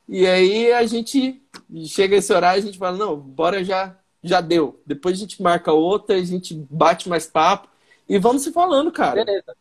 E 0.09 0.27
aí 0.27 0.73
a 0.73 0.85
gente 0.87 1.41
chega 1.87 2.17
esse 2.17 2.33
horário, 2.33 2.65
a 2.65 2.67
gente 2.67 2.79
fala, 2.79 2.99
não, 2.99 3.17
bora 3.17 3.63
já, 3.63 3.97
já 4.25 4.41
deu. 4.41 4.81
Depois 4.87 5.17
a 5.17 5.21
gente 5.21 5.41
marca 5.43 5.73
outra, 5.73 6.17
a 6.17 6.23
gente 6.23 6.55
bate 6.55 7.09
mais 7.09 7.27
papo 7.27 7.69
e 8.09 8.19
vamos 8.19 8.43
se 8.43 8.51
falando, 8.51 8.91
cara. 8.91 9.25
Beleza. 9.25 9.55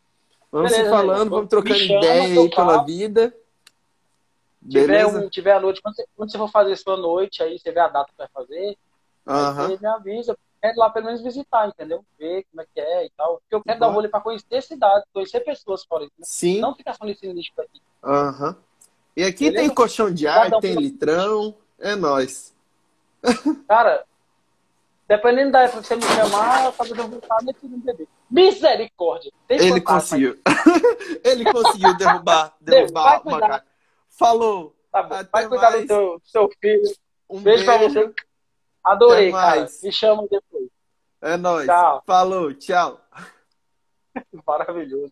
Vamos 0.51 0.71
Beleza, 0.71 0.89
se 0.89 0.95
falando, 0.95 1.29
vamos 1.29 1.49
trocando 1.49 1.75
ideia 1.75 2.41
aí 2.41 2.49
pela 2.49 2.83
vida. 2.83 3.35
Tiver, 4.69 5.05
um, 5.05 5.29
tiver 5.29 5.51
a 5.51 5.59
noite, 5.59 5.81
quando 5.81 5.95
você, 5.95 6.05
quando 6.15 6.31
você 6.31 6.37
for 6.37 6.49
fazer 6.49 6.75
sua 6.77 6.95
noite, 6.95 7.43
aí 7.43 7.59
você 7.59 7.71
vê 7.71 7.81
a 7.81 7.89
data 7.89 8.09
que 8.09 8.17
vai 8.17 8.27
fazer, 8.33 8.77
uhum. 9.27 9.53
você 9.67 9.77
me 9.77 9.87
avisa. 9.87 10.37
Quero 10.61 10.79
lá 10.79 10.89
pelo 10.89 11.07
menos 11.07 11.21
visitar, 11.21 11.67
entendeu? 11.67 12.05
Ver 12.17 12.45
como 12.49 12.61
é 12.61 12.65
que 12.73 12.79
é 12.79 13.05
e 13.05 13.09
tal. 13.17 13.41
Porque 13.41 13.55
eu 13.55 13.61
quero 13.61 13.75
uhum. 13.75 13.79
dar 13.81 13.89
um 13.89 13.93
rolê 13.93 14.07
pra 14.07 14.21
conhecer 14.21 14.61
cidade, 14.61 15.03
conhecer 15.11 15.41
pessoas 15.41 15.83
fora. 15.83 16.05
Né? 16.05 16.09
Sim. 16.21 16.61
Não 16.61 16.73
ficar 16.73 16.93
só 16.93 17.03
nesse 17.03 17.27
lixo 17.27 17.51
aqui. 17.57 17.81
Aham. 18.01 18.55
E 19.17 19.23
aqui 19.23 19.45
Beleza? 19.45 19.67
tem 19.67 19.75
colchão 19.75 20.13
de 20.13 20.25
ar, 20.25 20.49
tem 20.59 20.75
litrão, 20.75 21.55
é 21.77 21.95
nós. 21.95 22.53
Cara, 23.67 24.05
Dependendo 25.07 25.51
da 25.51 25.63
época 25.63 25.81
que 25.81 25.87
você 25.87 25.95
me 25.95 26.01
chamar, 26.03 26.65
eu 26.65 26.71
tava 26.71 26.95
dando 26.95 27.19
vontade 27.19 27.45
de 27.61 27.75
um 27.75 27.79
bebê. 27.79 28.07
Misericórdia! 28.29 29.31
Ele 29.49 29.81
conseguiu. 29.81 30.39
Ele 31.23 31.51
conseguiu 31.51 31.97
derrubar, 31.97 32.55
derrubar 32.61 33.21
o 33.25 33.31
macaco. 33.31 33.67
Falou. 34.09 34.75
Tá 34.91 35.03
bom. 35.03 35.15
Até 35.15 35.29
vai 35.31 35.47
cuidar 35.47 35.71
mais. 35.71 35.81
do 35.81 35.87
teu, 35.87 36.21
seu 36.23 36.49
filho. 36.61 36.95
Um 37.29 37.41
beijo, 37.41 37.65
beijo 37.65 37.93
pra 37.93 38.03
você. 38.03 38.13
Adorei, 38.83 39.31
cara. 39.31 39.67
Me 39.81 39.91
chama 39.91 40.27
depois. 40.29 40.69
É 41.21 41.37
nóis. 41.37 41.65
Tchau. 41.65 42.03
Falou, 42.05 42.53
tchau. 42.53 43.01
Maravilhoso. 44.45 45.11